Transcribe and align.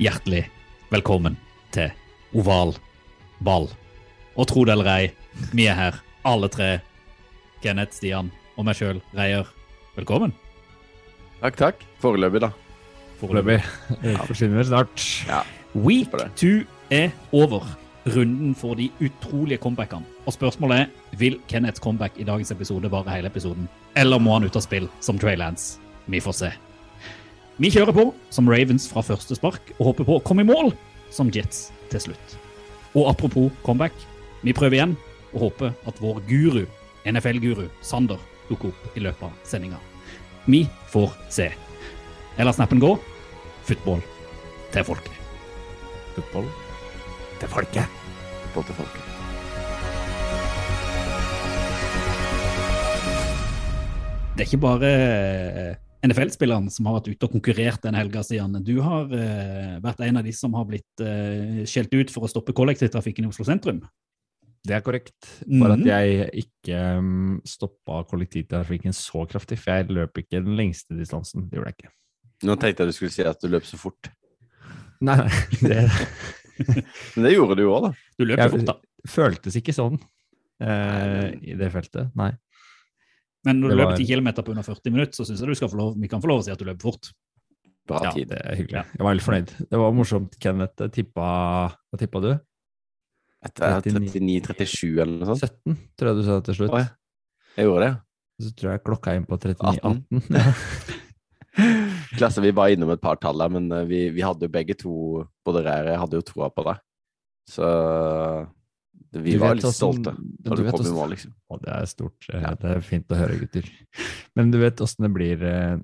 Hjertelig 0.00 0.46
velkommen 0.88 1.34
til 1.76 1.90
Oval 2.32 2.70
ball. 3.44 3.66
Og 4.32 4.46
tro 4.48 4.62
det 4.64 4.72
eller 4.72 4.86
ei, 4.88 5.10
vi 5.52 5.66
er 5.68 5.76
her, 5.76 5.98
alle 6.24 6.48
tre. 6.48 6.68
Kenneth, 7.60 7.98
Stian 7.98 8.30
og 8.56 8.64
meg 8.64 8.78
sjøl, 8.78 9.02
Reier. 9.12 9.50
Velkommen. 9.98 10.32
Takk, 11.42 11.58
takk. 11.60 11.84
Foreløpig, 12.00 12.40
da. 12.46 12.48
Foreløpig. 13.20 13.58
Ja. 14.00 14.24
Forsvinner 14.24 14.64
snart. 14.64 15.04
Ja. 15.28 15.42
Week 15.76 16.16
two 16.32 16.64
er 16.88 17.12
over. 17.36 17.68
Runden 18.08 18.56
for 18.56 18.80
de 18.80 18.88
utrolige 19.04 19.60
comebackene. 19.60 20.08
Og 20.24 20.32
spørsmålet 20.32 20.86
er 20.86 21.18
vil 21.20 21.36
Kenneths 21.44 21.84
comeback 21.84 22.16
i 22.16 22.24
dagens 22.24 22.56
episode 22.56 22.88
vare 22.88 23.18
hele 23.18 23.28
episoden, 23.28 23.68
eller 24.00 24.16
må 24.16 24.38
han 24.38 24.48
ut 24.48 24.56
av 24.56 24.64
spill 24.64 24.88
som 25.04 25.20
Trey 25.20 25.36
Lance? 25.36 25.76
Vi 26.08 26.24
får 26.24 26.40
se. 26.40 26.52
Vi 27.60 27.68
kjører 27.68 27.92
på 27.92 28.06
som 28.32 28.46
Ravens 28.48 28.86
fra 28.88 29.02
første 29.04 29.36
spark 29.36 29.74
og 29.74 29.90
håper 29.90 30.06
på 30.08 30.14
å 30.16 30.22
komme 30.24 30.40
i 30.40 30.48
mål 30.48 30.70
som 31.12 31.28
Jets 31.28 31.66
til 31.92 32.00
slutt. 32.00 32.36
Og 32.96 33.10
apropos 33.10 33.50
comeback, 33.66 33.92
vi 34.40 34.54
prøver 34.56 34.78
igjen 34.78 34.94
og 35.34 35.42
håper 35.42 35.74
at 35.84 36.00
vår 36.00 36.22
guru, 36.24 36.62
NFL-guru 37.04 37.66
Sander, 37.84 38.16
dukker 38.48 38.72
opp 38.72 38.96
i 38.96 39.02
løpet 39.04 39.26
av 39.28 39.34
sendinga. 39.44 39.76
Vi 40.48 40.62
får 40.88 41.12
se. 41.28 41.50
Eller 42.40 42.56
snappen 42.56 42.80
gå. 42.80 42.94
Football 43.68 44.00
til 44.72 44.88
folket. 44.88 45.20
Football 46.16 46.48
Til 47.42 47.52
folket. 47.52 48.00
Football 48.54 48.66
til 48.70 48.80
folket. 48.80 49.06
Det 54.32 54.48
er 54.48 54.48
ikke 54.48 54.64
bare 54.64 55.89
NFL-spilleren 56.06 56.70
som 56.72 56.88
har 56.88 56.98
vært 56.98 57.10
ute 57.12 57.26
og 57.28 57.34
konkurrert 57.34 57.82
den 57.84 57.96
helga, 57.98 58.22
Stian. 58.24 58.56
Du 58.64 58.76
har 58.84 59.10
eh, 59.12 59.74
vært 59.84 60.00
en 60.06 60.20
av 60.20 60.26
de 60.26 60.32
som 60.36 60.54
har 60.56 60.68
blitt 60.68 61.04
eh, 61.04 61.62
skjelt 61.68 61.92
ut 61.92 62.12
for 62.14 62.24
å 62.24 62.30
stoppe 62.30 62.54
kollektivtrafikken 62.56 63.26
i 63.26 63.32
Oslo 63.32 63.44
sentrum. 63.48 63.82
Det 64.64 64.76
er 64.76 64.84
korrekt. 64.84 65.16
Bare 65.46 65.76
mm. 65.76 65.82
at 65.82 65.86
jeg 65.88 66.44
ikke 66.44 66.80
um, 67.00 67.36
stoppa 67.48 68.02
kollektivtrafikken 68.10 68.96
så 68.96 69.24
kraftig, 69.28 69.56
for 69.60 69.72
jeg 69.72 69.88
løp 69.96 70.20
ikke 70.20 70.42
den 70.44 70.56
lengste 70.58 70.96
distansen. 70.98 71.46
Det 71.48 71.56
gjorde 71.56 71.72
jeg 71.72 71.78
ikke. 71.78 71.92
Nå 72.48 72.56
tenkte 72.60 72.84
jeg 72.84 72.92
du 72.92 72.96
skulle 72.96 73.14
si 73.14 73.24
at 73.28 73.40
du 73.40 73.48
løp 73.52 73.68
så 73.68 73.80
fort. 73.80 74.10
Nei, 75.04 75.16
nei, 75.16 75.30
det 75.68 75.80
Men 77.16 77.24
det 77.24 77.32
gjorde 77.32 77.56
du 77.56 77.64
jo 77.64 77.72
òg, 77.72 77.88
da. 77.88 77.92
Du 78.20 78.26
løp 78.26 78.40
Jeg- 78.40 78.50
så 78.50 78.56
fort, 78.58 78.68
da. 78.68 79.08
føltes 79.08 79.56
ikke 79.56 79.72
sånn 79.76 79.96
uh, 79.96 81.28
i 81.40 81.56
det 81.56 81.70
feltet. 81.72 82.12
Nei. 82.20 82.34
Men 83.46 83.60
når 83.62 83.72
du 83.72 83.76
løper 83.80 83.96
10 83.96 84.06
km 84.10 84.28
på 84.44 84.52
under 84.52 84.66
40 84.66 84.92
minutter, 84.92 85.16
så 85.16 85.24
syns 85.24 85.40
jeg 85.40 85.48
du 85.48 85.56
skal 85.56 85.70
få 85.72 85.78
lov, 85.80 85.94
vi 85.96 86.08
kan 86.12 86.20
få 86.20 86.28
lov 86.28 86.42
å 86.42 86.44
si 86.44 86.52
at 86.52 86.60
du 86.60 86.66
løper 86.68 86.90
fort. 86.90 87.10
Bra 87.88 88.02
Ja, 88.04 88.10
tid. 88.12 88.28
det 88.28 88.38
er 88.44 88.58
hyggelig. 88.58 88.82
Jeg 88.92 89.00
var 89.00 89.08
veldig 89.14 89.24
fornøyd. 89.24 89.54
Det 89.70 89.78
var 89.80 89.94
morsomt. 89.96 90.36
Kenneth 90.42 90.90
tippa 90.94 91.26
Hva 91.72 91.98
tippa 92.02 92.20
du? 92.22 92.30
39. 93.40 94.10
39-37 94.12 95.00
eller 95.00 95.16
noe 95.22 95.30
sånt. 95.32 95.46
17, 95.64 95.78
tror 95.96 96.10
jeg 96.12 96.18
du 96.20 96.24
sa 96.28 96.36
til 96.44 96.58
slutt. 96.58 96.74
Å, 96.76 96.82
ja. 96.82 96.90
Jeg 97.56 97.66
gjorde 97.70 97.86
det. 97.86 97.94
Så 98.44 98.52
tror 98.56 98.70
jeg 98.74 98.82
klokka 98.84 99.10
er 99.14 99.20
inn 99.22 99.26
på 99.28 99.38
39 99.40 99.80
18. 99.80 100.04
18. 100.20 101.00
Klasse, 102.20 102.40
vi 102.44 102.52
var 102.54 102.70
innom 102.72 102.92
et 102.94 103.00
par 103.02 103.18
tall 103.20 103.40
der, 103.42 103.50
men 103.52 103.66
eh, 103.74 103.84
vi, 103.88 104.02
vi 104.14 104.22
hadde 104.24 104.46
jo 104.46 104.52
begge 104.54 104.76
to 104.78 104.92
Både 105.44 105.64
dere 105.66 105.88
og 105.88 105.90
jeg 105.94 106.00
hadde 106.04 106.20
jo 106.20 106.26
troa 106.28 106.48
på 106.54 106.64
deg. 106.68 106.78
Så 107.50 107.66
vi 109.12 109.36
var 109.40 109.56
litt 109.58 109.66
stolte 109.74 110.12
du 110.16 110.50
du 110.54 110.66
kom 110.70 110.84
i 110.86 110.90
mål, 110.94 111.14
liksom. 111.16 111.32
Og 111.50 111.62
det 111.64 111.72
er 111.74 111.86
stort. 111.90 112.26
eh, 112.32 112.40
Ja. 112.44 112.52
Det 112.54 112.76
er 112.76 112.80
fint 112.86 113.10
å 113.10 113.18
høre, 113.18 113.38
gutter. 113.40 113.66
Men 114.38 114.52
du 114.52 114.58
vet 114.62 114.80
åssen 114.80 115.02
det 115.06 115.10
blir 115.14 115.42
eh, 115.42 115.78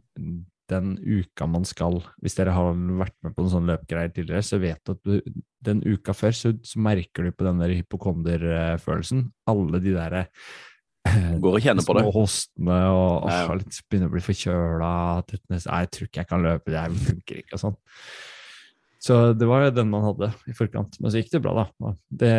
den 0.71 0.97
uka 0.99 1.47
man 1.47 1.63
skal 1.65 2.01
Hvis 2.23 2.35
dere 2.35 2.51
har 2.51 2.73
vært 2.75 3.15
med 3.23 3.35
på 3.37 3.43
noen 3.45 3.53
sånne 3.53 3.75
løpgreier 3.75 4.11
tidligere, 4.15 4.43
så 4.43 4.59
vet 4.63 4.81
du 4.85 4.93
at 4.95 5.03
du, 5.07 5.43
den 5.63 5.83
uka 5.87 6.15
før 6.15 6.35
så, 6.35 6.55
så 6.67 6.79
merker 6.83 7.27
du 7.29 7.33
på 7.35 7.47
den 7.47 7.59
der 7.63 7.75
hypokonderfølelsen. 7.81 9.27
Alle 9.51 9.81
de 9.83 9.95
derre 9.95 10.25
eh, 11.07 11.37
Går 11.43 11.59
og 11.61 11.63
kjenner 11.63 11.87
på 11.87 11.95
det. 11.99 12.03
små 12.07 12.15
hostene 12.17 12.79
og 12.95 13.29
åh, 13.31 13.53
litt, 13.61 13.83
begynner 13.91 14.11
å 14.11 14.15
bli 14.17 14.25
forkjøla. 14.27 14.95
Jeg 15.31 15.91
tror 15.95 16.09
ikke 16.11 16.23
jeg 16.25 16.31
kan 16.33 16.43
løpe, 16.47 16.71
det 16.75 16.83
her 16.83 16.99
funker 17.11 17.43
ikke 17.43 17.59
og 17.59 17.63
sånn. 17.67 17.79
Så 19.07 19.17
det 19.39 19.47
var 19.47 19.67
jo 19.67 19.75
den 19.77 19.91
man 19.93 20.03
hadde 20.03 20.33
i 20.51 20.55
forkant. 20.57 20.97
Men 20.99 21.13
så 21.13 21.21
gikk 21.21 21.31
det 21.37 21.43
bra, 21.45 21.53
da. 21.55 21.93
Det, 22.11 22.37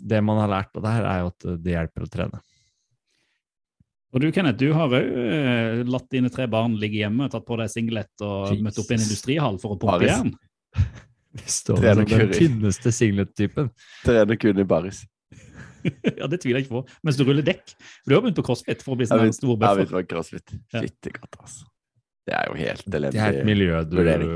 det 0.00 0.20
man 0.24 0.40
har 0.40 0.52
lært 0.52 0.78
av 0.78 0.86
det 0.86 0.92
her, 0.94 1.08
er 1.10 1.24
jo 1.24 1.32
at 1.32 1.48
det 1.64 1.74
hjelper 1.74 2.06
å 2.06 2.12
trene. 2.12 2.40
Og 4.16 4.22
du, 4.22 4.30
Kenneth, 4.32 4.56
du 4.56 4.70
har 4.72 4.92
òg 4.96 5.82
latt 5.92 6.06
dine 6.14 6.30
tre 6.32 6.46
barn 6.48 6.78
ligge 6.80 7.02
hjemme, 7.02 7.26
tatt 7.28 7.44
på 7.44 7.58
deg 7.60 7.68
singlet 7.68 8.24
og 8.24 8.54
Jesus. 8.54 8.62
møtt 8.64 8.78
opp 8.80 8.92
i 8.92 8.96
en 8.96 9.04
industrihall 9.04 9.58
for 9.60 9.74
å 9.74 9.80
pumpe 9.82 10.08
jern. 10.08 10.32
Det 11.36 11.50
står 11.52 11.82
som 11.82 12.06
den 12.08 12.30
tynneste 12.32 12.92
singlet-typen. 12.96 13.68
Trener 14.06 14.38
kun 14.40 14.56
i 14.56 14.64
baris. 14.64 15.02
ja, 16.16 16.24
det 16.32 16.38
tviler 16.40 16.62
jeg 16.62 16.64
ikke 16.64 16.78
på. 16.78 16.80
Mens 17.04 17.18
du 17.18 17.26
ruller 17.28 17.44
dekk. 17.44 17.74
Du 18.08 18.14
har 18.16 18.22
begynt 18.24 18.38
på 18.40 18.46
crossfit 18.46 18.80
for 18.80 18.94
å 18.94 19.00
bli 19.02 19.08
sånn 19.10 19.34
stor 19.36 19.52
Jeg 19.52 19.80
vet 19.82 19.92
hva 19.92 20.02
crossfit 20.08 20.54
Ja. 20.54 20.80
Fytti 20.80 21.12
katta, 21.12 21.42
altså. 21.44 21.68
Det 22.26 22.34
er 22.34 22.48
jo 22.48 22.56
helt 22.58 22.88
Det 22.88 23.02
er 23.12 23.36
et 23.36 23.44
miljø 23.46 23.82
du 23.84 23.98
vurdering. 24.00 24.32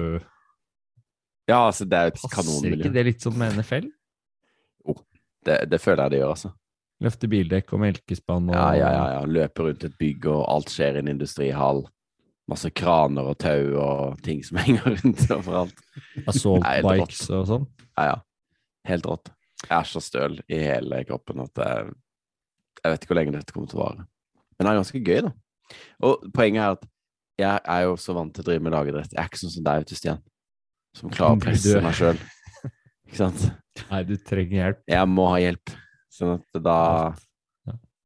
Ja, 1.51 1.65
altså, 1.67 1.87
det 1.89 1.99
er 1.99 2.09
jo 2.09 2.15
et 2.15 2.21
Passer 2.23 2.75
ikke 2.77 2.93
det 2.95 3.07
litt 3.09 3.25
sånn 3.25 3.39
med 3.41 3.57
NFL? 3.59 3.89
Det, 5.47 5.57
det 5.73 5.81
føler 5.81 6.05
jeg 6.05 6.13
det 6.15 6.19
gjør, 6.21 6.35
altså. 6.35 6.51
Løfte 7.01 7.31
bildekk 7.33 7.73
og 7.73 7.81
melkespann 7.81 8.51
og 8.51 8.57
Ja, 8.57 8.67
ja, 8.77 8.91
ja, 8.93 9.05
ja. 9.15 9.21
Løpe 9.25 9.65
rundt 9.65 9.87
et 9.89 9.97
bygg, 10.01 10.29
og 10.29 10.43
alt 10.53 10.73
skjer 10.73 10.99
i 10.99 11.03
en 11.03 11.09
industrihall. 11.15 11.87
Masse 12.51 12.69
kraner 12.77 13.31
og 13.31 13.39
tau 13.41 13.77
og 13.81 14.21
ting 14.27 14.43
som 14.45 14.59
henger 14.63 14.91
rundt 14.93 15.25
overalt. 15.33 15.85
assault 16.29 16.67
bikes 16.85 17.25
og 17.33 17.47
sånn. 17.49 17.67
Ja, 17.97 18.13
ja. 18.13 18.17
Helt 18.91 19.09
rått. 19.09 19.33
Jeg 19.65 19.75
er 19.77 19.89
så 19.89 20.01
støl 20.05 20.39
i 20.49 20.61
hele 20.61 21.03
kroppen 21.09 21.43
at 21.45 21.61
jeg, 21.61 21.91
jeg 22.81 22.93
vet 22.93 23.03
ikke 23.05 23.13
hvor 23.13 23.21
lenge 23.21 23.37
dette 23.37 23.57
kommer 23.57 23.73
til 23.73 23.81
å 23.81 23.85
vare. 23.85 24.07
Men 24.57 24.67
det 24.67 24.71
er 24.73 24.81
ganske 24.81 25.03
gøy, 25.05 25.21
da. 25.29 25.33
Og 26.05 26.25
poenget 26.37 26.65
er 26.65 26.77
at 26.77 26.89
jeg 27.41 27.61
er 27.73 27.85
jo 27.87 27.97
så 28.01 28.13
vant 28.17 28.35
til 28.37 28.45
å 28.45 28.49
drive 28.51 28.65
med 28.65 28.75
lagidrett. 28.75 29.13
Jeg 29.15 29.23
er 29.23 29.31
ikke 29.31 29.41
sånn 29.41 29.55
som 29.55 29.65
deg, 29.65 29.83
vet 29.83 29.93
du, 29.93 29.97
Stian. 29.97 30.21
Som 30.97 31.13
klarer 31.15 31.39
å 31.39 31.43
presse 31.45 31.83
meg 31.85 31.97
sjøl. 31.97 32.19
Ikke 33.07 33.19
sant? 33.19 33.47
Nei, 33.91 34.03
du 34.07 34.17
trenger 34.23 34.57
hjelp. 34.59 34.83
Jeg 34.91 35.11
må 35.11 35.29
ha 35.31 35.39
hjelp. 35.43 35.73
Sånn 36.11 36.37
at 36.37 36.63
da 36.63 36.79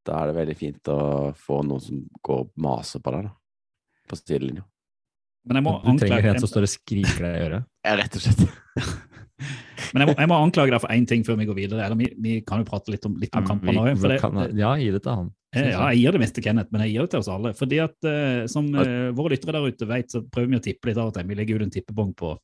Da 0.05 0.19
er 0.21 0.29
det 0.29 0.37
veldig 0.37 0.55
fint 0.59 0.89
å 0.93 0.99
få 1.41 1.63
noen 1.65 1.81
som 1.81 2.03
går 2.25 2.43
og 2.45 2.51
maser 2.61 3.01
på 3.01 3.15
deg, 3.15 3.31
da. 3.31 3.33
På 4.11 4.19
sidelinja. 4.21 4.67
Men 5.49 5.61
jeg 5.61 5.65
må 5.65 5.73
Du 5.79 5.87
trenger 5.87 6.05
anklage, 6.05 6.35
en 6.35 6.45
som 6.45 6.51
står 6.51 6.67
og 6.67 6.73
skriker 6.73 7.25
deg 7.25 7.37
i 7.39 7.45
øret. 7.47 7.67
Ja, 7.85 7.97
rett 8.01 8.19
og 8.19 8.25
slett. 8.25 8.45
men 9.93 10.05
jeg 10.05 10.09
må, 10.11 10.15
jeg 10.19 10.31
må 10.31 10.39
anklage 10.43 10.73
deg 10.75 10.83
for 10.83 10.95
én 10.95 11.07
ting 11.09 11.25
før 11.27 11.39
vi 11.41 11.47
går 11.49 11.59
videre. 11.59 11.87
Eller 11.87 11.99
vi, 11.99 12.11
vi 12.25 12.37
kan 12.47 12.63
jo 12.63 12.69
prate 12.69 12.95
litt 12.95 13.07
om, 13.09 13.17
litt 13.21 13.35
om 13.37 13.47
kampene 13.47 13.85
òg. 13.85 14.05
Ja, 14.59 14.75
gi 14.81 14.91
det 14.95 15.03
til 15.05 15.19
han. 15.21 15.33
Eh, 15.55 15.71
Ja, 15.71 15.85
jeg 15.93 16.03
gir 16.03 16.17
det 16.17 16.23
mest 16.25 16.35
til 16.39 16.47
Kenneth, 16.47 16.73
men 16.75 16.83
jeg 16.85 16.95
gir 16.95 17.07
det 17.07 17.15
til 17.15 17.23
oss 17.23 17.31
alle. 17.31 17.55
Fordi 17.59 17.83
at 17.85 18.09
uh, 18.09 18.47
Som 18.51 18.73
uh, 18.75 19.13
våre 19.15 19.35
lyttere 19.35 19.55
der 19.55 19.69
ute 19.71 19.89
vet, 19.91 20.11
så 20.11 20.25
prøver 20.25 20.55
vi 20.55 20.61
å 20.61 20.65
tippe 20.65 20.91
litt 20.91 20.99
av 20.99 21.13
og 21.13 21.15
til. 21.17 21.29
Vi 21.31 21.39
legger 21.39 21.63
ut 21.63 21.69
en 21.69 21.75
tippebong 21.75 22.11
på, 22.19 22.35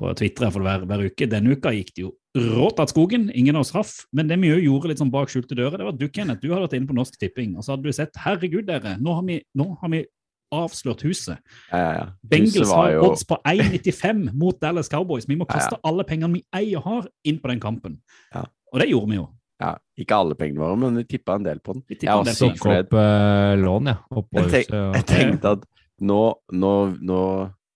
på 0.00 0.14
Twitter 0.18 0.48
for 0.54 0.64
hver, 0.64 0.86
hver 0.88 1.04
uke. 1.10 1.28
Denne 1.28 1.56
uka 1.56 1.74
gikk 1.76 1.92
det 1.96 2.06
jo 2.06 2.14
rått 2.56 2.80
av 2.80 2.88
skogen. 2.88 3.28
Ingen 3.36 3.58
av 3.58 3.66
oss 3.66 3.74
traff. 3.74 3.92
Men 4.16 4.30
det 4.30 4.40
vi 4.40 4.54
jo 4.54 4.62
gjorde 4.70 4.92
litt 4.92 5.02
sånn 5.02 5.12
bak 5.12 5.32
skjulte 5.32 5.58
dører, 5.58 5.76
det 5.76 5.84
var 5.84 5.92
at 5.92 6.00
du, 6.00 6.08
Kenneth, 6.08 6.40
du 6.40 6.48
hadde 6.52 6.64
vært 6.64 6.78
inne 6.78 6.88
på 6.88 6.96
Norsk 6.96 7.20
Tipping, 7.20 7.58
og 7.58 7.66
så 7.66 7.74
hadde 7.74 7.84
du 7.84 7.96
sett 7.96 8.16
Herregud, 8.24 8.64
dere, 8.70 8.96
nå 9.02 9.18
har 9.18 9.26
vi, 9.28 9.42
nå 9.58 9.68
har 9.82 9.92
vi 9.92 10.06
avslørt 10.52 11.02
huset. 11.06 11.38
Ja, 11.70 11.78
ja, 11.78 11.92
ja. 11.98 12.06
Bengals 12.28 12.72
har 12.72 12.90
jo- 12.92 13.04
odds 13.10 13.24
på 13.28 13.38
1,95 13.48 14.32
mot 14.32 14.58
Dallas 14.60 14.88
Cowboys. 14.92 15.26
Vi 15.28 15.36
må 15.36 15.46
Ja, 15.48 15.54
ja. 15.54 15.60
kaste 15.60 15.80
alle 15.84 16.04
pengene 16.04 16.34
vi 16.34 16.44
eier 16.54 16.80
har, 16.84 17.08
inn 17.24 17.38
på 17.40 17.48
den 17.48 17.60
kampen. 17.60 18.00
Ja. 18.34 18.44
Og 18.72 18.80
det 18.80 18.88
gjorde 18.88 19.10
vi 19.10 19.16
jo. 19.16 19.28
Ja, 19.62 19.76
ikke 20.00 20.16
alle 20.18 20.34
pengene 20.34 20.62
våre, 20.64 20.76
men 20.80 20.96
vi 20.98 21.04
tippa 21.06 21.36
en 21.38 21.44
del 21.46 21.60
på 21.62 21.76
den. 21.76 21.84
Vi 21.86 21.98
Jeg 22.02 22.34
sykt 22.34 22.58
på 22.62 22.70
Tok 22.70 22.86
opp 22.86 22.94
uh, 22.98 23.54
lån, 23.60 23.90
ja. 23.92 23.98
Oppå 24.10 24.42
Jeg, 24.42 24.50
tenk, 24.50 24.72
jeg 24.96 25.06
tenkte 25.06 25.52
at 25.58 25.66
nå, 26.02 26.22
nå, 26.50 26.72
nå, 26.98 27.20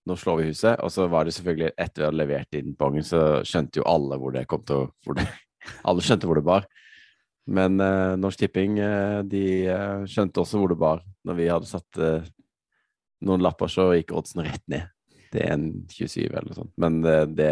nå 0.06 0.16
slår 0.18 0.40
vi 0.40 0.48
huset, 0.50 0.80
og 0.82 0.90
så 0.90 1.06
var 1.12 1.28
det 1.28 1.36
selvfølgelig 1.36 1.70
etter 1.76 2.02
vi 2.02 2.06
hadde 2.08 2.20
levert 2.22 2.58
inn 2.58 2.74
bongen, 2.78 3.06
så 3.06 3.44
skjønte 3.46 3.78
jo 3.78 3.86
alle 3.86 4.18
hvor 4.18 4.34
det 4.34 4.46
kom 4.50 4.64
til 4.66 4.82
å 4.82 4.88
hvor 5.04 5.18
det, 5.20 5.28
Alle 5.88 6.02
skjønte 6.02 6.26
hvor 6.26 6.38
det 6.38 6.46
bar. 6.46 6.66
Men 7.46 7.78
uh, 7.78 8.16
Norsk 8.18 8.38
Tipping 8.42 8.80
uh, 8.82 9.22
de 9.22 9.44
skjønte 10.10 10.42
også 10.42 10.58
hvor 10.58 10.74
det 10.74 10.80
bar. 10.82 11.04
Når 11.26 11.38
vi 11.38 11.50
hadde 11.50 11.70
satt 11.70 12.02
noen 13.24 13.40
lapper, 13.44 13.70
så 13.72 13.88
gikk 13.96 14.12
oddsen 14.16 14.44
rett 14.44 14.62
ned. 14.68 14.88
Det 15.32 15.42
er 15.46 15.52
en 15.56 15.70
27 15.90 16.26
eller 16.28 16.46
noe 16.50 16.58
sånt. 16.60 16.72
Men 16.80 17.00
det, 17.36 17.50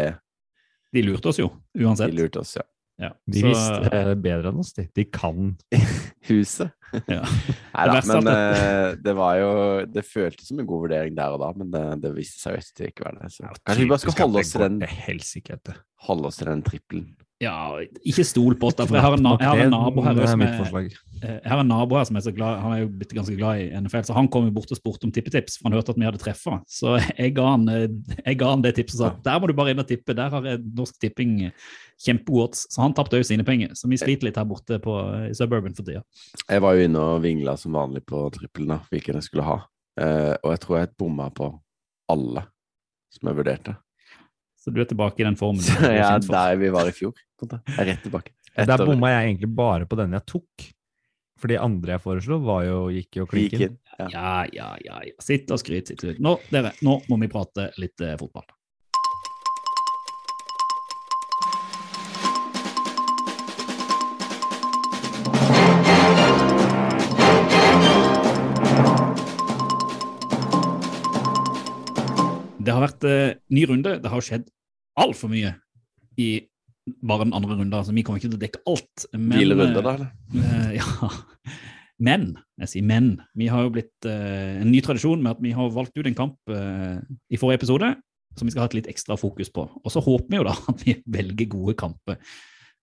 De 0.93 1.01
lurte 1.03 1.29
oss 1.31 1.39
jo, 1.41 1.49
uansett. 1.77 2.11
de 2.13 2.21
lurte 2.21 2.39
oss, 2.39 2.55
ja. 2.59 2.63
Ja. 2.97 3.09
De 3.27 3.41
Så- 3.41 3.49
visste 3.51 3.89
eh, 3.91 4.13
bedre 4.15 4.51
enn 4.53 4.59
oss, 4.61 4.71
de. 4.77 4.85
De 4.95 5.03
kan. 5.11 5.49
Huset. 6.29 6.71
Ja. 7.11 7.25
Nei 7.75 7.87
da, 7.91 7.97
men 8.07 8.29
eh, 8.31 8.93
det 9.03 9.13
var 9.17 9.35
jo 9.41 9.49
Det 9.91 10.05
føltes 10.07 10.47
som 10.47 10.61
en 10.61 10.67
god 10.69 10.85
vurdering 10.85 11.17
der 11.17 11.33
og 11.35 11.41
da, 11.43 11.49
men 11.59 11.73
det, 11.73 11.81
det 12.05 12.13
viste 12.15 12.39
seg 12.39 12.55
jo 12.55 12.63
ikke 12.63 12.87
ikke 12.93 13.07
være 13.09 13.25
det. 13.25 13.31
Så 13.35 13.49
kanskje 13.51 13.81
vi 13.83 13.89
bare 13.91 14.03
skal 14.05 14.15
holde 14.23 14.39
oss 14.45 14.53
til 14.55 14.63
den, 14.63 15.75
holde 16.07 16.31
oss 16.31 16.39
til 16.39 16.47
den 16.53 16.63
trippelen. 16.63 17.09
Ja, 17.43 17.75
ikke 18.07 18.23
stol 18.23 18.53
på 18.55 18.69
oss, 18.69 18.77
for 18.79 18.95
jeg 18.95 19.03
har 19.03 19.13
en, 19.17 19.19
na- 19.25 19.33
jeg 19.41 19.47
har 19.49 19.59
en 19.65 19.73
nabo 19.73 20.01
her 20.05 20.13
er 20.23 20.27
som 20.31 20.39
er, 20.45 20.53
eh, 21.19 21.39
jeg 21.43 21.51
har 21.51 21.59
en 21.59 21.67
nabo 21.67 21.97
her 21.97 22.05
som 22.07 22.15
er 22.15 22.21
så 22.23 22.31
glad 22.33 22.61
Han 22.63 22.71
er 22.71 22.79
jo 22.85 22.87
blitt 22.87 23.11
ganske 23.11 23.35
glad 23.35 23.59
i 23.59 23.65
NFL, 23.75 24.05
så 24.07 24.15
han 24.15 24.29
kom 24.31 24.45
jo 24.47 24.53
bort 24.55 24.71
og 24.71 24.79
spurte 24.79 25.03
om 25.03 25.11
tippetips, 25.11 25.57
for 25.57 25.67
han 25.67 25.75
hørte 25.75 25.91
at 25.91 25.99
vi 25.99 26.07
hadde 26.07 26.21
treffa. 26.21 26.61
Så 26.71 26.95
jeg 27.17 27.33
ga, 27.35 27.49
han, 27.57 27.67
eh, 27.67 27.89
jeg 28.25 28.39
ga 28.39 28.53
han 28.53 28.63
det 28.63 28.75
tipset 28.79 29.01
og 29.01 29.11
sa 29.11 29.21
der 29.27 29.39
må 29.43 29.47
du 29.51 29.53
bare 29.57 29.75
inn 29.75 29.83
og 29.83 29.87
tippe. 29.91 30.15
Der 30.15 30.29
har 30.31 30.47
Norsk 30.63 30.95
Tipping 31.03 31.51
kjempegode 31.99 32.47
odds. 32.47 32.65
Så 32.71 32.81
han 32.85 32.95
tapte 32.95 33.19
òg 33.19 33.27
sine 33.27 33.43
penger. 33.43 33.75
Så 33.75 33.91
vi 33.91 33.99
sliter 33.99 34.29
litt 34.29 34.39
her 34.39 34.47
borte 34.47 34.79
på 34.79 34.95
eh, 35.03 35.29
i 35.31 35.35
Suburban 35.35 35.75
for 35.75 35.83
tida. 35.83 36.05
Jeg 36.47 36.63
var 36.63 36.79
jo 36.79 36.87
inne 36.87 37.03
og 37.03 37.21
vingla 37.27 37.57
som 37.59 37.75
vanlig 37.75 38.05
på 38.07 38.29
trippelen, 38.31 38.79
hvilken 38.91 39.19
jeg 39.19 39.27
skulle 39.27 39.43
ha. 39.43 39.59
Eh, 39.99 40.35
og 40.39 40.55
jeg 40.55 40.63
tror 40.63 40.79
jeg 40.79 40.95
bomma 40.99 41.27
på 41.35 41.51
alle 42.15 42.47
som 43.11 43.27
jeg 43.27 43.43
vurderte. 43.43 43.75
Så 44.65 44.73
du 44.73 44.79
er 44.81 44.87
tilbake 44.89 45.21
i 45.21 45.27
den 45.27 45.35
formen 45.37 45.61
du 45.61 45.69
for. 46.25 46.33
der 46.33 46.55
vi 46.57 46.71
var 46.73 46.87
i 46.89 46.93
fjor. 46.97 47.13
Jeg 47.45 47.59
er 47.77 47.85
rett 47.91 48.01
tilbake. 48.01 48.31
Der 48.55 48.63
Etter- 48.65 48.87
bomma 48.89 49.11
jeg 49.11 49.27
egentlig 49.35 49.49
bare 49.53 49.85
på 49.85 49.97
den 49.99 50.15
jeg 50.17 50.25
tok. 50.25 50.65
For 51.37 51.51
de 51.51 51.57
andre 51.59 51.91
jeg 51.97 52.01
foreslo, 52.01 52.39
var 52.41 52.63
jo, 52.63 52.77
gikk 52.95 53.17
jo 53.19 53.25
Gikk 53.27 53.33
klinken. 53.35 53.61
inn. 53.67 53.77
Ja. 53.99 54.07
Ja, 54.09 54.45
ja, 54.55 54.69
ja. 54.87 54.99
ja. 55.11 55.13
Sitt 55.21 55.51
og 55.51 55.59
skryt. 55.61 55.91
Sitt 55.91 55.99
og 56.01 56.07
skryt. 56.15 56.21
Nå, 56.23 56.37
dere, 56.49 56.71
nå 56.81 56.95
må 57.11 57.19
vi 57.21 57.27
prate 57.29 57.67
litt 57.77 58.01
eh, 58.01 58.15
fotball. 58.17 58.47
Det 72.65 72.73
har 72.73 72.83
vært 72.83 73.07
eh, 73.09 73.37
ny 73.53 73.65
runde. 73.69 73.97
Det 74.01 74.11
har 74.11 74.25
skjedd 74.25 74.49
altfor 74.99 75.31
mye 75.31 75.53
i 76.21 76.29
bare 77.05 77.25
den 77.25 77.35
andre 77.37 77.57
runden. 77.57 77.73
Altså, 77.73 77.93
vi 77.95 78.03
kommer 78.05 78.21
ikke 78.21 78.31
til 78.31 78.39
å 78.39 78.43
dekke 78.43 78.63
alt. 78.69 79.05
Men, 79.13 79.37
Hvilerunde, 79.39 79.81
eh, 79.81 79.85
da, 79.85 79.95
eller? 79.95 80.11
Eh, 80.45 80.71
ja. 80.79 81.55
Men, 82.05 82.33
jeg 82.59 82.71
sier 82.73 82.87
men, 82.87 83.13
vi 83.39 83.47
har 83.47 83.63
jo 83.63 83.71
blitt 83.77 84.07
eh, 84.09 84.57
en 84.59 84.67
ny 84.67 84.81
tradisjon 84.83 85.21
med 85.23 85.37
at 85.37 85.43
vi 85.43 85.53
har 85.55 85.71
valgt 85.71 85.95
ut 85.95 86.09
en 86.09 86.17
kamp 86.17 86.51
eh, 86.51 86.97
i 87.31 87.39
forrige 87.39 87.61
episode 87.61 87.93
som 88.35 88.47
vi 88.47 88.51
skal 88.51 88.65
ha 88.65 88.67
et 88.67 88.75
litt 88.81 88.89
ekstra 88.91 89.15
fokus 89.19 89.51
på. 89.53 89.63
Og 89.79 89.93
så 89.93 90.03
håper 90.03 90.27
vi 90.27 90.41
jo 90.41 90.47
da 90.47 90.55
at 90.71 90.83
vi 90.83 90.97
velger 91.07 91.51
gode 91.55 91.77
kamper. 91.79 92.19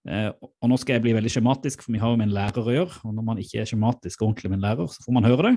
Uh, 0.02 0.32
og 0.58 0.67
nå 0.67 0.75
skal 0.82 0.96
jeg 0.96 1.05
bli 1.05 1.12
veldig 1.14 1.31
skjematisk, 1.31 1.85
for 1.85 1.94
vi 1.94 2.00
har 2.02 2.11
jo 2.11 2.19
med 2.19 2.26
en 2.26 2.35
lærer 2.35 2.64
å 2.64 2.73
gjøre. 2.75 3.02
Og 3.06 3.12
når 3.14 3.26
man 3.28 3.43
ikke 3.43 3.61
er 3.62 3.69
skjematisk 3.70 4.23
og 4.23 4.32
ordentlig 4.32 4.50
med 4.50 4.58
en 4.58 4.64
lærer, 4.64 4.88
så 4.90 5.05
får 5.05 5.14
man 5.14 5.28
høre 5.28 5.44
det. 5.46 5.52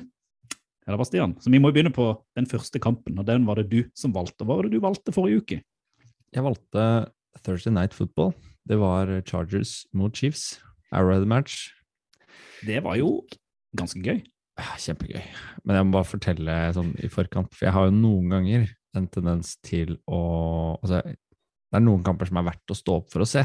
Eller 0.85 0.99
hva, 1.01 1.07
Stian? 1.07 1.33
Så 1.41 1.49
vi 1.49 1.59
må 1.61 1.71
jo 1.71 1.77
begynne 1.79 1.93
på 1.93 2.11
den 2.37 2.45
første 2.49 2.81
kampen, 2.81 3.17
og 3.17 3.25
den 3.25 3.47
var 3.47 3.57
det 3.57 3.69
du 3.71 3.79
som 3.97 4.13
valgte. 4.13 4.45
Hva 4.45 4.59
var 4.59 4.67
det 4.67 4.75
du 4.77 4.83
valgte 4.83 5.13
forrige 5.15 5.41
uke? 5.41 5.57
Jeg 6.35 6.45
valgte 6.45 6.85
Thursday 7.41 7.73
Night 7.73 7.95
Football. 7.95 8.35
Det 8.69 8.77
var 8.81 9.09
Chargers 9.25 9.83
mot 9.93 10.13
Chiefs. 10.13 10.59
Arrowhead 10.93 11.25
match. 11.29 11.71
Det 12.65 12.83
var 12.85 12.99
jo 12.99 13.19
ganske 13.77 14.01
gøy. 14.01 14.21
Kjempegøy. 14.55 15.23
Men 15.65 15.79
jeg 15.79 15.87
må 15.87 15.97
bare 15.97 16.07
fortelle 16.07 16.55
sånn 16.77 16.93
i 17.03 17.09
forkant, 17.11 17.51
for 17.55 17.67
jeg 17.67 17.75
har 17.75 17.89
jo 17.89 17.97
noen 17.97 18.31
ganger 18.31 18.69
en 18.95 19.09
tendens 19.11 19.57
til 19.65 19.97
å 20.07 20.21
Altså, 20.79 21.01
det 21.05 21.79
er 21.79 21.83
noen 21.83 22.03
kamper 22.05 22.29
som 22.29 22.39
er 22.39 22.45
verdt 22.47 22.71
å 22.71 22.77
stå 22.77 22.99
opp 23.01 23.09
for 23.11 23.25
å 23.25 23.27
se. 23.27 23.41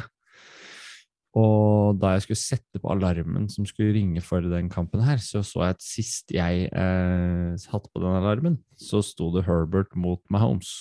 Og 1.39 1.99
da 2.03 2.17
jeg 2.17 2.25
skulle 2.25 2.41
sette 2.41 2.81
på 2.83 2.91
alarmen 2.91 3.47
som 3.53 3.67
skulle 3.69 3.95
ringe 3.95 4.23
for 4.25 4.43
den 4.43 4.71
kampen 4.73 5.05
her, 5.07 5.21
så 5.23 5.45
så 5.47 5.63
jeg 5.63 5.77
at 5.77 5.85
sist 5.85 6.35
jeg 6.35 6.67
eh, 6.75 7.53
satte 7.61 7.91
på 7.93 8.03
den 8.03 8.19
alarmen, 8.19 8.59
så 8.75 9.03
sto 9.05 9.31
det 9.37 9.47
Herbert 9.47 9.95
mot 9.95 10.23
Mahomes. 10.33 10.81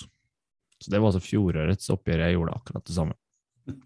Så 0.80 0.90
det 0.90 0.98
var 0.98 1.12
altså 1.12 1.22
fjorårets 1.22 1.92
oppgjør. 1.92 2.24
Jeg 2.24 2.38
gjorde 2.38 2.56
akkurat 2.56 2.86
det 2.88 2.96
samme. 2.96 3.18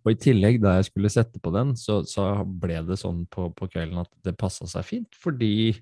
Og 0.00 0.14
i 0.14 0.16
tillegg, 0.20 0.60
da 0.62 0.78
jeg 0.78 0.88
skulle 0.88 1.10
sette 1.12 1.40
på 1.42 1.52
den, 1.52 1.74
så, 1.76 2.00
så 2.08 2.30
ble 2.44 2.78
det 2.88 2.96
sånn 3.00 3.26
på, 3.28 3.50
på 3.56 3.68
kvelden 3.68 4.00
at 4.00 4.10
det 4.24 4.38
passa 4.40 4.68
seg 4.70 4.86
fint, 4.86 5.18
fordi 5.20 5.74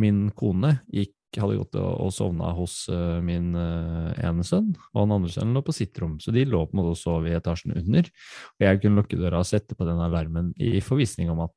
min 0.00 0.28
kone 0.36 0.78
gikk, 0.88 1.17
hadde 1.36 1.58
gått 1.58 1.76
og, 1.76 2.08
sovna 2.14 2.52
hos 2.56 2.88
eh, 2.92 3.18
min 3.24 3.52
eh, 3.58 4.24
ene 4.24 4.44
sønn, 4.46 4.70
og 4.94 5.02
den 5.02 5.14
andre 5.18 5.32
sønnen 5.34 5.56
lå 5.58 5.62
på 5.66 5.74
sitt 5.76 5.98
rom. 6.00 6.16
Så 6.22 6.32
de 6.34 6.46
lå 6.48 6.62
på 6.64 6.72
en 6.72 6.80
måte 6.80 6.94
og 6.94 7.00
sov 7.00 7.28
i 7.28 7.34
etasjen 7.36 7.76
under. 7.76 8.08
Og 8.56 8.64
jeg 8.64 8.80
kunne 8.82 9.02
lukke 9.02 9.20
døra 9.20 9.42
og 9.42 9.48
sette 9.48 9.76
på 9.76 9.88
den 9.88 10.00
alarmen 10.04 10.54
i 10.56 10.80
forvissning 10.84 11.28
om 11.32 11.44
at 11.44 11.56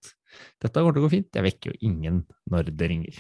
dette 0.63 0.75
kommer 0.75 0.95
til 0.95 1.03
å 1.03 1.07
gå 1.07 1.13
fint. 1.15 1.31
Jeg 1.35 1.47
vekker 1.47 1.71
jo 1.71 1.79
ingen 1.91 2.23
når 2.51 2.71
det 2.75 2.91
ringer. 2.91 3.15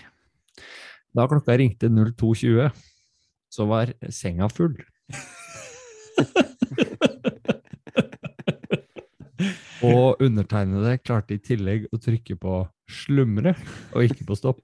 Da 1.15 1.27
klokka 1.31 1.55
ringte 1.59 1.87
02.20, 1.91 2.71
så 3.51 3.67
var 3.71 3.95
senga 4.11 4.47
full. 4.51 4.75
Og 9.81 10.21
undertegnede 10.21 10.99
klarte 11.01 11.33
i 11.35 11.41
tillegg 11.41 11.87
å 11.89 11.97
trykke 11.97 12.35
på 12.37 12.59
slumre 12.91 13.55
og 13.95 14.05
ikke 14.05 14.27
på 14.29 14.37
stopp. 14.37 14.61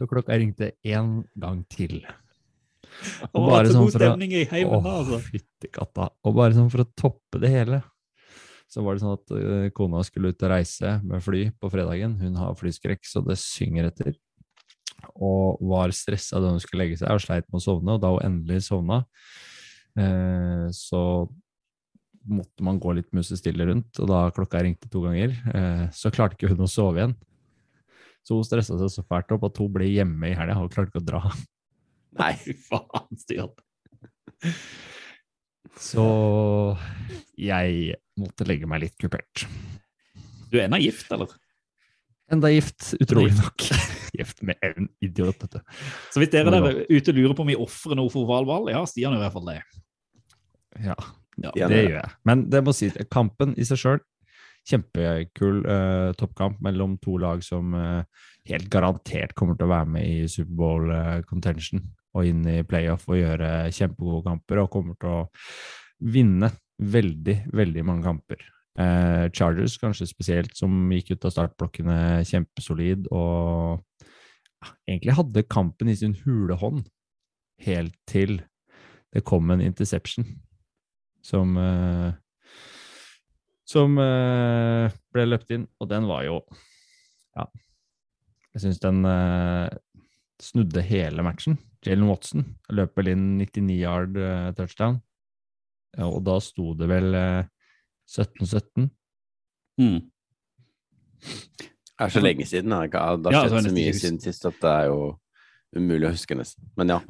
Så 0.00 0.06
klokka 0.08 0.32
ringte 0.40 0.72
én 0.88 1.26
gang 1.36 1.60
til. 1.68 1.98
Og 3.36 3.42
bare 3.50 3.68
så 3.68 3.74
sånn 3.76 3.90
for 3.92 4.00
å- 4.06 4.22
i 4.24 4.44
heimen 4.48 4.82
da, 4.82 4.94
altså. 5.02 5.18
fytti 5.20 5.68
katta. 5.70 6.06
Og 6.24 6.34
bare 6.38 6.56
sånn 6.56 6.70
for 6.72 6.80
å 6.86 6.88
toppe 6.96 7.40
det 7.42 7.50
hele, 7.52 7.82
så 8.70 8.82
var 8.82 8.96
det 8.96 9.02
sånn 9.02 9.18
at 9.18 9.30
eh, 9.36 9.68
kona 9.76 10.00
skulle 10.06 10.32
ut 10.32 10.42
og 10.42 10.50
reise 10.54 10.94
med 11.04 11.20
fly 11.22 11.50
på 11.60 11.70
fredagen. 11.70 12.16
Hun 12.18 12.34
har 12.40 12.56
flyskrekk, 12.56 13.04
så 13.04 13.20
det 13.26 13.36
synger 13.36 13.90
etter. 13.90 14.16
Og 15.20 15.60
var 15.60 15.92
stressa 15.92 16.40
da 16.40 16.48
hun 16.54 16.60
skulle 16.64 16.86
legge 16.86 16.98
seg 17.02 17.12
og 17.12 17.20
sleit 17.20 17.44
med 17.52 17.60
å 17.60 17.64
sovne. 17.66 17.98
Og 17.98 18.00
da 18.00 18.08
hun 18.14 18.24
endelig 18.24 18.62
sovna, 18.70 19.04
eh, 19.98 20.68
så 20.72 21.28
måtte 22.30 22.62
man 22.64 22.80
gå 22.80 22.94
litt 22.96 23.10
musestille 23.12 23.66
rundt. 23.68 24.00
Og 24.00 24.08
da 24.08 24.30
klokka 24.30 24.62
ringte 24.64 24.88
to 24.88 25.02
ganger, 25.04 25.36
eh, 25.52 25.88
så 25.92 26.10
klarte 26.10 26.38
ikke 26.38 26.48
hun 26.54 26.64
å 26.64 26.70
sove 26.70 26.96
igjen. 27.04 27.16
Så 28.26 28.36
hun 28.36 28.44
stressa 28.46 28.76
seg 28.78 28.90
så 28.92 29.04
fælt 29.08 29.32
opp 29.34 29.44
at 29.48 29.58
hun 29.62 29.72
ble 29.72 29.88
hjemme 29.90 30.30
i 30.30 30.36
helga. 30.36 30.58
og 30.60 30.70
klarte 30.74 30.92
ikke 30.92 31.02
å 31.02 31.08
dra. 31.08 31.22
Nei. 32.20 32.32
Fy 32.42 32.54
faen, 32.68 33.18
Stian. 33.18 33.52
Så 35.80 36.04
jeg 37.40 37.94
måtte 38.20 38.46
legge 38.48 38.68
meg 38.68 38.82
litt 38.84 38.96
kupert. 39.00 39.44
Du 40.50 40.58
er 40.58 40.66
ennå 40.66 40.80
gift, 40.82 41.08
eller? 41.14 41.30
Enda 42.30 42.50
gift, 42.52 42.92
utrolig 43.02 43.32
nok. 43.38 43.64
gift 44.18 44.42
med 44.46 44.58
en 44.66 44.88
idiot, 45.02 45.38
dette. 45.42 45.62
Så 46.12 46.20
hvis 46.22 46.30
dere 46.32 46.52
der 46.52 46.82
ute 46.90 47.14
lurer 47.14 47.34
på 47.38 47.44
om 47.46 47.50
vi 47.50 47.56
ofrer 47.58 47.98
noe 47.98 48.10
for 48.12 48.26
ovalball, 48.26 48.68
ja, 48.70 48.82
Stian 48.86 49.14
gjør 49.14 49.22
i 49.22 49.24
hvert 49.24 49.36
fall 49.38 49.48
det. 49.50 49.58
Ja, 50.84 50.98
Ja. 51.40 51.50
Det 51.54 51.68
det- 51.72 51.82
gjør 51.86 51.96
jeg. 51.96 52.10
Men 52.28 52.44
det 52.52 52.60
må 52.66 52.74
sies, 52.76 52.96
kampen 53.10 53.54
i 53.56 53.64
seg 53.64 53.78
sjøl, 53.80 54.00
kjempekul 54.68 55.62
uh, 55.64 56.10
toppkamp 56.18 56.60
mellom 56.64 56.96
to 57.02 57.16
lag 57.20 57.42
som 57.44 57.74
uh, 57.74 58.02
helt 58.48 58.68
garantert 58.72 59.34
kommer 59.38 59.56
til 59.56 59.68
å 59.68 59.72
være 59.72 59.90
med 59.96 60.06
i 60.06 60.28
Superbowl 60.30 60.92
eh, 60.94 61.82
og 62.10 62.26
inn 62.26 62.40
i 62.48 62.62
playoff 62.66 63.06
og 63.08 63.20
gjøre 63.20 63.70
kjempegode 63.70 64.24
kamper, 64.26 64.62
og 64.62 64.70
kommer 64.72 64.96
til 64.98 65.12
å 65.12 65.20
vinne 66.10 66.50
veldig, 66.80 67.36
veldig 67.52 67.84
mange 67.86 68.08
kamper. 68.08 68.40
Uh, 68.80 69.28
Chargers 69.36 69.76
kanskje 69.78 70.08
spesielt, 70.08 70.56
som 70.56 70.72
gikk 70.94 71.12
ut 71.14 71.26
av 71.28 71.34
startblokkene 71.34 71.98
kjempesolid 72.26 73.10
og 73.12 73.84
egentlig 74.88 75.16
hadde 75.18 75.48
kampen 75.50 75.90
i 75.92 75.96
sin 75.98 76.16
hule 76.24 76.56
hånd 76.60 76.86
helt 77.64 77.96
til 78.08 78.40
det 79.12 79.24
kom 79.26 79.50
en 79.50 79.62
interception 79.62 80.26
som 81.24 81.56
eh, 81.60 82.12
som 83.70 83.98
eh, 84.02 84.90
ble 85.14 85.26
løpt 85.28 85.52
inn, 85.54 85.68
og 85.78 85.90
den 85.92 86.08
var 86.10 86.26
jo 86.26 86.40
Ja. 87.38 87.46
Jeg 88.50 88.64
syns 88.64 88.80
den 88.82 89.04
eh, 89.06 89.68
snudde 90.42 90.82
hele 90.82 91.22
matchen. 91.22 91.60
Jalen 91.86 92.08
Watson 92.10 92.42
løp 92.74 92.98
vel 92.98 93.12
inn 93.12 93.26
99 93.38 93.76
yard 93.78 94.18
eh, 94.18 94.50
touchdown, 94.58 94.98
ja, 95.96 96.08
og 96.08 96.24
da 96.26 96.36
sto 96.42 96.74
det 96.78 96.88
vel 96.90 97.14
eh, 97.14 97.44
17-17. 98.10 98.90
Mm. 99.80 100.00
Det 101.20 102.06
er 102.06 102.12
så 102.12 102.22
lenge 102.24 102.46
siden. 102.48 102.72
Det 102.72 102.98
har 102.98 103.16
skjedd 103.20 103.32
Ja, 103.36 103.46
så 103.48 103.72
mye 103.74 103.94
siden 103.96 104.20
sist 104.22 104.46
at 104.48 104.58
det 104.62 104.70
er 104.72 104.90
jo 104.90 105.00
umulig 105.76 106.08
å 106.08 106.14
huske, 106.14 106.36
nesten. 106.36 106.66
Men 106.80 106.96
ja. 106.96 107.00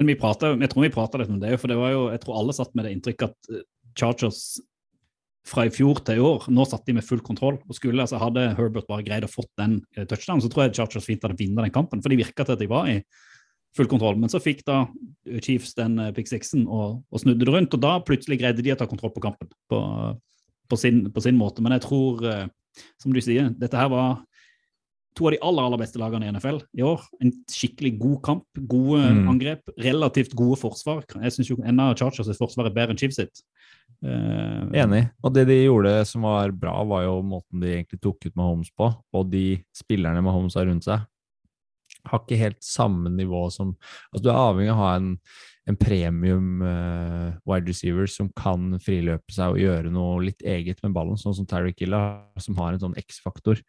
Men 0.00 0.08
vi 0.08 0.16
pratet, 0.18 0.56
jeg 0.62 0.72
tror 0.72 0.86
vi 0.86 0.94
prata 0.94 1.20
litt 1.20 1.32
om 1.32 1.40
det, 1.42 1.52
for 1.60 1.70
det 1.70 1.78
var 1.78 1.92
jo, 1.92 2.04
jeg 2.14 2.22
tror 2.22 2.38
alle 2.40 2.56
satt 2.56 2.72
med 2.78 2.88
det 2.88 2.94
inntrykket 2.96 3.28
at 3.28 3.52
eh, 3.52 3.66
Chargers 3.98 4.42
fra 5.46 5.64
i 5.66 5.72
fjor 5.74 5.98
til 6.06 6.20
i 6.20 6.22
år. 6.22 6.46
Nå 6.54 6.64
satt 6.68 6.86
de 6.86 6.94
med 6.96 7.06
full 7.06 7.20
kontroll. 7.24 7.58
og 7.66 7.74
skulle 7.76 8.02
altså 8.02 8.20
Hadde 8.22 8.54
Herbert 8.58 8.86
bare 8.88 9.04
greid 9.06 9.26
å 9.26 9.30
fått 9.30 9.50
den 9.58 9.80
eh, 9.96 10.06
touchdownen, 10.06 10.42
så 10.44 10.50
tror 10.52 10.66
jeg 10.66 10.76
Chargers 10.78 11.08
fint 11.08 11.22
hadde 11.24 11.38
vunnet 11.38 11.66
den 11.66 11.74
kampen. 11.74 12.02
For 12.02 12.12
de 12.12 12.20
virka 12.20 12.46
til 12.46 12.56
at 12.56 12.62
de 12.62 12.70
var 12.70 12.90
i 12.90 13.00
full 13.76 13.88
kontroll. 13.90 14.18
Men 14.20 14.30
så 14.30 14.40
fikk 14.42 14.64
da 14.68 14.84
Chiefs 15.42 15.74
den 15.78 15.98
eh, 15.98 16.12
pick 16.14 16.30
sixen 16.30 16.66
og, 16.68 17.02
og 17.10 17.22
snudde 17.24 17.46
det 17.46 17.54
rundt. 17.54 17.74
Og 17.74 17.82
da 17.82 17.96
plutselig 18.04 18.38
greide 18.42 18.62
de 18.62 18.74
å 18.74 18.78
ta 18.78 18.86
kontroll 18.90 19.14
på 19.14 19.24
kampen 19.24 19.50
på, 19.72 19.80
på, 20.70 20.78
sin, 20.78 21.06
på 21.12 21.24
sin 21.24 21.38
måte. 21.40 21.64
Men 21.64 21.74
jeg 21.78 21.86
tror, 21.88 22.22
eh, 22.28 22.84
som 23.02 23.14
du 23.14 23.20
sier, 23.24 23.50
dette 23.58 23.78
her 23.78 23.90
var 23.92 24.22
to 25.12 25.26
av 25.28 25.34
de 25.34 25.42
aller 25.44 25.66
aller 25.66 25.80
beste 25.82 26.00
lagene 26.00 26.24
i 26.24 26.32
NFL 26.32 26.62
i 26.78 26.84
år. 26.88 27.02
En 27.20 27.32
skikkelig 27.52 27.96
god 28.00 28.20
kamp, 28.24 28.46
gode 28.56 29.02
Mm. 29.12 29.26
angrep, 29.28 29.74
relativt 29.76 30.32
gode 30.38 30.56
forsvar. 30.56 31.02
Jeg 31.20 31.34
syns 31.34 31.50
jo 31.50 31.58
enda 31.60 31.92
Chargers' 31.94 32.38
forsvar 32.38 32.70
er 32.70 32.76
bedre 32.76 32.94
enn 32.94 33.00
Chiefs 33.00 33.16
sitt. 33.20 33.42
Eh, 34.02 34.82
Enig. 34.82 35.04
Og 35.22 35.30
det 35.34 35.46
de 35.46 35.60
gjorde 35.62 35.94
som 36.08 36.26
var 36.26 36.50
bra, 36.56 36.74
var 36.88 37.06
jo 37.06 37.20
måten 37.22 37.62
de 37.62 37.70
egentlig 37.76 38.00
tok 38.02 38.26
ut 38.26 38.36
Mahomes 38.38 38.72
på, 38.74 38.90
og 38.90 39.30
de 39.30 39.62
spillerne 39.76 40.24
Mahomes 40.24 40.58
har 40.58 40.66
rundt 40.66 40.88
seg. 40.88 41.06
Har 42.10 42.24
ikke 42.24 42.40
helt 42.40 42.62
samme 42.66 43.12
nivå 43.14 43.44
som 43.54 43.76
Altså, 44.10 44.24
du 44.24 44.28
er 44.32 44.38
avhengig 44.40 44.72
av 44.72 44.80
å 44.80 44.80
ha 44.80 44.94
en, 44.96 45.10
en 45.70 45.78
premium 45.78 46.64
uh, 46.64 47.36
wide 47.46 47.70
receiver 47.70 48.08
som 48.10 48.32
kan 48.34 48.80
friløpe 48.82 49.30
seg 49.30 49.54
og 49.54 49.62
gjøre 49.62 49.92
noe 49.94 50.24
litt 50.26 50.42
eget 50.42 50.82
med 50.82 50.96
ballen, 50.96 51.20
sånn 51.20 51.36
som 51.38 51.46
Terry 51.46 51.70
Killa, 51.76 52.02
som 52.42 52.58
har 52.58 52.72
en 52.72 52.82
sånn 52.82 52.98
X-faktor. 52.98 53.62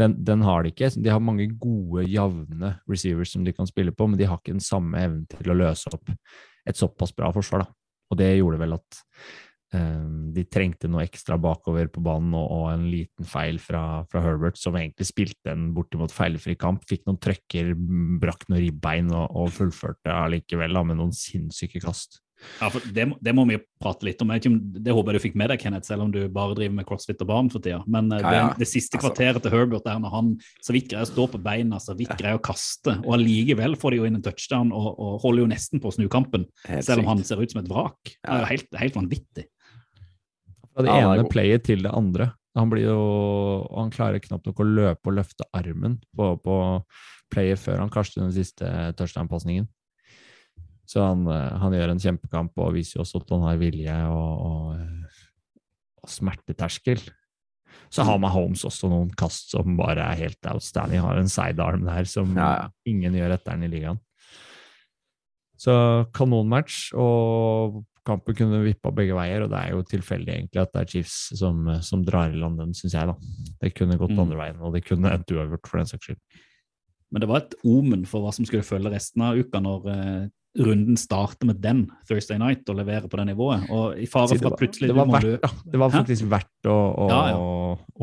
Den, 0.00 0.16
den 0.26 0.42
har 0.42 0.64
de 0.64 0.74
ikke. 0.74 0.90
De 0.96 1.12
har 1.12 1.22
mange 1.22 1.46
gode, 1.54 2.08
jevne 2.10 2.74
receivers 2.90 3.36
som 3.36 3.46
de 3.46 3.54
kan 3.54 3.68
spille 3.70 3.94
på, 3.94 4.10
men 4.10 4.18
de 4.18 4.26
har 4.26 4.42
ikke 4.42 4.56
den 4.56 4.64
samme 4.64 4.98
evnen 4.98 5.28
til 5.30 5.54
å 5.54 5.60
løse 5.60 5.92
opp 5.94 6.10
et 6.68 6.76
såpass 6.80 7.14
bra 7.14 7.30
forsvar, 7.36 7.62
da. 7.62 7.74
Og 8.08 8.18
det 8.18 8.32
gjorde 8.38 8.58
vel 8.62 8.74
at 8.78 9.04
de 9.72 10.44
trengte 10.48 10.88
noe 10.88 11.02
ekstra 11.04 11.36
bakover 11.40 11.90
på 11.92 12.00
banen 12.04 12.32
og, 12.38 12.46
og 12.50 12.68
en 12.72 12.86
liten 12.90 13.26
feil 13.28 13.58
fra, 13.60 14.04
fra 14.08 14.22
Herbert, 14.24 14.56
som 14.56 14.76
egentlig 14.80 15.08
spilte 15.10 15.52
en 15.52 15.72
bortimot 15.76 16.14
feilfri 16.14 16.54
kamp. 16.58 16.86
Fikk 16.88 17.04
noen 17.08 17.18
trøkker, 17.20 17.74
brakk 18.22 18.46
noen 18.48 18.62
ribbein 18.64 19.12
og, 19.12 19.28
og 19.36 19.52
fullførte 19.52 20.14
allikevel 20.14 20.72
da, 20.78 20.86
med 20.88 20.96
noen 21.02 21.12
sinnssyke 21.16 21.82
kast. 21.84 22.20
Ja, 22.60 22.68
for 22.70 22.78
det, 22.94 23.02
må- 23.10 23.16
det 23.18 23.32
må 23.34 23.42
vi 23.48 23.56
prate 23.82 24.06
litt 24.06 24.20
om. 24.22 24.30
Jeg 24.30 24.38
vet 24.38 24.44
ikke 24.46 24.52
om. 24.54 24.82
Det 24.86 24.92
håper 24.94 25.10
jeg 25.10 25.18
du 25.18 25.24
fikk 25.24 25.38
med 25.40 25.48
deg, 25.50 25.58
Kenneth, 25.58 25.88
selv 25.90 26.04
om 26.04 26.12
du 26.14 26.20
bare 26.30 26.54
driver 26.54 26.76
med 26.76 26.86
crossfit 26.86 27.24
og 27.24 27.26
barn 27.32 27.48
for 27.50 27.58
tida. 27.64 27.80
Men 27.90 28.12
eh, 28.14 28.20
Ja, 28.22 28.30
ja. 28.36 28.44
Det, 28.54 28.60
det 28.62 28.68
siste 28.70 28.94
Altså- 28.94 29.08
kvarteret 29.10 29.42
til 29.42 29.56
Herbert 29.56 29.88
der 29.88 29.98
når 29.98 30.14
han 30.14 30.28
så 30.62 30.76
vidt 30.76 30.86
greier 30.92 31.02
å 31.02 31.10
stå 31.10 31.26
på 31.34 31.40
beina, 31.42 31.80
så 31.82 31.96
vidt 31.98 32.14
greier 32.14 32.38
å 32.38 32.44
kaste, 32.46 32.94
og 33.02 33.16
allikevel 33.18 33.74
får 33.82 33.90
de 33.90 33.98
jo 33.98 34.06
inn 34.06 34.20
en 34.20 34.22
touchdown 34.22 34.70
og, 34.70 34.86
og 35.02 35.18
holder 35.26 35.42
jo 35.48 35.50
nesten 35.50 35.82
på 35.82 35.90
å 35.90 35.96
snu 35.98 36.06
kampen, 36.14 36.46
selv 36.78 37.02
om 37.02 37.10
han 37.10 37.24
ser 37.26 37.42
ut 37.42 37.50
som 37.56 37.64
et 37.64 37.72
vrak. 37.74 37.98
Det 38.14 38.30
er 38.30 38.44
jo 38.46 38.50
helt, 38.54 38.70
helt 38.86 39.00
vanvittig. 39.02 39.48
Fra 40.78 40.86
det 40.86 40.94
Ja, 40.94 41.10
ene 41.10 41.26
playet 41.26 41.64
til 41.66 41.82
det 41.82 41.90
andre. 41.90 42.32
Han 42.54 42.70
blir 42.70 42.86
jo 42.86 43.66
Han 43.74 43.90
klarer 43.90 44.22
knapt 44.22 44.46
nok 44.46 44.60
å 44.62 44.66
løpe 44.66 45.10
og 45.10 45.16
løfte 45.18 45.46
armen 45.52 45.98
på, 46.14 46.36
på 46.38 46.54
playet 47.34 47.58
før 47.58 47.82
han 47.82 47.90
kaster 47.90 48.22
den 48.22 48.32
siste 48.32 48.64
touchdown-pasningen. 48.96 49.66
Så 50.88 51.02
han, 51.04 51.26
eh, 51.28 51.58
han 51.60 51.74
gjør 51.74 51.92
en 51.92 52.00
kjempekamp 52.00 52.56
og 52.62 52.72
viser 52.78 52.96
jo 52.96 53.04
også 53.04 53.20
at 53.20 53.32
han 53.34 53.44
har 53.44 53.58
vilje 53.60 53.96
og, 54.08 54.46
og, 54.46 55.18
og 56.00 56.12
smerteterskel. 56.14 57.02
Så 57.92 58.06
har 58.06 58.20
Mahomes 58.22 58.64
også 58.68 58.88
noen 58.88 59.10
kast 59.18 59.52
som 59.52 59.76
bare 59.76 60.06
er 60.12 60.22
helt 60.22 60.48
outstanding. 60.48 61.02
Har 61.04 61.20
en 61.20 61.28
sidearm 61.32 61.84
der 61.88 62.08
som 62.08 62.32
Ja, 62.36 62.50
ja. 62.62 62.70
ingen 62.88 63.18
gjør 63.18 63.36
etter 63.36 63.58
den 63.58 63.66
i 63.66 63.72
ligaen. 63.74 64.00
Så 65.58 65.74
kanonmatch, 66.14 66.92
og 66.94 67.82
kampen 68.08 68.36
kunne 68.38 68.62
vippa 68.64 68.90
begge 68.96 69.14
veier, 69.16 69.44
og 69.44 69.52
det 69.52 69.60
er 69.60 69.74
jo 69.76 69.84
tilfeldig 69.86 70.32
egentlig 70.34 70.62
at 70.64 70.72
det 70.74 70.80
er 70.82 70.90
Chiefs 70.96 71.16
som, 71.38 71.60
som 71.84 72.02
drar 72.06 72.32
i 72.32 72.40
land 72.40 72.58
den, 72.62 72.72
syns 72.76 72.96
jeg, 72.96 73.06
da. 73.12 73.14
Det 73.62 73.74
kunne 73.76 73.98
gått 74.00 74.14
Mm. 74.16 74.24
andre 74.24 74.40
veien, 74.40 74.58
og 74.64 74.74
det 74.74 74.82
kunne 74.88 75.12
endt 75.14 75.30
uavgjort, 75.36 75.68
for 75.68 75.78
den 75.82 75.90
saks 75.92 76.08
skyld. 76.08 76.18
Men 77.12 77.22
det 77.24 77.28
var 77.30 77.44
et 77.44 77.54
omen 77.64 78.02
for 78.08 78.20
hva 78.24 78.32
som 78.36 78.44
skulle 78.48 78.66
følge 78.66 78.90
resten 78.92 79.22
av 79.24 79.38
uka 79.38 79.60
når 79.64 79.86
eh, 79.92 80.26
runden 80.58 80.96
starter 81.00 81.46
med 81.48 81.60
den 81.62 81.84
Thursday 82.08 82.36
night 82.40 82.68
og 82.68 82.76
leverer 82.80 83.06
på 83.08 83.16
det 83.20 83.26
nivået. 83.30 83.68
Og 83.70 83.96
i 84.00 84.08
fare 84.10 84.28
for 84.34 84.50
at 84.50 84.58
plutselig 84.60 84.90
det 84.90 84.96
var 84.98 85.08
verdt, 85.12 85.24
du... 85.24 85.38
ja. 85.44 85.50
Det 85.72 85.80
var 85.80 85.92
Hæ? 85.92 86.00
faktisk 86.02 86.28
verdt 86.32 86.68
å, 86.72 86.76
å, 87.04 87.08
Ja, 87.12 87.20
ja. 87.32 87.40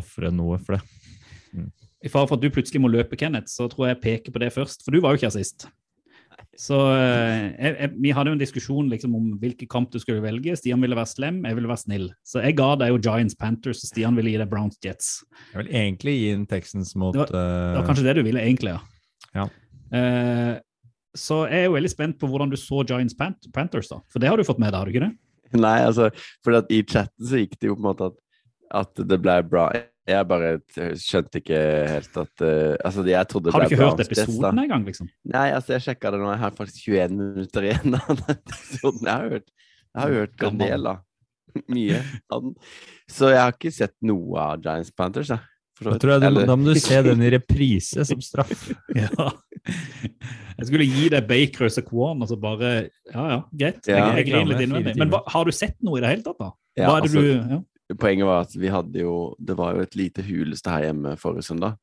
ofre 0.02 0.32
noe 0.34 0.58
for 0.64 0.78
det. 0.78 1.66
I 2.06 2.10
fare 2.14 2.30
for 2.30 2.38
at 2.38 2.44
du 2.46 2.50
plutselig 2.54 2.82
må 2.84 2.90
løpe, 2.94 3.18
Kenneth, 3.18 3.50
så 3.50 3.66
tror 3.72 3.88
jeg 3.90 3.96
jeg 3.96 4.02
peker 4.06 4.34
på 4.36 4.42
det 4.44 4.52
først. 4.54 4.86
For 4.86 4.94
du 4.94 5.02
var 5.02 5.14
jo 5.14 5.20
ikke 5.20 5.30
her 5.32 5.38
sist. 5.40 5.68
Så 6.60 6.78
eh, 6.96 7.50
jeg, 7.52 7.74
jeg, 7.76 7.92
Vi 8.04 8.12
hadde 8.16 8.32
jo 8.32 8.36
en 8.38 8.42
diskusjon 8.42 8.92
liksom, 8.92 9.16
om 9.18 9.32
hvilken 9.42 9.70
kamp 9.72 9.90
du 9.92 10.00
skulle 10.00 10.24
velge. 10.24 10.56
Stian 10.60 10.84
ville 10.84 10.98
være 10.98 11.12
slem, 11.12 11.42
jeg 11.48 11.58
ville 11.58 11.72
være 11.72 11.84
snill. 11.84 12.06
Så 12.28 12.44
jeg 12.44 12.56
ga 12.60 12.70
deg 12.80 12.94
jo 12.94 13.02
Giants 13.04 13.36
Panthers, 13.40 13.84
og 13.84 13.92
Stian 13.92 14.16
ville 14.18 14.32
gi 14.32 14.40
deg 14.40 14.52
Browns 14.52 14.80
Jets. 14.84 15.18
Jeg 15.52 15.64
vil 15.64 15.74
egentlig 15.74 16.16
gi 16.18 16.30
en 16.36 16.46
Texans 16.50 16.94
mot 17.00 17.16
Det 17.16 17.28
Det 17.32 17.42
var 17.42 17.82
eh, 17.82 17.90
kanskje 17.90 18.08
det 18.08 18.16
du 18.20 18.24
ville, 18.28 18.44
egentlig, 18.44 18.78
ja. 18.78 18.82
Ja. 19.36 19.50
Uh, 19.92 20.56
så 21.16 21.44
jeg 21.48 21.66
er 21.66 21.68
jo 21.70 21.76
veldig 21.76 21.92
spent 21.92 22.18
på 22.20 22.28
hvordan 22.28 22.52
du 22.52 22.58
så 22.60 22.82
Giants 22.88 23.16
Pan 23.16 23.36
Panthers, 23.56 23.92
da. 23.92 24.00
For 24.12 24.24
det 24.24 24.32
har 24.32 24.40
du 24.40 24.48
fått 24.48 24.62
med 24.64 24.72
deg, 24.72 24.80
har 24.80 24.88
du 24.88 24.96
ikke 24.96 25.06
det? 25.06 25.60
Nei, 25.60 25.78
altså, 25.88 26.10
for 26.44 26.58
at 26.58 26.72
i 26.74 26.82
chatten 26.84 27.28
så 27.28 27.44
gikk 27.44 27.60
det 27.60 27.70
jo 27.70 27.76
på 27.78 27.84
en 27.84 27.90
måte 27.90 28.10
at, 28.10 28.18
at 28.84 29.04
det 29.12 29.20
ble 29.24 29.38
bra. 29.48 29.70
Jeg 30.06 30.28
bare 30.30 30.50
skjønte 31.02 31.40
ikke 31.42 31.60
helt 31.90 32.18
at 32.22 32.44
uh, 32.46 32.76
Altså, 32.86 33.06
jeg 33.10 33.30
trodde 33.32 33.50
det 33.50 33.56
Har 33.56 33.64
du 33.64 33.72
ikke 33.74 33.82
hørt 33.82 34.04
episoden 34.04 34.62
engang, 34.62 34.86
liksom? 34.86 35.10
Nei, 35.34 35.48
altså, 35.56 35.74
jeg 35.74 35.86
sjekka 35.88 36.12
det 36.14 36.20
nå. 36.22 36.30
Jeg 36.30 36.42
har 36.44 36.54
faktisk 36.60 36.92
21 36.92 37.18
minutter 37.18 37.66
igjen 37.72 37.98
av 37.98 38.12
den 38.12 38.36
episoden. 38.36 39.02
Jeg 39.02 39.16
har 39.16 39.34
hørt, 39.34 39.50
jeg 39.96 40.04
har 40.04 40.16
hørt 40.20 40.46
en 40.50 40.62
del, 40.62 40.88
da. 40.92 40.96
Mye 41.74 42.04
av 42.30 42.46
den. 42.46 42.56
Så 43.10 43.34
jeg 43.34 43.42
har 43.42 43.58
ikke 43.58 43.74
sett 43.74 43.96
noe 44.06 44.46
av 44.46 44.62
Giants 44.62 44.94
Panthers, 44.94 45.34
jeg. 45.34 45.52
Da 45.82 45.98
tror 46.00 46.14
jeg 46.14 46.22
du, 46.22 46.26
Eller- 46.30 46.48
da 46.48 46.56
må 46.56 46.72
du 46.72 46.80
se 46.80 47.02
den 47.04 47.24
i 47.26 47.34
reprise 47.34 48.06
som 48.08 48.22
straff. 48.24 48.70
Ja. 48.96 49.32
Jeg 50.56 50.68
skulle 50.70 50.86
gi 50.86 51.08
deg 51.10 51.26
Baker 51.28 51.66
og 51.66 51.72
Saquon, 51.74 52.20
og 52.22 52.30
så 52.30 52.36
bare 52.40 52.70
Ja, 53.10 53.24
ja, 53.32 53.40
greit. 53.50 53.82
Jeg, 53.90 53.98
jeg, 53.98 54.20
jeg 54.22 54.28
griner 54.30 54.52
litt 54.52 54.68
innvendig. 54.68 54.94
Men 55.02 55.10
hva, 55.12 55.24
har 55.34 55.50
du 55.50 55.52
sett 55.56 55.76
noe 55.84 55.98
i 55.98 56.04
det 56.04 56.12
hele 56.14 56.24
tatt, 56.28 56.38
da? 56.38 56.52
Hva 56.78 56.94
er 57.00 57.08
det 57.08 57.10
altså, 57.10 57.24
du 57.24 57.56
ja. 57.56 57.60
Poenget 57.94 58.26
var 58.26 58.46
at 58.48 58.54
vi 58.58 58.72
hadde 58.74 59.04
jo 59.04 59.36
Det 59.38 59.54
var 59.54 59.76
jo 59.76 59.84
et 59.86 59.94
lite 59.94 60.24
huleste 60.26 60.72
her 60.74 60.88
hjemme 60.88 61.16
forrige 61.22 61.46
søndag. 61.52 61.76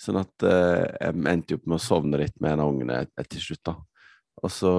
Sånn 0.00 0.18
at 0.20 0.44
eh, 0.44 0.84
jeg 1.00 1.24
endte 1.28 1.54
jo 1.54 1.60
opp 1.60 1.68
med 1.68 1.76
å 1.76 1.84
sovne 1.84 2.20
litt 2.20 2.36
med 2.40 2.54
en 2.54 2.62
av 2.64 2.72
ungene 2.72 3.02
etter 3.20 3.42
slutt, 3.42 3.62
da. 3.68 3.74
Og 4.40 4.52
så 4.52 4.70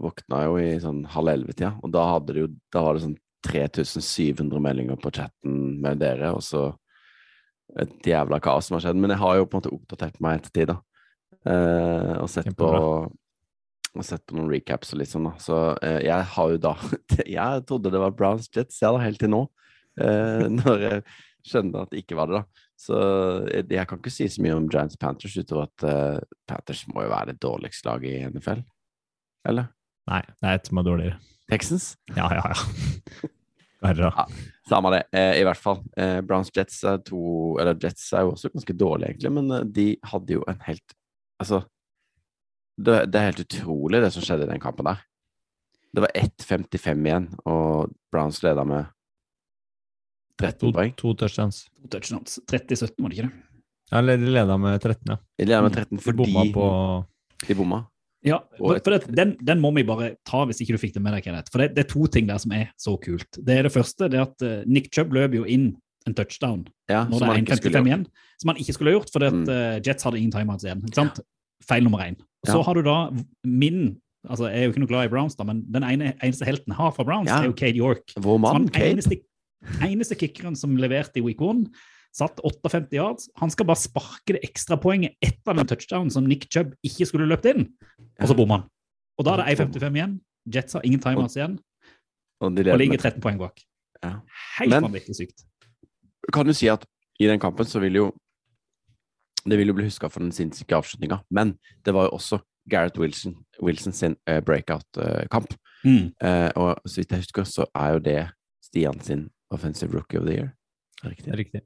våkna 0.00 0.40
jeg 0.40 0.48
jo 0.48 0.60
i 0.62 0.80
sånn 0.80 1.02
halv 1.12 1.32
elleve-tida, 1.34 1.74
og 1.84 1.92
da, 1.92 2.04
hadde 2.14 2.32
det 2.32 2.44
jo, 2.44 2.46
da 2.72 2.84
var 2.86 2.96
det 2.96 3.02
sånn 3.04 3.18
3700 3.44 4.62
meldinger 4.64 4.96
på 5.02 5.12
chatten 5.12 5.58
med 5.84 6.00
dere, 6.00 6.30
og 6.32 6.40
så 6.46 6.70
et 7.80 8.08
jævla 8.08 8.38
kaos 8.40 8.70
som 8.70 8.78
har 8.78 8.86
skjedd. 8.86 9.00
Men 9.02 9.12
jeg 9.12 9.20
har 9.20 9.36
jo 9.36 9.44
på 9.44 9.58
en 9.58 9.62
måte 9.62 9.74
oppdatert 9.74 10.16
meg 10.24 10.38
etter 10.38 10.48
ettertid, 10.48 10.72
da. 10.72 10.78
Eh, 11.44 12.14
og 12.22 12.30
sett 12.32 12.48
på 12.56 12.70
og 13.94 14.02
sett 14.02 14.24
på 14.26 14.34
noen 14.34 14.48
recaps 14.50 14.90
og 14.94 14.98
litt 14.98 15.12
sånn, 15.12 15.28
da. 15.28 15.34
Så 15.42 15.58
eh, 15.84 16.00
jeg 16.08 16.30
har 16.34 16.54
jo 16.54 16.62
da 16.62 16.72
Jeg 17.36 17.66
trodde 17.68 17.92
det 17.94 18.00
var 18.02 18.16
Browns 18.16 18.48
Jets, 18.48 18.80
jeg 18.82 18.90
da, 18.90 19.02
helt 19.04 19.20
til 19.22 19.30
nå. 19.30 19.44
Eh, 20.00 20.46
når 20.60 20.84
jeg 20.86 21.04
skjønner 21.44 21.84
at 21.84 21.92
det 21.92 22.02
ikke 22.04 22.18
var 22.18 22.30
det, 22.30 22.40
da. 22.42 22.68
Så 22.84 22.96
jeg, 23.52 23.68
jeg 23.70 23.88
kan 23.88 24.00
ikke 24.00 24.12
si 24.12 24.28
så 24.32 24.42
mye 24.44 24.56
om 24.58 24.66
Giants 24.72 24.98
Panthers 25.00 25.36
utover 25.38 25.68
at 25.68 25.86
eh, 25.88 26.18
Panthers 26.50 26.84
må 26.90 27.04
jo 27.06 27.12
være 27.12 27.32
det 27.32 27.42
dårligste 27.44 27.88
laget 27.88 28.10
i 28.10 28.32
NFL. 28.34 28.64
Eller? 29.48 29.70
Nei, 30.10 30.20
det 30.28 30.50
er 30.50 30.58
et 30.58 30.68
som 30.68 30.80
er 30.80 30.88
dårligere. 30.88 31.20
Texans? 31.52 31.94
Ja, 32.16 32.28
ja, 32.32 32.52
ja. 32.52 33.30
Ja, 33.84 34.26
Samme 34.68 34.90
det, 34.94 35.02
eh, 35.12 35.40
i 35.40 35.44
hvert 35.44 35.60
fall. 35.60 35.82
Eh, 35.96 36.22
Browns 36.24 36.48
Jets 36.56 36.78
er 36.88 37.02
to 37.04 37.58
Eller 37.60 37.76
Jets 37.76 38.06
er 38.16 38.24
jo 38.24 38.30
også 38.32 38.48
ganske 38.48 38.72
dårlige, 38.72 39.10
egentlig, 39.10 39.32
men 39.36 39.50
eh, 39.52 39.66
de 39.76 39.86
hadde 40.08 40.38
jo 40.38 40.44
en 40.48 40.60
helt 40.64 40.94
Altså 41.42 41.66
det, 42.80 43.10
det 43.12 43.20
er 43.20 43.28
helt 43.28 43.42
utrolig, 43.44 44.00
det 44.00 44.08
som 44.14 44.24
skjedde 44.24 44.48
i 44.48 44.50
den 44.50 44.62
kampen 44.62 44.88
der. 44.88 45.02
Det 45.94 46.02
var 46.02 46.10
1,55 46.16 47.04
igjen, 47.06 47.28
og 47.46 47.92
Browns 48.10 48.40
leda 48.42 48.64
med 48.66 48.88
13 50.40 50.58
To, 50.60 50.72
poeng. 50.72 50.92
to 50.96 51.14
touchdowns. 51.14 51.64
To 51.82 51.88
touchdowns. 51.98 52.38
30-17, 52.50 52.94
var 52.98 53.08
det 53.12 53.18
ikke 53.18 53.28
det? 53.28 53.32
Ja, 53.92 53.98
eller 54.00 54.16
de 54.18 54.30
leda 54.34 54.56
med 54.58 54.80
13, 54.80 55.02
ja. 55.12 55.16
De 55.38 55.44
leda 55.46 55.62
med 55.62 55.72
13 55.76 55.98
De 56.00 56.12
bomma 56.18 56.44
på 56.54 56.68
de 57.46 57.54
bomma. 57.54 57.82
Ja, 58.24 58.38
for, 58.56 58.78
for 58.80 58.90
det, 58.94 59.14
den, 59.14 59.34
den 59.44 59.60
må 59.60 59.70
vi 59.76 59.82
bare 59.84 60.14
ta 60.24 60.46
hvis 60.48 60.62
ikke 60.64 60.72
du 60.74 60.80
fikk 60.80 60.94
det 60.94 61.02
med 61.04 61.12
deg, 61.12 61.24
Kenneth. 61.26 61.52
For 61.52 61.60
det, 61.60 61.74
det 61.76 61.84
er 61.84 61.90
to 61.92 62.06
ting 62.08 62.26
der 62.26 62.38
som 62.40 62.54
er 62.56 62.70
så 62.80 62.94
kult. 62.98 63.28
Det 63.36 63.58
er 63.58 63.66
det 63.68 63.72
første, 63.74 64.08
det 64.08 64.16
er 64.18 64.22
at 64.24 64.44
uh, 64.46 64.62
Nick 64.66 64.88
Chubb 64.96 65.12
løper 65.12 65.42
jo 65.42 65.44
inn 65.44 65.74
en 66.08 66.14
touchdown 66.16 66.62
Ja, 66.90 67.02
når 67.08 67.20
det 67.20 67.28
er 67.28 67.58
1,55 67.58 67.86
igjen, 67.90 68.06
som 68.40 68.50
han 68.52 68.58
ikke 68.60 68.74
skulle 68.76 68.90
ha 68.92 68.96
gjort, 68.98 69.12
fordi 69.12 69.28
at 69.28 69.36
Mm. 69.36 69.44
eh, 69.52 69.76
Jets 69.84 70.04
hadde 70.04 70.18
ingen 70.20 70.32
timeouts 70.32 70.64
igjen. 70.64 70.82
Ikke 70.88 70.98
sant? 71.02 71.20
Feil 71.64 71.84
nummer 71.84 72.00
én. 72.04 72.16
Så 72.48 72.58
Ja. 72.58 72.62
har 72.66 72.74
du 72.74 72.82
da 72.82 72.96
min 73.44 73.96
altså 74.28 74.48
Jeg 74.48 74.56
er 74.56 74.64
jo 74.64 74.72
ikke 74.72 74.80
noe 74.80 74.88
glad 74.88 75.04
i 75.04 75.08
Browns, 75.12 75.34
da, 75.36 75.44
men 75.44 75.62
den 75.70 75.82
ene, 75.84 76.14
eneste 76.24 76.46
helten 76.48 76.72
jeg 76.72 76.76
har 76.80 76.92
fra 76.96 77.04
Browns, 77.04 77.28
Ja. 77.28 77.42
er 77.42 77.50
jo 77.50 77.52
Cade 77.52 77.76
York. 77.76 78.12
Vår 78.16 78.38
mann, 78.40 78.68
Cade. 78.72 78.94
eneste, 78.96 79.20
eneste 79.84 80.16
kickeren 80.18 80.56
som 80.58 80.76
leverte 80.80 81.20
i 81.20 81.24
week 81.24 81.42
one, 81.42 81.68
satt 82.14 82.38
58 82.44 82.94
yards. 82.94 83.28
Han 83.40 83.50
skal 83.50 83.66
bare 83.68 83.80
sparke 83.80 84.36
det 84.36 84.44
ekstrapoenget 84.46 85.16
etter 85.24 85.56
den 85.58 85.68
touchdownen 85.70 86.12
som 86.14 86.28
Nick 86.28 86.46
Chubb 86.52 86.74
ikke 86.86 87.08
skulle 87.10 87.28
løpt 87.30 87.48
inn, 87.50 87.68
og 88.20 88.30
så 88.30 88.36
bommer 88.38 88.62
han. 88.62 88.70
Og 89.18 89.26
da 89.26 89.36
er 89.36 89.44
det 89.44 89.66
1,55 89.66 89.98
igjen. 89.98 90.18
Jets 90.54 90.76
har 90.76 90.84
ingen 90.84 91.00
timers 91.00 91.36
igjen 91.38 91.54
Og 92.44 92.50
og 92.52 92.78
ligger 92.78 92.98
13 92.98 93.22
poeng 93.24 93.38
bak. 93.40 93.62
Ja. 94.02 94.18
Helt 94.58 94.74
vanvittig 94.84 95.16
sykt. 95.16 95.46
kan 96.32 96.46
du 96.46 96.52
si 96.52 96.68
at 96.68 96.84
i 97.20 97.26
den 97.26 97.40
kampen 97.40 97.64
så 97.64 97.80
vil 97.80 97.94
jo 97.94 98.12
Det 99.48 99.58
vil 99.58 99.68
jo 99.68 99.74
bli 99.74 99.84
huska 99.84 100.08
for 100.08 100.20
den 100.20 100.32
sinnssyke 100.32 100.76
avslutninga, 100.76 101.18
men 101.30 101.58
det 101.84 101.92
var 101.94 102.06
jo 102.08 102.16
også 102.16 102.38
Gareth 102.70 103.00
Wilson, 103.00 103.34
Wilson 103.62 103.92
sin 103.92 104.16
uh, 104.30 104.40
breakout-kamp. 104.40 105.54
Mm. 105.84 106.14
uh, 106.24 106.50
og 106.56 106.80
så 106.88 107.00
vidt 107.00 107.10
jeg 107.10 107.18
husker, 107.18 107.44
så 107.44 107.66
er 107.74 107.92
jo 107.92 107.98
det 107.98 108.28
Stian 108.64 109.00
sin 109.00 109.28
offensive 109.50 109.92
rookie 109.94 110.18
of 110.18 110.26
the 110.26 110.38
year. 110.38 110.52
Riktig. 111.04 111.34
Riktig. 111.36 111.62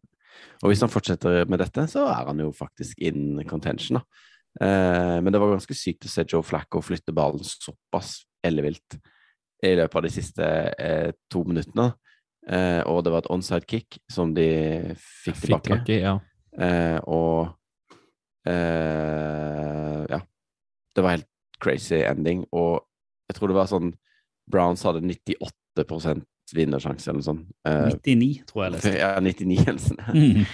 Og 0.62 0.70
hvis 0.70 0.80
han 0.84 0.90
fortsetter 0.92 1.44
med 1.50 1.58
dette, 1.62 1.86
så 1.90 2.06
er 2.10 2.26
han 2.30 2.40
jo 2.42 2.50
faktisk 2.54 2.98
in 3.02 3.38
contention, 3.48 3.98
da. 4.00 4.24
Eh, 4.60 5.18
men 5.22 5.32
det 5.32 5.40
var 5.40 5.52
ganske 5.54 5.76
sykt 5.76 6.06
å 6.08 6.10
se 6.10 6.24
Joe 6.26 6.42
Flacco 6.42 6.80
flytte 6.82 7.14
ballen 7.14 7.44
såpass 7.44 8.24
ellevilt 8.44 8.96
i 9.66 9.74
løpet 9.78 9.98
av 9.98 10.06
de 10.06 10.10
siste 10.14 10.48
eh, 10.78 11.10
to 11.30 11.44
minuttene. 11.46 11.92
Eh, 12.48 12.80
og 12.88 13.02
det 13.04 13.12
var 13.12 13.22
et 13.24 13.30
onside 13.34 13.68
kick 13.68 13.98
som 14.10 14.32
de 14.34 14.48
fikk 14.96 15.36
Fikk 15.36 15.44
tilbake. 15.44 15.70
tak 15.74 15.92
i, 15.92 16.00
ja. 16.02 16.16
Eh, 16.58 16.98
og 17.06 17.50
eh, 18.48 20.04
ja. 20.10 20.20
Det 20.94 21.04
var 21.04 21.18
helt 21.18 21.28
crazy 21.62 22.00
ending. 22.02 22.44
Og 22.50 22.80
jeg 23.28 23.38
tror 23.38 23.52
det 23.52 23.58
var 23.58 23.70
sånn 23.70 23.92
Browns 24.48 24.82
hadde 24.86 25.04
98 25.04 25.84
vinnersjanse 26.56 27.10
eller 27.10 27.20
noe 27.20 27.28
sånt. 27.28 27.46
Eh, 27.68 27.88
99, 27.92 28.30
tror 28.48 28.64
jeg 28.64 28.70
jeg 28.70 28.76
leste. 28.76 28.94
ja, 29.02 29.10
99 29.20 29.68
eller. 29.74 30.12
Mm. 30.14 30.46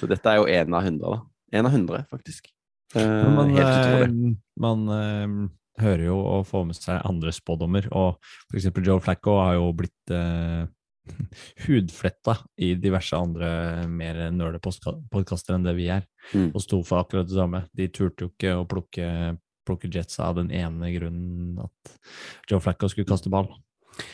Så 0.00 0.08
dette 0.10 0.32
er 0.32 0.40
jo 0.40 0.46
én 0.50 0.76
av 0.76 0.84
100, 0.84 1.00
da. 1.16 1.22
Én 1.58 1.68
av 1.68 1.74
100, 1.74 2.04
faktisk. 2.10 2.52
Eh, 2.94 3.24
man, 3.32 3.54
man 4.60 4.84
eh, 4.92 5.34
hører 5.82 6.04
jo 6.06 6.18
og 6.20 6.46
får 6.50 6.68
med 6.68 6.76
seg 6.78 7.00
andre 7.08 7.32
spådommer, 7.32 7.88
og 7.96 8.18
eksempel 8.54 8.84
Joe 8.86 9.00
Flacco 9.02 9.38
har 9.40 9.56
jo 9.56 9.70
blitt 9.76 10.12
eh, 10.12 10.66
hudfletta 11.66 12.36
i 12.62 12.74
diverse 12.78 13.16
andre 13.18 13.48
mer 13.90 14.20
nerdepodkaster 14.34 15.56
enn 15.56 15.64
det 15.66 15.76
vi 15.78 15.88
er, 15.94 16.06
Mm. 16.32 16.52
og 16.54 16.62
sto 16.62 16.78
for 16.86 17.02
akkurat 17.02 17.26
det 17.26 17.34
samme. 17.34 17.64
De 17.74 17.88
turte 17.90 18.22
jo 18.22 18.28
ikke 18.30 18.52
å 18.54 18.66
plukke, 18.70 19.06
plukke 19.66 19.88
Jets 19.90 20.20
av 20.22 20.36
den 20.38 20.52
ene 20.54 20.92
grunnen 20.94 21.56
at 21.64 21.96
Joe 22.46 22.60
Flacco 22.62 22.86
skulle 22.86 23.08
kaste 23.10 23.32
ball. 23.32 23.48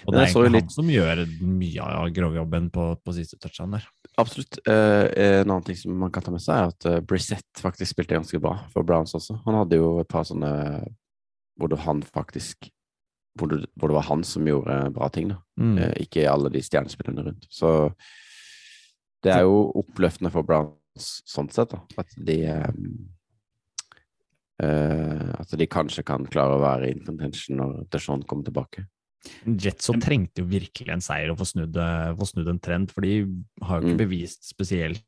Og 0.06 0.12
det 0.12 0.20
er 0.20 0.26
egentlig 0.26 0.52
litt- 0.52 0.68
han 0.68 0.75
som 0.75 0.88
gjør 0.90 1.25
mye 1.40 1.88
av 1.99 2.08
grovjobben 2.14 2.70
på, 2.75 2.87
på 3.04 3.14
siste 3.14 3.38
touchdown 3.38 3.76
der. 3.76 3.85
Absolutt. 4.18 4.58
Eh, 4.66 5.06
en 5.42 5.50
annen 5.50 5.66
ting 5.66 5.78
som 5.78 5.94
man 5.99 6.11
kan 6.14 6.25
ta 6.26 6.35
med 6.35 6.42
seg, 6.42 6.56
er 6.56 6.73
at 6.73 6.88
uh, 6.90 7.00
Brissett 7.00 7.62
faktisk 7.62 7.94
spilte 7.94 8.18
ganske 8.18 8.40
bra 8.42 8.56
for 8.73 8.87
Browns 8.87 9.14
også. 9.14 9.38
Han 9.47 9.61
hadde 9.61 9.78
jo 9.78 9.99
et 10.02 10.11
par 10.11 10.26
sånne 10.26 10.50
hvor 11.58 11.70
det 11.70 11.80
han 11.82 12.02
faktisk 12.06 12.70
hvor 13.38 13.50
det, 13.50 13.66
hvor 13.78 13.90
det 13.90 13.99
var 13.99 14.08
han 14.08 14.25
som 14.26 14.47
gjorde 14.47 14.78
bra 14.97 15.08
ting, 15.14 15.30
da. 15.32 15.38
Mm. 15.61 15.76
Eh, 15.78 15.94
ikke 16.04 16.26
alle 16.30 16.50
de 16.50 16.62
stjernespillerne 16.64 17.25
rundt. 17.28 17.47
Så 17.50 17.92
det 19.23 19.35
er 19.35 19.44
jo 19.47 19.68
oppløftende 19.78 20.32
for 20.35 20.47
Browns 20.47 21.08
sånn 21.28 21.50
sett, 21.54 21.75
da. 21.75 21.82
At 22.00 22.14
de 22.26 22.38
eh, 22.50 22.68
eh, 24.64 25.26
At 25.38 25.54
de 25.58 25.70
kanskje 25.70 26.06
kan 26.06 26.26
klare 26.26 26.58
å 26.58 26.62
være 26.62 26.90
in 26.92 27.04
contention 27.06 27.61
når 27.62 27.82
Deshaun 27.92 28.26
kommer 28.26 28.49
tilbake. 28.49 28.88
Jetso 29.46 29.92
trengte 30.00 30.42
jo 30.42 30.46
virkelig 30.46 30.92
en 30.94 31.00
seier 31.04 31.28
å 31.32 31.37
få 31.37 31.44
snudd, 31.46 31.76
eh, 31.76 32.14
få 32.14 32.26
snudd 32.30 32.48
en 32.48 32.58
trend, 32.60 32.90
for 32.92 33.00
de 33.02 33.26
har 33.62 33.80
jo 33.80 33.88
ikke 33.88 33.96
Mm. 33.98 34.02
bevist 34.08 34.48
spesielt 34.54 35.02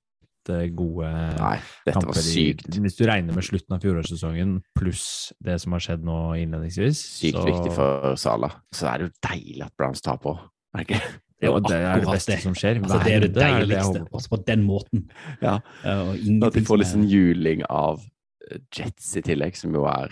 eh, 0.49 0.67
gode 0.75 1.07
Nei, 1.39 1.59
dette 1.87 1.95
var 1.95 2.03
kamper. 2.03 2.19
i- 2.19 2.55
sykt. 2.55 2.67
Hvis 2.81 2.97
du 2.97 3.05
regner 3.07 3.33
med 3.35 3.45
slutten 3.45 3.73
av 3.77 3.81
fjorårssesongen 3.83 4.63
pluss 4.77 5.33
det 5.41 5.61
som 5.61 5.73
har 5.73 5.81
skjedd 5.81 6.03
nå 6.03 6.35
innledningsvis. 6.43 6.97
Sykt 6.97 7.37
så- 7.37 7.45
viktig 7.47 7.73
for 7.77 8.17
Sala. 8.17 8.51
Så 8.73 8.89
er 8.93 8.99
det 8.99 9.13
jo 9.13 9.29
deilig 9.29 9.63
at 9.67 9.77
Browns 9.77 10.01
taper 10.01 10.31
òg, 10.35 10.41
er 10.75 10.85
det 10.85 10.89
ikke? 10.89 11.03
Jo 11.43 11.59
det 11.61 11.71
er 11.73 12.01
det 12.01 12.07
beste 12.09 12.27
det. 12.35 12.41
som 12.43 12.53
skjer. 12.53 12.83
Altså, 12.83 13.05
det 13.05 13.13
er 13.13 13.21
det 13.21 13.33
deiligste. 13.35 14.05
på. 14.11 14.13
Også 14.19 14.29
på 14.29 14.45
den 14.45 14.67
måten. 14.67 15.09
Ja. 15.41 15.55
Og 15.85 16.43
At 16.45 16.53
de 16.53 16.61
får 16.61 16.79
litt 16.79 16.89
sånn 16.89 17.09
juling 17.09 17.63
av 17.71 18.01
eh, 18.51 18.59
Jets 18.75 19.17
i 19.17 19.23
tillegg, 19.23 19.57
som 19.57 19.73
jo 19.73 19.87
er 19.87 20.11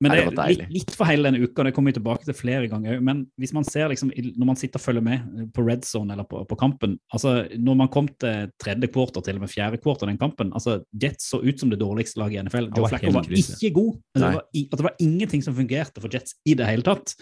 Men 0.00 0.14
det 0.14 0.20
det 0.32 0.44
litt, 0.48 0.70
litt 0.72 0.92
for 0.96 1.08
hele 1.10 1.28
denne 1.28 1.44
uka, 1.44 1.64
det 1.66 1.74
kommer 1.76 1.92
vi 1.92 1.98
tilbake 1.98 2.24
til 2.24 2.36
flere 2.36 2.68
ganger. 2.72 3.02
Men 3.04 3.26
hvis 3.40 3.52
man 3.52 3.66
ser 3.68 3.90
liksom, 3.92 4.08
når 4.10 4.48
man 4.48 4.56
sitter 4.56 4.80
og 4.80 4.84
følger 4.86 5.04
med 5.04 5.50
på 5.56 5.64
red 5.66 5.84
zone 5.84 6.14
eller 6.14 6.24
på, 6.28 6.40
på 6.48 6.56
kampen 6.60 6.96
altså 7.12 7.34
Når 7.60 7.76
man 7.82 7.90
kom 7.92 8.08
til 8.20 8.48
tredje 8.62 8.88
kvarter, 8.92 9.20
til 9.26 9.36
og 9.36 9.44
med 9.44 9.52
fjerde 9.52 9.80
kvarter 9.82 10.08
den 10.08 10.20
kampen 10.20 10.54
altså 10.56 10.78
Jets 11.02 11.28
så 11.28 11.42
ut 11.44 11.60
som 11.60 11.72
det 11.72 11.82
dårligste 11.82 12.22
laget 12.22 12.38
i 12.38 12.46
NFL. 12.46 12.70
Joe 12.76 12.88
Flacco 12.88 13.12
var 13.18 13.28
ikke 13.28 13.74
god. 13.76 14.00
Altså, 14.14 14.30
det, 14.30 14.64
var 14.70 14.80
det 14.80 14.88
var 14.88 14.96
ingenting 15.04 15.44
som 15.44 15.56
fungerte 15.58 16.00
for 16.00 16.16
Jets 16.16 16.38
i 16.48 16.56
det 16.56 16.68
hele 16.70 16.86
tatt. 16.86 17.14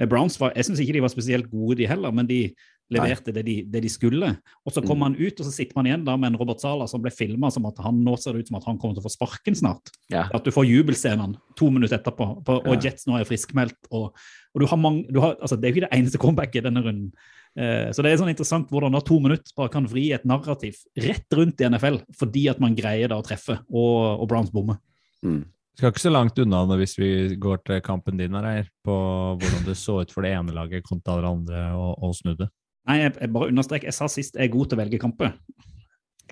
Eh, 0.00 0.08
Browns 0.08 0.40
var, 0.40 0.54
Jeg 0.56 0.70
syns 0.70 0.80
ikke 0.80 0.96
de 0.96 1.04
var 1.04 1.12
spesielt 1.12 1.50
gode, 1.52 1.76
de 1.82 1.88
heller, 1.90 2.14
men 2.16 2.28
de 2.28 2.46
leverte 2.94 3.32
det 3.34 3.42
de, 3.46 3.56
det 3.68 3.82
de 3.84 3.90
skulle. 3.92 4.28
Og 4.66 4.72
så 4.74 4.82
kom 4.84 4.98
Mm. 5.00 5.02
han 5.08 5.16
ut, 5.18 5.40
og 5.40 5.46
så 5.46 5.52
sitter 5.52 5.76
man 5.78 5.88
igjen 5.88 6.04
da 6.06 6.16
med 6.16 6.32
en 6.32 6.38
Robert 6.40 6.60
Sala 6.62 6.86
som 6.90 7.02
ble 7.02 7.10
filma 7.10 7.50
som 7.52 7.66
at 7.66 7.78
han 7.82 8.00
nå 8.04 8.16
ser 8.20 8.32
det 8.36 8.44
ut 8.44 8.48
som 8.52 8.58
at 8.60 8.64
han 8.68 8.78
kommer 8.78 8.94
til 8.96 9.02
å 9.02 9.08
få 9.08 9.14
sparken 9.16 9.54
snart. 9.58 9.90
Ja. 10.12 10.28
At 10.32 10.44
du 10.44 10.50
får 10.54 10.68
jubelscenene 10.68 11.36
to 11.58 11.70
minutter 11.70 11.98
etterpå, 11.98 12.44
på, 12.44 12.58
og 12.62 12.74
Ja. 12.76 12.80
Jets 12.90 13.06
nå 13.08 13.18
er 13.18 13.24
friskmeldt. 13.28 13.78
Og, 13.90 14.12
og 14.54 14.60
du 14.60 14.66
har 14.66 14.78
mange, 14.80 15.06
du 15.12 15.20
har, 15.20 15.36
altså 15.40 15.56
Det 15.56 15.64
er 15.68 15.72
jo 15.72 15.80
ikke 15.80 15.88
det 15.88 15.98
eneste 15.98 16.18
comebacket 16.22 16.64
denne 16.64 16.82
runden. 16.84 17.12
Eh, 17.56 17.90
så 17.92 18.00
det 18.02 18.12
er 18.12 18.16
sånn 18.20 18.32
interessant 18.32 18.70
hvordan 18.72 18.94
da 18.96 19.00
to 19.04 19.18
minutter 19.20 19.52
bare 19.56 19.68
kan 19.68 19.84
vri 19.84 20.06
et 20.16 20.24
narrativ 20.24 20.78
rett 20.96 21.28
rundt 21.36 21.60
i 21.60 21.66
NFL 21.68 21.98
fordi 22.16 22.46
at 22.48 22.60
man 22.64 22.72
greier 22.74 23.08
da 23.12 23.18
å 23.20 23.24
treffe, 23.26 23.58
og, 23.68 24.22
og 24.22 24.28
Browns 24.30 24.50
bommer. 24.54 24.78
mm. 25.24 25.42
Skal 25.72 25.88
ikke 25.88 26.02
så 26.04 26.10
langt 26.12 26.36
unna 26.36 26.66
det 26.68 26.76
hvis 26.82 26.98
vi 27.00 27.10
går 27.40 27.62
til 27.64 27.78
kampen 27.80 28.18
din 28.20 28.34
her, 28.36 28.66
på 28.84 28.92
hvordan 29.40 29.62
det 29.64 29.76
så 29.80 30.02
ut 30.02 30.10
for 30.12 30.20
det 30.20 30.34
ene 30.36 30.52
laget 30.52 30.84
kontra 30.84 31.14
det 31.16 31.30
andre, 31.30 31.62
og, 31.72 31.94
og 32.04 32.12
snudde. 32.18 32.48
Nei, 32.88 32.98
jeg, 33.04 33.14
jeg 33.20 33.32
bare 33.34 33.52
understreker, 33.52 33.90
jeg 33.90 33.96
sa 33.96 34.08
sist 34.10 34.38
jeg 34.38 34.48
er 34.48 34.54
god 34.54 34.70
til 34.70 34.78
å 34.78 34.82
velge 34.82 35.00
kamper. 35.02 35.36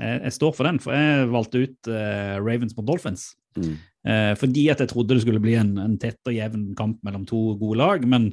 Jeg, 0.01 0.23
jeg 0.25 0.35
står 0.35 0.55
for 0.57 0.67
den, 0.67 0.81
for 0.83 0.97
jeg 0.97 1.29
valgte 1.31 1.63
ut 1.67 1.91
uh, 1.93 2.39
Ravens 2.43 2.75
mot 2.79 2.87
Dolphins. 2.89 3.29
Mm. 3.59 3.77
Uh, 4.07 4.33
fordi 4.41 4.65
at 4.73 4.83
jeg 4.83 4.91
trodde 4.91 5.15
det 5.15 5.25
skulle 5.25 5.43
bli 5.43 5.55
en, 5.61 5.77
en 5.83 5.99
tett 6.01 6.19
og 6.27 6.35
jevn 6.35 6.71
kamp 6.79 6.99
mellom 7.07 7.27
to 7.29 7.55
gode 7.61 7.79
lag. 7.83 8.07
Men 8.09 8.31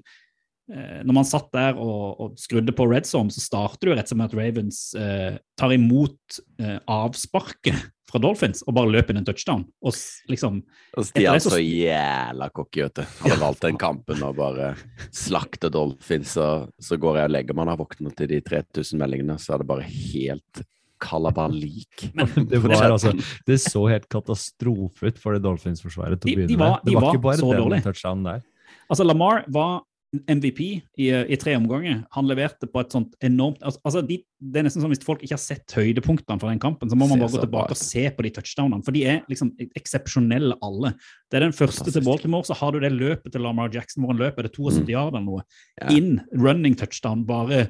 når 1.03 1.13
man 1.13 1.23
satt 1.25 1.51
der 1.55 1.77
og, 1.79 2.19
og 2.19 2.33
skrudde 2.39 2.73
på 2.75 2.87
red 2.91 3.05
zone, 3.07 3.31
så 3.31 3.39
starter 3.39 3.79
det 3.87 3.93
jo 3.93 3.97
rett 4.01 4.09
som 4.11 4.21
at 4.25 4.33
Ravens 4.35 4.81
eh, 4.99 5.37
tar 5.57 5.71
imot 5.75 6.39
eh, 6.59 6.79
avsparket 6.91 7.85
fra 8.07 8.19
Dolphins 8.23 8.61
og 8.67 8.73
bare 8.77 8.87
løper 8.91 9.11
inn 9.11 9.19
en 9.19 9.25
touchdown. 9.27 9.65
Og 9.83 9.91
liksom 10.31 10.61
altså, 10.95 11.11
de 11.15 11.25
er 11.27 11.39
så- 11.43 11.51
så 11.55 11.59
jævla 11.59 12.49
cocky, 12.55 12.81
vet 12.85 12.93
du. 12.95 13.01
Hadde 13.03 13.33
har 13.35 13.41
valgt 13.45 13.61
den 13.65 13.77
kampen 13.77 14.23
og 14.23 14.35
bare 14.37 14.69
slakter 15.11 15.69
Dolphins, 15.71 16.37
og 16.39 16.69
så 16.79 16.95
går 16.99 17.17
jeg 17.19 17.25
og 17.25 17.31
legger 17.35 17.53
meg. 17.55 17.67
og 17.75 17.79
våkner 17.85 18.15
til 18.15 18.27
de 18.27 18.39
3000 18.41 18.99
meldingene, 18.99 19.35
så 19.39 19.53
er 19.55 19.57
det 19.63 19.67
bare 19.67 19.83
helt 19.83 20.63
kalabalik. 20.99 22.11
Det, 22.49 22.59
var, 22.63 22.91
altså, 22.95 23.11
det 23.45 23.59
så 23.61 23.83
helt 23.91 24.07
katastrofe 24.09 25.07
ut 25.11 25.19
for 25.21 25.33
det 25.35 25.43
Dolphins-forsvaret 25.45 26.19
til 26.21 26.31
å 26.31 26.35
De- 26.35 26.47
de 26.47 26.47
begynne 26.47 26.59
var- 26.59 26.79
med. 26.79 26.85
de 26.85 26.91
Det 26.91 26.95
var, 26.95 27.01
var 27.07 27.13
ikke 27.13 27.23
bare 27.27 27.37
så 27.41 27.51
den 27.53 27.61
dårlig. 27.63 27.83
touchdownen 27.85 28.23
der. 28.31 28.41
Altså, 28.89 29.03
Lamar 29.07 29.43
var 29.51 29.81
MVP 30.15 30.59
i, 30.63 31.07
i 31.11 31.37
tre 31.39 31.53
omganger. 31.57 32.05
Han 32.15 32.27
leverte 32.29 32.67
på 32.71 32.79
et 32.79 32.93
sånt 32.95 33.15
enormt 33.23 33.59
altså, 33.59 33.81
altså 33.83 34.03
de, 34.07 34.21
Det 34.39 34.61
er 34.61 34.67
nesten 34.67 34.83
sånn 34.83 34.93
hvis 34.93 35.03
folk 35.03 35.25
ikke 35.25 35.35
har 35.35 35.41
sett 35.43 35.75
høydepunktene 35.75 36.39
fra 36.39 36.53
den 36.53 36.61
kampen, 36.63 36.87
så 36.87 36.95
må 36.95 37.09
man 37.09 37.19
bare 37.19 37.33
gå 37.33 37.41
tilbake 37.43 37.75
og 37.75 37.81
se 37.81 38.05
på 38.15 38.23
de 38.23 38.31
touchdownene. 38.37 38.85
For 38.87 38.95
de 38.95 39.03
er 39.09 39.19
liksom 39.27 39.51
eksepsjonelle 39.67 40.55
alle. 40.63 40.93
Det 41.27 41.39
er 41.39 41.47
den 41.47 41.57
første 41.57 41.91
til 41.91 42.05
Baltimore, 42.07 42.47
så 42.47 42.55
har 42.57 42.71
du 42.71 42.79
det 42.83 42.93
løpet 42.95 43.35
til 43.35 43.43
Lamar 43.43 43.73
Jackson 43.73 44.05
hvor 44.05 44.15
han 44.15 44.23
løper 44.23 44.47
det 44.47 44.53
72 44.55 44.87
yard 44.93 45.11
eller 45.11 45.27
noe. 45.27 45.43
Mm. 45.43 45.77
Ja. 45.81 45.93
Inn, 45.97 46.11
running 46.39 46.79
touchdown, 46.79 47.27
bare, 47.27 47.67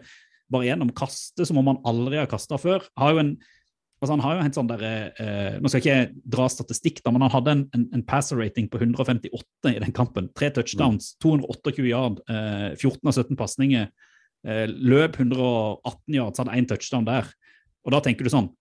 bare 0.54 0.70
gjennom. 0.70 0.94
Kaste 0.98 1.48
som 1.50 1.58
om 1.64 1.74
han 1.74 1.82
aldri 1.90 2.22
har 2.22 2.30
kasta 2.30 2.62
før. 2.62 2.86
Har 3.02 3.16
jo 3.16 3.24
en 3.26 3.38
Altså 3.98 4.14
han 4.14 4.22
har 4.22 4.36
jo 4.38 4.42
en 4.46 4.54
sånn 4.54 4.68
der, 4.70 4.82
eh, 5.18 5.56
Nå 5.58 5.70
skal 5.72 5.82
jeg 5.82 5.88
ikke 5.88 6.30
dra 6.36 6.46
statistikk, 6.54 7.00
da, 7.02 7.10
men 7.12 7.24
han 7.26 7.32
hadde 7.34 7.54
en, 7.56 7.64
en, 7.74 7.86
en 7.98 8.04
passer 8.06 8.38
rating 8.38 8.68
på 8.70 8.78
158 8.78 9.72
i 9.74 9.80
den 9.82 9.92
kampen. 9.96 10.28
Tre 10.38 10.52
touchdowns, 10.54 11.16
228 11.24 11.88
yard, 11.90 12.20
eh, 12.30 12.76
14 12.78 13.10
av 13.10 13.16
17 13.18 13.40
pasninger. 13.40 13.88
Eh, 14.46 14.68
løp 14.70 15.18
118 15.18 16.14
yards, 16.14 16.38
hadde 16.44 16.54
én 16.60 16.68
touchdown 16.70 17.08
der. 17.10 17.26
Og 17.88 17.92
da 17.96 18.04
tenker 18.06 18.28
du 18.28 18.30
sånn 18.34 18.52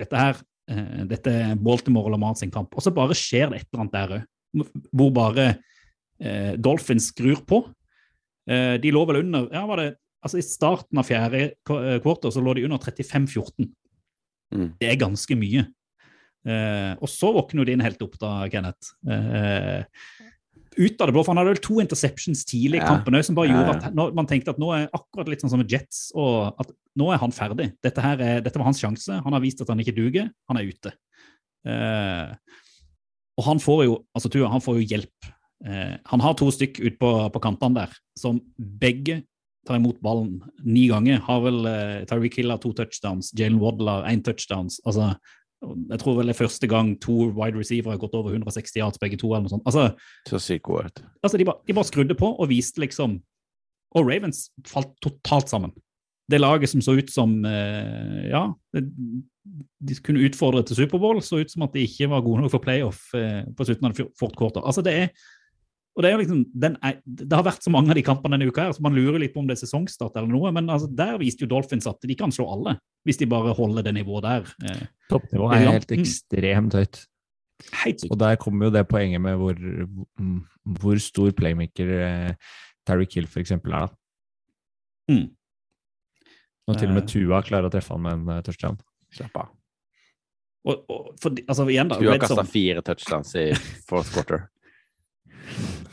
Dette 0.00 0.16
her, 0.16 0.36
eh, 0.72 1.04
dette 1.06 1.30
er 1.30 1.54
Baltimore 1.60 2.08
og 2.08 2.14
Lamar 2.16 2.34
sin 2.40 2.50
kamp. 2.50 2.74
Og 2.74 2.82
så 2.82 2.90
bare 2.96 3.14
skjer 3.14 3.50
det 3.52 3.60
et 3.60 3.66
eller 3.70 3.84
annet 3.84 3.92
der 3.98 4.14
òg, 4.16 4.70
hvor 4.96 5.10
bare 5.14 5.48
eh, 6.18 6.56
Dolphins 6.56 7.10
skrur 7.12 7.44
på. 7.46 7.62
Eh, 8.48 8.78
de 8.80 8.90
lå 8.90 9.02
vel 9.06 9.20
under 9.22 9.46
ja, 9.52 9.66
var 9.68 9.76
det, 9.76 9.90
altså 10.24 10.40
I 10.40 10.42
starten 10.46 10.98
av 10.98 11.06
fjerde 11.06 11.52
kv- 11.68 11.84
eh, 11.84 12.00
kvartal 12.02 12.32
så 12.34 12.42
lå 12.42 12.56
de 12.56 12.64
under 12.66 12.80
35-14. 12.82 13.68
Mm. 14.54 14.72
Det 14.80 14.88
er 14.90 14.98
ganske 15.00 15.36
mye. 15.38 15.66
Eh, 16.48 16.92
og 16.96 17.08
så 17.12 17.30
våkner 17.36 17.62
jo 17.62 17.68
din 17.68 17.84
helt 17.84 18.02
opp, 18.02 18.16
da, 18.20 18.48
Kenneth. 18.52 18.94
Eh, 19.06 19.84
ut 20.80 21.02
av 21.02 21.10
det 21.10 21.14
blå, 21.14 21.24
for 21.24 21.34
Han 21.34 21.40
hadde 21.42 21.52
vel 21.52 21.62
to 21.64 21.80
interceptions 21.82 22.44
tidlig 22.48 22.80
i 22.80 22.84
Ja. 22.84 22.88
kampen 22.94 23.22
som 23.24 23.34
bare 23.36 23.50
gjorde 23.50 23.76
at 23.76 23.94
nå, 23.94 24.14
man 24.14 24.26
tenkte 24.26 24.54
at 24.54 24.58
nå 24.58 24.70
er 24.72 24.88
akkurat 24.94 25.28
litt 25.28 25.42
sånn 25.42 25.50
som 25.50 25.66
Jets, 25.66 26.12
og 26.14 26.54
at 26.58 26.70
nå 26.96 27.12
er 27.12 27.18
han 27.18 27.30
ferdig. 27.34 27.72
Dette, 27.82 28.00
her 28.00 28.20
er, 28.20 28.40
dette 28.40 28.56
var 28.56 28.70
hans 28.70 28.80
sjanse. 28.80 29.22
Han 29.22 29.32
har 29.32 29.40
vist 29.40 29.60
at 29.60 29.68
han 29.68 29.78
ikke 29.78 29.94
duger. 29.94 30.30
Han 30.48 30.56
er 30.56 30.70
ute. 30.70 30.92
Eh, 31.66 32.34
og 33.38 33.44
han 33.44 33.58
får 33.58 33.84
jo 33.84 33.98
altså 34.16 34.30
Tua, 34.30 34.48
han 34.48 34.60
får 34.64 34.80
jo 34.80 34.88
hjelp. 34.96 35.30
Eh, 35.66 35.96
han 36.06 36.20
har 36.20 36.34
to 36.34 36.46
stykk 36.50 36.80
ut 36.80 36.98
på, 36.98 37.10
på 37.32 37.42
kantene 37.42 37.82
der 37.82 37.96
som 38.16 38.40
begge 38.58 39.22
tar 39.66 39.76
imot 39.76 40.00
ballen 40.04 40.38
ni 40.64 40.86
ganger. 40.90 41.20
Har 41.26 41.42
vel 41.44 41.66
eh, 41.68 41.98
Tyreek 42.08 42.38
Hill 42.40 42.54
to 42.62 42.72
touchdowns, 42.76 43.32
Jalen 43.36 43.60
Wadler 43.60 44.08
én 44.10 44.24
touchdowns. 44.24 44.80
altså 44.86 45.14
jeg 45.60 46.00
tror 46.00 46.16
vel 46.16 46.30
det 46.30 46.32
er 46.32 46.40
første 46.40 46.68
gang 46.70 46.94
to 47.04 47.26
wide 47.36 47.58
receiver 47.58 47.92
har 47.92 48.00
gått 48.00 48.14
over 48.16 48.32
160 48.32 48.78
yards 48.80 49.00
begge 49.00 49.18
to. 49.20 49.28
eller 49.28 49.44
noe 49.44 49.52
sånt. 49.52 49.66
Altså, 49.68 49.90
Så 50.28 50.40
sykt 50.40 50.64
godt. 50.64 51.02
altså 51.22 51.36
de, 51.36 51.44
bare, 51.44 51.60
de 51.66 51.74
bare 51.76 51.84
skrudde 51.84 52.16
på 52.16 52.32
og 52.32 52.48
viste 52.48 52.80
liksom 52.80 53.20
Og 53.98 54.06
Ravens 54.06 54.52
falt 54.70 54.92
totalt 55.02 55.50
sammen. 55.50 55.72
Det 56.30 56.38
laget 56.40 56.70
som 56.70 56.80
så 56.80 56.94
ut 56.96 57.10
som 57.10 57.44
eh, 57.44 58.30
Ja, 58.30 58.52
det, 58.72 58.84
de 59.80 59.94
kunne 60.04 60.22
utfordre 60.22 60.62
til 60.62 60.76
Superbowl, 60.76 61.20
så 61.22 61.40
ut 61.40 61.50
som 61.50 61.62
at 61.66 61.74
de 61.74 61.82
ikke 61.82 62.08
var 62.08 62.22
gode 62.22 62.44
nok 62.44 62.52
for 62.52 62.62
playoff 62.62 63.10
eh, 63.18 63.42
på 63.56 63.66
slutten 63.66 63.88
av 63.88 63.98
fourth 64.18 64.38
quarter. 64.38 64.62
Altså 64.62 64.84
det 64.86 64.94
er 64.94 65.08
og 65.96 66.04
det, 66.04 66.10
er 66.10 66.20
liksom, 66.20 66.42
den 66.62 66.76
er, 66.86 67.00
det 67.02 67.34
har 67.34 67.44
vært 67.44 67.64
så 67.66 67.72
mange 67.74 67.90
av 67.90 67.98
de 67.98 68.04
kampene 68.06 68.36
denne 68.36 68.50
uka, 68.50 68.68
her, 68.68 68.74
så 68.76 68.84
man 68.84 68.94
lurer 68.94 69.18
litt 69.20 69.34
på 69.34 69.42
om 69.42 69.48
det 69.48 69.56
er 69.56 69.62
sesongstart 69.64 70.16
eller 70.20 70.30
noe. 70.30 70.52
Men 70.54 70.70
altså, 70.70 70.86
der 70.86 71.16
viste 71.20 71.44
jo 71.44 71.50
Dolphins 71.50 71.88
at 71.90 72.06
de 72.06 72.16
kan 72.18 72.30
slå 72.34 72.46
alle, 72.54 72.76
hvis 73.08 73.18
de 73.18 73.28
bare 73.30 73.54
holder 73.58 73.88
det 73.88 73.96
nivået 73.98 74.26
der. 74.28 74.52
Eh, 74.70 74.84
Toppnivået 75.10 75.56
er 75.56 75.66
helt 75.74 75.94
ekstremt 75.98 76.76
høyt. 76.78 77.02
helt. 77.82 78.06
Og 78.08 78.20
der 78.22 78.38
kommer 78.40 78.68
jo 78.68 78.74
det 78.78 78.86
poenget 78.88 79.20
med 79.20 79.36
hvor, 79.40 79.58
hvor 80.78 81.02
stor 81.02 81.34
playmaker 81.36 81.90
eh, 81.98 82.54
Terry 82.86 83.08
Kill 83.10 83.26
for 83.26 83.42
eksempel 83.42 83.74
er. 83.74 83.90
da. 83.90 83.96
Mm. 85.10 85.26
Når 86.70 86.78
til 86.78 86.92
og 86.92 86.94
med 86.94 87.02
Eh. 87.02 87.10
Tua 87.10 87.42
klarer 87.42 87.66
å 87.66 87.72
treffe 87.72 87.96
han 87.96 88.02
med 88.04 88.12
en 88.14 88.38
uh, 88.38 88.42
touchdown. 88.46 88.78
Slapp 89.10 89.42
av. 89.42 89.50
Og, 90.68 90.84
og, 90.92 91.12
for, 91.18 91.34
altså, 91.48 91.66
igjen 91.72 91.90
da, 91.90 91.98
Red 91.98 92.22
kasta 92.22 92.44
fire 92.46 92.82
touchdowns 92.84 93.34
i 93.34 93.48
fourth 93.88 94.12
quarter. 94.14 94.46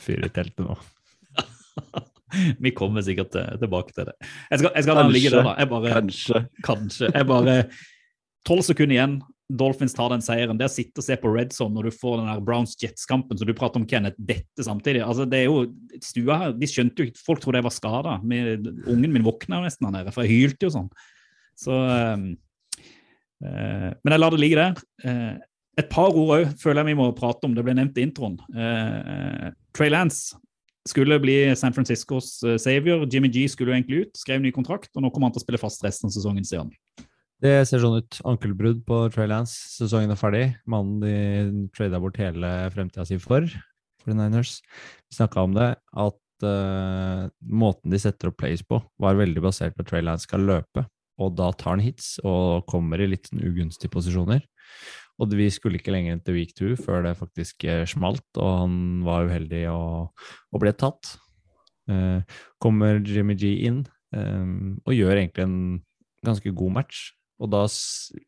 Fyr 0.01 0.25
i 0.27 0.31
teltet 0.33 0.65
nå. 0.65 0.77
Vi 2.63 2.73
kommer 2.75 3.05
sikkert 3.05 3.31
tilbake 3.31 3.95
til 3.95 4.09
det. 4.09 4.17
Jeg 4.51 4.61
skal, 4.61 4.71
jeg 4.75 4.83
skal 4.83 4.99
kanskje, 4.99 5.13
ligge 5.15 5.31
der, 5.31 5.45
da. 5.47 5.55
Jeg 5.61 5.69
bare, 5.71 5.93
Kanskje. 5.95 6.43
kanskje. 6.65 7.11
Jeg 7.13 7.27
bare 7.29 7.57
Tolv 8.47 8.63
sekunder 8.63 8.95
igjen. 8.95 9.17
Dolphins 9.47 9.95
tar 9.95 10.11
den 10.11 10.23
seieren. 10.23 10.59
Det 10.59 10.67
å 10.67 10.71
sitte 10.71 10.99
og 10.99 11.05
se 11.05 11.15
på 11.19 11.29
Red 11.31 11.53
Zone 11.55 11.75
når 11.77 11.87
du 11.87 11.95
får 11.95 12.17
den 12.19 12.29
der 12.29 12.41
Browns-Jets-kampen 12.43 13.39
som 13.39 13.47
du 13.47 13.53
prater 13.55 13.79
om, 13.79 13.85
Kenneth, 13.87 14.19
dette 14.19 14.65
samtidig 14.65 15.05
altså 15.05 15.27
det 15.29 15.39
er 15.39 15.47
jo, 15.47 15.61
Stua 16.03 16.39
her, 16.41 16.55
de 16.55 16.67
skjønte 16.69 17.01
jo 17.01 17.09
ikke 17.09 17.23
Folk 17.23 17.43
trodde 17.43 17.61
jeg 17.61 17.67
var 17.67 17.75
skada. 17.75 18.17
Ungen 18.23 19.13
min 19.13 19.25
våkna 19.25 19.61
nesten 19.63 19.87
her 19.87 19.95
nede, 19.95 20.13
for 20.15 20.27
jeg 20.27 20.43
hylte 20.43 20.67
jo 20.67 20.73
sånn. 20.75 20.89
Så 21.57 21.77
øh, 21.79 22.25
eh, 23.47 23.87
Men 23.95 24.15
jeg 24.15 24.21
lar 24.21 24.35
det 24.35 24.41
ligge 24.43 24.59
der. 24.59 25.39
Eh, 25.77 25.83
et 25.83 25.89
par 25.89 26.09
ord 26.09 26.33
òg 26.39 26.57
føler 26.59 26.81
jeg 26.81 26.91
vi 26.91 26.99
må 26.99 27.11
prate 27.15 27.47
om. 27.47 27.55
Det 27.55 27.63
ble 27.65 27.75
nevnt 27.77 27.97
i 27.97 28.05
introen. 28.07 28.37
Eh, 28.55 29.49
Trey 29.77 29.93
Lance 29.93 30.37
skulle 30.87 31.19
bli 31.19 31.55
San 31.59 31.75
Franciscos 31.75 32.43
eh, 32.43 32.57
savior. 32.57 33.05
Jimmy 33.11 33.29
G 33.29 33.47
skulle 33.51 33.73
jo 33.73 33.77
egentlig 33.77 34.05
ut, 34.05 34.17
skrev 34.17 34.41
ny 34.41 34.51
kontrakt, 34.55 34.91
og 34.95 35.03
nå 35.03 35.11
kommer 35.11 35.29
han 35.29 35.35
til 35.35 35.43
å 35.43 35.45
spille 35.45 35.61
fast 35.61 35.83
resten 35.85 36.09
av 36.09 36.15
sesongen, 36.15 36.45
sier 36.47 36.63
han. 36.63 36.73
Det 37.43 37.53
ser 37.69 37.83
sånn 37.83 37.99
ut. 38.01 38.19
Ankelbrudd 38.25 38.81
på 38.87 39.03
Trey 39.13 39.29
Lance. 39.29 39.53
Sesongen 39.77 40.13
er 40.13 40.17
ferdig. 40.17 40.45
Mannen 40.65 41.03
de 41.03 41.67
trada 41.75 41.99
bort 42.01 42.17
hele 42.17 42.49
fremtida 42.73 43.05
si 43.05 43.19
for, 43.21 43.45
for 44.01 44.09
the 44.09 44.17
Niners. 44.17 44.57
Vi 45.05 45.19
snakka 45.19 45.43
om 45.45 45.53
det, 45.53 45.67
at 45.77 46.47
uh, 46.47 47.27
måten 47.45 47.93
de 47.93 47.99
setter 48.01 48.31
opp 48.31 48.39
plays 48.41 48.65
på, 48.65 48.79
var 48.97 49.19
veldig 49.19 49.43
basert 49.45 49.77
på 49.77 49.85
at 49.85 49.91
Trey 49.91 50.01
Lance 50.01 50.25
skal 50.25 50.47
løpe, 50.49 50.87
og 51.21 51.37
da 51.37 51.51
tar 51.53 51.75
han 51.75 51.85
hits 51.85 52.15
og 52.25 52.65
kommer 52.69 53.01
i 53.01 53.11
litt 53.13 53.29
sånn 53.29 53.45
ugunstige 53.45 53.93
posisjoner. 53.93 54.41
Og 55.17 55.33
vi 55.33 55.47
skulle 55.53 55.79
ikke 55.79 55.93
lenger 55.93 56.13
enn 56.13 56.23
til 56.25 56.37
week 56.37 56.53
two 56.57 56.75
før 56.77 57.05
det 57.07 57.17
faktisk 57.17 57.65
eh, 57.65 57.85
smalt, 57.89 58.27
og 58.37 58.51
han 58.61 58.75
var 59.07 59.29
uheldig 59.29 59.63
og, 59.73 60.25
og 60.53 60.61
ble 60.61 60.73
tatt. 60.77 61.15
Eh, 61.89 62.21
kommer 62.61 62.99
Jimmy 63.01 63.37
G 63.39 63.55
inn 63.69 63.85
eh, 64.13 64.49
og 64.83 64.93
gjør 64.93 65.15
egentlig 65.17 65.47
en 65.47 65.61
ganske 66.27 66.53
god 66.53 66.75
match. 66.81 67.07
Og 67.37 67.51
da 67.53 67.63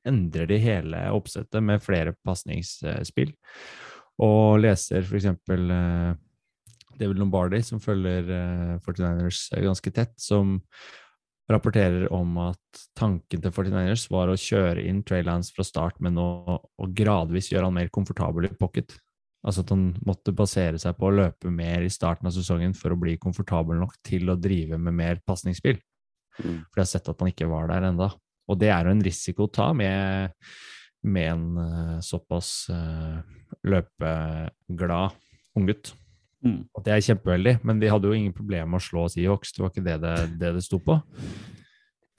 endrer 0.07 0.49
de 0.49 0.57
hele 0.61 1.03
oppsettet 1.17 1.63
med 1.65 1.81
flere 1.81 2.13
pasningsspill. 2.25 3.31
Og 4.21 4.59
leser 4.61 5.05
eksempel 5.17 5.71
eh, 5.73 6.11
David 6.99 7.21
Lombardi, 7.21 7.61
som 7.65 7.81
følger 7.81 8.29
eh, 8.35 8.73
49ers 8.85 9.45
ganske 9.55 9.93
tett, 9.95 10.17
som 10.21 10.59
rapporterer 11.49 12.07
om 12.13 12.37
at 12.43 12.81
tanken 12.97 13.41
til 13.41 13.53
49ers 13.53 14.05
var 14.13 14.29
å 14.29 14.37
kjøre 14.39 14.83
inn 14.85 15.01
Trailhands 15.07 15.51
fra 15.55 15.65
start, 15.65 15.99
men 16.03 16.17
å, 16.21 16.59
å 16.59 16.89
gradvis 16.95 17.51
gjøre 17.51 17.69
han 17.69 17.77
mer 17.79 17.91
komfortabel 17.93 18.49
i 18.49 18.55
pocket. 18.59 18.95
Altså 19.39 19.63
at 19.63 19.71
han 19.71 19.85
måtte 20.07 20.35
basere 20.35 20.79
seg 20.81 20.97
på 20.99 21.07
å 21.07 21.15
løpe 21.15 21.51
mer 21.53 21.85
i 21.85 21.91
starten 21.91 22.27
av 22.27 22.35
sesongen 22.35 22.75
for 22.75 22.93
å 22.93 22.99
bli 22.99 23.15
komfortabel 23.21 23.79
nok 23.79 23.95
til 24.05 24.29
å 24.29 24.37
drive 24.39 24.77
med 24.77 24.97
mer 24.97 25.21
pasningsspill. 25.25 25.79
Mm. 26.39 26.59
For 26.67 26.81
jeg 26.81 26.83
har 26.83 26.91
sett 26.91 27.09
at 27.11 27.23
han 27.23 27.31
ikke 27.31 27.47
var 27.51 27.69
der 27.71 27.87
enda. 27.87 28.11
Og 28.49 28.59
det 28.59 28.71
er 28.73 28.87
jo 28.87 28.95
en 28.95 29.05
risiko 29.05 29.47
å 29.47 29.53
ta 29.53 29.69
med, 29.77 30.35
med 31.07 31.31
en 31.31 31.63
eh, 31.63 31.97
såpass 32.03 32.51
uh, 32.73 33.21
løpeglad 33.63 35.17
unggutt. 35.59 35.93
Mm. 36.45 36.61
Og 36.73 36.83
det 36.85 36.93
er 36.95 37.01
kjempeheldig, 37.03 37.55
men 37.67 37.79
de 37.81 37.89
hadde 37.91 38.07
jo 38.07 38.15
ingen 38.15 38.33
problemer 38.35 38.69
med 38.71 38.79
å 38.79 38.85
slå 38.85 39.07
Seahawks. 39.11 39.51
Det 39.55 39.63
var 39.63 39.73
ikke 39.73 39.83
det 39.89 39.97
det, 40.05 40.13
det, 40.39 40.53
det 40.55 40.63
sto 40.63 40.79
på. 40.79 40.95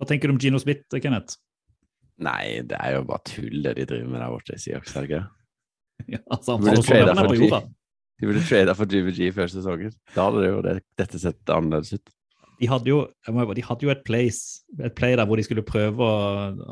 Hva 0.01 0.09
tenker 0.09 0.29
du 0.29 0.35
om 0.37 0.41
Gino 0.41 0.61
Smith, 0.61 0.85
Kenneth? 1.01 1.39
Nei, 2.21 2.61
det 2.69 2.77
er 2.77 2.99
jo 2.99 3.05
bare 3.09 3.25
tull 3.25 3.63
det 3.65 3.75
de 3.79 3.87
driver 3.89 4.11
med 4.13 4.21
der 4.21 4.33
borte 4.35 4.57
i 4.57 4.61
Seahawks, 4.61 4.95
er 4.97 5.07
det 5.07 5.11
ikke 5.11 5.21
det? 5.23 5.29
Ja, 6.15 6.19
altså, 6.33 6.55
han 6.57 6.65
Burde 6.65 6.83
trade 6.87 7.13
for 7.19 7.37
jorda. 7.37 7.59
De 8.21 8.29
burde 8.29 8.41
trada 8.49 8.73
for 8.77 8.89
Jimmy 8.93 9.29
før 9.37 9.49
sesongen. 9.53 9.93
Da 10.15 10.25
hadde 10.29 10.41
det 10.45 10.49
jo 10.51 10.63
det, 10.65 10.73
dette 11.01 11.21
sett 11.21 11.53
annerledes 11.53 11.93
ut. 11.97 12.13
De 12.61 12.69
hadde 12.69 12.89
jo, 12.93 12.99
jeg 13.25 13.33
må, 13.37 13.45
bare- 13.49 13.57
de 13.57 13.65
hadde 13.65 13.85
jo 13.87 13.91
et, 13.93 14.01
place, 14.05 14.61
et 14.85 14.93
play 14.97 15.15
der 15.17 15.25
hvor 15.29 15.41
de 15.41 15.45
skulle 15.47 15.65
prøve 15.65 16.05
å 16.05 16.17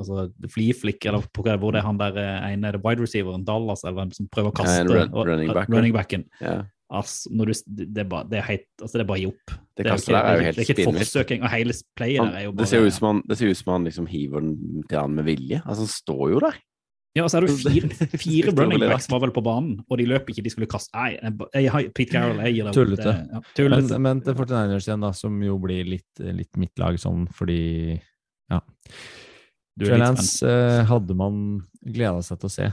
altså, 0.01 0.27
Fliflick, 0.53 1.05
eller 1.09 1.25
på 1.33 1.45
hvor 1.49 1.73
det 1.73 1.81
er 1.81 1.87
han 1.87 2.01
der 2.01 2.17
eh, 2.21 2.49
ene 2.53 2.73
det 2.77 2.81
wide 2.85 3.01
receiveren, 3.05 3.45
Dallas, 3.49 3.85
eller 3.85 3.97
hvem 4.03 4.13
som 4.17 4.29
prøver 4.33 4.53
å 4.53 4.57
kaste 4.61 4.83
Ja, 4.83 4.89
run- 4.89 5.15
og- 5.17 5.29
running 5.31 5.53
back, 5.57 5.69
running 5.73 5.97
backen. 5.97 6.27
Ja. 6.45 6.59
Altså, 6.88 7.29
når 7.37 7.51
du, 7.51 7.53
det, 7.85 8.01
er 8.01 8.07
bare, 8.09 8.24
det, 8.31 8.38
er 8.38 8.46
helt, 8.46 8.68
altså, 8.81 8.94
det 8.96 9.03
er 9.03 9.09
bare 9.11 9.18
å 9.18 9.20
gi 9.20 9.29
opp. 9.29 9.53
Det 9.77 9.85
er 9.85 9.90
jo 9.90 9.92
er 9.92 9.98
det 9.98 10.53
Det 10.57 10.62
er 10.62 10.64
ikke 10.64 10.77
et 10.79 11.01
forsøking, 11.03 11.42
og 11.44 11.53
hele 11.53 11.74
playet 11.98 12.22
Han, 12.22 12.31
der 12.33 12.38
er 12.38 12.46
jo 12.46 12.55
det, 12.55 12.59
bare 12.62 12.70
ser 12.70 12.81
jo 12.81 12.88
ut 12.88 12.96
som 12.96 13.07
han, 13.11 13.20
det 13.29 13.37
ser 13.37 13.53
ut 13.53 13.61
som 13.61 13.72
han 13.74 13.85
liksom 13.88 14.09
hiver 14.09 14.46
den 14.46 14.87
til 14.88 15.01
han 15.03 15.18
med 15.18 15.29
vilje. 15.29 15.61
Altså, 15.64 15.85
han 15.85 15.92
står 15.92 16.24
jo 16.33 16.40
der. 16.46 16.57
Ja, 17.16 17.24
og 17.27 17.31
så 17.33 17.40
er 17.40 17.46
det 17.46 17.55
fire, 17.59 18.09
fire 18.24 18.55
running 18.55 18.83
backs 18.85 19.09
var 19.11 19.22
vel 19.24 19.33
på 19.35 19.44
banen, 19.44 19.79
og 19.85 20.01
de 20.01 20.09
løp 20.09 20.29
ikke, 20.33 20.44
de 20.44 20.53
skulle 20.53 20.68
kaste 20.70 20.92
Nei, 20.96 21.14
jeg, 21.16 21.66
jeg, 21.66 21.92
Pete 21.96 22.14
Carroll, 22.14 22.42
jeg 22.46 22.57
gir 22.57 22.68
deg 22.68 22.77
Tullete. 22.77 23.14
Ja, 23.33 23.68
Men, 23.74 23.94
men 24.05 24.24
til 24.24 24.37
49ers 24.38 24.88
igjen, 24.88 25.07
da, 25.07 25.14
som 25.16 25.38
jo 25.44 25.57
blir 25.62 25.88
litt, 25.88 26.22
litt 26.22 26.61
mitt 26.61 26.77
lag 26.81 26.98
sånn 27.01 27.27
fordi 27.35 27.62
ja. 28.48 28.61
Du 29.79 29.87
er 29.87 29.90
Trey 29.90 29.98
litt 29.98 30.05
Lance 30.05 30.48
eh, 30.48 30.83
hadde 30.88 31.16
man 31.18 31.42
gleda 31.85 32.22
seg 32.24 32.40
til 32.40 32.48
å 32.48 32.55
se 32.55 32.68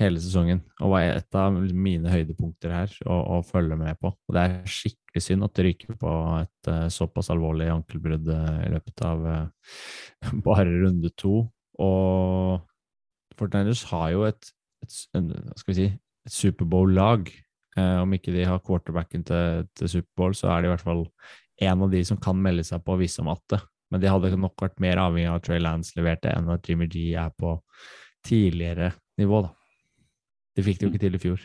hele 0.00 0.20
sesongen, 0.22 0.62
og 0.80 0.94
var 0.94 1.04
et 1.04 1.36
av 1.36 1.54
mine 1.54 2.10
høydepunkter 2.12 2.72
her 2.72 2.94
å, 3.04 3.16
å 3.36 3.40
følge 3.46 3.76
med 3.78 3.98
på. 4.00 4.12
Og 4.12 4.36
det 4.36 4.44
er 4.44 4.70
skikkelig 4.70 5.22
synd 5.24 5.46
at 5.46 5.54
det 5.58 5.66
ryker 5.66 5.98
på 6.00 6.14
et 6.38 6.70
uh, 6.70 6.86
såpass 6.92 7.30
alvorlig 7.32 7.68
ankelbrudd 7.72 8.30
eh, 8.32 8.62
i 8.66 8.70
løpet 8.72 9.04
av 9.06 9.26
uh, 9.26 9.74
bare 10.46 10.68
runde 10.68 11.12
to. 11.20 11.44
Og 11.80 13.36
Fortniners 13.40 13.84
har 13.92 14.10
jo 14.14 14.24
et, 14.28 14.50
et, 14.84 14.96
en, 15.16 15.30
skal 15.56 15.72
vi 15.72 15.78
si, 15.78 15.90
et 16.28 16.36
Superbowl-lag. 16.36 17.30
Om 17.80 18.10
ikke 18.12 18.32
de 18.34 18.42
har 18.44 18.58
quarterbacken 18.66 19.22
til, 19.24 19.68
til 19.78 19.88
Superbowl, 19.88 20.34
så 20.36 20.50
er 20.52 20.60
de 20.60 20.68
i 20.68 20.72
hvert 20.72 20.82
fall 20.84 21.04
en 21.64 21.84
av 21.86 21.92
de 21.92 22.00
som 22.04 22.18
kan 22.20 22.36
melde 22.36 22.64
seg 22.66 22.82
på 22.84 22.96
hvis 23.00 23.16
om 23.22 23.30
at 23.32 23.40
det. 23.54 23.60
Men 23.90 24.02
de 24.02 24.10
hadde 24.10 24.34
nok 24.36 24.60
vært 24.60 24.82
mer 24.82 25.00
avhengig 25.02 25.30
av 25.30 25.38
at 25.38 25.46
Trey 25.46 25.62
Lance 25.62 25.96
leverte, 25.96 26.34
enn 26.34 26.50
at 26.52 26.68
Jimmy 26.68 26.90
G 26.90 27.10
er 27.18 27.32
på 27.38 27.56
tidligere 28.26 28.92
nivå, 29.20 29.40
da. 29.46 29.54
De 30.60 30.66
fikk 30.66 30.80
det 30.80 30.86
jo 30.86 30.92
ikke 30.92 31.02
til 31.06 31.16
i 31.16 31.22
fjor. 31.22 31.44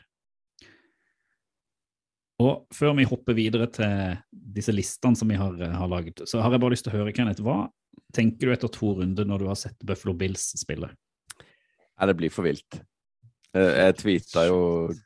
Og 2.44 2.66
før 2.76 2.98
vi 2.98 3.06
hopper 3.08 3.38
videre 3.38 3.70
til 3.72 4.18
disse 4.58 4.74
listene 4.76 5.16
som 5.16 5.30
vi 5.32 5.38
har, 5.40 5.56
har 5.56 5.88
laget, 5.88 6.26
så 6.28 6.42
har 6.44 6.52
jeg 6.52 6.64
bare 6.66 6.74
lyst 6.74 6.84
til 6.88 6.92
å 6.92 6.98
høre, 6.98 7.14
Kenneth, 7.16 7.44
hva 7.46 7.70
tenker 8.16 8.50
du 8.50 8.56
etter 8.56 8.72
to 8.76 8.92
runder 8.98 9.28
når 9.28 9.44
du 9.44 9.48
har 9.48 9.60
sett 9.60 9.80
Buffalo 9.88 10.16
Bills 10.20 10.50
spille? 10.60 10.90
Nei, 11.40 12.10
det 12.10 12.18
blir 12.20 12.34
for 12.34 12.48
vilt. 12.48 12.82
Eh, 13.56 13.72
Jeg 13.86 13.96
tweeta 14.02 14.44
jo 14.50 14.60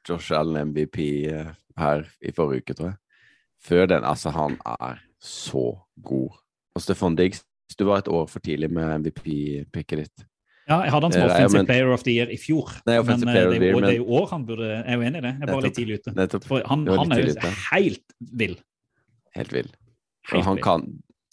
Josh 0.07 0.33
Allen 0.33 0.71
MVP 0.71 1.03
eh, 1.29 1.51
her 1.77 2.07
i 2.25 2.33
forrige 2.33 2.65
uke, 2.65 2.77
tror 2.79 2.91
jeg. 2.91 2.99
Før 3.61 3.85
den, 3.91 4.07
altså, 4.07 4.33
han 4.33 4.57
er 4.65 5.03
så 5.21 5.67
god. 6.01 6.39
Og 6.73 6.81
Stefan 6.81 7.17
Diggs, 7.19 7.43
du 7.77 7.85
var 7.85 8.01
et 8.01 8.09
år 8.09 8.25
for 8.31 8.41
tidlig 8.41 8.71
med 8.73 9.03
MVP-picket 9.03 10.01
ditt. 10.01 10.25
Ja, 10.69 10.81
jeg 10.85 10.91
hadde 10.93 11.01
han 11.07 11.11
som 11.11 11.21
Ja, 11.21 11.27
ja, 11.27 11.33
offensive 11.33 11.57
men- 11.57 11.65
player 11.65 11.91
of 11.93 12.03
the 12.03 12.11
year 12.13 12.29
i 12.29 12.37
fjor. 12.37 12.69
Nei, 12.85 12.93
men 12.93 12.99
offensive 13.01 13.29
eh, 13.29 13.33
det, 13.33 13.59
the 13.59 13.65
er 13.65 13.71
jo- 13.73 13.79
det 13.79 13.89
er 13.89 13.91
men- 13.91 13.95
jo 13.97 14.05
år 14.21 14.29
han 14.29 14.45
burde 14.45 14.67
Jeg 14.69 14.85
er 14.85 14.93
jo 14.93 15.01
enig 15.01 15.17
i 15.17 15.21
det. 15.21 15.33
Jeg 15.39 15.41
er 15.41 15.45
bare 15.53 15.61
litt 15.63 15.75
tidlig 15.75 15.99
ute. 15.99 16.13
Nettopp. 16.15 16.43
For 16.45 16.61
han, 16.65 16.85
han 16.87 17.11
er 17.11 17.21
jo 17.25 17.51
helt 17.71 18.03
vill. 18.37 18.57
Helt 19.35 19.51
vill. 19.53 19.71
Og 20.33 20.43
han 20.45 20.57
kan, 20.61 20.83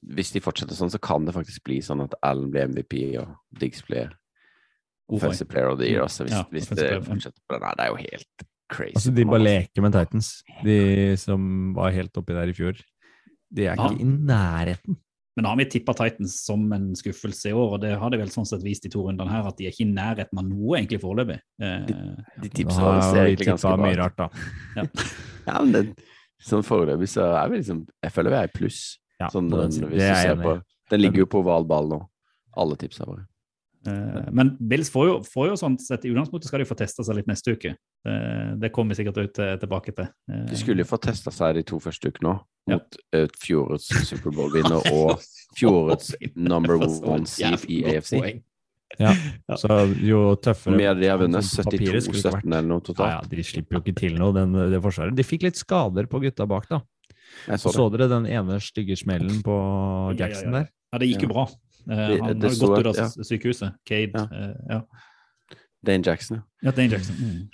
hvis 0.07 0.33
de 0.33 0.41
fortsetter 0.41 0.73
sånn, 0.75 0.91
så 0.91 0.99
kan 1.01 1.25
det 1.27 1.35
faktisk 1.35 1.63
bli 1.65 1.81
sånn 1.85 2.03
at 2.03 2.15
Allen 2.23 2.51
blir 2.51 2.65
MVP 2.69 3.19
og 3.21 3.29
Diggs 3.59 3.83
blir 3.83 4.09
offensive 5.13 5.49
player 5.49 5.69
of 5.69 5.79
the 5.79 5.87
year 5.91 6.03
også, 6.03 6.25
hvis, 6.25 6.33
Ja, 6.33 6.43
hvis 6.51 6.69
det 6.69 6.79
fortsetter 7.05 7.41
på 7.49 7.59
den. 7.59 7.63
her. 7.63 7.75
det 7.77 7.85
er 7.85 7.89
jo 7.89 7.97
helt 7.97 8.47
crazy. 8.71 8.93
Altså, 8.97 9.15
de 9.15 9.25
bare 9.25 9.39
leker 9.45 9.83
med 9.83 9.93
Titans, 9.93 10.43
de 10.65 11.17
som 11.17 11.75
var 11.75 11.91
helt 11.91 12.13
oppi 12.19 12.33
der 12.33 12.49
i 12.49 12.53
fjor. 12.53 12.73
De 13.55 13.67
er 13.67 13.75
Ja. 13.77 13.89
ikke 13.91 14.01
i 14.01 14.05
nærheten 14.05 14.97
Men 15.37 15.45
da 15.45 15.53
har 15.53 15.59
vi 15.61 15.67
tippa 15.69 15.93
Titans 15.93 16.39
som 16.47 16.63
en 16.73 16.89
skuffelse 16.97 17.51
i 17.51 17.53
år, 17.53 17.75
og 17.77 17.81
det 17.83 17.93
har 18.01 18.13
de 18.13 18.21
vel 18.23 18.31
sånn 18.33 18.47
sett 18.49 18.63
vist 18.65 18.87
i 18.89 18.91
to 18.93 19.03
rundene 19.05 19.29
her, 19.29 19.45
at 19.45 19.59
de 19.59 19.67
er 19.69 19.75
ikke 19.75 19.85
i 19.85 19.91
nærheten 19.93 20.41
av 20.41 20.47
noe 20.49 20.79
egentlig 20.79 21.03
foreløpig. 21.03 21.37
De, 21.61 21.97
De 22.41 22.53
tipsa 22.57 22.95
vi 23.13 23.21
egentlig 23.21 23.51
ganske 23.51 23.73
bra 23.75 23.83
mye 23.85 23.99
rart, 24.01 24.17
da. 24.17 24.31
Ja, 25.47 25.61
men 25.61 25.75
det, 25.77 25.83
sånn 26.43 26.65
foreløpig 26.67 27.07
så 27.13 27.29
er 27.37 27.53
vi 27.53 27.61
liksom 27.61 27.85
Jeg 28.03 28.15
føler 28.17 28.33
vi 28.33 28.39
er 28.41 28.49
i 28.49 28.55
pluss. 28.57 28.81
Ja, 29.21 29.29
sånn, 29.33 29.53
den 29.53 29.71
hvis 29.71 29.79
du 29.85 30.03
er 30.09 30.19
ser 30.25 30.41
på. 30.41 30.57
Den 30.91 31.03
ligger 31.05 31.25
jo 31.25 31.29
på 31.37 31.45
oval 31.45 31.69
ball 31.69 31.89
nå. 31.93 32.01
Alle 32.57 32.77
tipsa 32.81 33.07
våre. 33.09 33.27
Eh, 33.87 34.29
Men 34.33 34.57
Bills 34.61 34.91
får 34.91 35.07
jo, 35.09 35.15
får 35.27 35.51
jo 35.53 35.59
sånn 35.61 35.77
sett 35.83 36.05
i 36.07 36.11
utgangspunktet 36.13 36.51
skal 36.51 36.63
de 36.63 36.69
få 36.69 36.77
testa 36.79 37.05
seg 37.07 37.21
litt 37.21 37.31
neste 37.31 37.55
uke. 37.57 37.75
Eh, 38.07 38.51
Det 38.61 38.73
kommer 38.75 38.95
vi 38.95 39.03
sikkert 39.03 39.23
ut, 39.23 39.39
eh, 39.39 39.57
tilbake 39.63 39.95
til. 39.95 40.09
De 40.51 40.57
skulle 40.59 40.85
jo 40.85 40.91
få 40.91 40.99
testa 41.03 41.31
seg 41.35 41.55
de 41.55 41.63
to 41.63 41.79
første 41.83 42.11
ukene 42.11 42.29
nå, 42.31 42.35
mot 42.73 42.99
ja. 43.15 43.27
fjorårets 43.43 43.89
Superbowl-vinner 44.11 44.91
og 44.93 45.23
fjorårets 45.59 46.15
number 46.35 46.77
one 46.83 47.27
seed 47.27 47.65
i 47.71 47.83
AFC. 47.95 48.43
Ja. 49.03 49.13
Så 49.59 49.69
jo 49.99 50.37
tøffere 50.41 50.77
Hvor 50.79 51.01
de 51.01 51.09
har 51.11 51.19
vunnet? 51.21 51.45
sånn 51.45 51.67
på 51.67 51.73
papiret 51.75 52.05
skulle 52.07 52.23
det 52.23 52.31
ikke 52.31 52.47
72-17 52.47 52.53
eller 52.55 52.69
noe 52.71 52.85
totalt. 52.87 53.11
Ja, 53.11 53.17
ja, 53.21 53.31
de 53.35 53.45
slipper 53.45 53.77
jo 53.77 53.83
ikke 53.83 53.97
til 53.99 54.15
noe, 54.21 54.33
den, 54.33 54.55
det 54.73 54.81
forsvaret. 54.85 55.17
De 55.19 55.27
fikk 55.27 55.43
litt 55.43 55.59
skader 55.59 56.07
på 56.09 56.23
gutta 56.23 56.47
bak, 56.49 56.69
da. 56.71 56.81
Så, 57.59 57.73
så 57.75 57.89
dere 57.93 58.07
den 58.09 58.27
ene 58.31 58.61
stygge 58.63 58.97
smellen 58.97 59.43
på 59.45 59.53
ja, 59.53 60.15
ja, 60.15 60.19
Jackson 60.23 60.55
der? 60.55 60.69
Ja, 60.95 61.01
det 61.03 61.09
gikk 61.11 61.27
jo 61.27 61.33
bra. 61.35 61.47
Eh, 61.91 61.97
Det- 61.97 62.21
Han 62.23 62.39
det 62.41 62.51
hadde 62.51 62.67
gått 62.67 62.79
ut 62.81 62.87
av 62.87 62.97
ja. 62.97 63.09
sykehuset. 63.25 63.75
Cade. 63.87 64.13
Ja. 64.15 64.25
eh, 64.33 64.55
Ja, 64.71 64.81
Dane 65.87 66.03
Jackson. 66.05 66.37
ja. 66.37 66.43
ja 66.63 66.71
Dane 66.73 66.89
Jackson. 66.91 67.17
Mm. 67.17 67.49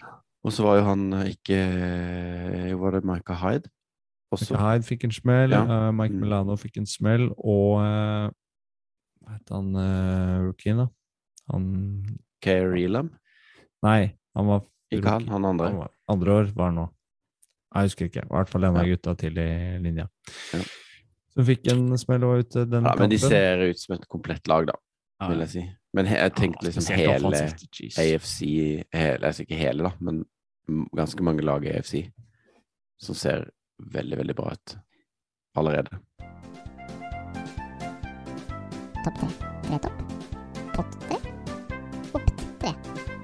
Og 0.44 0.52
så 0.52 0.62
var 0.64 0.76
jo 0.78 0.84
han 0.84 1.12
eh, 1.12 1.30
ikke 1.36 1.58
Var 2.80 2.90
det 2.96 3.04
Micah 3.04 3.36
Hyde? 3.36 3.68
Også. 4.32 4.54
Micah 4.54 4.72
Hyde 4.72 4.82
fikk 4.88 5.04
en 5.04 5.12
smell, 5.12 5.50
Ja. 5.50 5.62
eh, 5.88 5.92
Mike 5.92 6.14
Mm. 6.14 6.20
Milano 6.20 6.56
fikk 6.56 6.76
en 6.78 6.86
smell, 6.86 7.28
og 7.36 7.80
uh, 7.80 8.30
Hva 9.22 9.32
het 9.36 9.48
han 9.50 9.76
uh, 9.76 10.46
rookien, 10.48 10.76
da? 10.78 10.86
Han 11.52 12.18
Kay 12.42 12.64
Relam? 12.66 13.10
Nei, 13.82 14.14
han 14.34 14.46
var 14.46 14.64
Ikke 14.92 15.08
han, 15.08 15.28
han 15.28 15.44
andre. 15.44 15.68
Han 15.68 15.78
var, 15.78 15.90
andre 16.08 16.30
år 16.32 16.50
var 16.56 16.64
han 16.70 16.74
nå. 16.74 16.88
Jeg 17.74 17.82
husker 17.88 18.04
ikke. 18.08 18.24
I 18.24 18.28
hvert 18.34 18.48
fall 18.48 18.64
en 18.64 18.76
av 18.76 18.86
Ja. 18.86 18.94
gutta 18.96 19.14
til 19.16 19.38
i 19.38 19.78
linja. 19.78 20.08
Ja. 20.52 20.60
Som 21.32 21.46
fikk 21.48 21.68
en 21.72 21.86
smell 22.00 22.24
og 22.28 22.42
ute 22.44 22.66
den 22.68 22.84
Ja, 22.84 22.92
men 22.98 23.12
de 23.12 23.18
ser 23.20 23.62
ut 23.64 23.80
som 23.80 23.96
et 23.96 24.04
komplett 24.12 24.48
lag, 24.50 24.66
da, 24.68 24.76
Ja, 25.22 25.30
vil 25.32 25.44
jeg 25.46 25.52
si. 25.54 25.64
Men 25.96 26.08
he 26.08 26.16
jeg 26.16 26.34
tenkte 26.36 26.66
liksom 26.66 26.86
hele 26.96 27.32
AFC 28.00 28.38
hele, 28.92 29.26
Altså 29.26 29.44
ikke 29.44 29.58
hele, 29.60 29.88
da, 29.88 29.92
men 30.00 30.24
ganske 30.96 31.24
mange 31.24 31.44
lag 31.44 31.64
i 31.66 31.72
AFC 31.74 32.06
som 33.02 33.16
ser 33.18 33.48
veldig, 33.92 34.18
veldig 34.20 34.36
bra 34.38 34.52
ut 34.54 34.76
allerede. 35.58 35.98
Topp 39.02 39.16
tre. 39.18 39.30
Tre 39.66 39.80
topp. 39.82 40.04
Topp 40.76 40.94
tre. 41.02 41.18
Topp 42.12 42.30
tre. 42.62 42.74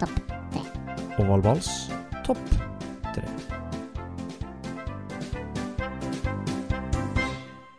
Topp 0.01 0.19
tre. 0.53 0.65
Ovalvals 1.23 1.71
topp 2.27 2.68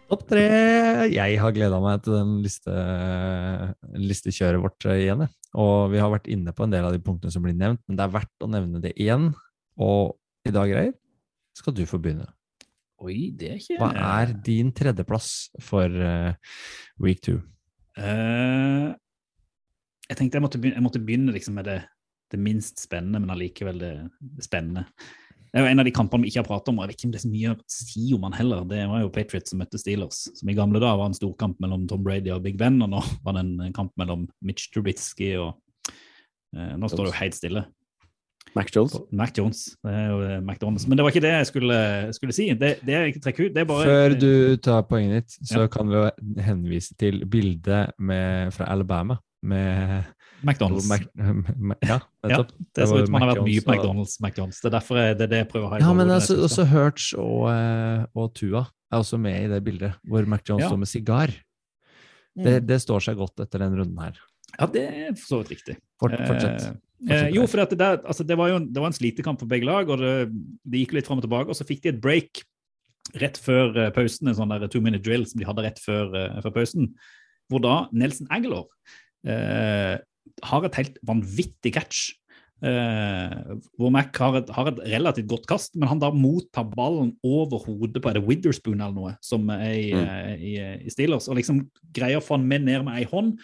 Topp 0.10 0.24
tre. 0.26 0.46
Jeg 1.14 1.36
har 1.38 1.54
gleda 1.54 1.78
meg 1.84 2.02
til 2.02 2.16
den 2.18 2.32
liste, 2.42 2.74
listekjøret 3.94 4.64
vårt 4.64 4.88
igjen. 4.96 5.28
Og 5.54 5.92
vi 5.94 6.02
har 6.02 6.10
vært 6.10 6.30
inne 6.34 6.54
på 6.56 6.66
en 6.66 6.74
del 6.74 6.88
av 6.88 6.96
de 6.96 7.02
punktene 7.04 7.34
som 7.34 7.46
blir 7.46 7.54
nevnt, 7.58 7.84
men 7.86 8.00
det 8.00 8.08
er 8.08 8.16
verdt 8.16 8.46
å 8.46 8.50
nevne 8.50 8.82
det 8.82 8.96
igjen. 8.98 9.30
Og 9.78 10.18
i 10.50 10.54
dag, 10.56 10.72
Geir, 10.72 10.96
skal 11.58 11.76
du 11.78 11.84
få 11.90 12.02
begynne. 12.02 12.26
Oi, 13.00 13.30
det 13.38 13.52
er 13.52 13.62
ikke 13.62 13.78
Hva 13.80 13.92
er 14.20 14.34
din 14.44 14.74
tredjeplass 14.76 15.30
for 15.64 15.88
uh, 15.88 16.34
week 17.00 17.22
two? 17.24 17.38
Uh, 17.96 18.92
jeg 20.10 20.18
tenkte 20.20 20.40
jeg 20.40 20.44
måtte 20.44 20.60
begynne, 20.60 20.80
jeg 20.82 20.88
måtte 20.88 21.04
begynne 21.06 21.36
liksom 21.36 21.56
med 21.60 21.70
det, 21.70 21.80
det 22.34 22.42
minst 22.42 22.82
spennende, 22.82 23.22
men 23.22 23.32
allikevel 23.36 23.80
det, 23.80 23.94
det 24.20 24.48
spennende. 24.48 24.88
Det 25.50 25.58
er 25.60 25.66
jo 25.66 25.72
en 25.72 25.82
av 25.82 25.88
de 25.88 25.94
kampene 25.96 26.26
vi 26.26 26.30
ikke 26.30 26.44
har 26.44 26.50
pratet 26.50 26.70
om, 26.70 26.78
og 26.78 26.86
jeg 26.86 26.92
vet 26.92 27.00
ikke 27.00 27.08
om 27.08 27.14
det 27.14 27.20
er 27.20 27.26
så 27.26 27.32
mye 27.32 27.54
å 27.56 27.58
si 27.74 28.04
om 28.14 28.28
han 28.28 28.38
heller. 28.38 28.68
Det 28.70 28.84
var 28.92 29.02
jo 29.02 29.10
Patriots 29.16 29.54
som 29.54 29.62
møtte 29.64 29.82
Steelers, 29.82 30.22
som 30.38 30.52
i 30.52 30.58
gamle 30.58 30.82
dager 30.82 31.00
var 31.02 31.10
en 31.10 31.18
storkamp 31.18 31.58
mellom 31.64 31.88
Tom 31.90 32.04
Brady 32.06 32.30
og 32.36 32.44
Big 32.46 32.60
Ben, 32.60 32.78
og 32.86 32.92
nå 32.94 33.02
var 33.26 33.38
det 33.38 33.46
en, 33.48 33.74
kamp 33.74 33.94
mellom 33.98 34.28
Mitch 34.46 34.70
Trubisky 34.74 35.34
og 35.42 35.56
eh, 36.56 36.74
Nå 36.78 36.90
står 36.90 37.08
det 37.08 37.14
jo 37.14 37.20
helt 37.24 37.38
stille. 37.38 37.66
Mac 38.56 38.70
Jones? 38.74 38.96
Mac 39.14 39.34
Jones. 39.38 39.64
Det 39.86 39.94
er 39.94 40.08
jo 40.10 40.22
eh, 40.26 40.38
McDonald's. 40.42 40.88
Men 40.90 40.98
det 40.98 41.06
var 41.06 41.14
ikke 41.14 41.26
det 41.26 41.34
jeg 41.34 41.50
skulle, 41.52 41.80
skulle 42.18 42.36
si. 42.36 42.48
Det, 42.58 42.72
det 42.86 42.96
jeg 42.96 43.14
ikke 43.14 43.24
trekker 43.26 43.46
ut, 43.50 43.56
det 43.56 43.62
er 43.64 43.70
bare 43.70 43.90
Før 43.90 44.16
du 44.18 44.32
tar 44.66 44.86
poenget 44.90 45.26
ditt, 45.28 45.50
så 45.50 45.66
Ja. 45.66 45.72
kan 45.72 45.90
vi 45.90 45.98
jo 45.98 46.06
henvise 46.46 46.96
til 46.98 47.26
bildet 47.30 47.94
med, 48.00 48.54
fra 48.56 48.70
Alabama 48.74 49.20
med 49.44 50.04
McDonald's. 50.46 50.88
Ja, 51.90 52.00
Ja, 52.28 52.44
det 52.76 52.88
ser 52.88 53.02
ut 53.04 53.08
som 53.10 53.18
han 53.18 53.26
har 53.26 53.32
vært 53.36 53.46
mye 53.48 53.64
på 53.66 53.74
McDonald's. 53.76 54.16
McDonald's. 54.24 54.60
Det 54.62 54.70
er 54.70 54.76
derfor 54.78 55.00
jeg, 55.02 55.18
det 55.20 55.26
er 55.28 55.32
det 55.34 55.40
jeg 55.44 55.50
prøver 55.52 55.68
å 55.68 55.72
ha 55.74 55.80
i 55.80 55.84
Ja, 55.84 55.94
men 55.98 56.12
altså, 56.14 56.38
også 56.48 56.66
Hertz 56.70 57.12
og, 57.20 57.46
eh, 57.52 58.04
og 58.16 58.34
Tua 58.38 58.64
er 58.68 58.98
også 59.04 59.20
med 59.22 59.38
i 59.46 59.50
det 59.52 59.62
bildet, 59.66 59.98
hvor 60.08 60.26
McDonald's 60.26 60.66
Ja. 60.66 60.72
står 60.74 60.82
med 60.84 60.92
sigar. 60.92 61.36
Det, 62.40 62.60
det 62.68 62.78
står 62.82 63.04
seg 63.04 63.18
godt 63.20 63.42
etter 63.44 63.66
den 63.66 63.76
runden 63.80 63.98
her. 64.00 64.20
Ja, 64.58 64.68
det 64.72 64.86
er 64.88 65.10
for 65.18 65.26
så 65.28 65.40
vidt 65.42 65.52
riktig. 65.58 65.76
Fort, 66.00 66.16
fortsett. 66.16 66.70
Eh, 67.08 67.16
eh, 67.16 67.30
jo, 67.36 67.46
for 67.48 67.62
det, 67.64 67.78
der, 67.80 68.00
altså, 68.04 68.26
det 68.28 68.38
var 68.40 68.52
jo 68.52 68.60
en, 68.62 68.68
det 68.74 68.82
var 68.82 68.92
en 68.92 68.96
slitekamp 68.96 69.40
for 69.42 69.52
begge 69.52 69.68
lag, 69.68 69.90
og 69.92 70.00
det, 70.02 70.14
det 70.64 70.86
gikk 70.86 70.96
litt 70.98 71.10
fram 71.10 71.20
og 71.22 71.28
tilbake. 71.28 71.52
Og 71.52 71.58
så 71.60 71.68
fikk 71.68 71.84
de 71.84 71.94
et 71.94 72.02
break 72.04 72.44
rett 73.20 73.40
før 73.42 73.76
eh, 73.76 73.92
pausen, 73.96 74.30
en 74.32 74.38
sånn 74.38 74.52
der 74.56 74.68
two 74.72 74.82
minute 74.84 75.04
drill 75.06 75.26
som 75.28 75.42
de 75.42 75.48
hadde 75.48 75.66
rett 75.68 75.80
før, 75.84 76.12
før 76.46 76.56
pausen, 76.56 76.92
hvor 77.50 77.64
da 77.64 77.76
Nelson 77.98 78.30
Aguilar 78.30 78.68
eh, 79.26 79.96
har 80.44 80.66
et 80.66 80.76
helt 80.80 80.98
vanvittig 81.06 81.74
catch. 81.74 82.14
Eh, 82.60 83.36
hvor 83.80 83.88
Mac 83.94 84.12
har 84.20 84.36
et, 84.42 84.50
har 84.52 84.68
et 84.68 84.82
relativt 84.92 85.30
godt 85.32 85.46
kast, 85.48 85.78
men 85.80 85.88
han 85.88 86.02
da 86.02 86.10
mottar 86.12 86.66
ballen 86.68 87.14
over 87.24 87.62
hodet 87.64 88.02
på 88.04 88.10
er 88.12 88.18
det 88.20 88.26
Witherspoon 88.28 88.82
eller 88.82 88.98
noe, 88.98 89.14
som 89.24 89.48
er 89.54 89.70
i, 89.72 89.86
Mm. 89.94 90.04
eh, 90.04 90.36
i, 90.36 90.52
i 90.86 90.90
Steelers, 90.92 91.30
og 91.30 91.38
liksom 91.40 91.70
greier 91.96 92.20
å 92.20 92.26
få 92.26 92.36
han 92.36 92.48
med 92.48 92.66
ned 92.68 92.84
med 92.84 93.00
ei 93.00 93.06
hånd. 93.08 93.40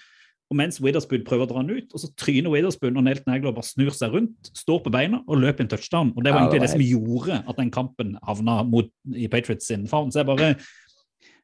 Og 0.52 0.58
mens 0.60 0.78
Witherspoon 0.84 1.24
prøver 1.26 1.48
å 1.48 1.50
dra 1.50 1.62
han 1.64 1.72
ut, 1.72 1.88
og 1.96 2.00
så 2.04 2.12
tryner 2.22 2.52
Witherspoon, 2.54 2.98
og 3.00 3.04
Nelton 3.08 3.32
Nagler 3.32 3.56
bare 3.56 3.66
snur 3.66 3.90
seg 3.96 4.12
rundt, 4.14 4.52
står 4.54 4.84
på 4.84 4.92
beina 4.94 5.24
og 5.26 5.40
løper 5.42 5.64
en 5.64 5.72
touchdown. 5.72 6.12
Og 6.16 6.22
det 6.24 6.34
var 6.36 6.44
Ja, 6.44 6.50
det 6.52 6.60
egentlig 6.60 6.68
det, 6.68 6.76
som 6.76 6.84
gjorde 6.86 7.40
at 7.50 7.56
den 7.58 7.72
kampen 7.72 8.18
havna 8.22 8.64
mot, 8.68 8.92
i 9.16 9.28
Patriots 9.28 9.66
sin 9.66 9.88
favn. 9.88 10.12
Så 10.12 10.22
jeg 10.22 10.28
bare 10.28 10.52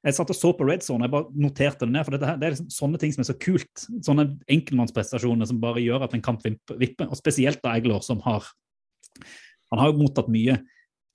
jeg 0.01 0.17
satt 0.17 0.31
og 0.33 0.37
så 0.37 0.49
på 0.57 0.65
Red 0.65 0.81
Zone, 0.81 1.05
jeg 1.05 1.13
bare 1.13 1.29
noterte 1.37 1.85
det 1.85 1.93
ned. 1.93 2.05
for 2.05 2.17
her, 2.17 2.37
Det 2.37 2.47
er 2.47 2.55
liksom 2.55 2.69
sånne 2.73 2.99
ting 2.99 3.13
som 3.13 3.21
er 3.21 3.29
så 3.29 3.37
kult. 3.37 3.83
Sånne 4.01 4.25
enkeltmannsprestasjoner 4.49 5.45
som 5.45 5.61
bare 5.61 5.83
gjør 5.83 6.07
at 6.07 6.15
en 6.17 6.23
kamp 6.25 6.41
vipper. 6.41 7.07
Og 7.07 7.17
spesielt 7.19 7.61
da 7.61 7.75
Eglor, 7.77 8.01
som 8.01 8.19
har 8.25 8.45
Han 9.71 9.79
har 9.79 9.87
jo 9.87 10.01
mottatt 10.01 10.27
mye 10.27 10.57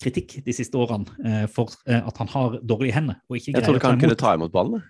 kritikk 0.01 0.39
de 0.45 0.53
siste 0.53 0.79
årene 0.81 1.05
eh, 1.25 1.47
for 1.53 1.69
eh, 1.89 2.01
at 2.01 2.17
han 2.17 2.29
har 2.29 2.59
dårlige 2.65 2.95
hender. 2.95 3.19
og 3.29 3.37
ikke 3.37 3.53
Jeg 3.53 3.55
ta 3.55 3.67
trodde 3.67 3.77
Jeg 3.77 3.81
ikke 3.81 3.91
han 3.91 3.99
kan 4.01 4.09
kunne 4.09 4.21
ta 4.23 4.35
imot 4.35 4.53
ballen. 4.53 4.83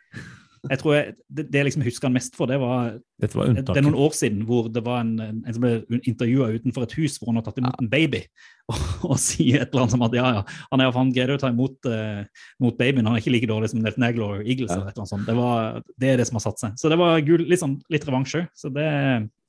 Jeg. 0.70 0.80
Tror 0.80 0.94
jeg, 0.96 1.14
det, 1.28 1.44
det 1.50 1.60
jeg 1.60 1.66
liksom 1.68 1.84
husker 1.86 2.08
han 2.08 2.16
mest 2.16 2.36
for, 2.38 2.50
det 2.50 2.58
var 2.62 2.96
var 3.16 3.48
det 3.56 3.72
er 3.72 3.84
noen 3.86 3.96
år 4.06 4.12
siden 4.12 4.42
hvor 4.44 4.66
det 4.68 4.82
var 4.84 5.00
en, 5.00 5.14
en, 5.22 5.38
en 5.40 5.54
som 5.56 5.62
ble 5.64 6.00
intervjua 6.04 6.50
utenfor 6.58 6.84
et 6.84 6.94
hus 6.98 7.16
hvor 7.16 7.30
han 7.30 7.38
har 7.40 7.46
tatt 7.46 7.60
imot 7.62 7.80
en 7.80 7.88
baby, 7.92 8.20
og, 8.72 8.82
og 9.08 9.20
sier 9.22 9.62
et 9.62 9.70
eller 9.70 9.86
annet 9.86 9.94
som 9.94 10.04
at 10.04 10.16
ja, 10.18 10.26
ja, 10.38 10.42
han, 10.72 10.84
er, 10.84 10.92
han 10.98 11.12
greide 11.16 11.38
å 11.38 11.42
ta 11.42 11.50
imot, 11.52 11.78
uh, 11.88 12.48
mot 12.62 12.76
babyen, 12.78 13.06
han 13.08 13.16
er 13.16 13.24
ikke 13.24 13.34
like 13.34 13.50
dårlig 13.50 13.72
som 13.72 13.80
Nelton 13.82 14.08
Aguilar 14.08 14.40
og 14.40 14.50
Eagles. 14.50 14.72
Ja. 14.72 14.80
eller 14.80 14.90
et 14.90 14.96
eller 14.96 15.06
annet 15.06 15.14
sånt. 15.14 15.28
Det, 15.30 15.36
var, 15.38 15.80
det 16.04 16.12
er 16.12 16.20
det 16.20 16.28
som 16.28 16.40
har 16.40 16.46
satt 16.46 16.64
seg. 16.64 16.78
Så 16.80 16.92
det 16.92 17.00
var 17.00 17.26
gul, 17.26 17.46
litt, 17.46 17.62
sånn, 17.62 17.78
litt 17.92 18.06
revansje. 18.08 18.46
Så 18.56 18.72
det, 18.74 18.88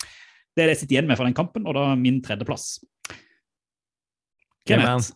det 0.07 0.63
er 0.63 0.69
det 0.69 0.77
jeg 0.77 0.83
sitter 0.83 0.97
igjen 0.97 1.09
med 1.11 1.19
fra 1.19 1.27
den 1.27 1.37
kampen, 1.37 1.67
og 1.67 1.75
da 1.77 1.89
min 1.99 2.21
tredjeplass. 2.25 2.77
Kenneth. 4.67 5.15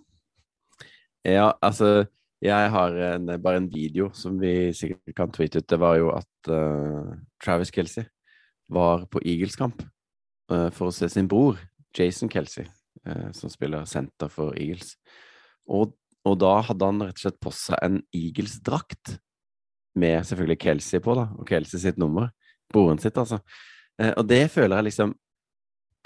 Ja, 1.28 1.52
altså 1.62 2.08
Jeg 2.42 2.70
har 2.74 2.96
en, 3.06 3.30
bare 3.38 3.60
en 3.62 3.70
video 3.70 4.08
som 4.18 4.40
vi 4.42 4.72
sikkert 4.74 5.14
kan 5.16 5.34
tweete 5.34 5.62
ut. 5.62 5.68
Det 5.70 5.78
var 5.78 5.98
jo 6.00 6.10
at 6.16 6.50
uh, 6.50 7.12
Travis 7.42 7.70
Kelsey 7.74 8.08
var 8.72 9.06
på 9.14 9.22
Eagles-kamp 9.22 9.84
uh, 10.50 10.70
for 10.74 10.90
å 10.90 10.96
se 10.96 11.10
sin 11.14 11.30
bror, 11.30 11.60
Jason 11.94 12.32
Kelsey, 12.34 12.66
uh, 13.06 13.30
som 13.38 13.52
spiller 13.54 13.86
senter 13.86 14.32
for 14.34 14.58
Eagles. 14.58 14.96
Og, 15.70 15.94
og 16.26 16.40
da 16.42 16.56
hadde 16.66 16.90
han 16.90 17.04
rett 17.06 17.20
og 17.20 17.26
slett 17.28 17.38
på 17.46 17.54
seg 17.54 17.78
en 17.86 18.00
Eagles-drakt, 18.10 19.20
med 20.02 20.24
selvfølgelig 20.26 20.58
Kelsey 20.64 21.04
på, 21.04 21.14
da, 21.20 21.28
og 21.36 21.46
Kelsey 21.46 21.82
sitt 21.84 21.98
nummer. 22.02 22.32
Broren 22.72 23.02
sitt, 23.04 23.18
altså. 23.20 23.42
Eh, 24.00 24.14
og 24.16 24.24
det 24.30 24.46
føler 24.54 24.80
jeg 24.80 24.88
liksom 24.88 25.12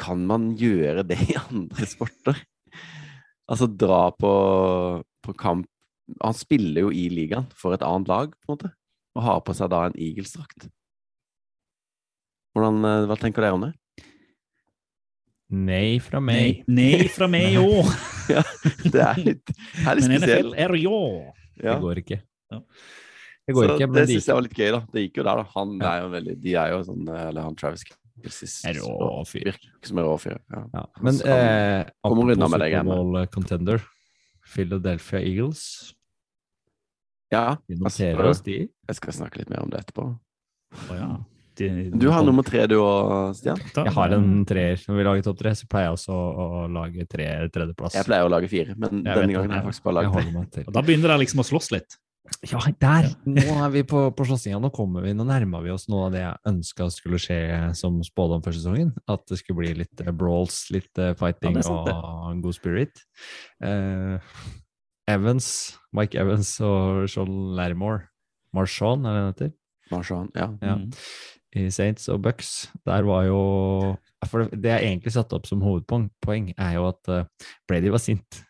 Kan 0.01 0.23
man 0.27 0.47
gjøre 0.57 1.03
det 1.07 1.19
i 1.29 1.35
andre 1.37 1.85
sporter? 1.93 2.39
Altså 3.45 3.69
dra 3.69 4.09
på, 4.17 4.31
på 5.23 5.35
kamp 5.37 5.69
Han 6.21 6.33
spiller 6.37 6.85
jo 6.85 6.91
i 6.93 7.07
ligaen 7.09 7.47
for 7.57 7.73
et 7.73 7.81
annet 7.85 8.07
lag, 8.11 8.33
på 8.45 8.51
en 8.51 8.57
måte, 8.57 8.71
og 9.15 9.23
har 9.25 9.39
på 9.41 9.55
seg 9.57 9.69
da 9.73 9.85
en 9.87 9.95
Eagles-drakt. 9.97 10.67
Hvordan, 12.55 12.77
eh, 12.85 13.05
Hva 13.09 13.17
tenker 13.19 13.41
dere 13.41 13.53
om 13.57 13.65
det? 13.65 13.73
Nei 15.55 15.99
fra 16.01 16.19
meg. 16.19 16.63
nei 16.67 17.05
fra 17.13 17.27
meg 17.29 17.57
òg, 17.61 17.85
Det 18.93 19.01
er 19.01 19.19
litt, 19.21 19.45
det 19.45 19.85
er 19.85 19.95
litt 19.99 20.07
men 20.09 20.15
NFL 20.17 20.23
spesielt. 20.25 20.55
er 20.57 20.75
jo 20.81 20.95
Ja. 21.61 21.75
Det 21.75 21.81
går 21.83 21.99
ikke. 22.01 22.21
Ja. 22.51 22.59
Det 23.45 23.53
går 23.53 23.67
Så 23.67 23.73
ikke, 23.75 23.79
det 23.79 23.89
men 23.89 23.99
det 23.99 24.09
syns 24.09 24.25
jeg 24.27 24.35
var 24.35 24.41
litt 24.47 24.57
gøy, 24.57 24.71
da. 24.73 24.79
Det 24.91 25.03
gikk 25.05 25.17
jo 25.21 25.23
der, 25.27 25.35
da. 25.41 25.43
Han 25.53 25.75
Ja. 25.79 25.91
er 25.91 26.01
jo 26.01 26.09
veldig 26.15 26.41
De 26.41 26.55
er 26.55 26.71
jo 26.73 26.79
sånn 26.83 27.07
Eller 27.13 27.41
han 27.45 27.55
Travis 27.55 27.83
rå 28.25 29.25
fyr. 29.27 29.51
Virker 29.51 29.85
som 29.87 29.99
en 29.99 30.05
rå 30.05 30.15
fyr. 30.19 30.39
Ja. 30.49 30.63
Ja. 30.73 30.85
Men 31.01 31.19
eh, 31.21 31.85
apropos. 32.03 32.33
Super 32.49 33.25
contender, 33.27 33.81
Philadelphia 34.53 35.19
Eagles. 35.19 35.93
Ja 37.35 37.45
Vi 37.67 37.77
altså, 37.77 37.85
noterer 38.09 38.29
oss 38.31 38.41
de. 38.45 38.57
jeg 38.89 38.97
skal 38.99 39.15
snakke 39.19 39.41
litt 39.43 39.51
mer 39.53 39.63
om 39.65 39.71
det 39.73 39.83
etterpå. 39.83 40.07
Å 40.89 40.97
ja. 40.99 41.09
De- 41.55 41.89
Du 41.95 42.09
har 42.11 42.23
nummer 42.27 42.43
tre, 42.43 42.65
du 42.67 42.75
òg, 42.81 43.35
Stian? 43.37 43.59
Jeg 43.77 43.93
har 43.95 44.15
en 44.17 44.31
treer. 44.47 44.81
Når 44.89 44.97
vi 44.99 45.05
lager 45.07 45.23
topp 45.29 45.37
tre, 45.39 45.53
så 45.55 45.67
pleier 45.71 45.87
jeg 45.87 45.99
også 45.99 46.15
å, 46.15 46.47
å 46.59 46.63
lage 46.67 47.05
tre 47.07 47.27
tredjeplass. 47.47 47.95
Jeg 47.95 48.07
pleier 48.09 48.27
å 48.27 48.31
lage 48.33 48.49
fire, 48.51 48.75
men 48.75 49.05
Jeg 49.05 49.21
denne 49.21 49.37
gangen 49.37 49.53
har 49.53 49.61
jeg 49.61 49.69
faktisk 49.69 49.85
bare 49.87 50.01
lagd 50.03 50.51
tre. 50.51 50.65
Da 50.67 50.83
begynner 50.83 51.13
det 51.13 51.21
liksom 51.23 51.43
å 51.45 51.47
slåss 51.47 51.71
litt. 51.71 51.95
Ja, 52.49 52.57
der! 52.81 53.07
Nå 53.29 53.43
er 53.61 53.69
vi 53.69 53.83
på, 53.85 53.99
på 54.17 54.25
slåssinga. 54.25 54.57
Nå 54.59 54.71
kommer 54.73 55.05
vi, 55.05 55.13
nå 55.13 55.23
nærmer 55.29 55.61
vi 55.61 55.69
oss 55.71 55.85
noe 55.93 56.07
av 56.07 56.15
det 56.15 56.23
jeg 56.23 56.39
ønska 56.51 56.87
skulle 56.93 57.19
skje 57.21 57.37
som 57.77 57.99
spådom 58.03 58.41
før 58.45 58.55
sesongen. 58.57 58.91
At 59.07 59.23
det 59.29 59.37
skulle 59.43 59.61
bli 59.61 59.73
litt 59.83 60.01
eh, 60.01 60.09
brawls, 60.11 60.63
litt 60.73 60.97
eh, 60.97 61.13
fighting 61.19 61.59
Ja, 61.61 61.75
og 62.01 62.31
en 62.33 62.41
god 62.43 62.57
spirit. 62.57 63.03
Eh, 63.63 64.17
Evans, 65.07 65.77
Mike 65.93 66.17
Evans 66.17 66.55
og 66.65 67.05
Sean 67.11 67.31
Larimore. 67.57 68.07
Marshawn, 68.55 69.05
er 69.05 69.13
det 69.13 69.21
han 69.21 69.33
heter? 69.33 69.53
Marshawn, 69.91 70.31
ja. 70.35 70.49
Ja. 70.61 70.75
Mm. 70.75 70.91
I 71.55 71.69
Saints 71.71 72.09
og 72.11 72.21
Bucks. 72.23 72.71
Der 72.85 73.05
var 73.07 73.23
jo 73.29 73.39
for 74.25 74.49
Det 74.49 74.71
jeg 74.71 74.89
egentlig 74.89 75.13
satte 75.13 75.37
opp 75.37 75.45
som 75.47 75.61
hovedpoeng, 75.63 76.09
poeng, 76.23 76.49
er 76.57 76.77
jo 76.79 76.87
at 76.89 77.11
eh, 77.13 77.27
Brady 77.69 77.91
var 77.93 78.01
sint. 78.01 78.41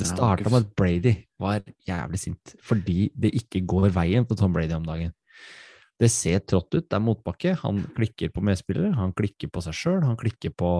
Det 0.00 0.08
starta 0.08 0.48
med 0.48 0.64
at 0.64 0.74
Brady 0.76 1.14
var 1.40 1.60
jævlig 1.88 2.20
sint 2.22 2.54
fordi 2.64 3.10
det 3.12 3.34
ikke 3.36 3.60
går 3.68 3.90
veien 3.92 4.24
på 4.24 4.36
Tom 4.38 4.52
Brady 4.52 4.72
om 4.76 4.86
dagen. 4.86 5.12
Det 6.00 6.08
ser 6.08 6.38
trått 6.48 6.72
ut, 6.72 6.86
det 6.88 6.96
er 6.96 7.02
motbakke. 7.04 7.50
Han 7.60 7.82
klikker 7.96 8.30
på 8.32 8.40
medspillere, 8.40 8.94
han 8.96 9.10
klikker 9.12 9.50
på 9.52 9.60
seg 9.66 9.74
sjøl, 9.76 9.98
han 10.06 10.16
klikker 10.16 10.54
på, 10.56 10.70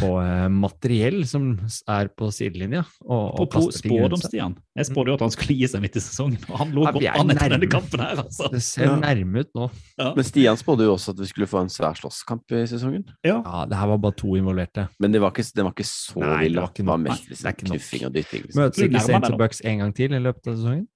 på 0.00 0.08
eh, 0.18 0.48
materiell 0.50 1.20
som 1.30 1.52
er 1.86 2.10
på 2.10 2.26
sidelinja. 2.34 2.80
Og, 3.06 3.36
På, 3.38 3.44
og 3.44 3.50
på 3.52 3.62
seg. 3.68 3.86
spådomsstian. 3.86 4.56
Jeg 4.78 4.88
spådde 4.90 5.12
jo 5.12 5.14
at 5.18 5.22
han 5.28 5.34
skulle 5.34 5.54
gi 5.60 5.68
seg 5.70 5.84
midt 5.84 5.96
i 5.98 6.02
sesongen, 6.02 6.40
og 6.50 6.58
han 6.64 6.74
lå 6.74 6.84
godt 6.90 7.06
an 7.12 7.30
etter 7.36 7.54
denne 7.54 7.70
kampen 7.70 8.02
her, 8.02 8.24
altså. 8.24 8.50
Det 8.50 8.62
ser 8.66 8.88
Ja. 8.88 8.96
nærme 8.98 9.44
ut 9.46 9.54
nå. 9.54 9.70
Men 10.18 10.24
Stian 10.26 10.58
spådde 10.58 10.86
jo 10.90 10.96
også 10.98 11.14
at 11.14 11.22
vi 11.22 11.30
skulle 11.30 11.46
få 11.50 11.62
en 11.62 11.70
svær 11.72 11.94
slåsskamp 12.02 12.50
i 12.58 12.64
sesongen. 12.66 13.06
Ja. 13.22 13.38
Ja, 13.46 13.64
det 13.70 13.78
her 13.78 13.86
var 13.94 13.98
bare 14.02 14.18
to 14.18 14.34
involverte. 14.38 14.88
Men 14.98 15.12
det 15.14 15.20
var 15.22 15.30
ikke, 15.30 15.46
det 15.54 15.64
var 15.64 15.72
ikke 15.76 15.86
så 15.86 16.18
Nei, 16.24 16.48
det 16.50 16.58
var 16.58 16.72
ikke 16.74 16.82
Det 16.82 16.90
var 16.90 16.98
mest 17.06 17.28
liksom, 17.30 17.52
knuffing 17.62 18.06
og 18.10 18.12
dytting. 18.18 18.42
Liksom. 18.48 18.62
Møtes 18.64 18.82
ikke 18.88 19.00
Saints 19.06 19.30
og. 19.30 19.38
Bucks 19.38 19.60
en 19.64 19.78
gang 19.86 19.94
til 19.94 20.12
i 20.18 20.18
løpet 20.18 20.50
av 20.50 20.56
sesongen? 20.58 20.88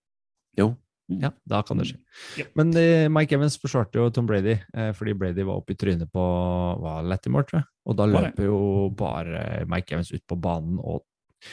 Jo. 0.59 0.72
Ja, 1.20 1.31
da 1.48 1.61
kan 1.66 1.81
det 1.81 1.88
skje. 1.90 1.98
Ja. 2.40 2.46
Men 2.59 2.72
uh, 2.77 3.09
Mike 3.12 3.37
Evans 3.37 3.59
forsvarte 3.61 4.01
jo 4.01 4.09
Tom 4.14 4.29
Brady, 4.29 4.57
uh, 4.77 4.90
fordi 4.96 5.14
Brady 5.18 5.46
var 5.48 5.61
oppe 5.61 5.77
i 5.77 5.79
trynet 5.79 6.11
på 6.12 6.22
Lattimore, 6.22 7.07
Latimore, 7.12 7.48
tror 7.48 7.61
jeg. 7.61 7.68
Og 7.88 7.98
da 7.98 8.07
løper 8.09 8.46
jo 8.46 8.61
bare 8.96 9.64
Mike 9.70 9.96
Evans 9.96 10.12
ut 10.14 10.25
på 10.29 10.38
banen 10.40 10.79
og 10.81 11.05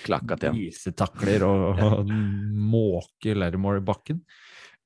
Klakka 0.06 0.36
til 0.38 0.52
han. 0.52 0.58
Isetakler 0.70 1.44
og, 1.48 1.80
og 1.88 2.12
måker 2.54 3.40
Latimore 3.42 3.82
i 3.82 3.86
bakken. 3.86 4.22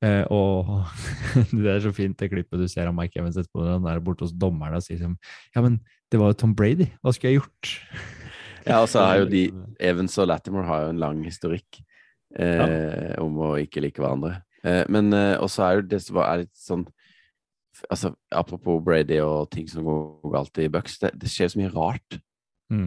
Uh, 0.03 0.23
og 0.35 0.71
det 1.63 1.69
er 1.75 1.83
så 1.85 1.93
fint 1.95 2.17
det 2.19 2.31
klippet 2.31 2.59
du 2.59 2.67
ser 2.71 2.89
av 2.89 2.95
Mike 2.95 3.19
Evans 3.19 3.37
etterpå, 3.39 3.61
når 3.63 3.77
han 3.77 3.91
er 3.93 4.03
borte 4.03 4.25
hos 4.25 4.35
dommeren 4.35 4.79
og 4.79 4.83
sier 4.83 4.99
som 4.99 5.15
Ja, 5.55 5.63
men 5.63 5.79
det 6.11 6.19
var 6.19 6.33
jo 6.33 6.39
Tom 6.41 6.55
Brady, 6.57 6.89
hva 7.01 7.13
skulle 7.15 7.33
jeg 7.33 7.43
gjort? 7.43 7.73
Ja, 8.63 8.77
og 8.79 8.87
så 8.87 9.01
er 9.03 9.17
jo 9.19 9.25
de 9.27 9.41
Evans 9.83 10.13
og 10.23 10.29
Latimore 10.29 10.67
har 10.69 10.85
jo 10.85 10.91
en 10.93 11.01
lang 11.01 11.17
historikk 11.25 11.81
eh, 12.39 13.11
om 13.19 13.35
å 13.43 13.49
ikke 13.59 13.81
like 13.83 13.99
hverandre. 13.99 14.37
Eh, 14.63 14.83
men 14.91 15.13
eh, 15.13 15.35
også 15.43 15.65
er 15.67 15.83
det 15.87 16.01
som 16.05 16.21
er 16.23 16.45
litt 16.45 16.53
sånn 16.57 16.87
Altså, 17.89 18.11
apropos 18.29 18.77
Brady 18.85 19.17
og 19.19 19.47
ting 19.51 19.65
som 19.67 19.83
går 19.83 20.29
galt 20.31 20.59
i 20.61 20.67
Bucks, 20.71 20.99
det, 21.01 21.09
det 21.19 21.27
skjer 21.27 21.49
så 21.51 21.57
mye 21.57 21.71
rart. 21.73 22.19
Mm. 22.71 22.85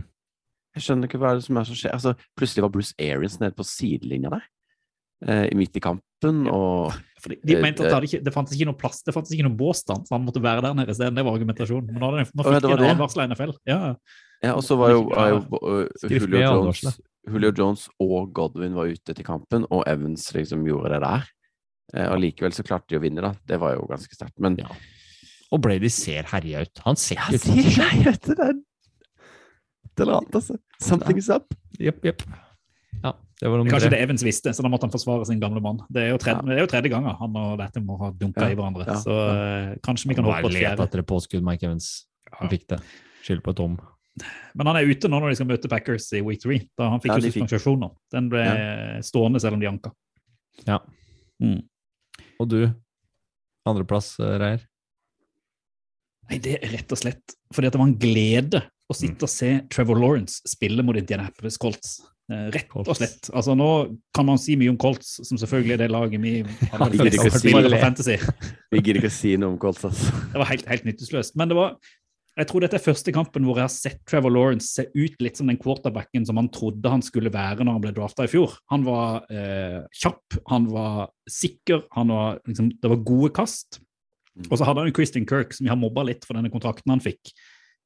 Jeg 0.77 0.85
skjønner 0.85 1.11
ikke 1.11 1.19
hva 1.21 1.33
er 1.33 1.41
det 1.41 1.47
som 1.49 1.59
er 1.59 1.67
som 1.69 1.77
skjer. 1.77 1.93
Altså, 1.97 2.13
plutselig 2.39 2.65
var 2.65 2.73
Bruce 2.73 2.95
Arians 3.03 3.35
nede 3.41 3.57
på 3.59 3.67
sidelinja 3.67 4.31
der, 4.33 4.47
eh, 5.27 5.43
midt 5.59 5.77
i 5.77 5.83
kampen, 5.83 6.47
og 6.53 6.95
Fordi 7.21 7.41
de 7.43 7.57
Eh, 7.57 7.63
mente 7.65 7.83
at 7.83 7.89
det, 7.89 7.95
hadde 7.97 8.09
ikke, 8.11 8.23
det 8.25 8.35
fantes 8.35 8.55
ikke 8.55 8.69
noe 8.71 8.79
plass, 8.79 9.03
det 9.03 9.17
fantes 9.17 9.35
ikke 9.35 9.49
noe 9.49 9.59
båsstand, 9.59 10.07
så 10.07 10.15
han 10.17 10.25
måtte 10.25 10.43
være 10.45 10.63
der 10.69 10.79
nede 10.79 10.95
isteden. 10.95 11.19
Det 11.19 11.27
var 11.27 11.35
argumentasjonen. 11.35 11.93
Men 11.93 12.05
nå, 12.07 12.11
nå 12.15 12.47
fikk 12.47 12.63
de 12.63 12.73
en 12.77 12.89
advarsel 12.95 13.25
av 13.25 13.35
NFL. 13.35 13.57
Ja. 13.67 13.81
Ja, 14.45 14.53
og 14.55 14.63
så 14.65 14.77
var 14.79 14.93
jo, 14.93 15.07
var 15.09 15.31
jo 15.33 15.39
uh, 15.57 16.11
Julio, 16.13 16.41
Jones, 16.41 17.01
Julio 17.27 17.53
Jones 17.57 17.87
og 17.99 18.35
Godwin 18.37 18.77
var 18.77 18.93
ute 18.93 19.17
til 19.17 19.25
kampen, 19.25 19.65
og 19.73 19.83
Evans 19.89 20.29
liksom 20.37 20.67
gjorde 20.69 20.93
det 20.95 21.01
der. 21.03 21.25
Eh, 21.95 22.09
og 22.11 22.19
likevel 22.23 22.55
så 22.57 22.65
klarte 22.67 22.89
de 22.91 22.99
å 22.99 23.03
vinne, 23.05 23.23
da. 23.23 23.35
Det 23.47 23.59
var 23.63 23.77
jo 23.77 23.87
ganske 23.91 24.15
sterkt. 24.17 24.39
Men 24.43 24.57
Ja. 24.59 24.71
Og 25.55 25.61
Brady 25.63 25.89
ser 25.89 26.27
herja 26.27 26.65
ut. 26.67 26.81
Han 26.85 26.97
ser 26.99 27.15
Ja, 27.21 27.29
ikke 27.31 27.35
ut 27.35 27.41
som 27.43 27.55
seg 27.77 28.05
vet 28.05 28.23
du, 28.27 28.35
det 28.35 28.49
er 28.49 28.57
det 29.97 30.05
er 30.05 30.11
rart, 30.11 30.35
altså. 30.35 30.59
Something's 30.83 31.29
up. 31.33 31.55
Jepp, 31.81 32.03
jepp. 32.05 32.23
Ja, 33.03 33.13
det 33.41 33.49
Kanskje 33.71 33.91
det 33.95 34.01
Evans 34.03 34.23
visste, 34.25 34.53
så 34.53 34.65
da 34.65 34.69
måtte 34.69 34.85
han 34.89 34.93
forsvare 34.93 35.25
sin 35.29 35.41
gamle 35.41 35.61
mann. 35.65 35.79
Det 35.89 36.03
er 36.03 36.11
jo 36.11 36.19
tredje, 36.21 36.43
det 36.51 36.59
er 36.61 36.69
tredje 36.69 36.91
gangen 36.93 37.17
han 37.17 37.37
og 37.41 37.59
dette 37.61 37.81
må 37.85 37.97
ha 38.01 38.11
dunka 38.13 38.45
Ja, 38.45 38.51
i 38.53 38.57
hverandre. 38.59 38.85
ja, 38.89 38.97
Så 39.01 39.13
eh, 39.13 39.77
kanskje 39.85 40.11
vi 40.11 40.17
kan 40.19 40.25
håpe 40.25 40.43
på 40.45 40.51
et 40.53 40.59
fjerde. 40.59 40.85
etter 40.89 40.99
et 41.01 41.07
påskudd, 41.07 41.45
Mike 41.47 41.65
Evans. 41.65 42.07
Han 42.41 42.51
fikk 42.53 42.67
det. 42.75 42.81
Skyld 43.25 43.43
på 43.47 43.55
Tom. 43.57 43.79
Men 44.57 44.67
han 44.67 44.77
er 44.81 44.89
ute 44.89 45.09
nå 45.09 45.21
når 45.21 45.33
de 45.33 45.37
skal 45.39 45.49
møte 45.49 45.69
Packers 45.69 46.11
i 46.17 46.21
week 46.25 46.41
3. 46.43 46.59
Da 46.77 46.91
han 46.91 47.01
fikk 47.01 47.13
Ja, 47.13 47.19
jo 47.21 47.31
suspensjon 47.31 47.81
nå. 47.81 47.91
Den 48.13 48.29
ble 48.33 48.45
stående 49.05 49.41
selv 49.41 49.57
om 49.57 49.61
de 49.61 49.69
anka. 49.69 49.93
Ja. 50.67 50.79
Mm. 51.41 51.61
Og 52.43 52.51
du? 52.51 52.61
Andreplass, 53.67 54.15
eh, 54.21 54.37
Reier? 54.41 54.67
Nei, 56.27 56.41
det 56.43 56.57
er 56.59 56.73
rett 56.75 56.93
og 56.93 56.99
slett 56.99 57.37
fordi 57.55 57.69
at 57.69 57.77
det 57.77 57.81
var 57.81 57.89
en 57.89 58.01
glede 58.03 58.61
å 58.91 58.95
sitte 58.95 59.27
og 59.27 59.31
se 59.31 59.51
Trevor 59.71 59.99
Lawrence 60.03 60.43
spille 60.51 60.83
mot 60.87 60.97
Indianapolis 60.99 61.59
Colts. 61.63 62.01
Eh, 62.27 62.49
rett 62.55 62.73
og 62.75 62.91
slett. 62.99 63.29
Altså 63.31 63.55
Nå 63.59 63.69
kan 64.15 64.27
man 64.27 64.41
si 64.43 64.57
mye 64.59 64.73
om 64.73 64.79
Colts, 64.81 65.21
som 65.27 65.39
selvfølgelig 65.39 65.77
er 65.77 65.83
det 65.85 65.91
laget 65.95 66.23
vi 66.23 66.41
har 66.73 66.83
på 66.83 67.77
Fantasy. 67.79 68.17
Vi 68.75 68.83
gidder 68.83 69.01
ikke 69.03 69.13
å 69.13 69.19
si 69.19 69.37
noe 69.39 69.55
om 69.55 69.61
Colts, 69.63 69.87
altså. 69.87 70.11
Det 70.33 70.43
var 70.43 70.51
helt, 70.51 70.67
helt 70.73 70.89
nytteløst. 70.89 71.37
Men 71.39 71.53
det 71.53 71.59
var 71.59 71.77
jeg 72.37 72.49
tror 72.51 72.65
dette 72.65 72.77
er 72.77 72.85
første 72.85 73.13
kampen 73.17 73.47
hvor 73.47 73.57
jeg 73.57 73.65
har 73.65 73.73
sett 73.73 74.03
Trevor 74.09 74.33
Lawrence 74.35 74.69
se 74.69 74.85
ut 74.93 75.17
litt 75.25 75.39
som 75.39 75.49
den 75.49 75.57
quarterbacken 75.61 76.27
som 76.29 76.37
han 76.37 76.51
trodde 76.53 76.93
han 76.93 77.05
skulle 77.05 77.33
være 77.33 77.65
når 77.65 77.79
han 77.79 77.85
ble 77.87 77.93
drafta 77.97 78.27
i 78.27 78.31
fjor. 78.31 78.59
Han 78.73 78.85
var 78.85 79.25
eh, 79.33 79.81
kjapp, 79.97 80.37
han 80.53 80.69
var 80.69 81.09
sikker, 81.33 81.87
han 81.97 82.13
var, 82.13 82.41
liksom, 82.49 82.71
det 82.83 82.93
var 82.93 83.05
gode 83.09 83.33
kast. 83.41 83.81
Mm. 84.37 84.51
Og 84.51 84.59
så 84.59 84.69
hadde 84.69 84.85
han 84.85 84.93
jo 84.93 84.97
Christian 84.99 85.29
Kirk, 85.29 85.57
som 85.57 85.65
vi 85.65 85.73
har 85.73 85.81
mobba 85.81 86.05
litt 86.11 86.29
for 86.29 86.37
denne 86.37 86.53
kontrakten 86.53 86.93
han 86.93 87.05
fikk. 87.05 87.33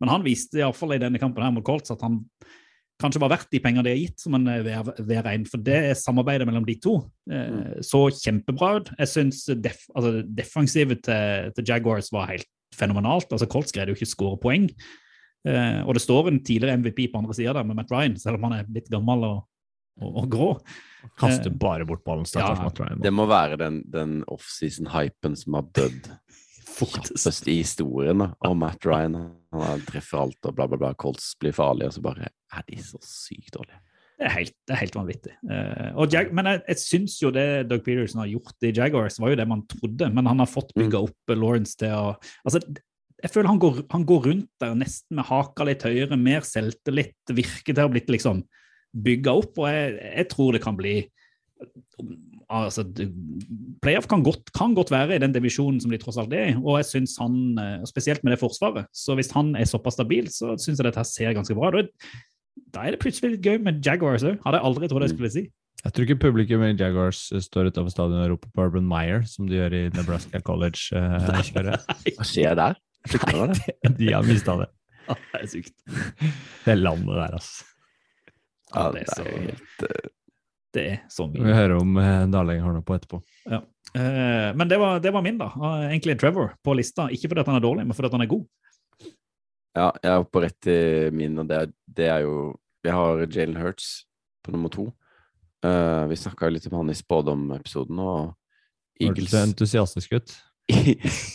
Men 0.03 0.11
han 0.17 0.27
viste 0.27 0.59
i, 0.59 0.67
alle 0.67 0.75
fall 0.75 0.97
i 0.97 1.03
denne 1.03 1.23
kampen 1.23 1.47
her 1.47 1.55
mot 1.55 1.67
Colts 1.67 1.95
at 1.95 2.03
han 2.03 2.25
kanskje 3.01 3.23
var 3.23 3.31
verdt 3.33 3.55
de 3.55 3.63
penger 3.63 3.87
de 3.87 3.95
har 3.95 4.03
gitt 4.03 4.21
som 4.21 4.35
en 4.35 4.51
VR1. 4.51 5.47
For 5.49 5.63
det 5.63 5.95
samarbeidet 6.03 6.49
mellom 6.49 6.67
de 6.67 6.75
to 6.83 6.99
eh, 7.31 7.79
så 7.87 8.09
kjempebra 8.19 8.81
ut. 8.81 8.91
Jeg 8.99 9.15
syns 9.15 9.45
def, 9.63 9.87
altså, 9.95 10.25
defensivet 10.27 11.07
til, 11.07 11.55
til 11.55 11.71
Jaguars 11.71 12.11
var 12.11 12.33
helt 12.35 12.51
fenomenalt. 12.76 13.30
Altså 13.33 13.48
Colts 13.50 13.72
greide 13.74 13.92
jo 13.94 13.98
ikke 13.98 14.09
å 14.09 14.14
skåre 14.14 14.40
poeng. 14.42 14.66
Eh, 15.48 15.80
og 15.87 15.94
det 15.96 16.02
står 16.04 16.28
en 16.28 16.42
tidligere 16.44 16.76
MVP 16.80 17.06
på 17.12 17.20
andre 17.22 17.37
sida 17.37 17.54
der 17.56 17.64
med 17.68 17.78
Matt 17.78 17.92
Ryan, 17.94 18.18
selv 18.20 18.37
om 18.40 18.48
han 18.48 18.59
er 18.59 18.70
litt 18.74 18.90
gammel 18.92 19.24
og, 19.24 19.38
og, 20.00 20.11
og 20.22 20.30
grå. 20.33 20.50
Kaster 21.20 21.48
Eh, 21.50 21.56
bare 21.56 21.87
bort 21.88 22.04
ballen. 22.04 22.26
ja, 22.37 22.52
Matt 22.61 22.80
Ryan. 22.80 23.00
Det 23.00 23.12
må 23.12 23.24
være 23.30 23.56
den, 23.61 23.83
den 23.88 24.18
offseason-hypen 24.28 25.37
som 25.40 25.56
har 25.56 25.68
dødd 25.72 26.11
Fortest. 26.80 27.48
i 27.48 27.59
historien. 27.62 28.18
da. 28.20 28.30
Og 28.48 28.56
Matt 28.61 28.85
Ryan 28.87 29.16
han 29.50 29.80
treffer 29.88 30.20
alt, 30.22 30.38
og 30.46 30.54
bla, 30.54 30.68
bla, 30.70 30.78
bla. 30.78 30.92
Colts 30.94 31.33
blir 31.40 31.52
farlige, 31.56 31.88
og 31.90 31.96
så 31.96 32.04
bare 32.04 32.28
er 32.30 32.66
de 32.68 32.76
så 32.85 33.00
sykt 33.02 33.56
dårlige. 33.56 33.80
Det 34.20 34.28
er 34.28 34.35
helt, 34.35 34.52
det 34.68 34.74
er 34.74 34.80
helt 34.83 34.96
vanvittig. 34.98 35.33
Uh, 35.48 35.96
og 35.96 36.12
Jag 36.12 36.28
men 36.37 36.44
jeg, 36.50 36.61
jeg 36.68 36.80
syns 36.83 37.16
jo 37.22 37.30
det 37.33 37.70
Doug 37.70 37.80
Peterson 37.87 38.20
har 38.20 38.28
gjort 38.28 38.66
i 38.68 38.72
Jaguars, 38.76 39.16
var 39.22 39.33
jo 39.33 39.38
det 39.40 39.48
man 39.48 39.64
trodde. 39.70 40.11
Men 40.12 40.28
han 40.28 40.42
har 40.42 40.50
fått 40.50 40.74
bygga 40.76 41.00
opp 41.06 41.33
Lawrence 41.33 41.79
til 41.81 41.94
å 41.96 42.12
altså, 42.44 42.60
Jeg 43.21 43.33
føler 43.33 43.48
han 43.48 43.60
går, 43.60 43.83
han 43.92 44.04
går 44.08 44.27
rundt 44.29 44.50
der 44.60 44.77
nesten 44.77 45.16
med 45.16 45.29
haka 45.29 45.64
litt 45.68 45.87
høyere, 45.88 46.21
mer 46.21 46.44
selvtillit, 46.44 47.16
virker 47.33 47.73
til 47.73 47.81
å 47.81 47.88
ha 47.88 47.92
blitt 47.92 48.12
liksom 48.12 48.44
bygga 48.92 49.38
opp. 49.40 49.56
Og 49.56 49.73
jeg, 49.73 49.96
jeg 50.04 50.29
tror 50.35 50.52
det 50.56 50.62
kan 50.64 50.77
bli 50.77 50.94
altså, 52.50 52.85
Playoff 53.81 54.08
kan 54.10 54.25
godt, 54.25 54.52
kan 54.56 54.75
godt 54.77 54.92
være 54.92 55.16
i 55.16 55.23
den 55.23 55.35
divisjonen 55.35 55.81
som 55.81 55.92
de 55.92 56.00
tross 56.00 56.18
alt 56.21 56.33
er 56.37 56.52
i. 56.52 56.56
Og 56.58 56.81
jeg 56.81 56.88
synes 56.90 57.16
han, 57.21 57.37
eh, 57.60 57.87
spesielt 57.88 58.25
med 58.25 58.35
det 58.35 58.40
forsvaret, 58.42 58.90
så 58.92 59.16
hvis 59.16 59.33
han 59.37 59.54
er 59.56 59.68
såpass 59.68 59.96
stabil, 59.96 60.29
så 60.29 60.56
syns 60.60 60.81
jeg 60.81 60.88
dette 60.88 61.04
ser 61.08 61.37
ganske 61.37 61.56
bra 61.56 61.73
ut. 61.79 61.92
Da 62.75 62.85
er 62.87 62.94
det 62.94 63.00
plutselig 63.02 63.33
litt 63.37 63.46
gøy 63.46 63.58
med 63.64 63.81
Jaguars 63.85 64.23
òg. 64.27 64.37
Hadde 64.44 64.60
jeg 64.60 64.66
aldri 64.68 64.88
trodd 64.92 65.02
jeg 65.06 65.14
skulle 65.14 65.31
si. 65.35 65.42
Jeg 65.81 65.94
tror 65.96 66.04
ikke 66.06 66.18
publikum 66.27 66.62
i 66.66 66.75
Jaguars 66.77 67.23
står 67.40 67.71
utenfor 67.71 67.90
stadionet 67.94 68.27
og 68.27 68.35
roper 68.35 68.50
på 68.54 68.66
Urban 68.68 68.85
Meyer, 68.90 69.23
som 69.27 69.46
de 69.48 69.56
gjør 69.56 69.77
i 69.79 69.83
Nebraska 69.96 70.40
College-kjøret. 70.48 71.88
Hva 72.18 72.27
skjer 72.29 72.54
der? 72.60 72.77
Det? 73.08 73.75
de 73.98 74.10
har 74.12 74.27
mista 74.29 74.58
det. 74.60 74.68
Det 75.33 75.40
er 75.40 75.46
sykt. 75.50 75.73
Det 76.66 76.75
landet 76.79 77.16
der, 77.16 77.33
altså. 77.40 77.64
Ja, 78.71 78.85
Ja, 78.85 78.90
det 78.94 79.00
er 79.02 79.08
så- 79.16 79.25
helt 79.27 79.83
eh, 79.88 80.10
Det 80.77 80.83
er 80.92 80.98
så 81.10 81.25
Vi 81.33 81.40
hører 81.42 81.73
om 81.81 81.96
eh, 81.98 82.27
Darling 82.31 82.60
har 82.62 82.77
noe 82.77 82.85
på 82.87 82.94
etterpå. 82.94 83.18
Eh, 83.50 84.52
men 84.54 84.68
det 84.71 84.79
var, 84.79 85.00
det 85.02 85.10
var 85.16 85.25
min, 85.27 85.40
da. 85.40 85.48
Eh, 85.56 85.88
Egentlig 85.88 86.14
Trevor 86.21 86.52
på 86.62 86.77
lista. 86.79 87.08
Ikke 87.10 87.27
fordi 87.33 87.42
han 87.48 87.56
er 87.58 87.64
dårlig, 87.64 87.88
men 87.88 87.96
fordi 87.98 88.12
han 88.12 88.23
er 88.23 88.31
god. 88.31 88.44
Ja, 89.77 89.90
jeg 90.02 90.10
er 90.10 90.25
på 90.27 90.42
rett 90.42 90.56
til 90.66 91.12
min, 91.14 91.38
og 91.38 91.46
det, 91.48 91.56
er- 91.62 91.75
det 91.87 92.08
er 92.10 92.21
jo 92.27 92.56
Vi 92.83 92.90
har 92.90 93.21
Jalen 93.29 93.56
Hurts 93.60 94.06
på 94.42 94.52
nummer 94.54 94.71
to. 94.73 94.87
Uh, 95.64 96.06
vi 96.08 96.16
snakka 96.16 96.48
litt 96.48 96.64
om 96.71 96.79
han 96.79 96.90
i 96.90 96.96
spådom-episoden, 96.96 97.98
og 98.00 98.33
Hørtes 99.00 99.04
Eagles 99.04 99.31
det 99.35 99.42
entusiastisk 99.44 100.12
ut? 100.16 100.33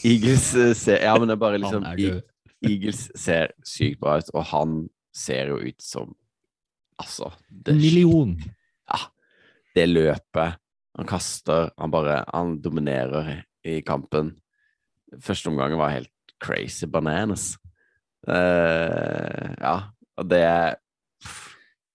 Eagles 0.06 0.48
eh, 0.56 0.74
ser 0.74 1.04
Ja, 1.04 1.14
men 1.20 1.28
det 1.30 1.36
er 1.36 1.42
bare 1.44 1.60
liksom 1.62 1.86
er 1.86 2.22
Eagles 2.66 3.08
ser 3.20 3.52
sykt 3.68 4.00
bra 4.02 4.18
ut, 4.18 4.32
og 4.34 4.46
han 4.50 4.76
ser 5.16 5.52
jo 5.54 5.60
ut 5.62 5.82
som 5.82 6.16
Altså 7.00 7.30
En 7.68 7.78
million! 7.78 8.36
det 9.76 9.90
løpet 9.90 10.56
han 10.96 11.08
kaster, 11.10 11.70
han 11.78 11.92
bare 11.92 12.22
Han 12.32 12.54
dominerer 12.64 13.42
i 13.68 13.82
kampen. 13.84 14.30
Første 15.20 15.50
omgangen 15.52 15.78
var 15.78 15.92
helt 15.92 16.12
crazy 16.40 16.88
bananas. 16.88 17.58
Eh, 18.28 19.54
ja, 19.62 19.76
og 20.18 20.28
det 20.32 20.42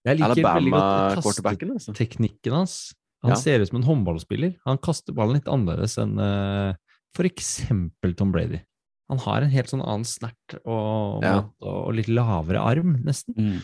Jeg 0.07 0.16
liker 0.16 0.33
veldig 0.39 0.72
godt 0.72 0.83
Alabama-quarterbacken, 0.83 1.72
altså. 1.76 1.93
kasteteknikken 1.93 2.53
hans. 2.57 2.74
Han 3.22 3.33
Ja. 3.35 3.37
ser 3.37 3.61
ut 3.61 3.68
som 3.68 3.76
en 3.83 3.89
håndballspiller. 3.89 4.55
Han 4.64 4.78
kaster 4.78 5.12
ballen 5.12 5.35
litt 5.37 5.49
annerledes 5.51 5.99
enn 6.01 6.16
uh, 6.18 6.72
for 7.14 7.24
eksempel 7.28 8.14
Tom 8.16 8.33
Brady. 8.33 8.62
Han 9.11 9.18
har 9.18 9.43
en 9.43 9.51
helt 9.51 9.68
sånn 9.68 9.83
annen 9.85 10.07
snert 10.09 10.55
og, 10.64 11.22
Ja. 11.22 11.35
og, 11.61 11.89
og 11.91 11.95
litt 11.99 12.09
lavere 12.09 12.62
arm, 12.62 13.03
nesten. 13.05 13.35
Mm. 13.37 13.61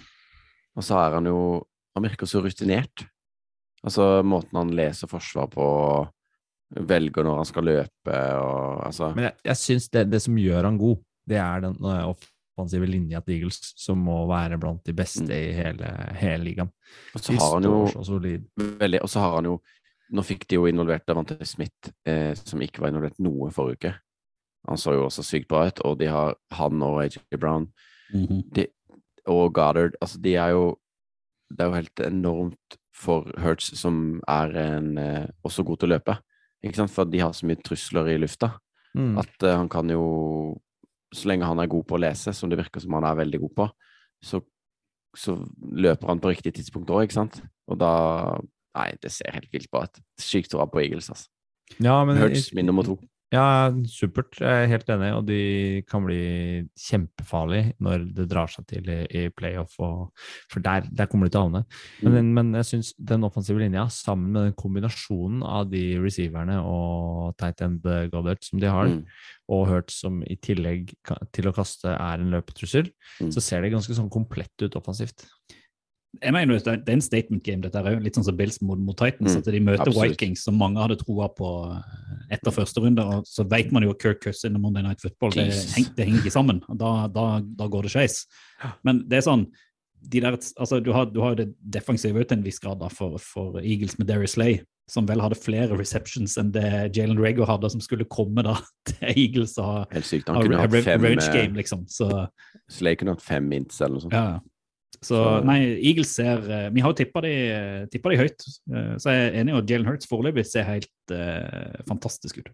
Og 0.77 0.83
så 0.85 0.99
er 1.07 1.15
han 1.15 1.25
jo 1.25 1.65
Han 1.97 2.05
virker 2.05 2.27
så 2.29 2.43
rutinert. 2.45 3.07
Altså 3.83 4.23
måten 4.23 4.53
han 4.59 4.69
leser 4.77 5.09
forsvar 5.09 5.47
på, 5.49 5.65
velger 6.75 7.25
når 7.25 7.37
han 7.39 7.47
skal 7.49 7.65
løpe 7.65 8.17
og 8.37 8.83
altså 8.85 9.15
Men 9.15 9.25
jeg, 9.31 9.35
jeg 9.47 9.57
syns 9.57 9.89
det, 9.95 10.11
det 10.11 10.21
som 10.21 10.37
gjør 10.37 10.65
han 10.65 10.77
god, 10.77 10.99
det 11.27 11.39
er 11.41 11.61
den 11.65 11.77
eh, 11.81 12.05
offensive 12.57 12.87
linja 12.89 13.21
til 13.21 13.35
Eagles, 13.37 13.73
som 13.77 13.99
må 13.99 14.27
være 14.29 14.59
blant 14.59 14.83
de 14.85 14.93
beste 14.97 15.23
Mm. 15.27 15.31
i 15.31 15.53
hele, 15.53 15.91
hele 16.17 16.45
ligaen. 16.45 16.71
Og 17.15 17.21
så 17.21 17.33
har 17.39 17.55
han 17.55 17.63
jo 17.63 17.87
så 18.05 18.21
veldig 18.21 19.01
Og 19.03 19.09
så 19.09 19.21
har 19.21 19.35
han 19.37 19.45
jo 19.45 19.61
Nå 20.13 20.23
fikk 20.23 20.47
de 20.47 20.55
jo 20.55 20.67
involvert 20.67 21.05
Davante 21.05 21.45
Smith, 21.45 21.91
eh, 22.07 22.33
som 22.35 22.61
ikke 22.63 22.79
var 22.79 22.89
involvert 22.93 23.19
noe 23.19 23.51
forrige 23.51 23.75
uke. 23.75 23.95
Han 24.69 24.77
så 24.79 24.93
jo 24.95 25.05
også 25.09 25.25
sykt 25.25 25.49
bra 25.49 25.67
ut, 25.67 25.81
og 25.85 25.99
de 25.99 26.07
har 26.07 26.37
han 26.53 26.81
og 26.83 27.01
AJ 27.03 27.19
Brown 27.37 27.73
Mhm. 28.15 28.45
og 29.27 29.53
Goddard. 29.53 29.95
Altså, 30.01 30.21
de 30.23 30.35
er 30.37 30.51
jo 30.51 30.77
Det 31.51 31.61
er 31.61 31.65
jo 31.67 31.75
helt 31.75 32.01
enormt 32.01 32.77
for 32.95 33.25
Hertz, 33.39 33.77
som 33.79 34.21
er 34.29 34.51
en, 34.57 34.97
eh, 34.99 35.27
også 35.45 35.65
god 35.65 35.79
til 35.79 35.89
å 35.91 35.99
løpe. 35.99 36.19
Ikke 36.65 36.75
sant? 36.77 36.91
For 36.91 37.05
de 37.05 37.19
har 37.19 37.31
så 37.33 37.45
mye 37.47 37.63
trusler 37.63 38.07
i 38.15 38.19
lufta 38.19 38.53
Mm. 38.97 39.19
at 39.19 39.43
eh, 39.43 39.57
han 39.57 39.69
kan 39.69 39.89
jo 39.89 40.57
Så 41.15 41.31
lenge 41.31 41.47
han 41.49 41.61
er 41.63 41.71
god 41.71 41.87
på 41.87 41.97
å 41.97 42.03
lese, 42.03 42.35
som 42.35 42.51
det 42.51 42.59
virker 42.59 42.83
som 42.83 42.97
han 42.99 43.07
er 43.07 43.19
veldig 43.21 43.41
god 43.45 43.55
på, 43.61 43.67
så, 44.25 44.41
så 45.17 45.37
løper 45.87 46.11
han 46.11 46.23
på 46.23 46.33
riktig 46.33 46.57
tidspunkt 46.57 46.91
òg, 46.91 47.07
ikke 47.07 47.21
sant? 47.21 47.41
Og 47.71 47.81
da 47.81 47.95
Nei, 48.77 48.91
det 49.01 49.09
ser 49.09 49.33
helt 49.33 49.49
vilt 49.55 49.71
bra 49.73 49.87
ut. 49.89 50.01
Sykt 50.21 50.53
bra 50.53 50.67
på 50.69 50.83
Eagles, 50.83 51.07
altså. 51.09 51.31
Ja, 51.81 51.95
men 52.05 52.19
Hertz 52.21 52.51
min 52.53 52.69
nummer 52.69 52.85
to. 52.85 52.99
Ja, 53.35 53.73
supert. 53.91 54.37
Jeg 54.39 54.47
er 54.65 54.69
helt 54.71 54.91
enig, 54.95 55.09
og 55.17 55.25
de 55.27 55.83
kan 55.91 56.05
bli 56.07 56.19
kjempefarlige 56.79 57.73
når 57.83 58.05
det 58.15 58.27
drar 58.31 58.47
seg 58.53 58.67
til 58.71 58.87
i, 58.93 58.99
i 59.19 59.25
playoff, 59.35 59.75
og, 59.83 60.13
for 60.53 60.63
der, 60.63 60.87
der 60.95 61.09
kommer 61.11 61.27
de 61.27 61.35
til 61.35 61.41
å 61.41 61.49
havne. 61.49 61.65
Men, 62.07 62.15
Mm. 62.17 62.31
men 62.39 62.53
jeg 62.61 62.69
syns 62.71 62.93
den 63.03 63.27
offensive 63.27 63.59
linja, 63.59 63.89
sammen 63.91 64.31
med 64.31 64.45
den 64.47 64.55
kombinasjonen 64.55 65.43
av 65.43 65.67
de 65.73 65.99
receiverne 65.99 66.61
og 66.63 67.35
tight 67.37 67.61
end 67.67 67.83
Goddard 68.13 68.45
som 68.47 68.61
de 68.63 68.71
har, 68.71 68.87
Mm. 68.87 69.05
og 69.51 69.67
Hurts 69.69 70.01
som 70.01 70.23
i 70.23 70.37
tillegg 70.37 70.95
til 71.33 71.51
å 71.51 71.55
kaste 71.55 71.87
er 71.99 72.21
en 72.21 72.31
løpetrussel, 72.31 72.93
Mm. 73.21 73.33
så 73.35 73.43
ser 73.43 73.61
det 73.63 73.73
ganske 73.73 73.93
sånn 73.93 74.09
komplett 74.11 74.55
ut 74.63 74.77
offensivt. 74.79 75.27
Jeg 76.23 76.33
mener 76.35 76.59
det 76.59 76.75
er 76.77 76.95
en 76.97 77.05
statement 77.05 77.43
game, 77.45 77.61
dette 77.65 77.81
er 77.81 77.97
jo 77.97 78.03
litt 78.05 78.17
sånn 78.19 78.27
som 78.27 78.37
Bills 78.39 78.61
mot, 78.65 78.81
mot 78.81 78.97
Titans. 78.97 79.35
Mm, 79.35 79.39
At 79.43 79.51
de 79.53 79.61
møter 79.69 79.85
absolutt. 79.87 80.15
Vikings, 80.15 80.45
som 80.47 80.57
mange 80.61 80.81
hadde 80.83 80.99
troa 81.03 81.29
på 81.37 81.51
eh, 81.73 82.33
etter 82.39 82.55
første 82.55 82.83
runde. 82.85 83.05
Og 83.05 83.29
så 83.29 83.47
vet 83.51 83.73
man 83.75 83.87
jo 83.87 83.93
at 83.95 84.03
Kirk 84.03 84.23
Cousin 84.25 84.57
og 84.59 84.65
Monday 84.65 84.87
Night 84.87 85.05
Football 85.05 85.37
det, 85.37 85.51
heng, 85.77 85.89
det 85.97 86.09
henger 86.09 86.25
ikke 86.25 86.35
sammen. 86.35 86.63
Da, 86.81 86.95
da, 87.13 87.27
da 87.45 87.69
går 87.73 87.89
det 87.89 87.95
skeis. 87.97 88.23
Men 88.87 89.05
det 89.11 89.21
er 89.21 89.29
sånn 89.29 89.47
de 90.07 90.21
der, 90.23 90.37
altså 90.61 90.79
Du 90.81 90.93
har, 90.93 91.09
du 91.11 91.21
har 91.25 91.35
det 91.35 91.49
defensive 91.61 92.25
til 92.25 92.39
en 92.39 92.45
viss 92.45 92.61
grad 92.63 92.79
da, 92.79 92.89
for, 92.93 93.17
for 93.19 93.59
Eagles 93.63 93.97
med 93.99 94.07
Darius 94.11 94.37
Slay, 94.37 94.61
som 94.91 95.07
vel 95.09 95.23
hadde 95.25 95.39
flere 95.41 95.75
receptions 95.79 96.37
enn 96.39 96.53
det 96.55 96.69
Jalen 96.95 97.19
Rego 97.19 97.47
hadde, 97.49 97.71
som 97.73 97.83
skulle 97.83 98.07
komme 98.07 98.45
da 98.47 98.55
til 98.91 99.09
Eagles 99.17 99.57
og 99.59 99.67
ha, 99.67 99.79
Helt 99.97 100.07
sykt. 100.07 100.31
Han 100.31 100.47
kunne 100.47 100.61
hatt 100.63 100.77
fem 100.87 101.09
eh, 101.11 101.17
game, 101.33 101.57
liksom. 101.59 101.87
Så 101.91 102.11
Slay 102.71 102.99
kunne 102.99 103.17
hatt 103.17 103.25
fem 103.25 103.49
mints 103.51 103.81
eller 103.81 103.99
noe 103.99 104.07
sånt. 104.07 104.15
ja. 104.15 104.39
Så 105.07 105.19
Så- 105.23 105.45
nei, 105.47 105.61
Eagles 105.79 106.11
ser 106.17 106.43
eh, 106.51 106.69
Vi 106.75 106.83
har 106.83 106.91
jo 106.93 106.99
tippa 106.99 107.23
de, 107.25 107.35
de 107.93 108.01
høyt, 108.19 108.43
eh, 108.75 108.93
så 108.99 109.13
jeg 109.15 109.23
er 109.31 109.39
enig 109.41 109.55
i 109.55 109.59
at 109.61 109.71
Jalen 109.71 109.87
Hurts 109.89 110.09
foreløpig 110.11 110.45
ser 110.49 110.67
helt 110.67 110.91
uh, 111.15 111.79
fantastisk 111.87 112.41
ut. 112.43 112.51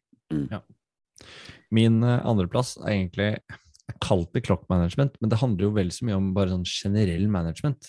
Min 1.72 2.02
uh, 2.04 2.18
andreplass 2.28 2.76
er 2.82 2.92
egentlig 2.98 3.30
jeg 3.88 3.98
kalte 4.04 4.36
det 4.38 4.44
clock 4.46 4.62
management, 4.70 5.16
men 5.20 5.30
det 5.32 5.40
handler 5.40 5.66
jo 5.66 5.72
vel 5.74 5.90
så 5.92 6.06
mye 6.06 6.16
om 6.16 6.28
bare 6.36 6.52
sånn 6.52 6.62
generell 6.68 7.24
management. 7.28 7.88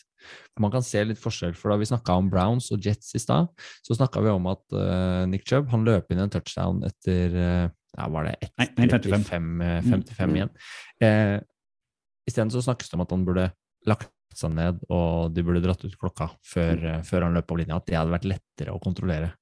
Man 0.59 0.71
kan 0.73 0.83
se 0.85 1.03
litt 1.05 1.19
forskjell, 1.21 1.53
for 1.55 1.69
da 1.71 1.77
vi 1.79 1.85
snakka 1.87 2.15
om 2.17 2.29
Browns 2.31 2.71
og 2.73 2.81
Jets 2.83 3.13
i 3.15 3.21
stad, 3.21 3.51
så 3.85 3.95
snakka 3.99 4.23
vi 4.23 4.31
om 4.33 4.47
at 4.51 4.63
uh, 4.73 5.23
Nick 5.29 5.45
Chubb 5.49 5.69
han 5.71 5.85
løp 5.85 6.09
inn 6.11 6.23
en 6.23 6.31
touchdown 6.33 6.81
etter 6.87 7.35
uh, 7.37 7.65
ja, 7.93 8.07
var 8.09 8.25
det 8.25 8.49
Nei, 8.57 8.67
1,55. 8.87 9.27
1,55 9.29 9.63
eh, 9.67 9.81
55 9.85 10.29
Mm. 10.29 10.35
igjen. 10.39 10.53
Eh, 11.05 11.39
Isteden 12.25 12.49
så 12.53 12.61
snakkes 12.63 12.89
det 12.89 12.95
om 12.97 13.03
at 13.03 13.11
han 13.13 13.25
burde 13.27 13.49
lagt 13.85 14.09
seg 14.39 14.53
ned, 14.55 14.81
og 14.93 15.33
de 15.33 15.45
burde 15.45 15.63
dratt 15.63 15.83
ut 15.85 15.97
klokka 15.99 16.29
før, 16.45 16.83
eh, 16.89 17.01
før 17.07 17.27
han 17.27 17.37
løp 17.37 17.51
av 17.51 17.61
linja. 17.61 17.79
At 17.79 17.87
det 17.89 17.97
hadde 17.99 18.15
vært 18.15 18.29
lettere 18.29 18.75
å 18.75 18.81
kontrollere. 18.83 19.33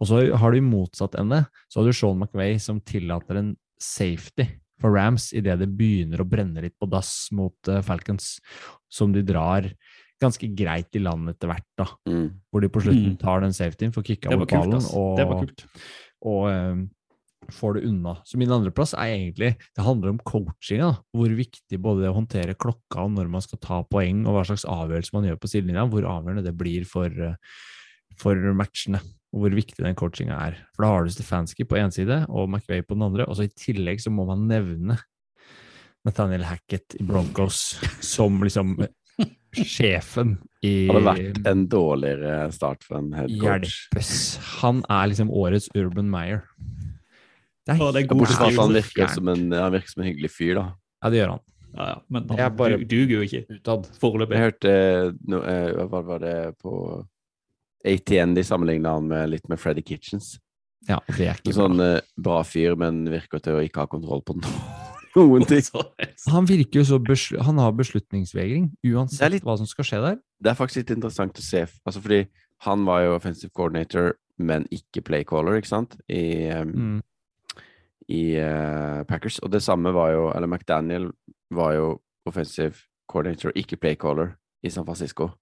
Og 0.00 0.08
så 0.10 0.22
har 0.36 0.50
du 0.52 0.58
i 0.58 0.64
motsatt 0.64 1.14
ende, 1.20 1.44
så 1.70 1.80
har 1.80 1.86
du 1.86 1.96
Sean 1.96 2.18
McVay 2.18 2.58
som 2.62 2.80
tillater 2.80 3.38
en 3.38 3.52
safety 3.82 4.48
for 4.82 4.94
Rams 4.96 5.30
idet 5.36 5.60
det 5.60 5.70
begynner 5.78 6.22
å 6.22 6.28
brenne 6.28 6.62
litt 6.64 6.74
på 6.80 6.88
dass 6.90 7.28
mot 7.36 7.70
eh, 7.70 7.82
Falcons, 7.86 8.36
som 8.90 9.12
de 9.14 9.22
drar 9.26 9.68
ganske 10.22 10.46
greit 10.54 10.94
i 10.94 11.02
land 11.02 11.30
etter 11.32 11.50
hvert, 11.50 11.68
da. 11.78 11.86
Mm. 12.06 12.26
Hvor 12.50 12.62
de 12.62 12.70
på 12.70 12.82
slutten 12.84 13.14
Mm. 13.14 13.18
tar 13.18 13.40
den 13.42 13.54
safetyen, 13.56 13.94
får 13.94 14.04
kicka 14.06 14.30
var 14.30 14.46
ballen 14.46 14.84
Og, 14.94 15.18
og, 15.18 15.64
og 16.22 16.44
eh, 16.50 16.82
får 17.50 17.74
det 17.74 17.84
unna. 17.88 18.16
Så 18.24 18.38
min 18.38 18.52
andreplass 18.52 18.94
er 18.94 19.14
egentlig 19.14 19.56
Det 19.76 19.84
handler 19.84 20.12
om 20.12 20.18
coachinga. 20.18 20.90
Hvor 21.14 21.34
viktig 21.36 21.80
både 21.80 22.04
det 22.04 22.12
å 22.12 22.18
håndtere 22.18 22.54
klokka 22.54 23.06
og 23.06 23.16
når 23.16 23.30
man 23.32 23.44
skal 23.44 23.60
ta 23.62 23.82
poeng, 23.82 24.24
og 24.26 24.36
hva 24.36 24.44
slags 24.46 24.66
avgjørelse 24.68 25.16
man 25.16 25.26
gjør 25.28 25.40
på 25.42 25.50
sidelinja, 25.50 25.86
hvor 25.90 26.06
avgjørende 26.08 26.46
det 26.46 26.54
blir 26.56 26.86
for, 26.88 27.08
eh, 27.08 27.34
for 28.20 28.36
matchene. 28.54 29.02
Og 29.32 29.44
hvor 29.44 29.56
viktig 29.56 29.80
den 29.80 29.96
coachinga 29.96 30.36
er. 30.36 30.58
For 30.76 30.84
da 30.84 30.92
har 30.92 31.04
du 31.04 31.10
Stefanski 31.10 31.64
på 31.64 31.80
én 31.80 31.92
side 31.92 32.26
og 32.28 32.48
McVay 32.48 32.82
på 32.82 32.94
den 32.94 33.08
andre, 33.08 33.26
og 33.26 33.36
så 33.36 33.48
i 33.48 33.54
tillegg 33.56 34.00
så 34.00 34.12
må 34.12 34.26
man 34.28 34.46
nevne 34.46 34.98
Nathaniel 36.04 36.44
Hackett 36.44 36.98
i 36.98 37.04
Broncos 37.06 37.78
som 38.02 38.40
liksom 38.42 38.76
sjefen 39.52 40.36
i 40.64 40.88
Hadde 40.88 41.02
vært 41.04 41.48
en 41.50 41.64
dårligere 41.70 42.46
start 42.54 42.84
for 42.86 43.00
en 43.00 43.12
head 43.16 43.32
coach. 43.40 43.74
Hjelpes. 43.92 44.12
Han 44.62 44.82
er 44.90 45.10
liksom 45.10 45.32
årets 45.34 45.68
Urban 45.76 46.08
Meyer. 46.12 46.44
Det 47.66 47.76
Å, 47.78 47.92
det 47.94 48.02
er 48.02 48.08
fra 48.26 48.46
at 48.48 48.56
han 48.58 48.72
virker 48.74 49.08
som 49.14 49.28
en, 49.28 49.44
han 49.54 49.72
virker 49.72 49.88
som 49.92 50.02
en 50.02 50.08
hyggelig 50.10 50.30
fyr, 50.34 50.54
da. 50.58 50.64
Ja, 51.02 51.10
det 51.10 51.18
gjør 51.20 51.28
han. 51.36 51.40
Ja, 51.72 51.84
ja. 51.88 51.98
Men 52.10 52.26
Jeg 52.28 52.38
er 52.38 52.42
han 52.48 52.56
bare- 52.56 52.78
duger 52.84 53.12
jo 53.16 53.22
ikke 53.22 53.42
Utad. 53.56 53.86
foreløpig. 54.02 54.34
Jeg 54.36 54.46
hørte 54.48 55.18
no, 55.30 55.38
eh, 55.42 55.86
Hva 55.88 56.02
var 56.04 56.18
det 56.18 56.34
på 56.60 56.72
ATN 57.84 58.34
de 58.34 58.42
sammenligna 58.46 58.92
han 58.96 59.08
med 59.08 59.30
litt 59.30 59.48
med 59.48 59.58
Freddy 59.58 59.82
Kitchens. 59.82 60.38
Ja, 60.88 60.98
det 61.08 61.20
er 61.28 61.30
En 61.30 61.36
ikke 61.44 61.54
sånn 61.54 61.76
bra. 61.78 61.86
eh, 61.96 62.00
bra 62.18 62.42
fyr, 62.42 62.76
men 62.76 63.04
virker 63.06 63.40
til 63.42 63.54
å 63.54 63.62
ikke 63.62 63.82
ha 63.84 63.86
kontroll 63.86 64.22
på 64.26 64.34
noen 65.16 65.46
ting. 65.46 65.62
Han 66.32 66.46
virker 66.46 66.80
jo 66.82 66.84
så 66.84 66.98
besl 67.02 67.38
Han 67.46 67.58
har 67.58 67.72
beslutningsvegring, 67.72 68.72
er 68.84 68.90
uansett 68.96 69.30
litt- 69.30 69.44
hva 69.44 69.56
som 69.56 69.66
skal 69.66 69.84
skje 69.84 70.02
der. 70.02 70.18
Det 70.42 70.50
er 70.50 70.58
faktisk 70.58 70.76
litt 70.82 70.96
interessant 70.96 71.38
å 71.38 71.42
se, 71.46 71.62
altså 71.86 72.02
fordi 72.02 72.26
han 72.66 72.84
var 72.84 73.02
jo 73.04 73.14
offensive 73.16 73.52
coordinator, 73.54 74.14
men 74.38 74.66
ikke 74.70 75.02
playcaller, 75.04 75.58
ikke 75.60 75.70
sant, 75.70 75.96
i, 76.10 76.50
um, 76.50 76.72
Mm. 76.72 77.02
I 78.12 78.22
uh, 78.36 79.02
Packers. 79.08 79.40
Og 79.42 79.52
det 79.52 79.62
samme 79.64 79.92
var 79.96 80.12
jo 80.12 80.28
Eller 80.36 80.50
McDaniel 80.50 81.10
var 81.52 81.76
jo 81.76 81.86
offensive 82.28 82.84
coordinator, 83.10 83.52
ikke 83.58 83.76
playcaller, 83.80 84.36
i 84.62 84.70
San 84.70 84.86
Francisco. 84.86 85.32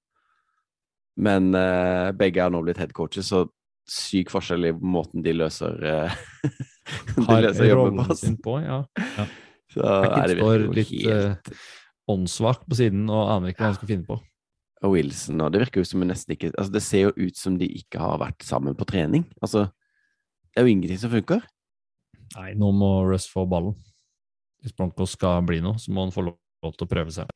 Men 1.21 1.53
uh, 1.55 2.11
begge 2.17 2.43
har 2.43 2.53
nå 2.53 2.63
blitt 2.65 2.81
headcoaches, 2.81 3.29
så 3.29 3.45
syk 3.91 4.31
forskjell 4.33 4.71
i 4.71 4.73
måten 4.73 5.25
de 5.25 5.35
løser 5.35 5.77
uh, 5.83 6.19
De 7.17 7.27
Har 7.27 7.45
løser 7.45 7.69
jobben 7.71 8.01
på. 8.07 8.17
sin 8.19 8.39
på, 8.41 8.59
ja. 8.65 8.83
Så 9.71 9.85
er 9.87 10.03
Hackett 10.03 10.33
det 10.33 10.41
står 10.41 10.63
litt 10.75 10.89
helt 10.91 11.51
eh, 11.53 11.67
åndssvak 12.11 12.65
på 12.67 12.75
siden 12.75 13.05
og 13.07 13.29
aner 13.37 13.53
ikke 13.53 13.63
hva 13.63 13.69
han 13.69 13.77
skal 13.77 13.91
finne 13.93 14.09
på. 14.09 14.17
Og 14.83 14.95
Wilson 14.97 15.45
og 15.45 15.53
Det 15.55 15.61
virker 15.63 15.85
jo 15.85 15.87
som 15.87 16.03
nesten 16.03 16.35
ikke 16.35 16.49
Altså, 16.57 16.73
det 16.75 16.83
ser 16.83 17.05
jo 17.05 17.29
ut 17.29 17.39
som 17.39 17.59
de 17.61 17.69
ikke 17.79 18.01
har 18.03 18.19
vært 18.19 18.43
sammen 18.43 18.75
på 18.75 18.89
trening. 18.91 19.29
Altså, 19.39 19.69
Det 20.51 20.59
er 20.59 20.67
jo 20.67 20.73
ingenting 20.75 20.99
som 20.99 21.13
funker. 21.15 21.45
Nei, 22.37 22.53
nå 22.59 22.71
må 22.77 22.93
Russ 23.09 23.27
få 23.31 23.47
ballen. 23.51 23.75
Hvis 24.61 24.77
Broncos 24.77 25.17
skal 25.17 25.43
bli 25.47 25.63
noe, 25.65 25.81
så 25.81 25.93
må 25.95 26.05
han 26.05 26.15
få 26.15 26.27
lov 26.29 26.75
til 26.77 26.87
å 26.87 26.91
prøve 26.91 27.15
seg 27.15 27.31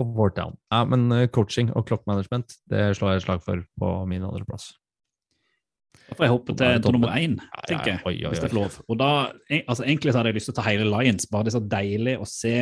på 0.00 0.06
vårt 0.16 0.38
Down. 0.38 0.56
Ja, 0.72 0.84
men 0.88 1.10
eh, 1.12 1.28
coaching 1.32 1.70
og 1.76 1.86
clock 1.88 2.06
management, 2.08 2.56
det 2.72 2.94
slår 2.96 3.14
jeg 3.14 3.20
et 3.20 3.26
slag 3.26 3.42
for 3.44 3.64
på 3.80 3.90
min 4.08 4.24
andreplass. 4.24 4.72
Da 6.10 6.16
får 6.16 6.26
jeg 6.26 6.32
hoppe 6.32 6.54
til, 6.58 6.82
til 6.82 6.94
nummer 6.96 7.14
én, 7.14 7.36
Ja, 7.38 7.48
ja, 7.60 7.64
tenker 7.68 7.90
jeg. 7.92 8.02
oi, 8.06 8.14
oi, 8.24 8.32
Hvis 8.32 8.42
det 8.42 8.50
er 8.50 8.56
lov. 8.56 8.76
Og 8.88 8.98
da, 8.98 9.10
altså 9.60 9.84
Egentlig 9.84 10.12
så 10.12 10.20
hadde 10.20 10.32
jeg 10.32 10.38
lyst 10.38 10.50
til 10.50 10.54
å 10.54 10.58
ta 10.58 10.66
hele 10.66 10.86
Lions, 10.88 11.26
bare 11.30 11.46
det 11.46 11.52
er 11.52 11.58
så 11.58 11.64
deilig 11.74 12.14
å 12.18 12.28
se 12.28 12.54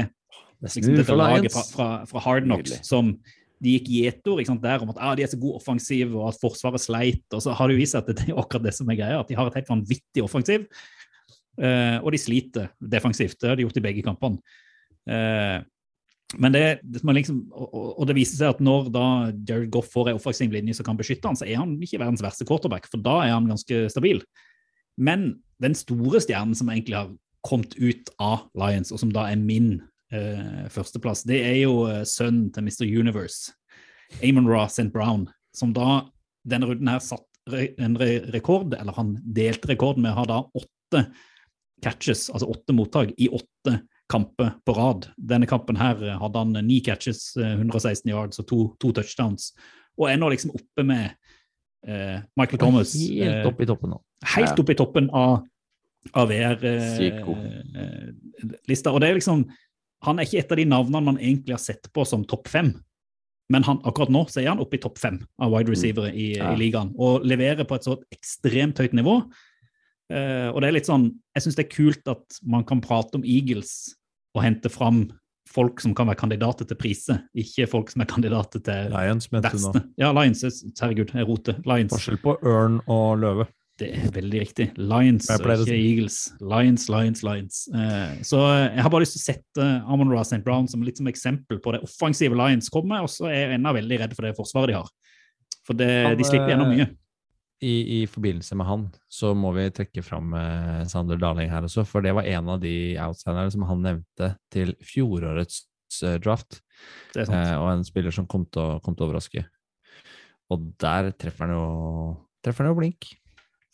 liksom, 0.65 0.89
dette 0.99 1.17
laget 1.17 1.55
fra, 1.55 1.65
fra, 1.73 1.89
fra 2.11 2.25
Hard 2.25 2.49
Knocks 2.49 2.81
som 2.89 3.15
de 3.59 3.75
gikk 3.75 3.89
gjetord 3.91 4.51
der 4.63 4.85
om 4.85 4.93
at 4.93 5.01
ah, 5.03 5.15
de 5.19 5.25
er 5.25 5.31
så 5.33 5.39
god 5.41 5.59
offensiv, 5.59 6.13
og 6.15 6.29
at 6.29 6.39
Forsvaret 6.39 6.83
sleit. 6.83 7.25
Og 7.35 7.43
så 7.43 7.57
har 7.59 7.69
det 7.69 7.75
jo 7.75 7.81
vist 7.81 7.97
seg 7.97 8.05
at 8.05 8.21
det 8.21 8.29
er 8.29 8.39
akkurat 8.39 8.69
det 8.69 8.75
som 8.77 8.91
er 8.93 9.01
greia, 9.01 9.19
at 9.19 9.31
de 9.31 9.39
har 9.39 9.51
et 9.51 9.59
helt 9.59 9.73
vanvittig 9.73 10.23
offensiv. 10.23 10.69
Eh, 11.61 11.99
og 12.03 12.13
de 12.15 12.21
sliter 12.21 12.71
defensivt. 12.79 13.39
Det 13.41 13.51
har 13.51 13.59
de 13.59 13.67
gjort 13.67 13.81
i 13.81 13.85
begge 13.85 14.05
kampene. 14.07 14.41
Uh, 15.09 15.65
men 16.37 16.53
det, 16.53 16.63
det 16.85 17.01
som 17.01 17.11
liksom, 17.17 17.39
og, 17.57 17.77
og- 17.95 18.07
det 18.11 18.19
viser 18.19 18.37
seg 18.37 18.51
at 18.53 18.59
når 18.61 18.91
da 18.93 19.05
Jared 19.49 19.71
Goff 19.73 19.89
får 19.95 20.11
en 20.11 20.19
offensiv 20.19 20.53
linje 20.53 20.77
som 20.77 20.85
kan 20.85 20.99
beskytte 20.99 21.31
han, 21.31 21.39
så 21.39 21.47
er 21.49 21.57
han 21.63 21.79
ikke 21.81 22.03
verdens 22.03 22.25
verste 22.25 22.45
quarterback, 22.49 22.89
for 22.91 23.01
da 23.01 23.23
er 23.25 23.33
han 23.33 23.49
ganske 23.49 23.87
stabil. 23.89 24.21
Men 25.01 25.39
den 25.63 25.77
store 25.79 26.21
stjernen 26.21 26.59
som 26.59 26.69
egentlig 26.69 26.99
har 26.99 27.15
kommet 27.47 27.73
ut 27.81 28.11
av 28.21 28.45
Lions, 28.59 28.93
og 28.93 29.01
som 29.01 29.15
da 29.15 29.25
er 29.31 29.41
min 29.41 29.79
uh, 30.13 30.69
førsteplass, 30.75 31.25
det 31.29 31.41
er 31.47 31.63
jo 31.63 31.87
sønnen 32.05 32.51
til 32.53 32.69
Mr. 32.69 32.85
Universe, 32.85 33.55
Amon 34.21 34.49
Ra 34.51 34.67
St. 34.69 34.91
Brown, 34.93 35.31
som 35.57 35.73
da 35.73 36.03
denne 36.49 36.69
runden 36.69 36.93
her 36.93 37.01
satt 37.05 37.25
en 37.49 37.97
re 37.97 38.19
rekord, 38.35 38.75
eller 38.77 38.93
han 38.97 39.17
delte 39.25 39.71
rekorden 39.71 40.05
med 40.05 40.13
å 40.13 40.21
ha 40.21 40.27
da 40.29 40.39
åtte 40.61 41.05
catches, 41.85 42.29
altså 42.31 42.49
åtte 42.51 42.75
mottak, 42.77 43.09
i 43.17 43.29
åtte 43.29 43.79
kamper 44.09 44.51
på 44.65 44.73
rad. 44.73 45.07
Denne 45.17 45.47
kampen 45.47 45.77
her 45.77 46.03
eh, 46.05 46.19
hadde 46.21 46.39
han 46.39 46.53
ni 46.67 46.81
catches, 46.85 47.37
eh, 47.37 47.53
116 47.59 48.11
yards 48.11 48.39
og 48.41 48.47
to, 48.49 48.59
to 48.81 48.93
touchdowns, 48.97 49.53
og 49.99 50.09
er 50.11 50.17
nå 50.21 50.29
liksom 50.33 50.51
oppe 50.57 50.83
med 50.87 51.05
eh, 51.87 52.19
Michael 52.39 52.59
Thomas. 52.63 52.95
Helt 52.97 53.47
oppe 53.51 53.63
i 53.67 53.69
toppen 53.69 53.91
nå. 53.95 53.99
helt 54.35 54.59
oppe 54.59 54.73
i 54.73 54.77
toppen 54.79 55.11
av, 55.15 55.39
av. 56.15 56.29
VR-lista. 56.31 58.93
og 58.93 59.01
det 59.03 59.09
er 59.09 59.15
liksom, 59.19 59.45
Han 60.07 60.19
er 60.19 60.23
ikke 60.29 60.39
et 60.39 60.53
av 60.55 60.59
de 60.61 60.65
navnene 60.71 61.05
man 61.05 61.19
egentlig 61.19 61.55
har 61.57 61.63
sett 61.63 61.93
på 61.93 62.05
som 62.07 62.25
topp 62.25 62.49
fem, 62.49 62.73
men 63.51 63.63
han, 63.67 63.81
akkurat 63.89 64.13
nå 64.15 64.25
så 64.31 64.41
er 64.43 64.49
han 64.53 64.61
oppe 64.63 64.77
i 64.79 64.83
topp 64.83 64.99
fem 65.01 65.19
av 65.43 65.51
wide 65.55 65.71
receivere 65.73 66.11
i, 66.15 66.37
Ja. 66.37 66.53
i 66.53 66.57
ligaen. 66.61 66.91
Og 67.01 67.25
leverer 67.27 67.65
på 67.67 67.75
et 67.75 67.85
så 67.89 67.97
ekstremt 68.15 68.79
høyt 68.79 68.93
nivå. 68.95 69.23
Eh, 70.09 70.49
og 70.49 70.63
det 70.63 70.71
er 70.71 70.77
litt 70.79 70.89
sånn, 70.89 71.11
Jeg 71.37 71.45
syns 71.45 71.59
det 71.59 71.67
er 71.67 71.73
kult 71.75 72.09
at 72.09 72.39
man 72.49 72.65
kan 72.65 72.81
prate 72.81 73.19
om 73.19 73.25
Eagles 73.29 73.95
og 74.37 74.45
hente 74.45 74.71
fram 74.73 75.07
folk 75.49 75.81
som 75.81 75.95
kan 75.97 76.09
være 76.11 76.21
kandidater 76.21 76.69
til 76.69 76.79
priser, 76.81 77.23
ikke 77.37 77.69
folk 77.71 77.93
som 77.93 78.03
er 78.05 78.09
kandidater 78.11 78.63
til 78.65 78.91
Lions, 78.93 79.31
mente 79.33 79.53
du 79.55 79.63
nå. 79.63 79.71
verste. 79.73 79.85
Ja, 80.01 80.11
Lions. 80.17 80.45
Herregud, 80.81 81.15
jeg 81.17 81.29
roter. 81.29 81.57
Lions. 81.69 81.95
Forskjell 81.95 82.21
på 82.21 82.37
ørn 82.47 82.83
og 82.85 83.23
løve. 83.23 83.49
Det 83.79 83.93
er 83.95 84.11
veldig 84.11 84.39
riktig. 84.43 84.65
Lions, 84.77 85.29
ikke 85.31 85.77
Eagles. 85.77 86.17
Lions, 86.43 86.89
Lions, 86.91 87.23
Lions. 87.23 87.61
Uh, 87.71 88.17
så 88.27 88.41
jeg 88.51 88.83
har 88.83 88.91
bare 88.91 89.05
lyst 89.05 89.15
til 89.15 89.23
å 89.23 89.27
sette 89.29 89.67
Amon 89.87 90.11
Ra 90.11 90.25
St. 90.27 90.41
Brown 90.45 90.67
som 90.71 90.83
litt 90.83 90.99
som 90.99 91.07
eksempel 91.11 91.61
på 91.63 91.77
det 91.77 91.85
offensive 91.87 92.35
Lions 92.39 92.73
kommer, 92.75 93.07
og 93.07 93.13
så 93.13 93.31
er 93.31 93.39
jeg 93.39 93.61
ennå 93.61 93.77
veldig 93.79 94.01
redd 94.03 94.17
for 94.19 94.27
det 94.27 94.35
forsvaret 94.39 94.73
de 94.73 94.81
har. 94.81 94.91
For 95.69 95.79
det, 95.79 95.93
Han, 96.09 96.19
de 96.19 96.27
slipper 96.27 96.51
gjennom 96.53 96.75
mye. 96.75 96.89
I, 97.65 98.03
I 98.03 98.07
forbindelse 98.07 98.55
med 98.55 98.69
han 98.69 98.85
så 99.11 99.33
må 99.35 99.51
vi 99.57 99.65
trekke 99.75 100.03
fram 100.07 100.31
eh, 100.39 100.85
Sander 100.87 101.19
Darling 101.19 101.51
her 101.51 101.67
også, 101.67 101.83
for 101.89 102.05
det 102.05 102.13
var 102.15 102.29
en 102.31 102.51
av 102.55 102.61
de 102.63 102.75
outsiderne 103.03 103.51
som 103.51 103.65
han 103.67 103.83
nevnte 103.83 104.29
til 104.55 104.77
fjorårets 104.87 105.65
eh, 106.07 106.21
draft, 106.23 106.61
Det 107.15 107.25
er 107.25 107.31
sant. 107.31 107.39
eh, 107.41 107.55
og 107.59 107.73
en 107.73 107.83
spiller 107.87 108.15
som 108.15 108.29
kom 108.31 108.47
til 108.47 108.63
å, 108.63 108.79
kom 108.85 108.95
til 108.95 109.07
å 109.07 109.11
overraske. 109.11 109.43
Og 110.55 110.71
der 110.81 111.11
treffer 111.19 111.49
han 111.49 111.57
jo, 111.57 111.67
treffer 112.47 112.65
han 112.65 112.73
jo 112.73 112.79
blink. 112.79 113.11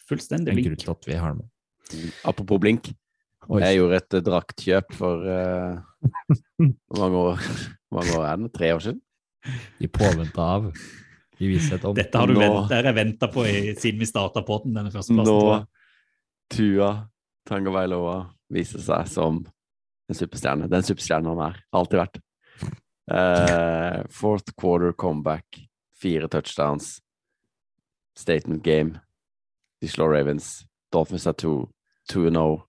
Fullstendig 0.08 0.52
En 0.54 0.64
grunn 0.64 0.80
til 0.80 0.94
at 0.96 1.08
vi 1.08 1.20
har 1.20 1.34
den 1.36 1.44
med. 1.44 2.10
Apropos 2.24 2.60
blink. 2.64 2.88
Oi. 3.52 3.60
Jeg 3.60 3.76
gjorde 3.82 4.00
et 4.00 4.16
eh, 4.16 4.24
draktkjøp 4.24 4.94
for 4.96 5.28
uh, 5.28 6.06
Hvor 6.88 7.00
mange 7.02 7.18
år 7.20 7.42
Hvor 7.44 7.98
mange 7.98 8.14
år 8.16 8.24
er 8.30 8.38
det? 8.40 8.52
Tre 8.56 8.70
år 8.72 8.80
siden? 8.86 9.02
I 9.84 9.90
påvente 9.92 10.40
av 10.40 10.70
i 11.38 11.48
visshet 11.50 11.84
om 11.84 11.94
Dette 11.96 12.18
har 12.18 12.30
du 12.30 12.34
Nå- 12.34 12.92
venta 12.94 13.28
på 13.28 13.46
i, 13.46 13.74
siden 13.74 14.00
vi 14.00 14.06
starta 14.06 14.42
podden, 14.46 14.74
denne 14.76 14.92
første 14.92 15.14
plassen. 15.14 15.34
Nå. 15.34 15.66
Tua 16.54 16.90
Tangavailoa 17.48 18.18
viser 18.54 18.80
seg 18.80 19.08
som 19.10 19.40
en 20.08 20.16
superstjerne. 20.16 20.68
Den 20.70 20.84
superstjernen 20.84 21.32
han 21.32 21.42
er. 21.50 21.58
Alltid 21.74 22.00
vært. 22.00 22.20
Uh, 23.10 24.04
fourth 24.12 24.54
quarter 24.56 24.92
comeback. 24.92 25.60
Fire 25.96 26.28
touchdowns. 26.28 27.00
Statement 28.16 28.62
game. 28.64 29.00
De 29.80 29.88
slår 29.88 30.14
Ravens. 30.14 30.64
Dolphins 30.92 31.26
er 31.26 31.36
2-0. 32.12 32.62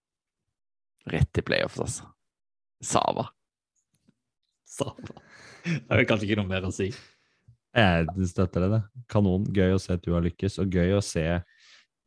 Rett 1.06 1.38
i 1.38 1.46
playoffs, 1.46 1.80
altså. 1.80 2.10
Sava. 2.84 3.28
Sava. 4.66 5.22
det 5.66 5.84
er 5.90 6.08
kanskje 6.10 6.28
ikke 6.28 6.40
noe 6.42 6.50
mer 6.50 6.66
å 6.68 6.74
si. 6.74 6.90
Jeg 7.76 8.28
støtter 8.32 8.64
det. 8.66 8.70
det. 8.72 8.82
Kanon. 9.12 9.46
Gøy 9.56 9.76
å 9.76 9.82
se 9.82 9.98
at 9.98 10.04
du 10.06 10.14
har 10.16 10.24
lykkes, 10.24 10.60
og 10.64 10.72
gøy 10.72 10.96
å 10.96 11.04
se 11.04 11.26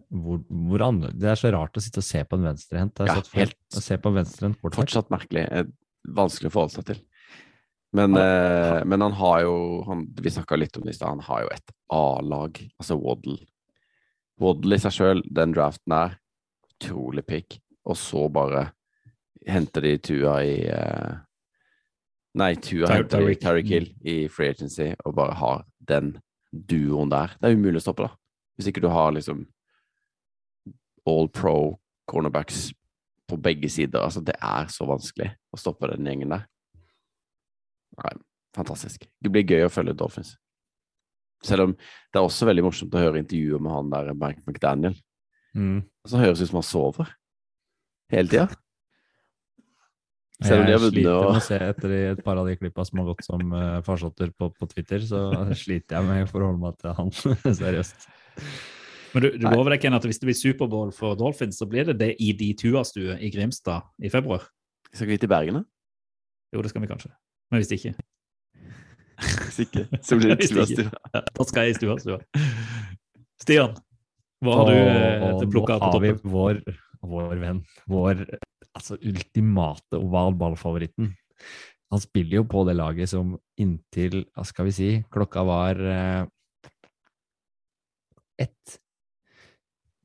hvor, 0.09 0.41
hvor 0.49 0.85
Det 1.13 1.29
er 1.29 1.37
så 1.37 1.51
rart 1.53 1.77
å 1.77 1.83
sitte 1.85 2.01
og 2.01 2.07
se 2.07 2.23
på 2.25 2.39
en 2.39 2.47
venstrehendt. 2.49 3.03
Ja, 3.05 3.19
helt. 3.37 3.59
å 3.77 3.83
se 3.85 3.99
på 4.01 4.09
en 4.09 4.17
venstrehendt. 4.23 4.63
Fortsatt 4.63 5.13
merkelig. 5.13 5.45
eh, 5.53 5.69
Vanskelig 6.09 6.49
å 6.49 6.55
forholde 6.55 6.79
seg 6.79 6.87
til. 6.89 7.03
Men, 7.93 8.17
eh, 8.17 8.85
men 8.85 9.01
han 9.01 9.13
har 9.17 9.43
jo 9.43 9.83
han, 9.87 10.07
Vi 10.21 10.31
snakka 10.31 10.57
litt 10.57 10.77
om 10.77 10.85
det 10.85 10.95
i 10.95 10.97
stad. 10.97 11.09
Han 11.09 11.25
har 11.25 11.45
jo 11.45 11.53
et 11.53 11.75
A-lag, 11.93 12.61
altså 12.81 12.97
Waddle. 13.01 13.39
Waddle 14.41 14.77
i 14.77 14.83
seg 14.83 14.93
sjøl, 14.93 15.23
den 15.35 15.53
draften 15.53 15.93
der, 15.93 16.19
utrolig 16.73 17.27
pick. 17.27 17.61
Og 17.89 17.97
så 17.97 18.29
bare 18.33 18.71
henter 19.49 19.85
de 19.85 19.97
Tua 19.99 20.39
i 20.45 20.69
eh, 20.69 21.17
Nei, 22.37 22.55
Tua 22.61 22.91
henter 22.93 23.25
Terry 23.41 23.65
Hill 23.67 23.89
i 24.05 24.29
free 24.29 24.53
agency 24.53 24.91
og 25.05 25.15
bare 25.17 25.37
har 25.39 25.63
den 25.89 26.17
duoen 26.53 27.11
der. 27.13 27.33
Det 27.41 27.49
er 27.49 27.57
umulig 27.57 27.81
å 27.81 27.87
stoppe, 27.87 28.09
da. 28.09 28.13
Hvis 28.59 28.69
ikke 28.71 28.83
du 28.85 28.91
har 28.93 29.15
liksom 29.15 29.47
all 31.09 31.29
pro 31.33 31.79
cornerbacks 32.09 32.69
på 33.29 33.37
begge 33.37 33.69
sider. 33.71 34.01
Altså, 34.01 34.21
det 34.25 34.37
er 34.41 34.69
så 34.73 34.87
vanskelig 34.89 35.31
å 35.53 35.61
stoppe 35.61 35.91
den 35.93 36.07
gjengen 36.09 36.35
der. 36.35 36.45
Nei, 37.99 38.15
fantastisk. 38.57 39.09
Det 39.21 39.33
blir 39.33 39.47
gøy 39.49 39.67
å 39.67 39.73
følge 39.73 39.97
Dolphins. 39.99 40.37
Selv 41.45 41.69
om 41.69 41.75
det 41.77 42.19
er 42.19 42.25
også 42.25 42.49
veldig 42.49 42.65
morsomt 42.67 42.95
å 42.97 43.03
høre 43.03 43.21
intervjuer 43.23 43.63
med 43.63 43.75
han 43.75 43.93
der 43.93 44.15
Mark 44.19 44.41
McDaniel. 44.47 44.97
Mm. 45.57 45.83
Så 46.09 46.21
høres 46.21 46.41
det 46.41 46.49
ut 46.49 46.53
som 46.53 46.61
han 46.61 46.67
sover 46.67 47.13
hele 48.13 48.33
tida. 48.33 48.49
Selv 50.45 50.61
om 50.63 50.67
de 50.69 50.73
har 50.73 50.79
Jeg 50.79 50.91
sliter 50.93 51.17
med 51.25 51.35
å 51.35 51.43
se 51.43 51.57
etter 51.59 51.89
de- 51.91 52.03
et 52.13 52.21
par 52.23 52.39
av 52.39 52.47
de 52.47 52.55
klippa 52.57 52.85
som 52.87 53.01
har 53.01 53.07
gått 53.11 53.25
som 53.27 53.41
uh, 53.53 53.81
farsotter 53.83 54.31
på, 54.39 54.53
på 54.55 54.69
Twitter, 54.71 55.03
så 55.03 55.23
sliter 55.59 55.97
jeg 55.99 56.07
med 56.07 56.27
å 56.27 56.31
forholde 56.31 56.61
meg 56.63 56.77
til 56.79 56.95
han 56.95 57.11
seriøst. 57.63 58.07
Men 59.17 59.25
du, 59.25 59.29
du 59.41 59.47
lover 59.49 59.75
deg 59.75 59.83
Ken, 59.83 59.97
at 59.97 60.05
hvis 60.07 60.21
det 60.23 60.29
blir 60.29 60.37
Superbowl 60.39 60.93
for 60.95 61.17
Dolphins, 61.19 61.59
så 61.59 61.67
blir 61.67 61.89
det 61.91 61.97
det 61.99 62.11
i 62.23 62.31
de 62.39 62.53
Tua-stue 62.61 63.17
i 63.19 63.31
Grimstad 63.35 63.89
i 64.05 64.13
februar? 64.13 64.45
Skal 64.93 65.11
vi 65.11 65.19
til 65.19 65.31
Bergen, 65.33 65.59
da? 65.59 65.65
Jo, 66.55 66.63
det 66.63 66.71
skal 66.71 66.85
vi 66.85 66.91
kanskje. 66.93 67.11
Men 67.51 67.63
hvis 67.65 67.73
ikke, 67.75 67.95
Hvis 69.19 69.59
ikke, 69.67 69.87
så 70.05 70.17
blir 70.21 70.37
det 70.37 70.39
Hvis 70.45 70.53
Tua 70.55 70.67
ikke. 70.69 70.87
Ja, 71.17 71.23
da 71.35 71.49
skal 71.49 71.67
jeg 71.67 71.75
i 71.75 71.79
stua. 71.81 71.97
stua. 72.05 72.21
Stian, 73.43 73.75
hva 74.45 74.55
har 74.61 74.71
du 74.71 74.77
eh, 74.77 75.43
plukka 75.51 75.81
på 75.81 75.89
nå 75.89 75.93
har 75.97 76.05
vi 76.05 76.13
vår, 76.31 76.63
vår 77.03 77.41
venn, 77.43 77.65
vår 77.91 78.23
altså, 78.79 78.99
ultimate 79.03 79.99
ovalballfavoritten. 79.99 81.13
Han 81.89 82.03
spiller 82.03 82.41
jo 82.41 82.49
på 82.49 82.65
det 82.69 82.77
laget 82.77 83.11
som 83.13 83.37
inntil, 83.61 84.27
hva 84.37 84.45
skal 84.47 84.69
vi 84.69 84.75
si, 84.77 84.91
klokka 85.13 85.45
var 85.49 85.81
eh, 85.81 86.23
ett, 88.39 88.79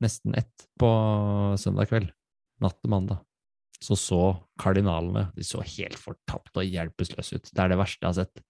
nesten 0.02 0.36
ett 0.38 0.66
på 0.80 0.90
søndag 1.60 1.90
kveld, 1.92 2.10
natt 2.64 2.80
til 2.80 2.92
mandag. 2.92 3.22
Så 3.84 3.98
så 4.00 4.22
kardinalene, 4.60 5.26
de 5.36 5.44
så 5.44 5.60
helt 5.60 5.98
fortapt 6.00 6.56
og 6.56 6.64
hjelpeløse 6.64 7.36
ut. 7.36 7.50
Det 7.50 7.60
er 7.60 7.74
det 7.74 7.80
verste 7.80 8.00
jeg 8.00 8.08
har 8.08 8.16
sett. 8.22 8.44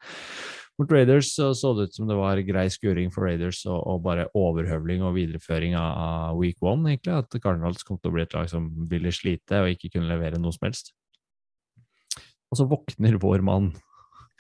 Mot 0.81 0.91
Raiders 0.91 1.31
så, 1.37 1.53
så 1.55 1.71
det 1.77 1.89
ut 1.89 1.95
som 1.95 2.09
det 2.11 2.17
var 2.19 2.41
grei 2.43 2.65
skuring 2.73 3.13
for 3.15 3.29
Raiders 3.29 3.61
og, 3.69 3.79
og 3.79 4.01
bare 4.03 4.27
overhøvling 4.35 5.05
og 5.07 5.15
videreføring 5.15 5.77
av, 5.79 5.91
av 5.95 6.41
week 6.41 6.59
one, 6.65 6.89
egentlig. 6.91 7.15
At 7.15 7.37
Cardinals 7.39 7.87
kom 7.87 8.01
til 8.01 8.11
å 8.11 8.17
bli 8.17 8.25
et 8.25 8.35
lag 8.35 8.51
som 8.51 8.67
ville 8.91 9.13
slite 9.15 9.63
og 9.63 9.71
ikke 9.71 9.93
kunne 9.95 10.11
levere 10.11 10.41
noe 10.43 10.55
som 10.57 10.67
helst. 10.67 10.91
Og 12.51 12.59
så 12.59 12.67
våkner 12.71 13.21
vår 13.23 13.45
mann, 13.47 13.71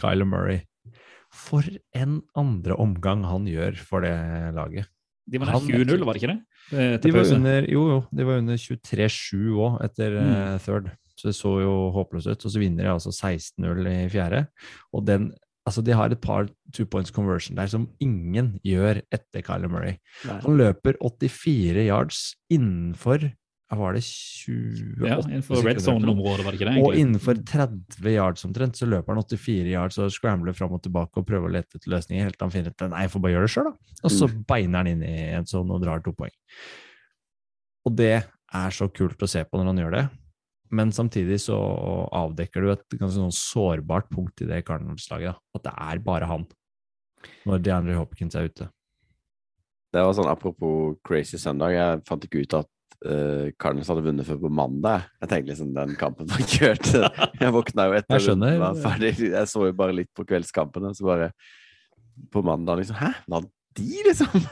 Kyler 0.03 0.26
Murray. 0.26 0.64
For 1.35 1.66
en 1.99 2.20
andre 2.39 2.76
omgang 2.82 3.24
han 3.26 3.47
gjør 3.51 3.78
for 3.82 4.07
det 4.07 4.14
laget. 4.55 4.91
De 5.26 5.41
var 5.41 5.55
Han- 5.55 5.62
20-0, 5.62 6.05
var 6.05 6.12
det 6.12 6.22
ikke 6.22 6.35
det? 6.35 6.43
Eh, 6.78 6.99
De 6.99 7.11
var 7.12 7.32
under, 7.32 7.62
jo, 7.70 7.89
jo, 7.89 8.07
de 8.12 8.24
var 8.24 8.39
under 8.39 8.57
23-7 8.57 9.57
òg 9.57 9.80
etter 9.85 10.18
mm. 10.20 10.59
third, 10.61 10.91
så 11.16 11.30
det 11.30 11.35
så 11.35 11.53
jo 11.62 11.91
håpløst 11.95 12.28
ut. 12.28 12.45
Og 12.45 12.53
så 12.53 12.61
vinner 12.61 12.85
de 12.85 12.93
altså 12.93 13.11
16-0 13.11 13.89
i 13.89 14.09
fjerde. 14.12 14.47
Og 14.93 15.07
den, 15.07 15.32
altså 15.64 15.84
de 15.84 15.94
har 15.96 16.12
et 16.12 16.20
par 16.20 16.48
two 16.74 16.86
points 16.86 17.12
conversion 17.14 17.56
der 17.56 17.70
som 17.72 17.88
ingen 18.02 18.58
gjør 18.66 19.00
etter 19.14 19.44
Kyler 19.44 19.72
Murray. 19.72 19.96
Nei. 20.28 20.40
Han 20.44 20.60
løper 20.60 20.98
84 21.00 21.86
yards 21.88 22.26
innenfor 22.52 23.30
var 23.74 23.96
det 23.96 24.02
28 24.04 25.08
Ja, 25.08 25.16
innenfor 25.24 25.62
red 25.64 25.80
zone-området, 25.82 26.44
var 26.44 26.52
det 26.52 26.60
ikke 26.60 26.68
det? 26.68 26.74
Egentlig? 26.76 26.90
Og 26.90 27.00
innenfor 27.00 27.38
30 27.48 28.10
yards 28.12 28.44
omtrent, 28.46 28.78
så 28.78 28.86
løper 28.86 29.14
han 29.14 29.22
84 29.24 29.72
yards 29.72 29.98
og 29.98 30.12
scrambler 30.14 30.56
fram 30.56 30.76
og 30.76 30.82
tilbake 30.84 31.20
og 31.20 31.26
prøver 31.28 31.48
å 31.48 31.54
lete 31.56 31.78
etter 31.78 31.90
løsninger 31.90 32.28
helt 32.28 32.38
til 32.38 32.46
han 32.46 32.54
finner 32.54 32.74
ut 32.74 32.86
Nei, 32.92 33.04
jeg 33.06 33.14
får 33.14 33.24
bare 33.24 33.34
gjøre 33.34 33.48
det 33.48 33.54
sjøl, 33.54 33.70
da. 33.70 33.96
Og 34.04 34.14
så 34.14 34.28
beiner 34.52 34.82
han 34.82 34.92
inn 34.92 35.06
i 35.06 35.14
en 35.38 35.48
sånn 35.50 35.72
og 35.74 35.82
drar 35.82 36.04
to 36.04 36.14
poeng. 36.16 36.34
Og 37.88 37.96
det 37.98 38.14
er 38.14 38.76
så 38.76 38.88
kult 38.94 39.24
å 39.24 39.30
se 39.30 39.42
på 39.44 39.58
når 39.58 39.72
han 39.72 39.82
gjør 39.82 39.96
det. 39.96 40.04
Men 40.72 40.92
samtidig 40.94 41.40
så 41.44 41.56
avdekker 42.14 42.64
du 42.64 42.70
et 42.72 42.96
ganske 42.96 43.18
sånn 43.18 43.34
sårbart 43.34 44.08
punkt 44.12 44.40
i 44.42 44.48
det 44.48 44.62
Cardinals-laget. 44.66 45.36
At 45.56 45.66
det 45.66 45.74
er 45.74 46.00
bare 46.04 46.28
han 46.30 46.46
når 47.48 47.60
DeAndre 47.64 47.96
Hopkins 47.98 48.36
er 48.36 48.48
ute. 48.48 48.68
Det 49.94 50.02
var 50.02 50.16
sånn 50.16 50.30
apropos 50.30 50.96
Crazy 51.06 51.38
Søndag. 51.38 51.74
Jeg 51.76 52.00
fant 52.08 52.24
ikke 52.26 52.42
ut 52.42 52.56
at 52.58 52.70
uh, 53.06 53.52
Cardinals 53.60 53.90
hadde 53.92 54.04
vunnet 54.04 54.26
før 54.26 54.40
på 54.42 54.50
mandag. 54.52 55.06
Jeg 55.22 55.30
tenkte 55.30 55.52
liksom 55.52 55.74
den 55.76 55.94
kampen 56.00 56.30
var 56.32 56.42
kjørt. 56.50 56.88
Jeg 57.42 57.54
våkna 57.54 57.86
jo 57.88 57.98
etter 58.00 58.18
Jeg 58.18 58.26
skjønner. 58.28 58.58
var 58.62 58.80
ferdig. 58.82 59.12
Jeg 59.28 59.50
så 59.52 59.68
jo 59.68 59.76
bare 59.78 59.96
litt 60.00 60.10
på 60.16 60.26
kveldskampene, 60.26 60.94
så 60.96 61.06
bare 61.06 61.30
på 62.34 62.42
mandag 62.46 62.82
liksom 62.82 62.98
Hæ, 62.98 63.12
vant 63.30 63.50
de, 63.74 63.90
liksom? 64.06 64.44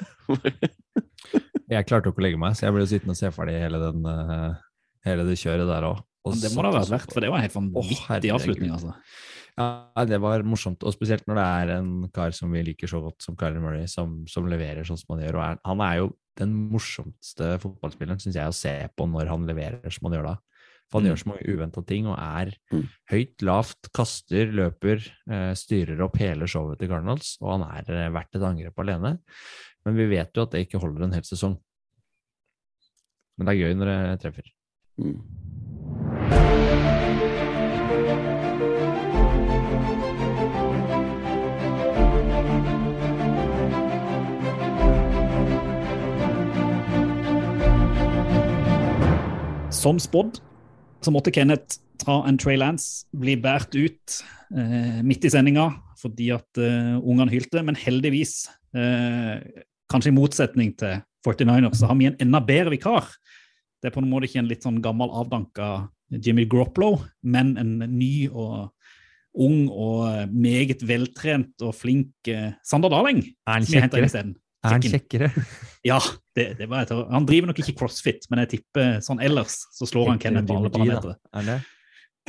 Jeg 1.70 1.86
klarte 1.86 2.08
jo 2.08 2.12
ikke 2.12 2.22
å 2.22 2.24
legge 2.26 2.40
meg, 2.42 2.56
så 2.58 2.66
jeg 2.66 2.74
ble 2.74 2.86
sittende 2.90 3.14
og 3.14 3.20
se 3.20 3.30
ferdig 3.34 3.54
hele, 3.62 3.78
den, 3.80 4.06
eh, 4.10 4.62
hele 5.04 5.24
det 5.28 5.38
kjøret 5.40 5.66
der 5.68 5.86
òg. 5.88 6.00
Og 6.24 6.34
Det 6.38 6.52
må 6.54 6.62
det 6.62 6.70
ha 6.70 6.78
vært 6.80 6.92
verdt, 6.94 7.12
for 7.12 7.20
det 7.20 7.30
var 7.32 7.38
en 7.40 7.46
helt 7.48 7.56
vanvittig 7.58 8.30
å, 8.30 8.36
avslutning. 8.38 8.70
altså. 8.70 8.94
Ja, 9.58 10.04
det 10.08 10.18
var 10.22 10.42
morsomt, 10.48 10.82
og 10.86 10.94
spesielt 10.94 11.26
når 11.28 11.34
det 11.36 11.46
er 11.50 11.72
en 11.80 11.88
kar 12.14 12.30
som 12.32 12.52
vi 12.54 12.62
liker 12.62 12.88
så 12.88 13.02
godt 13.02 13.20
som 13.20 13.34
Kyler 13.36 13.60
Murray, 13.60 13.86
som, 13.90 14.22
som 14.30 14.46
leverer 14.48 14.86
sånn 14.86 14.96
som 15.00 15.16
han 15.16 15.24
gjør. 15.26 15.36
Og 15.40 15.42
er, 15.44 15.58
han 15.66 15.82
er 15.84 15.96
jo 15.98 16.06
den 16.40 16.54
morsomste 16.72 17.58
fotballspilleren, 17.60 18.22
syns 18.22 18.38
jeg, 18.38 18.48
å 18.48 18.54
se 18.56 18.72
på 18.96 19.04
når 19.10 19.28
han 19.28 19.44
leverer 19.50 19.90
som 19.92 20.08
han 20.08 20.16
gjør 20.16 20.30
da. 20.30 20.36
For 20.92 21.00
han 21.00 21.04
Mm. 21.04 21.10
gjør 21.10 21.20
så 21.22 21.28
mange 21.32 21.48
uventa 21.56 21.82
ting 21.86 22.06
og 22.06 22.16
er 22.20 22.54
Mm. 22.72 22.86
høyt, 23.10 23.42
lavt, 23.42 23.90
kaster, 23.92 24.46
løper, 24.52 25.04
eh, 25.28 25.52
styrer 25.58 26.00
opp 26.04 26.16
hele 26.18 26.46
showet 26.46 26.78
til 26.78 26.88
Cardinals, 26.88 27.36
og 27.42 27.58
han 27.60 27.68
er 27.68 27.92
eh, 28.06 28.10
verdt 28.12 28.36
et 28.36 28.42
angrep 28.42 28.78
alene. 28.78 29.18
Men 29.84 29.96
vi 29.96 30.06
vet 30.06 30.32
jo 30.36 30.42
at 30.46 30.50
det 30.52 30.68
ikke 30.68 30.80
holder 30.80 31.04
en 31.04 31.12
hel 31.12 31.22
sesong. 31.26 31.58
Men 33.36 33.46
det 33.48 33.54
er 33.56 33.62
gøy 33.66 33.74
når 33.76 33.86
det 33.92 34.20
treffer. 34.22 34.50
Mm. 34.98 35.20
Som 49.72 49.98
spådd 49.98 50.38
så 51.02 51.10
måtte 51.10 51.32
Kenneth 51.34 51.80
ta 51.98 52.20
en 52.28 52.38
Trey 52.38 52.56
Lance, 52.56 53.06
bli 53.16 53.34
båret 53.40 53.74
ut 53.74 54.18
eh, 54.54 55.00
midt 55.02 55.24
i 55.26 55.32
sendinga 55.32 55.70
fordi 56.02 56.32
at 56.34 56.58
eh, 56.60 56.98
ungene 56.98 57.30
hylte. 57.32 57.62
Men 57.62 57.78
heldigvis, 57.78 58.50
eh, 58.74 59.38
kanskje 59.90 60.10
i 60.10 60.16
motsetning 60.16 60.72
til 60.78 61.00
49ers, 61.26 61.78
så 61.78 61.90
har 61.90 61.98
vi 61.98 62.10
en 62.10 62.18
enda 62.22 62.40
bedre 62.42 62.74
vikar. 62.74 63.06
Det 63.82 63.90
er 63.90 63.96
på 63.96 64.02
en 64.02 64.10
måte 64.10 64.28
ikke 64.28 64.38
en 64.44 64.50
litt 64.50 64.62
sånn 64.62 64.78
gammel, 64.82 65.10
avdanka 65.10 65.88
Jimmy 66.12 66.44
Groplow, 66.46 67.00
men 67.26 67.56
en 67.58 67.80
ny 67.90 68.28
og 68.30 68.70
ung 69.42 69.64
og 69.72 70.30
meget 70.30 70.84
veltrent 70.86 71.64
og 71.64 71.74
flink 71.74 72.30
eh, 72.30 72.52
Sander 72.68 72.92
Daling. 72.92 73.24
Er 73.48 73.58
han 73.58 73.66
kjekkere? 73.66 74.10
Er 74.62 74.74
han 74.76 74.84
kjekkere? 74.86 75.30
Ja, 75.82 75.96
det, 76.38 76.52
det 76.60 76.68
var 76.70 76.84
et, 76.84 76.92
han 76.94 77.24
driver 77.26 77.50
nok 77.50 77.58
ikke 77.58 77.74
crossfit, 77.80 78.28
men 78.30 78.44
jeg 78.44 78.52
tipper 78.52 79.00
sånn 79.02 79.18
ellers 79.24 79.56
så 79.74 79.88
slår 79.90 80.12
han 80.12 80.20
Kenneth 80.22 80.46
på 80.46 80.60
alle 80.60 80.70
parametere. 80.70 81.16
Er 81.34 81.48
det? 81.48 81.56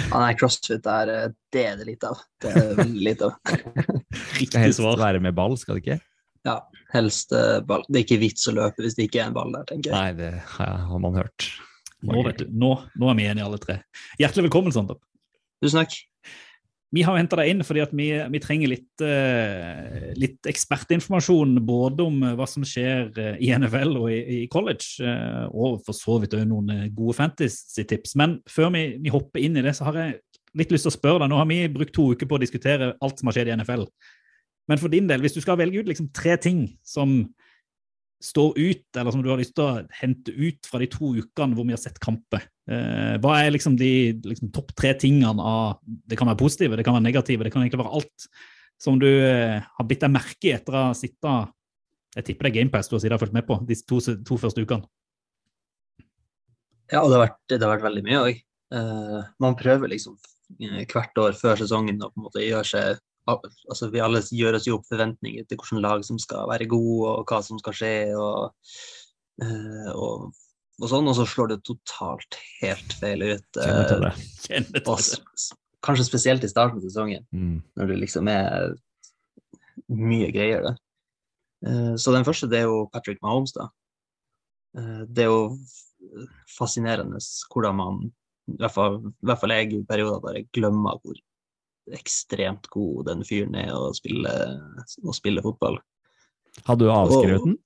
Ja, 0.02 0.24
nei, 0.24 0.32
crossfit 0.40 0.90
er 0.90 1.12
eh, 1.14 1.28
det 1.54 1.68
er 1.70 1.78
det 1.78 1.86
lite 1.92 2.10
av. 2.10 2.24
Det 2.42 2.50
er 2.50 2.72
veldig 2.80 3.06
lite 3.12 3.30
av. 3.30 3.38
Skal 4.24 4.40
Riktig 4.40 4.64
helst 4.64 4.82
være 4.82 5.22
med 5.22 5.38
ball, 5.38 5.54
skal 5.62 5.78
det 5.78 5.84
ikke? 5.84 6.00
Ja, 6.44 6.58
helst 6.92 7.32
eh, 7.36 7.60
ball. 7.66 7.86
Det 7.88 8.02
er 8.02 8.08
ikke 8.08 8.22
vits 8.24 8.50
å 8.52 8.56
løpe 8.56 8.84
hvis 8.84 8.98
det 8.98 9.08
ikke 9.08 9.22
er 9.24 9.30
en 9.30 9.38
ball 9.38 9.54
der, 9.56 9.68
tenker 9.70 9.92
jeg. 9.92 9.96
Nei, 9.96 10.16
det 10.18 10.32
har 10.58 11.04
man 11.04 11.16
hørt. 11.16 11.48
Nå, 12.04 12.20
vet 12.28 12.42
du, 12.42 12.50
nå, 12.52 12.74
nå 13.00 13.12
er 13.12 13.20
vi 13.20 13.28
enige 13.32 13.46
alle 13.48 13.60
tre. 13.64 13.78
Hjertelig 14.20 14.50
velkommen, 14.50 14.76
Sander. 14.76 15.00
Tusen 15.64 15.80
takk. 15.80 15.96
Vi 16.94 17.02
har 17.02 17.16
henta 17.18 17.40
deg 17.40 17.50
inn 17.50 17.64
fordi 17.66 17.82
at 17.82 17.94
vi, 17.98 18.08
vi 18.36 18.42
trenger 18.42 18.70
litt, 18.70 19.02
eh, 19.02 20.12
litt 20.20 20.50
ekspertinformasjon 20.50 21.56
både 21.66 22.06
om 22.06 22.20
eh, 22.22 22.36
hva 22.38 22.46
som 22.50 22.66
skjer 22.68 23.08
eh, 23.18 23.40
i 23.42 23.50
NFL 23.56 23.96
og 23.98 24.12
i, 24.14 24.20
i 24.36 24.42
college, 24.52 25.00
eh, 25.02 25.48
og 25.50 25.80
for 25.88 25.98
så 25.98 26.20
vidt 26.22 26.36
òg 26.38 26.46
noen 26.52 26.92
gode 26.94 27.16
fantasy-tips. 27.18 28.14
Men 28.20 28.38
før 28.52 28.70
vi, 28.76 28.86
vi 29.02 29.14
hopper 29.14 29.42
inn 29.42 29.58
i 29.58 29.66
det, 29.66 29.74
så 29.80 29.88
har 29.90 29.98
jeg 30.04 30.20
litt 30.60 30.76
lyst 30.76 30.86
til 30.86 30.94
å 30.94 30.98
spørre 31.00 31.24
deg. 31.24 31.32
Nå 31.34 31.40
har 31.40 31.50
vi 31.50 31.64
brukt 31.80 31.96
to 31.98 32.12
uker 32.14 32.30
på 32.30 32.38
å 32.38 32.44
diskutere 32.44 32.92
alt 33.02 33.18
som 33.18 33.32
har 33.32 33.40
skjedd 33.40 33.50
i 33.50 33.56
NFL. 33.58 33.88
Men 34.70 34.80
for 34.80 34.92
din 34.92 35.10
del, 35.10 35.24
hvis 35.24 35.36
du 35.36 35.42
skal 35.44 35.60
velge 35.60 35.82
ut 35.84 35.90
liksom 35.90 36.10
tre 36.16 36.38
ting 36.42 36.66
som 36.88 37.24
står 38.24 38.56
ut, 38.56 38.86
eller 38.96 39.12
som 39.12 39.24
du 39.24 39.28
har 39.28 39.40
lyst 39.42 39.56
til 39.58 39.66
å 39.66 39.84
hente 40.00 40.32
ut 40.32 40.68
fra 40.70 40.80
de 40.80 40.88
to 40.92 41.12
ukene 41.18 41.58
hvor 41.58 41.68
vi 41.68 41.76
har 41.76 41.82
sett 41.82 42.00
kamper, 42.04 42.46
eh, 42.72 43.16
hva 43.24 43.36
er 43.42 43.52
liksom 43.52 43.76
de 43.80 43.92
liksom, 44.24 44.54
topp 44.56 44.72
tre 44.80 44.94
tingene 45.00 45.44
av 45.44 45.82
Det 45.84 46.16
kan 46.20 46.30
være 46.32 46.40
positive, 46.40 46.78
det 46.80 46.86
kan 46.88 46.96
være 46.96 47.10
negative, 47.10 47.44
det 47.44 47.52
kan 47.52 47.66
egentlig 47.66 47.82
være 47.84 48.00
alt 48.00 48.30
som 48.80 49.00
du 49.00 49.10
eh, 49.10 49.60
har 49.60 49.90
bitt 49.90 50.06
deg 50.06 50.16
merke 50.16 50.48
i 50.48 50.56
etter 50.56 50.76
å 50.76 50.88
ha 50.88 50.96
sittet 50.96 51.52
Jeg 52.16 52.30
tipper 52.30 52.48
det 52.48 52.54
er 52.54 52.58
GamePass 52.62 52.88
du 52.88 52.96
har 52.96 53.04
sittet 53.04 53.18
og 53.18 53.26
fulgt 53.26 53.36
med 53.36 53.48
på 53.50 53.60
de 53.68 53.80
to, 53.84 54.00
to 54.00 54.40
første 54.40 54.64
ukene. 54.64 54.88
Ja, 56.94 57.02
det 57.02 57.16
har 57.18 57.26
vært, 57.26 57.40
det 57.50 57.60
har 57.60 57.74
vært 57.74 57.88
veldig 57.90 58.04
mye 58.06 58.20
òg. 58.24 58.44
man 59.44 59.56
prøver 59.60 59.92
liksom 59.92 60.16
eh, 60.62 60.86
hvert 60.88 61.20
år 61.20 61.36
før 61.36 61.60
sesongen 61.60 62.00
å 62.00 62.14
på 62.14 62.22
en 62.22 62.30
måte 62.30 62.46
gjøre 62.46 62.70
seg 62.72 63.04
altså 63.28 63.90
Vi 63.92 64.02
alle 64.04 64.20
gjør 64.22 64.58
oss 64.58 64.68
jo 64.68 64.78
opp 64.80 64.88
forventninger 64.90 65.46
til 65.48 65.58
hvilke 65.60 65.82
lag 65.84 66.04
som 66.06 66.20
skal 66.20 66.48
være 66.50 66.68
gode, 66.72 67.10
og 67.22 67.26
hva 67.30 67.42
som 67.44 67.60
skal 67.62 67.74
skje. 67.74 67.94
og, 68.20 68.54
eh, 69.42 69.92
og, 69.94 70.34
og 70.82 70.90
sånn, 70.92 71.08
og 71.08 71.16
så 71.16 71.26
slår 71.30 71.54
det 71.54 71.64
totalt 71.64 72.40
helt 72.62 72.94
feil 73.00 73.24
ut. 73.24 73.62
Eh, 73.62 74.74
kanskje 75.84 76.06
spesielt 76.08 76.44
i 76.44 76.52
starten 76.52 76.80
av 76.80 76.84
sesongen, 76.88 77.26
Mm. 77.32 77.62
når 77.78 77.88
det 77.88 78.00
liksom 78.00 78.28
er 78.32 78.74
mye 79.90 80.32
greier. 80.32 80.62
Det. 80.64 80.76
Eh, 81.68 81.96
Så 81.96 82.12
den 82.14 82.24
første 82.24 82.50
det 82.50 82.60
er 82.60 82.68
jo 82.68 82.90
Patrick 82.92 83.22
Mahomes. 83.22 83.54
da. 83.54 83.70
Det 85.06 85.20
er 85.24 85.30
jo 85.30 85.58
fascinerende 86.58 87.20
hvordan 87.54 87.76
man, 87.76 88.00
i 88.50 88.58
hvert 88.58 88.74
fall, 88.74 88.96
i 89.06 89.26
hvert 89.28 89.40
fall 89.40 89.50
jeg 89.54 89.74
i 89.74 89.84
perioder, 89.88 90.20
bare 90.20 90.44
glemmer 90.52 91.00
hvor 91.04 91.16
ekstremt 91.92 92.70
god 92.72 93.08
den 93.10 93.24
fyren 93.28 93.56
er 93.60 93.72
å 93.76 93.92
spille, 93.96 94.34
å 95.04 95.16
spille 95.16 95.44
fotball. 95.44 95.80
Hadde 96.68 96.86
du 96.86 96.94
avskrevet 96.94 97.48
den? 97.48 97.58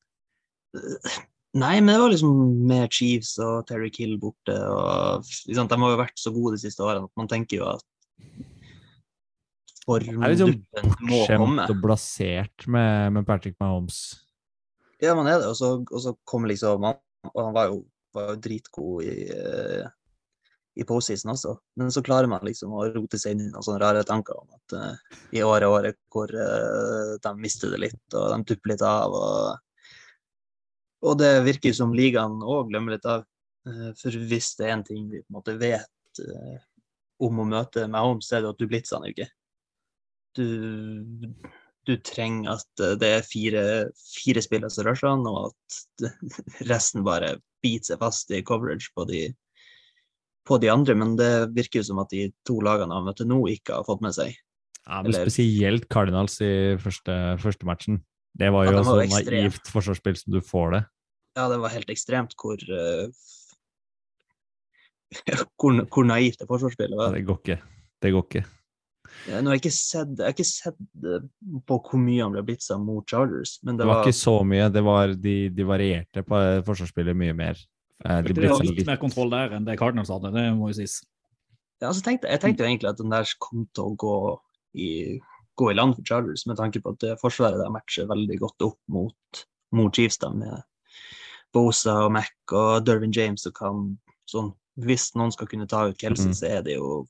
Nei, 1.57 1.79
men 1.81 1.93
det 1.93 1.99
var 2.01 2.11
liksom 2.11 2.33
med 2.69 2.93
Chiefs 2.93 3.37
og 3.41 3.65
Terry 3.69 3.89
Kill 3.93 4.17
borte. 4.21 4.53
og 4.53 5.25
liksom, 5.47 5.69
De 5.69 5.79
har 5.81 5.93
jo 5.93 5.99
vært 6.01 6.19
så 6.21 6.33
gode 6.35 6.57
de 6.57 6.63
siste 6.67 6.83
årene 6.85 7.07
at 7.07 7.19
man 7.19 7.29
tenker 7.31 7.61
jo 7.61 7.69
at 7.71 7.85
Det 9.87 10.11
er 10.11 10.33
liksom 10.33 10.53
formduppen 10.53 11.09
må 11.09 11.21
komme. 11.31 11.63
Er 11.63 11.73
og 11.73 11.83
blasert 11.83 12.67
med, 12.67 13.13
med 13.17 13.27
Patrick 13.27 13.57
Mahomes. 13.63 14.01
Ja, 15.01 15.15
man 15.17 15.29
er 15.29 15.39
det. 15.41 15.49
Og 15.49 15.57
så, 15.57 15.77
og 15.81 16.01
så 16.03 16.13
kom 16.27 16.45
liksom 16.49 16.85
han, 16.85 16.99
Og 17.31 17.39
han 17.45 17.55
var 17.55 17.71
jo, 17.71 17.81
var 18.13 18.33
jo 18.33 18.41
dritgod 18.43 19.07
i, 19.07 19.15
eh, 19.31 19.87
i 20.77 20.85
postseason 20.85 21.31
også. 21.33 21.55
Men 21.79 21.91
så 21.93 22.03
klarer 22.05 22.29
man 22.29 22.45
liksom 22.45 22.73
å 22.75 22.85
rote 22.93 23.19
seg 23.19 23.33
inn 23.33 23.47
i 23.47 23.49
noen 23.49 23.65
sånne 23.65 23.81
rare 23.81 24.03
tanker 24.07 24.37
om 24.37 24.57
at 24.57 24.75
uh, 24.77 25.19
i 25.33 25.43
året 25.45 25.65
er 25.65 25.73
året 25.73 25.99
hvor 26.13 26.31
uh, 26.33 27.15
de 27.23 27.33
mister 27.41 27.73
det 27.73 27.81
litt, 27.87 28.03
og 28.13 28.29
de 28.33 28.39
tupper 28.51 28.73
litt 28.73 28.83
av. 28.85 29.15
Og, 29.17 29.95
og 31.07 31.17
det 31.21 31.33
virker 31.47 31.75
som 31.75 31.95
ligaen 31.97 32.39
òg 32.43 32.71
glemmer 32.71 32.97
litt 32.97 33.07
av. 33.09 33.25
Uh, 33.67 33.89
for 33.99 34.13
hvis 34.29 34.53
det 34.59 34.69
er 34.69 34.75
en 34.77 34.85
ting 34.87 35.07
vi 35.09 35.23
på 35.23 35.31
en 35.31 35.39
måte 35.39 35.57
vet 35.59 36.21
om 37.21 37.41
å 37.41 37.45
møte 37.45 37.85
Mahomes, 37.89 38.29
så 38.29 38.37
er 38.37 38.45
det 38.45 38.53
at 38.53 38.61
du 38.61 38.69
blitser 38.69 38.97
han 38.97 39.09
ikke. 39.09 39.27
Du, 40.37 40.47
du 41.89 41.95
trenger 42.05 42.55
at 42.55 42.85
det 43.01 43.09
er 43.19 43.25
fire, 43.25 43.63
fire 44.19 44.41
spillere 44.45 44.73
som 44.73 44.85
rusher 44.85 45.09
han, 45.09 45.25
og 45.29 45.49
at 45.49 46.07
resten 46.71 47.05
bare 47.05 47.35
biter 47.65 47.93
seg 47.93 48.01
fast 48.01 48.33
i 48.33 48.43
coverage 48.45 48.89
på 48.97 49.05
de, 49.09 49.27
på 50.47 50.59
de 50.63 50.71
andre. 50.73 50.95
Men 50.97 51.15
det 51.19 51.31
virker 51.55 51.81
jo 51.81 51.87
som 51.91 52.01
at 52.03 52.13
de 52.13 52.29
to 52.47 52.59
lagene 52.65 52.95
han 52.95 53.07
møtte 53.07 53.27
nå, 53.27 53.41
ikke 53.53 53.79
har 53.79 53.87
fått 53.87 54.03
med 54.05 54.15
seg. 54.17 54.35
Ja, 54.87 55.01
men 55.01 55.11
Eller- 55.11 55.27
spesielt 55.27 55.89
Cardinals 55.91 56.39
i 56.41 56.77
første, 56.79 57.15
første 57.43 57.67
matchen. 57.67 58.01
Det 58.37 58.51
var 58.53 58.67
jo 58.67 58.71
ja, 58.71 58.83
var 58.83 58.85
så 58.85 58.99
jo 59.01 59.07
ekstrem. 59.07 59.47
naivt 59.47 59.71
forsvarsspill 59.73 60.17
som 60.19 60.35
du 60.35 60.41
får 60.45 60.71
det. 60.77 60.83
Ja, 61.37 61.47
det 61.51 61.57
var 61.61 61.73
helt 61.73 61.89
ekstremt 61.93 62.33
hvor 62.37 62.57
uh, 62.57 63.09
hvor, 65.59 65.81
hvor 65.93 66.05
naivt 66.07 66.39
det 66.39 66.47
forsvarsspillet 66.49 66.97
var. 66.99 67.15
Det 67.15 67.25
går 67.27 67.41
ikke. 67.41 67.59
Det 68.03 68.13
går 68.13 68.25
ikke. 68.29 68.43
Ja, 69.27 69.39
Nå 69.41 69.49
har 69.49 69.57
jeg 69.57 69.63
ikke 69.65 69.73
sett, 69.75 70.13
jeg 70.19 70.25
har 70.25 70.35
ikke 70.35 70.47
sett 70.47 70.79
eh, 71.07 71.23
på 71.67 71.77
hvor 71.79 72.01
mye 72.01 72.23
han 72.23 72.35
ble 72.35 72.43
blitza 72.47 72.77
mot 72.79 73.07
Chargers, 73.07 73.57
men 73.63 73.77
Det 73.77 73.83
det 73.83 73.87
var 73.89 74.01
var 74.01 74.09
ikke 74.09 74.19
så 74.19 74.35
mye. 74.47 74.67
Det 74.73 74.83
var, 74.83 75.13
de, 75.27 75.35
de 75.55 75.67
varierte 75.67 76.23
på 76.27 76.39
eh, 76.41 76.59
forsvarsspillet 76.67 77.17
mye 77.17 77.35
mer. 77.37 77.61
Eh, 78.05 78.21
De 78.21 78.27
Det 78.33 78.35
ble 78.35 78.49
var 78.49 78.61
litt 78.63 78.85
mer 78.85 78.97
kontroll 79.01 79.29
der 79.33 79.49
enn 79.57 79.65
det 79.65 79.77
Cardinals 79.79 80.09
hadde, 80.09 80.31
det 80.33 80.53
må 80.57 80.67
jo 80.69 80.73
sies. 80.77 80.99
ja, 81.81 81.87
altså, 81.89 82.03
tenkte, 82.03 82.29
Jeg 82.29 82.39
tenkte 82.41 82.63
jo 82.63 82.69
egentlig 82.69 82.89
at 82.89 82.97
den 82.97 83.09
der 83.09 83.25
kom 83.39 83.67
til 83.73 83.83
å 83.83 83.95
gå 83.97 84.39
i, 84.75 85.19
gå 85.57 85.71
i 85.71 85.73
land 85.73 85.95
for 85.95 86.03
Chargers, 86.03 86.45
med 86.45 86.57
tanke 86.57 86.81
på 86.81 86.91
at 86.93 86.99
det 86.99 87.17
forsvaret 87.19 87.57
der 87.57 87.69
matcher 87.73 88.05
veldig 88.07 88.39
godt 88.39 88.61
opp 88.61 88.77
mot, 88.87 89.45
mot 89.73 89.93
Chiefs, 89.95 90.17
da, 90.21 90.29
med 90.29 90.61
Bosa 91.53 92.05
og 92.05 92.11
Mac 92.11 92.29
og 92.51 92.85
Dervin 92.85 93.11
James, 93.15 93.45
og 93.47 93.53
kan 93.55 93.97
sånn 94.29 94.53
Hvis 94.77 95.15
noen 95.15 95.31
skal 95.33 95.47
kunne 95.47 95.65
ta 95.67 95.87
ut 95.89 95.97
Kelsey, 95.97 96.27
Mm. 96.29 96.33
så 96.37 96.45
er 96.59 96.61
det 96.61 96.75
jo 96.75 97.07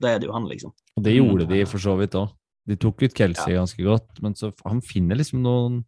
Da 0.00 0.14
er 0.14 0.18
det 0.20 0.28
jo 0.28 0.32
han, 0.32 0.44
liksom. 0.46 0.70
Og 0.96 1.02
det 1.02 1.16
Mm. 1.16 1.26
gjorde 1.26 1.48
de 1.48 1.64
for 1.66 1.78
så 1.78 1.98
vidt 1.98 2.12
òg. 2.14 2.30
De 2.68 2.76
tok 2.76 3.02
ut 3.02 3.12
Kelsey 3.14 3.54
ganske 3.54 3.82
godt, 3.82 4.22
men 4.22 4.34
så 4.34 4.52
han 4.64 4.80
finner 4.80 5.16
liksom 5.16 5.42
noen, 5.42 5.84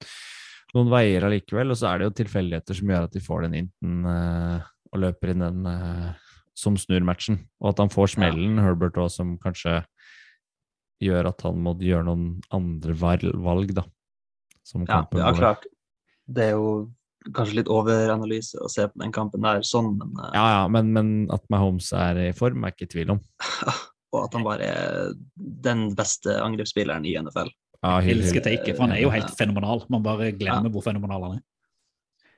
noen 0.76 0.90
veier 0.92 1.26
allikevel. 1.26 1.72
Og 1.72 1.78
så 1.78 1.90
er 1.90 2.00
det 2.00 2.08
jo 2.08 2.16
tilfeldigheter 2.20 2.78
som 2.78 2.92
gjør 2.92 3.06
at 3.08 3.16
de 3.16 3.22
får 3.24 3.46
den 3.46 3.56
inten 3.62 4.10
eh, 4.10 4.68
og 4.90 5.02
løper 5.04 5.32
inn 5.32 5.44
den 5.44 5.70
eh, 5.70 6.30
som 6.58 6.76
snur 6.80 7.04
matchen. 7.06 7.40
Og 7.62 7.72
at 7.72 7.82
han 7.82 7.92
får 7.92 8.14
smellen, 8.16 8.60
Herbert 8.62 8.98
òg, 9.00 9.10
som 9.12 9.36
kanskje 9.42 9.80
gjør 11.00 11.30
at 11.30 11.42
han 11.46 11.60
må 11.64 11.74
gjøre 11.80 12.06
noen 12.10 12.32
andre 12.54 12.96
valg, 13.00 13.74
da. 13.76 13.86
Ja, 14.86 15.04
ja 15.16 15.30
klart. 15.34 15.64
Det 16.30 16.50
er 16.50 16.58
jo 16.58 16.90
kanskje 17.36 17.58
litt 17.58 17.70
overanalyse 17.72 18.60
å 18.62 18.68
se 18.72 18.86
på 18.88 19.00
den 19.02 19.12
kampen 19.12 19.44
der 19.44 19.64
sånn, 19.66 19.94
men 19.98 20.12
eh, 20.16 20.34
Ja, 20.36 20.44
ja, 20.56 20.66
men, 20.72 20.92
men 20.96 21.14
at 21.34 21.44
Mahomes 21.52 21.90
er 21.96 22.20
i 22.28 22.34
form, 22.36 22.64
er 22.64 22.74
ikke 22.74 22.88
i 22.88 22.92
tvil 22.94 23.16
om. 23.16 23.24
Og 24.14 24.24
at 24.24 24.34
han 24.34 24.46
bare 24.46 24.66
er 24.66 25.10
den 25.36 25.90
beste 25.98 26.34
angrepsspilleren 26.42 27.04
i 27.06 27.14
NFL. 27.20 27.50
Ja, 27.80 27.96
Jeg 28.04 28.18
elsker 28.18 28.44
taket, 28.44 28.74
for 28.76 28.84
han 28.84 28.92
er 28.92 29.00
jo 29.00 29.12
helt 29.12 29.30
fenomenal. 29.38 29.86
Man 29.88 30.04
bare 30.04 30.34
glemmer 30.36 30.72
hvor 30.72 30.84
fenomenal 30.84 31.22
han 31.24 31.38
er. 31.38 31.44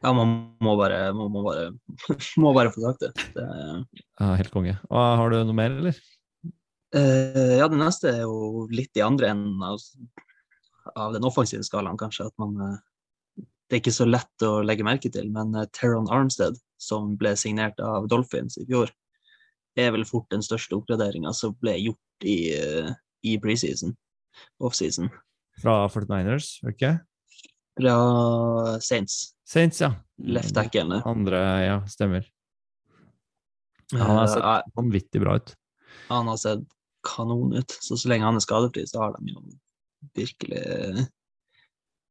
Ja, 0.03 0.11
man 0.15 0.33
må 0.63 0.75
bare, 0.79 1.13
må, 1.15 1.29
må 1.31 1.45
bare, 1.47 1.69
må 2.43 2.53
bare 2.55 2.73
få 2.75 2.83
sagt 2.83 3.05
det. 3.05 3.13
det 3.37 3.47
Ja, 3.47 4.33
helt 4.39 4.55
konge. 4.55 4.77
Og 4.91 4.99
har 4.99 5.31
du 5.31 5.39
noe 5.43 5.57
mer, 5.57 5.75
eller? 5.79 5.99
Uh, 6.93 7.57
ja, 7.57 7.69
det 7.71 7.79
neste 7.81 8.11
er 8.11 8.25
jo 8.27 8.67
litt 8.71 8.99
i 8.99 9.05
andre 9.05 9.31
enden 9.33 9.63
av, 9.65 9.79
av 10.95 11.15
den 11.15 11.27
offensive 11.27 11.65
skalaen, 11.67 11.99
kanskje. 11.99 12.27
At 12.31 12.43
man 12.43 12.59
eh, 12.67 12.81
Det 13.41 13.79
er 13.79 13.83
ikke 13.85 13.95
så 13.95 14.07
lett 14.07 14.47
å 14.47 14.59
legge 14.67 14.87
merke 14.87 15.11
til, 15.11 15.31
men 15.33 15.55
eh, 15.59 15.71
Teron 15.75 16.11
Armstead, 16.13 16.59
som 16.83 17.15
ble 17.19 17.35
signert 17.39 17.79
av 17.83 18.11
Dolphins 18.11 18.59
i 18.61 18.67
fjor, 18.69 18.91
er 19.79 19.95
vel 19.95 20.05
fort 20.05 20.27
den 20.35 20.43
største 20.45 20.77
oppgraderinga 20.77 21.31
som 21.33 21.55
ble 21.63 21.79
gjort 21.81 22.27
i, 22.29 22.53
i 23.25 23.39
preseason, 23.41 23.95
offseason. 24.61 25.09
Fra 25.61 25.89
49ers, 25.93 26.55
ikke? 26.73 26.95
Fra 27.77 27.97
Saints, 28.85 29.35
Saints, 29.49 29.81
ja. 29.81 29.93
left 30.17 30.55
tackle. 30.57 31.03
Andre, 31.09 31.41
ja, 31.65 31.77
stemmer. 31.89 32.27
Han 33.93 34.17
har 34.17 34.27
sett 34.33 34.45
Eh, 34.45 34.71
vanvittig 34.77 35.21
bra 35.21 35.37
ut. 35.37 35.55
han 36.09 36.29
har 36.29 36.37
sett 36.41 36.65
kanon 37.03 37.53
ut. 37.53 37.71
Så 37.81 37.97
så 37.97 38.09
lenge 38.09 38.25
han 38.25 38.37
er 38.37 38.45
skadefri, 38.45 38.87
så 38.87 39.03
har 39.03 39.17
de 39.19 39.33
jo 39.35 39.43
virkelig 40.17 40.63
eh, 40.63 41.05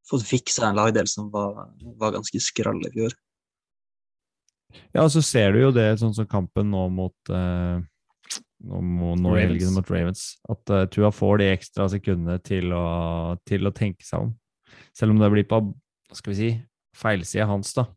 fått 0.09 0.27
fiksa 0.27 0.69
en 0.69 0.75
lagdel 0.75 1.07
som 1.07 1.31
var, 1.31 1.73
var 1.97 2.11
ganske 2.11 2.39
skrall 2.39 2.81
i 2.87 2.91
fjor. 2.93 3.15
Ja, 4.93 5.09
så 5.09 5.21
ser 5.21 5.51
du 5.51 5.61
jo 5.61 5.71
det 5.75 5.99
sånn 5.99 6.13
som 6.15 6.27
kampen 6.27 6.71
nå 6.71 6.87
mot 6.93 7.31
eh, 7.33 7.81
nå, 8.63 9.13
nå 9.19 9.35
i 9.37 9.43
helgen 9.43 9.73
mot 9.75 9.89
Ravens. 9.91 10.35
At 10.51 10.73
uh, 10.73 10.83
Tua 10.91 11.11
får 11.13 11.41
de 11.41 11.49
ekstra 11.51 11.87
sekundene 11.91 12.37
til 12.45 12.73
å, 12.75 12.85
til 13.47 13.67
å 13.67 13.73
tenke 13.75 14.05
seg 14.07 14.27
om. 14.27 14.35
Selv 14.97 15.15
om 15.15 15.21
det 15.21 15.31
blir 15.33 15.47
på 15.49 15.61
hva 15.61 16.17
skal 16.17 16.33
vi 16.33 16.37
si, 16.39 16.51
feilsida 16.97 17.47
hans, 17.49 17.73
da. 17.77 17.87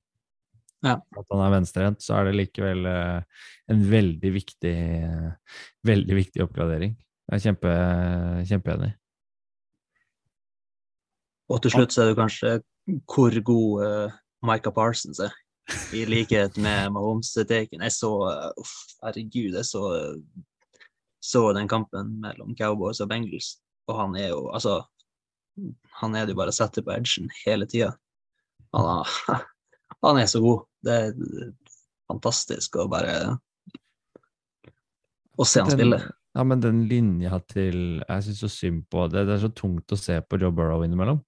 Ja. 0.84 0.98
At 1.16 1.30
han 1.32 1.42
er 1.42 1.54
venstrehendt, 1.54 2.04
så 2.04 2.18
er 2.18 2.28
det 2.28 2.36
likevel 2.38 2.84
uh, 2.86 3.46
en 3.72 3.86
veldig 3.88 4.34
viktig, 4.34 4.76
uh, 5.08 5.62
veldig 5.88 6.18
viktig 6.20 6.44
oppgradering. 6.44 6.94
Jeg 7.30 7.40
er 7.40 7.44
kjempe, 7.46 7.72
kjempeenig. 8.50 8.92
Og 11.52 11.60
til 11.64 11.72
slutt 11.72 11.92
så 11.92 12.04
er 12.04 12.12
det 12.12 12.20
kanskje 12.20 12.58
hvor 13.08 13.34
god 13.48 13.84
uh, 13.84 14.20
Micah 14.44 14.72
Parsons 14.76 15.20
er. 15.24 15.32
I 15.96 16.04
likhet 16.04 16.58
med 16.60 16.92
Mahomes-teken. 16.92 17.80
Jeg 17.80 17.92
så 17.94 18.10
eh, 18.28 18.50
uff, 18.60 18.74
Herregud, 19.00 19.54
jeg 19.56 19.64
så, 19.64 19.84
så 21.24 21.46
den 21.56 21.68
kampen 21.70 22.18
mellom 22.20 22.52
Cowboys 22.58 23.00
og 23.00 23.08
Bengals, 23.12 23.54
og 23.88 23.96
han 24.02 24.16
er 24.20 24.30
jo 24.34 24.42
altså 24.52 24.82
Han 26.02 26.16
er 26.18 26.26
det 26.26 26.34
jo 26.34 26.38
bare 26.40 26.50
å 26.50 26.56
sette 26.56 26.82
på 26.82 26.90
edgen 26.90 27.28
hele 27.44 27.64
tida. 27.70 27.92
Han, 28.74 29.04
han 30.04 30.18
er 30.18 30.26
så 30.26 30.40
god. 30.42 30.64
Det 30.82 30.96
er 30.98 31.12
fantastisk 32.10 32.74
å 32.82 32.88
bare 32.90 33.12
Å 35.38 35.46
se 35.46 35.62
han 35.62 35.70
Den- 35.70 35.78
spille. 35.78 36.00
Ja, 36.34 36.42
men 36.42 36.58
den 36.58 36.80
linja 36.90 37.38
til 37.46 38.02
Jeg 38.02 38.24
syns 38.26 38.40
så 38.42 38.48
synd 38.50 38.82
på 38.90 39.06
det. 39.12 39.22
Det 39.28 39.36
er 39.36 39.44
så 39.46 39.52
tungt 39.54 39.92
å 39.94 39.98
se 39.98 40.16
på 40.26 40.40
Joe 40.42 40.50
Burrow 40.50 40.82
innimellom. 40.82 41.20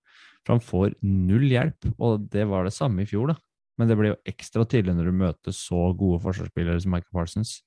For 0.45 0.57
han 0.57 0.63
får 0.63 0.97
null 1.03 1.47
hjelp, 1.51 1.87
og 2.03 2.27
det 2.31 2.45
var 2.51 2.65
det 2.67 2.75
samme 2.75 3.03
i 3.03 3.07
fjor, 3.07 3.31
da. 3.31 3.37
Men 3.79 3.89
det 3.91 3.97
blir 3.99 4.13
jo 4.15 4.19
ekstra 4.27 4.65
tydelig 4.67 4.95
når 4.97 5.05
du 5.11 5.13
møter 5.23 5.55
så 5.55 5.93
gode 5.99 6.19
forsvarsspillere 6.25 6.81
som 6.83 6.91
Michael 6.95 7.15
Parsons. 7.15 7.61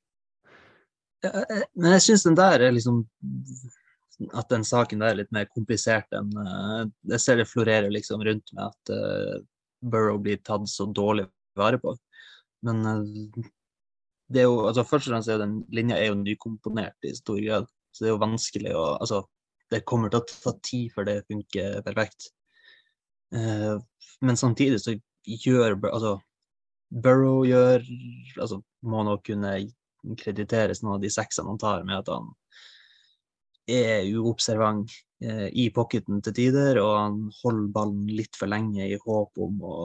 Ja, 1.23 1.29
eh, 1.43 1.63
Men 1.75 1.95
jeg 1.97 2.05
syns 2.07 2.25
den 2.27 2.37
der 2.39 2.63
er 2.63 2.73
liksom 2.75 3.03
At 4.35 4.49
den 4.51 4.65
saken 4.67 5.03
der 5.03 5.13
er 5.13 5.21
litt 5.21 5.31
mer 5.35 5.47
komplisert 5.51 6.11
enn 6.15 6.31
eh, 6.43 6.83
Jeg 7.15 7.23
ser 7.23 7.39
det 7.39 7.49
florerer 7.49 7.91
liksom 7.91 8.23
rundt 8.25 8.53
med 8.55 8.65
at 8.67 8.93
eh, 8.95 9.39
Burrow 9.79 10.19
blir 10.19 10.41
tatt 10.43 10.67
så 10.67 10.89
dårlig 10.91 11.23
vare 11.55 11.79
på. 11.79 11.93
Men 12.67 12.85
eh, 12.85 13.43
det 14.29 14.43
er 14.43 14.49
jo 14.49 14.65
altså 14.67 14.85
Først 14.87 15.09
og 15.09 15.15
fremst 15.15 15.31
er 15.33 15.41
den 15.41 15.59
linja 15.73 15.97
er 15.97 16.11
jo 16.11 16.19
nykomponert 16.21 17.07
i 17.07 17.15
stor 17.17 17.39
grad, 17.43 17.69
så 17.91 18.03
det 18.03 18.09
er 18.09 18.15
jo 18.15 18.23
vanskelig 18.25 18.73
å 18.77 18.85
Altså, 18.99 19.23
det 19.69 19.85
kommer 19.85 20.11
til 20.11 20.21
å 20.21 20.27
ta 20.29 20.55
tid 20.65 20.91
før 20.95 21.05
det 21.05 21.19
funker 21.29 21.81
perfekt. 21.85 22.31
Eh, 23.35 23.75
men 24.25 24.39
samtidig 24.39 24.81
så 24.81 24.95
gjør 25.29 25.77
altså 25.91 26.17
Burrow 26.89 27.43
gjør 27.45 27.83
altså 28.41 28.63
må 28.81 29.03
nå 29.05 29.19
kunne 29.25 29.51
krediteres 30.19 30.83
noen 30.83 30.97
av 30.97 31.03
de 31.03 31.11
seksene 31.13 31.51
han 31.51 31.61
tar 31.61 31.85
med 31.87 32.01
at 32.01 32.11
han 32.13 32.31
er 33.69 34.07
uobservant 34.17 34.89
eh, 35.21 35.47
i 35.53 35.69
pocketen 35.73 36.23
til 36.25 36.35
tider, 36.35 36.79
og 36.81 36.93
han 36.97 37.19
holder 37.43 37.73
ballen 37.75 38.07
litt 38.09 38.37
for 38.39 38.49
lenge 38.49 38.87
i 38.87 38.97
håp 38.97 39.41
om 39.45 39.61
å, 39.61 39.77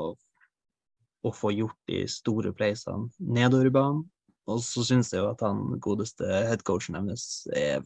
å 1.25 1.33
få 1.35 1.53
gjort 1.53 1.79
de 1.91 2.05
store 2.09 2.55
playsene 2.57 3.11
nedover 3.19 3.69
i 3.69 3.75
banen. 3.75 4.05
Og 4.49 4.61
så 4.61 4.85
syns 4.85 5.13
jeg 5.13 5.23
jo 5.23 5.31
at 5.31 5.41
han 5.45 5.79
godeste 5.81 6.29
headcoachen 6.49 6.99
deres 7.01 7.47
er 7.57 7.85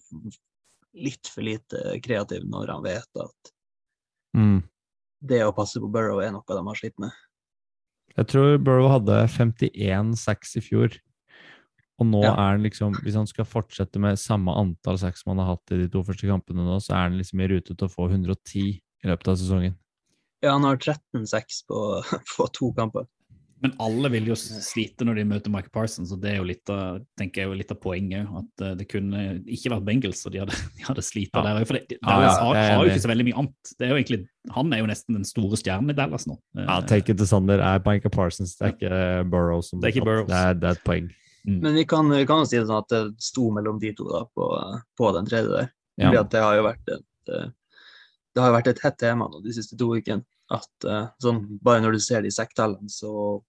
litt 0.98 1.30
for 1.30 1.46
lite 1.46 1.98
kreativ 2.02 2.46
når 2.50 2.74
han 2.74 2.86
vet 2.86 3.22
at 3.22 3.54
Mm. 4.36 4.62
det 5.24 5.40
å 5.44 5.54
passe 5.56 5.80
på 5.80 5.88
Burrow 5.90 6.20
er 6.20 6.32
noe 6.34 6.44
de 6.46 6.60
har 6.66 6.78
slitt 6.78 6.98
med. 7.00 7.10
Jeg 8.18 8.28
tror 8.32 8.58
Burrow 8.58 8.90
hadde 8.92 9.22
51 9.30 10.14
sacks 10.18 10.56
i 10.58 10.62
fjor. 10.62 10.92
Og 11.98 12.06
nå 12.06 12.22
Ja. 12.22 12.32
er 12.34 12.52
han 12.54 12.62
liksom 12.62 12.94
Hvis 13.02 13.16
han 13.18 13.26
skal 13.26 13.44
fortsette 13.44 13.98
med 13.98 14.18
samme 14.18 14.54
antall 14.54 14.98
sacks 14.98 15.24
som 15.24 15.32
han 15.36 15.44
har 15.44 15.56
hatt 15.56 15.72
i 15.74 15.80
de 15.82 15.88
to 15.88 16.02
første 16.06 16.28
kampene 16.30 16.62
nå, 16.62 16.78
så 16.80 16.94
er 16.94 17.08
han 17.08 17.18
liksom 17.18 17.40
i 17.42 17.48
rute 17.50 17.74
til 17.74 17.88
å 17.88 17.90
få 17.90 18.08
110 18.10 18.80
i 19.04 19.06
løpet 19.10 19.28
av 19.28 19.36
sesongen. 19.36 19.74
Ja, 20.42 20.52
han 20.54 20.62
har 20.62 20.76
13 20.78 21.26
sex 21.26 21.64
på, 21.68 22.02
på 22.36 22.46
to 22.54 22.72
kamper. 22.72 23.06
Men 23.60 23.72
alle 23.82 24.06
vil 24.14 24.28
jo 24.30 24.36
slite 24.38 25.02
når 25.02 25.16
de 25.18 25.24
møter 25.26 25.50
Mike 25.50 25.72
Parsons, 25.74 26.12
og 26.14 26.20
det 26.22 26.30
er 26.30 26.36
jo 26.38 26.44
litt 26.46 26.70
av, 26.70 27.00
tenker 27.18 27.42
jeg, 27.42 27.48
jo 27.50 27.56
litt 27.58 27.72
av 27.74 27.80
poenget. 27.82 28.28
At 28.30 28.62
eh, 28.62 28.74
det 28.78 28.86
kunne 28.86 29.42
ikke 29.50 29.72
vært 29.74 29.82
Bengals, 29.88 30.20
og 30.26 30.30
de 30.36 30.38
hadde, 30.44 30.54
de 30.78 30.84
hadde 30.86 31.02
slitt 31.02 31.34
Ja. 31.34 31.42
der. 31.42 31.64
For 31.66 31.74
det, 31.74 31.96
Ja, 31.98 32.06
Dallas 32.06 32.38
ja, 32.38 32.52
har, 32.76 32.84
jo 32.86 32.92
ikke 32.92 33.02
så 33.02 33.10
veldig 33.10 33.26
mye 33.26 33.38
annet. 33.42 33.72
Det 33.74 33.88
er 33.88 33.90
jo 33.90 33.98
egentlig, 33.98 34.20
han 34.54 34.72
er 34.72 34.78
jo 34.78 34.86
nesten 34.86 35.18
den 35.18 35.26
store 35.26 35.58
stjernen 35.58 35.90
i 35.90 35.96
Dallas 35.98 36.28
nå. 36.30 36.38
Ja, 36.54 36.78
Take 36.86 37.10
it 37.10 37.18
to 37.18 37.26
Sander 37.26 37.58
er 37.58 37.82
Mike 37.82 38.08
Parsons, 38.14 38.54
det 38.54 38.68
er 38.68 38.76
ikke 38.76 39.30
Burrow 39.34 39.60
som 39.66 39.80
Det 39.82 39.90
er 39.90 39.96
ikke 39.96 40.06
Burrows. 40.06 40.30
Det 40.30 40.38
er, 40.38 40.54
det 40.54 40.70
er 40.70 40.78
et 40.78 40.84
poeng. 40.86 41.10
Mm. 41.44 41.60
Men 41.62 41.74
vi 41.74 41.84
kan, 41.88 42.10
vi 42.10 42.24
kan 42.26 42.42
jo 42.42 42.48
si 42.48 42.58
det 42.58 42.66
sånn 42.68 42.82
at 42.82 42.90
det 42.92 43.02
sto 43.22 43.50
mellom 43.54 43.78
de 43.82 43.92
to 43.96 44.08
da, 44.10 44.24
på, 44.34 44.48
på 44.98 45.12
den 45.16 45.28
tredje 45.28 45.52
der. 45.52 45.70
Ja. 45.98 46.08
Fordi 46.08 46.20
at 46.22 46.34
det 46.34 46.42
har 46.44 46.58
jo 46.58 46.66
vært 46.66 46.92
et, 46.96 47.32
eh, 47.34 47.48
det 48.34 48.44
har 48.44 48.54
vært 48.54 48.72
et 48.72 48.82
hett 48.84 48.98
tema 49.00 49.30
de 49.44 49.54
siste 49.54 49.78
to 49.78 49.92
ukene. 49.96 50.26
At 50.54 50.88
eh, 50.88 51.08
sånn, 51.20 51.42
bare 51.64 51.82
når 51.84 51.98
du 51.98 52.02
ser 52.02 52.24
de 52.24 52.34
sekktallene, 52.34 52.90
så 52.92 53.42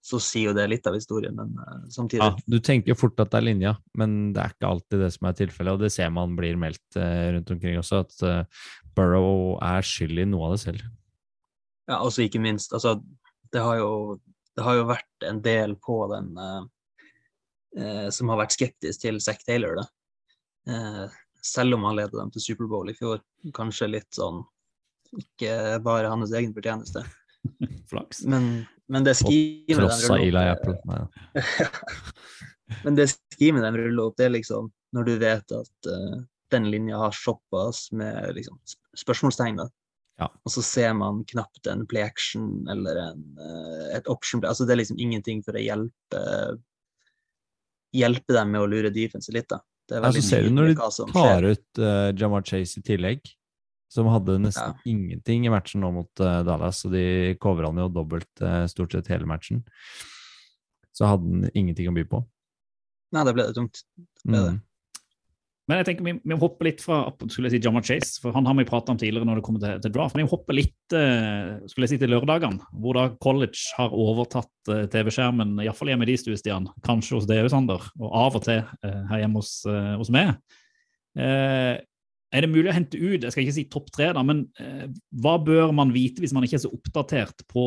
så 0.00 0.16
sier 0.24 0.48
jo 0.48 0.52
det 0.56 0.62
litt 0.70 0.86
av 0.88 0.94
historien, 0.96 1.34
men 1.36 1.50
eh, 1.60 1.80
samtidig 1.92 2.24
Ja, 2.24 2.32
du 2.48 2.56
tenker 2.64 2.94
jo 2.94 2.96
fort 2.96 3.20
at 3.20 3.34
det 3.34 3.36
er 3.36 3.44
linja, 3.50 3.74
men 4.00 4.30
det 4.32 4.40
er 4.40 4.54
ikke 4.54 4.70
alltid 4.70 5.02
det 5.04 5.10
som 5.12 5.28
er 5.28 5.34
tilfellet. 5.36 5.76
Og 5.76 5.82
det 5.84 5.90
ser 5.92 6.08
man 6.14 6.38
blir 6.38 6.56
meldt 6.56 6.96
rundt 6.96 7.52
omkring 7.52 7.76
også, 7.76 8.00
at 8.06 8.48
Burrow 8.96 9.58
er 9.60 9.84
skyld 9.84 10.22
i 10.22 10.26
noe 10.30 10.48
av 10.48 10.56
det 10.56 10.62
selv. 10.64 10.86
Ja, 11.90 11.98
også 12.00 12.24
ikke 12.24 12.40
minst, 12.42 12.72
altså, 12.76 12.96
det 13.52 13.62
har 13.64 13.80
jo, 13.80 14.18
det 14.56 14.62
har 14.62 14.76
jo 14.78 14.86
vært 14.90 15.26
en 15.26 15.40
del 15.42 15.74
på 15.82 15.96
den 16.12 16.30
eh, 16.38 16.60
som 18.10 18.30
har 18.32 18.40
vært 18.40 18.56
skeptisk 18.56 19.04
til 19.04 19.20
Zack 19.22 19.44
Taylor, 19.46 19.76
da. 19.78 19.84
Eh, 20.68 21.10
selv 21.42 21.74
om 21.74 21.84
han 21.84 21.96
ledet 21.96 22.18
dem 22.18 22.32
til 22.34 22.44
Superbowl 22.44 22.90
i 22.90 22.96
fjor. 22.96 23.22
Kanskje 23.56 23.90
litt 23.90 24.10
sånn 24.14 24.42
ikke 25.18 25.80
bare 25.82 26.10
hans 26.12 26.34
egen 26.36 26.52
fortjeneste. 26.54 27.02
Flaks. 27.90 28.22
Men, 28.28 28.66
men 28.92 29.06
det 29.06 29.16
skimet 29.18 29.70
de 29.70 29.78
Tross 29.80 30.04
ruller 30.10 30.52
opp, 30.52 30.68
Apple. 30.68 30.76
Nei. 30.90 32.76
Men 32.84 32.98
det 32.98 33.08
skimet 33.10 33.64
de 33.64 33.72
ruller 33.74 34.04
opp, 34.04 34.18
det 34.20 34.28
er 34.28 34.36
liksom 34.36 34.70
når 34.94 35.06
du 35.06 35.12
vet 35.22 35.52
at 35.54 35.90
uh, 35.90 36.20
den 36.50 36.66
linja 36.70 36.98
har 36.98 37.14
såpass 37.14 37.88
med 37.94 38.34
liksom, 38.34 38.58
spørsmålstegn, 38.98 39.60
da. 39.62 39.68
Ja. 40.20 40.26
Og 40.44 40.52
så 40.52 40.62
ser 40.66 40.92
man 40.98 41.22
knapt 41.30 41.66
en 41.70 41.86
play 41.88 42.02
action 42.04 42.66
eller 42.70 42.98
en, 43.08 43.22
uh, 43.40 43.86
et 43.96 44.10
option 44.10 44.42
play. 44.42 44.50
Altså, 44.50 44.66
det 44.66 44.74
er 44.74 44.82
liksom 44.82 44.98
ingenting 45.00 45.42
for 45.46 45.56
å 45.56 45.62
hjelpe 45.62 46.24
hjelpe 47.96 48.34
dem 48.36 48.54
med 48.54 48.62
å 48.62 48.68
lure 48.70 48.92
defense 48.94 49.32
litt, 49.34 49.48
da. 49.50 49.60
Det 49.90 49.98
er 49.98 50.06
Ja, 50.06 50.12
så 50.14 50.22
ser 50.22 50.46
du 50.46 50.54
når 50.54 50.70
de 50.70 50.76
tar 51.12 51.46
ut 51.48 51.80
uh, 51.82 52.10
Jamar 52.14 52.44
Chase 52.46 52.78
i 52.78 52.84
tillegg, 52.86 53.32
som 53.90 54.06
hadde 54.06 54.38
nesten 54.38 54.70
Ja. 54.70 54.82
ingenting 54.86 55.46
i 55.46 55.50
matchen 55.50 55.82
nå 55.82 55.90
mot 55.94 56.22
uh, 56.22 56.42
Dallas, 56.46 56.84
og 56.86 56.94
de 56.94 57.34
covra 57.42 57.72
han 57.72 57.80
jo 57.82 57.88
dobbelt 57.90 58.44
uh, 58.44 58.66
stort 58.70 58.94
sett 58.94 59.10
hele 59.10 59.26
matchen. 59.26 59.64
Så 60.94 61.10
hadde 61.10 61.26
han 61.26 61.50
ingenting 61.54 61.90
å 61.90 61.94
by 61.96 62.06
på. 62.06 62.22
Nei, 63.10 63.24
det 63.26 63.34
ble 63.34 63.48
det 63.48 63.56
tungt. 63.56 63.82
Det 64.22 64.38
er 64.38 64.46
det. 64.52 64.58
Men 65.70 65.78
jeg 65.78 65.86
tenker 65.86 66.02
vi, 66.02 66.12
vi 66.26 66.36
hopper 66.40 66.66
litt 66.66 66.80
fra 66.82 66.96
skulle 67.30 67.46
jeg 67.46 67.60
si 67.60 67.62
Jammer 67.62 67.84
Chase, 67.86 68.16
for 68.18 68.34
han 68.34 68.48
har 68.48 68.56
vi 68.58 68.66
pratet 68.66 68.90
om 68.90 68.96
tidligere 68.98 69.28
når 69.28 69.38
det 69.38 69.44
kommer 69.46 69.62
til, 69.62 69.76
til 69.84 69.92
draft. 69.94 70.16
Men 70.16 70.26
vi 70.26 70.32
hopper 70.32 70.56
litt 70.58 70.96
eh, 70.98 71.60
skulle 71.70 71.86
jeg 71.86 71.92
si 71.92 71.98
til 72.02 72.10
lørdagene, 72.10 72.58
hvor 72.82 72.98
da 72.98 73.04
college 73.22 73.68
har 73.76 73.94
overtatt 73.94 74.72
eh, 74.72 74.88
TV-skjermen, 74.90 75.60
iallfall 75.62 75.92
hjemme 75.92 76.08
i 76.08 76.10
de 76.10 76.38
Stian. 76.40 76.66
Kanskje 76.86 77.20
hos 77.20 77.28
deg 77.30 77.44
òg, 77.44 77.52
Sander, 77.54 77.86
og 78.00 78.16
av 78.24 78.40
og 78.40 78.42
til 78.48 78.58
eh, 78.58 78.98
her 79.12 79.22
hjemme 79.22 79.44
hos, 79.44 79.52
hos 80.00 80.10
meg. 80.14 80.34
Er 81.20 82.44
det 82.44 82.50
mulig 82.50 82.70
å 82.70 82.74
hente 82.74 82.98
ut, 82.98 83.22
jeg 83.22 83.30
skal 83.30 83.44
ikke 83.44 83.54
si 83.54 83.66
topp 83.70 83.88
tre, 83.94 84.10
da, 84.14 84.22
men 84.26 84.44
hva 85.22 85.32
bør 85.42 85.72
man 85.74 85.90
vite 85.94 86.22
hvis 86.22 86.34
man 86.34 86.46
ikke 86.46 86.60
er 86.60 86.62
så 86.62 86.70
oppdatert 86.70 87.42
på, 87.50 87.64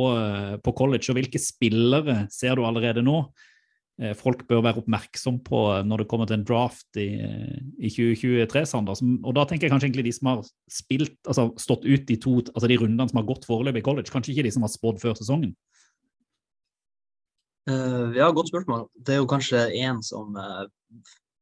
på 0.63 0.75
college, 0.75 1.09
og 1.11 1.19
hvilke 1.19 1.41
spillere 1.43 2.21
ser 2.31 2.55
du 2.55 2.63
allerede 2.67 3.03
nå? 3.03 3.17
Eh, 4.01 4.15
folk 4.17 4.45
bør 4.49 4.63
være 4.65 4.81
oppmerksom 4.83 5.41
på 5.45 5.61
når 5.85 6.03
det 6.03 6.07
kommer 6.11 6.29
til 6.29 6.39
en 6.39 6.47
draft 6.47 6.99
i, 7.01 7.09
i 7.77 7.91
2023, 7.91 8.65
Sander. 8.69 9.03
Og 9.23 9.35
da 9.37 9.45
tenker 9.49 9.67
jeg 9.67 9.75
kanskje 9.75 9.91
egentlig 9.91 10.07
de 10.09 10.15
som 10.17 10.31
har 10.31 10.41
spilt, 10.71 11.19
altså 11.27 11.49
stått 11.61 11.85
ut 11.85 12.07
de 12.09 12.17
to, 12.21 12.39
altså 12.53 12.71
de 12.71 12.79
rundene 12.81 13.09
som 13.11 13.21
har 13.21 13.29
gått 13.29 13.47
foreløpig 13.49 13.83
i 13.83 13.87
college, 13.89 14.13
kanskje 14.13 14.35
ikke 14.35 14.47
de 14.49 14.55
som 14.55 14.65
har 14.65 14.73
spådd 14.73 15.03
før 15.03 15.17
sesongen. 15.19 15.53
Uh, 17.69 18.11
ja, 18.15 18.27
godt 18.31 18.49
spørsmål. 18.49 18.89
Det 19.07 19.13
er 19.13 19.21
jo 19.21 19.29
kanskje 19.29 19.59
én 19.79 20.01
som 20.03 20.35
uh, 20.35 20.65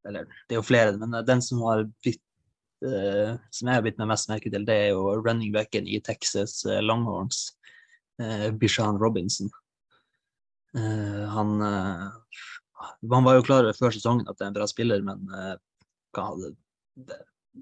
Eller 0.06 0.26
det 0.49 0.54
er 0.54 0.60
jo 0.60 0.66
flere, 0.66 0.97
men 0.97 1.14
eh, 1.14 1.26
den 1.26 1.41
som 1.41 1.62
har 1.66 1.84
blitt 2.02 2.22
uh, 2.86 3.38
Som 3.49 3.70
jeg 3.70 3.76
har 3.76 3.82
blitt 3.82 3.97
meg 3.97 4.10
mest 4.10 4.30
merke 4.30 4.49
til, 4.54 4.66
det 4.66 4.76
er 4.76 4.88
jo 4.93 5.16
running 5.22 5.54
backen 5.54 5.88
i 5.88 5.99
Texas 6.02 6.64
eh, 6.66 6.82
Longhorns, 6.82 7.58
Bishan 8.62 8.99
Robinson. 9.02 9.49
Eh, 10.78 11.24
han 11.28 11.62
eh, 11.62 12.08
Han 13.12 13.26
var 13.28 13.36
jo 13.36 13.44
klar 13.44 13.68
før 13.76 13.92
sesongen 13.92 14.30
at 14.30 14.38
det 14.40 14.46
er 14.46 14.52
en 14.52 14.58
bra 14.60 14.68
spiller, 14.70 15.04
men 15.06 15.28
eh, 15.36 15.56
hva 16.16 16.28
hadde 16.30 16.54
det, 16.96 17.18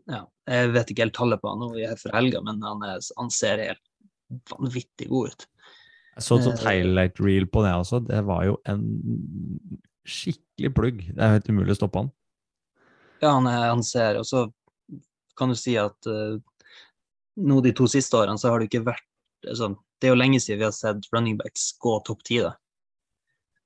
ja, 0.09 0.23
Jeg 0.49 0.73
vet 0.75 0.91
ikke 0.91 1.07
helt 1.07 1.17
tallet 1.17 1.41
på 1.41 1.49
han 1.49 1.63
nå 1.63 1.71
for 1.97 2.13
helga, 2.13 2.41
men 2.45 2.61
han, 2.65 2.83
er, 2.85 3.01
han 3.17 3.31
ser 3.33 3.63
helt 3.63 3.85
vanvittig 4.51 5.09
god 5.09 5.33
ut. 5.33 5.47
Jeg 6.19 6.25
så 6.25 6.37
et 6.51 6.65
highlight 6.65 7.19
reel 7.23 7.47
på 7.49 7.63
det 7.63 7.73
også. 7.79 8.01
Det 8.05 8.19
var 8.27 8.43
jo 8.45 8.57
en 8.69 8.83
skikkelig 10.09 10.71
plugg. 10.75 11.03
Det 11.15 11.23
er 11.23 11.37
helt 11.37 11.49
umulig 11.49 11.73
å 11.73 11.79
stoppe 11.79 12.03
han. 12.03 12.09
Ja, 13.23 13.33
han, 13.37 13.47
er, 13.49 13.69
han 13.71 13.83
ser, 13.83 14.19
og 14.19 14.27
så 14.27 14.45
kan 15.39 15.51
du 15.51 15.57
si 15.57 15.75
at 15.79 16.09
uh, 16.11 16.37
nå 17.39 17.59
de 17.63 17.71
to 17.75 17.87
siste 17.91 18.17
årene 18.19 18.39
så 18.39 18.51
har 18.51 18.59
det 18.59 18.69
ikke 18.69 18.85
vært 18.89 19.05
altså, 19.47 19.71
Det 19.99 20.09
er 20.09 20.13
jo 20.13 20.19
lenge 20.19 20.41
siden 20.43 20.59
vi 20.59 20.67
har 20.67 20.75
sett 20.75 21.07
running 21.15 21.37
backs 21.39 21.71
gå 21.79 21.97
topp 22.07 22.25
ti, 22.27 22.41
da. 22.43 22.53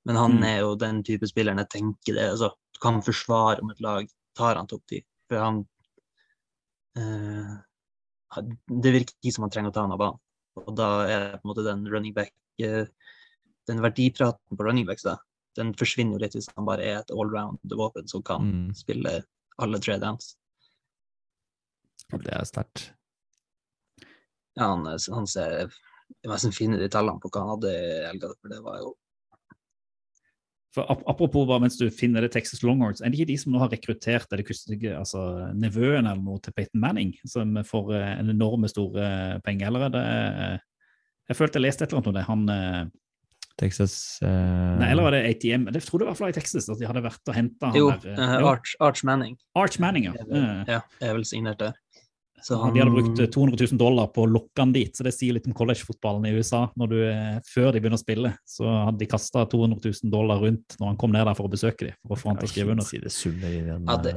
Men 0.04 0.16
han 0.20 0.32
Mm. 0.36 0.42
er 0.44 0.58
jo 0.60 0.74
den 0.76 1.02
type 1.02 1.26
spilleren 1.26 1.58
jeg 1.62 1.68
tenker 1.70 2.14
det 2.14 2.30
altså, 2.30 2.50
kan 2.80 3.00
forsvare 3.02 3.62
om 3.62 3.70
et 3.70 3.80
lag 3.80 4.08
tar 4.36 4.56
han 4.56 4.66
topp 4.68 4.82
ti. 4.90 4.98
For 5.30 5.38
han 5.40 5.62
eh, 6.96 7.54
Det 8.68 8.92
virker 8.92 9.14
ikke 9.22 9.32
som 9.34 9.44
han 9.46 9.50
trenger 9.54 9.70
å 9.70 9.74
ta 9.74 9.84
han 9.86 9.92
av 9.94 9.98
banen. 10.02 10.20
Og 10.60 10.74
da 10.76 10.88
er 11.06 11.30
på 11.38 11.44
en 11.44 11.50
måte 11.52 11.64
den 11.66 11.86
running 11.90 12.12
back 12.14 12.32
eh, 12.60 12.86
Den 13.66 13.80
verdipraten 13.80 14.56
på 14.58 14.64
running 14.66 14.84
backs, 14.86 15.02
da, 15.06 15.16
den 15.56 15.72
forsvinner 15.74 16.18
jo 16.18 16.24
litt 16.24 16.34
hvis 16.36 16.50
han 16.54 16.66
bare 16.66 16.82
er 16.84 16.98
et 17.00 17.10
allround 17.14 17.58
våpen 17.72 18.06
som 18.10 18.22
kan 18.22 18.42
Mm. 18.44 18.74
spille 18.76 19.24
alle 19.58 19.78
tre 19.80 19.96
downs. 19.98 20.34
Det 22.10 22.28
er 22.34 22.44
sterkt. 22.44 22.90
Ja, 24.56 24.68
han, 24.74 24.84
han 24.86 25.26
ser 25.26 25.72
nesten 26.26 26.52
finne 26.52 26.76
de 26.78 26.88
tallene 26.92 27.18
på 27.22 27.30
hva 27.32 27.40
han 27.40 27.54
hadde 27.54 27.72
i 27.72 28.04
helga, 28.06 28.34
for 28.40 28.52
det 28.52 28.60
var 28.62 28.78
jo 28.82 28.92
For 30.74 30.90
Apropos 30.90 31.46
bare 31.46 31.62
mens 31.62 31.78
du 31.78 31.86
finner 31.94 32.24
det 32.24 32.32
Texas 32.34 32.64
Longhorns, 32.66 32.98
er 33.00 33.12
det 33.12 33.20
ikke 33.20 33.30
de 33.30 33.38
som 33.38 33.54
nå 33.54 33.60
har 33.62 33.70
rekruttert 33.70 34.32
er 34.32 34.40
det 34.40 34.48
kustige, 34.48 34.96
altså, 34.98 35.22
nevøen 35.54 36.02
eller 36.02 36.18
noe 36.18 36.42
til 36.42 36.54
Peyton 36.56 36.82
Manning, 36.82 37.12
som 37.30 37.54
får 37.68 37.94
eh, 37.94 38.10
en 38.18 38.32
enorme 38.34 38.70
store 38.70 39.06
penger? 39.46 39.70
Eller 39.70 39.86
er 39.86 39.94
det 39.94 40.04
eh, 40.10 40.58
Jeg 41.30 41.38
følte 41.38 41.60
jeg 41.60 41.68
leste 41.68 41.86
et 41.86 41.94
eller 41.94 42.02
annet 42.02 42.10
om 42.10 42.18
det. 42.18 42.26
Han 42.28 42.44
eh, 42.56 42.82
Texas 43.60 44.18
uh... 44.24 44.74
Nei, 44.80 44.90
eller 44.90 45.06
var 45.06 45.14
det 45.14 45.22
ATM? 45.30 45.68
Jeg 45.70 45.86
trodde 45.86 46.08
det 46.08 46.18
var 46.18 46.32
i 46.32 46.34
Texas 46.34 46.66
at 46.72 46.80
de 46.80 46.88
hadde 46.90 47.04
vært 47.04 47.30
og 47.30 47.36
henta 47.36 47.70
han 47.70 47.78
Jo, 47.78 47.86
der. 47.92 48.10
eh, 48.10 48.24
eh, 48.26 48.34
jo, 48.42 48.50
Arch, 48.50 48.74
Arch 48.82 49.04
Manning 49.06 49.38
Arch 49.58 49.78
Manning, 49.82 50.08
ja. 50.10 50.16
er 50.18 50.26
vel, 50.26 50.42
Eh, 50.42 50.74
ja, 50.74 50.80
er 51.06 51.14
vel 51.14 51.26
signert 51.28 51.62
der. 51.62 51.78
Så 52.44 52.58
De 52.74 52.80
hadde 52.82 52.92
brukt 52.92 53.20
eh, 53.24 53.28
200 53.32 53.56
000 53.72 53.78
dollar 53.80 54.10
på 54.12 54.26
å 54.26 54.28
lokke 54.28 54.60
han 54.60 54.72
dit, 54.74 54.92
så 54.92 55.04
det 55.06 55.14
sier 55.16 55.32
litt 55.32 55.46
om 55.48 55.54
collegefotballen 55.56 56.26
i 56.28 56.34
USA. 56.36 56.66
Når 56.76 56.90
du, 56.90 56.96
eh, 57.08 57.38
før 57.48 57.70
de 57.72 57.80
begynner 57.80 57.96
å 57.96 58.02
spille, 58.02 58.34
så 58.44 58.68
hadde 58.68 59.00
de 59.00 59.08
kasta 59.08 59.46
200 59.48 59.80
000 59.80 60.12
dollar 60.12 60.42
rundt 60.44 60.76
når 60.76 60.90
han 60.92 60.98
kom 61.00 61.14
ned 61.14 61.24
der 61.24 61.38
for 61.38 61.48
å 61.48 61.52
besøke 61.54 61.88
dem, 61.88 61.96
for 62.04 62.18
å 62.18 62.20
få 62.20 62.28
han 62.34 62.42
til 62.42 62.50
å 62.50 62.52
skrive 62.52 62.74
under. 62.76 62.84
Det 62.84 63.54
den, 63.70 63.88
ja, 63.88 63.96
det, 64.04 64.14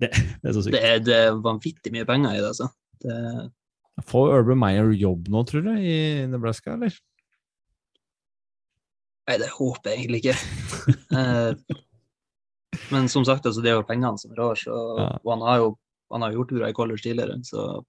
Det, 0.00 0.10
det 0.12 0.48
er 0.48 0.52
så 0.58 0.62
sykt. 0.66 0.76
det, 0.76 0.82
er, 0.90 1.00
det 1.04 1.16
er 1.24 1.40
vanvittig 1.44 1.92
mye 1.96 2.06
penger 2.08 2.36
i 2.36 2.42
det, 2.42 2.52
altså. 2.52 2.68
Det, 3.00 3.16
eh, 3.16 3.48
Får 4.08 4.30
Urban 4.38 4.60
Meyer 4.60 4.92
jobb 4.96 5.26
nå, 5.32 5.42
tror 5.48 5.64
du, 5.66 5.72
i 5.80 5.96
Nebraska, 6.28 6.76
eller? 6.76 6.92
nei, 9.28 9.36
det 9.38 9.48
håper 9.54 9.92
jeg 9.92 10.00
egentlig 10.04 10.20
ikke. 10.24 10.38
Eh, 11.16 11.76
men 12.92 13.08
som 13.10 13.24
sagt, 13.26 13.44
altså, 13.46 13.62
det 13.62 13.70
er 13.72 13.76
jo 13.80 13.84
pengene 13.86 14.18
som 14.18 14.32
rår, 14.36 14.56
så, 14.58 14.76
Ja. 14.98 15.08
og 15.24 15.30
han 15.32 15.42
har 15.48 15.56
jo 15.62 15.68
han 16.10 16.22
har 16.22 16.32
jo 16.32 16.40
gjort 16.40 16.48
det 16.52 16.58
bra 16.60 16.68
i 16.68 16.76
college 16.76 17.02
tidligere, 17.06 17.38
så 17.46 17.84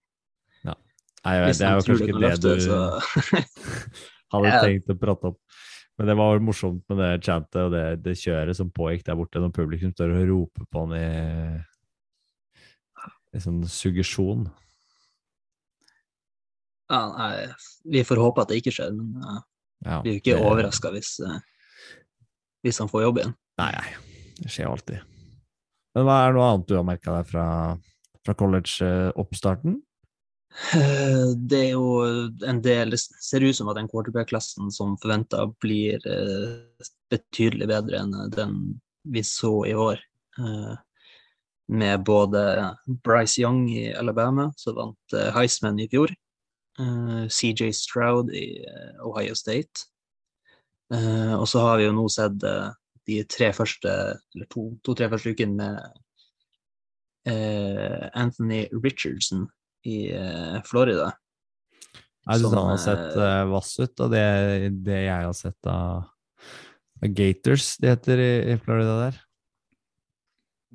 Nei, 1.21 1.35
jeg 1.37 1.41
vet, 1.45 1.57
det 1.59 1.65
er 1.67 1.75
jo 1.75 1.81
kanskje 1.85 1.93
det 1.93 1.99
kan 2.01 2.07
ikke 2.09 2.21
løfte, 2.23 2.41
det 2.41 2.53
du 2.57 2.61
så 2.65 2.77
hadde 4.33 4.47
Ja. 4.49 4.61
tenkt 4.65 4.87
å 4.89 4.95
prate 4.97 5.29
om. 5.29 5.35
Men 5.99 6.07
det 6.09 6.15
var 6.17 6.39
morsomt 6.41 6.81
med 6.89 6.97
det 6.97 7.09
chantet 7.27 7.59
og 7.61 7.69
det, 7.75 7.83
det 8.01 8.15
kjøret 8.17 8.57
som 8.57 8.71
pågikk 8.73 9.03
der 9.05 9.19
borte, 9.19 9.37
når 9.43 9.51
publikum 9.53 9.91
står 9.93 10.15
og 10.15 10.23
roper 10.31 10.65
på 10.65 10.81
han 10.81 10.95
i, 10.97 11.61
i 13.37 13.41
sånn 13.43 13.59
suggesjon. 13.69 14.47
ja, 16.89 17.01
nei, 17.17 17.47
Vi 17.85 18.01
får 18.07 18.19
håpe 18.23 18.41
at 18.43 18.49
det 18.51 18.57
ikke 18.63 18.73
skjer, 18.75 18.91
men 18.97 19.13
uh, 19.21 19.39
Ja, 19.85 20.01
blir 20.01 20.17
jo 20.17 20.23
ikke 20.23 20.35
det- 20.37 20.45
overraska 20.49 20.91
hvis, 20.93 21.13
eh, 21.25 21.37
hvis 22.65 22.77
han 22.81 22.89
får 22.91 23.01
jobb 23.05 23.17
igjen. 23.21 23.35
Nei, 23.61 23.71
nei, 23.77 23.93
det 24.41 24.49
skjer 24.51 24.65
jo 24.67 24.73
alltid. 24.75 24.99
Men 25.95 26.05
hva 26.09 26.17
er 26.25 26.33
noe 26.33 26.49
annet 26.49 26.67
du 26.69 26.75
har 26.77 26.83
merka 26.87 27.15
deg 27.19 27.29
fra, 27.29 27.45
fra 28.25 28.35
college-oppstarten? 28.37 29.79
Eh, 30.75 31.31
Det 31.47 31.59
er 31.65 31.69
jo 31.71 31.85
en 32.45 32.61
del 32.61 32.91
Det 32.91 32.99
ser 32.99 33.41
ut 33.45 33.55
som 33.55 33.69
at 33.71 33.77
den 33.79 33.87
quarterback-klassen 33.91 34.71
som 34.71 34.97
forventa 35.01 35.45
blir 35.63 35.95
eh, 36.05 36.57
betydelig 37.11 37.67
bedre 37.71 38.01
enn 38.03 38.15
den 38.35 38.57
vi 39.07 39.23
så 39.25 39.65
i 39.65 39.73
år. 39.73 39.99
Eh, 40.39 40.73
med 41.71 42.03
både 42.03 42.41
Bryce 43.03 43.39
Young 43.41 43.69
i 43.71 43.93
Alabama, 43.95 44.49
som 44.59 44.75
vant 44.75 45.13
eh, 45.15 45.31
Heisman 45.33 45.79
i 45.79 45.87
fjor, 45.87 46.11
eh, 46.79 47.23
CJ 47.31 47.71
Stroud 47.73 48.29
i 48.35 48.59
eh, 48.59 48.91
Ohio 49.07 49.33
State. 49.39 49.87
Eh, 50.93 51.33
og 51.39 51.47
så 51.47 51.63
har 51.63 51.79
vi 51.79 51.85
jo 51.87 51.95
nå 51.95 52.05
sett 52.11 52.43
eh, 52.43 52.69
de 53.07 53.21
tre 53.23 53.53
første, 53.55 53.89
eller 54.35 54.49
to- 54.51 54.75
to-tre 54.83 55.07
første 55.09 55.31
ukene 55.31 55.55
med 55.57 55.79
eh, 55.79 55.99
Anthony 58.17 58.63
Richardson 58.83 59.47
i 59.85 60.11
eh, 60.13 60.59
Florida. 60.65 61.11
Jeg 62.27 62.37
syns 62.41 62.53
han 62.53 62.69
har 62.69 62.81
sett 62.81 63.17
eh, 63.17 63.25
eh, 63.41 63.43
vass 63.49 63.73
ut, 63.81 63.99
og 64.05 64.11
det, 64.13 64.25
det 64.85 64.99
jeg 65.07 65.25
har 65.25 65.33
sett 65.37 65.69
av, 65.69 66.07
Gators, 67.01 67.75
det 67.81 67.95
heter 67.95 68.19
i, 68.21 68.31
i 68.53 68.57
Florida 68.61 68.97
der. 69.07 69.15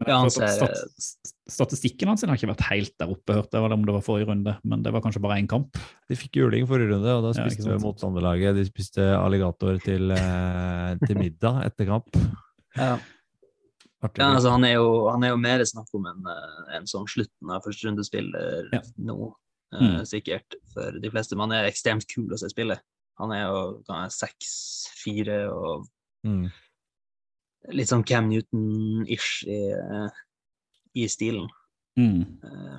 Ja, 0.06 0.18
han 0.20 0.30
ser- 0.30 0.50
stat- 0.52 1.32
Statistikken 1.48 2.10
hans 2.10 2.24
har 2.26 2.34
ikke 2.34 2.50
vært 2.50 2.64
helt 2.68 2.92
der 2.98 3.12
oppe, 3.14 3.32
hørte 3.38 3.56
jeg, 3.56 3.72
om 3.72 3.84
det 3.86 3.94
var 3.94 4.02
forrige 4.04 4.26
runde. 4.28 4.56
Men 4.66 4.82
det 4.82 4.90
var 4.92 5.00
kanskje 5.04 5.22
bare 5.22 5.36
én 5.38 5.46
kamp. 5.48 5.78
De 6.10 6.16
fikk 6.18 6.40
juling 6.40 6.66
forrige 6.68 6.90
runde, 6.90 7.12
og 7.14 7.22
da 7.22 7.30
Ja, 7.30 7.44
spiste 7.46 7.62
sant. 7.70 7.80
motstanderlaget 7.84 8.58
De 8.58 8.64
spiste 8.66 9.06
alligator 9.16 9.78
til, 9.80 10.10
eh, 10.10 10.96
til 11.06 11.16
middag 11.22 11.62
etter 11.70 11.86
kamp. 11.86 12.18
Ja. 12.76 12.98
Artig. 14.04 14.20
Ja, 14.20 14.34
altså, 14.34 14.52
han, 14.52 14.64
er 14.68 14.74
jo, 14.76 14.88
han 15.08 15.24
er 15.24 15.32
jo 15.32 15.38
mer 15.40 15.64
snakk 15.64 15.88
om 15.96 16.04
en, 16.10 16.26
eh, 16.28 16.76
en 16.76 16.88
sånn 16.90 17.08
slutten 17.08 17.52
av 17.52 17.64
førsterundespiller 17.64 18.68
Ja. 18.74 18.82
nå, 18.98 19.34
eh, 19.72 19.80
Mm. 19.80 20.04
sikkert, 20.04 20.58
for 20.72 20.92
de 21.00 21.10
fleste. 21.10 21.36
Men 21.36 21.50
han 21.50 21.64
er 21.64 21.70
ekstremt 21.70 22.06
kul 22.06 22.28
å 22.28 22.38
se 22.38 22.50
spille. 22.52 22.78
Han 23.18 23.32
er 23.32 23.46
jo 23.46 23.82
kan 23.88 24.04
jeg, 24.04 24.12
seks, 24.12 24.90
fire 25.02 25.48
og 25.50 25.86
mm. 26.24 26.52
litt 27.72 27.88
sånn 27.88 28.04
Cam 28.06 28.28
Newton-ish 28.28 29.46
i, 29.48 29.72
eh, 29.72 30.08
i 30.94 31.08
stilen. 31.08 31.48
Mm. 31.98 32.38
Uh, 32.44 32.78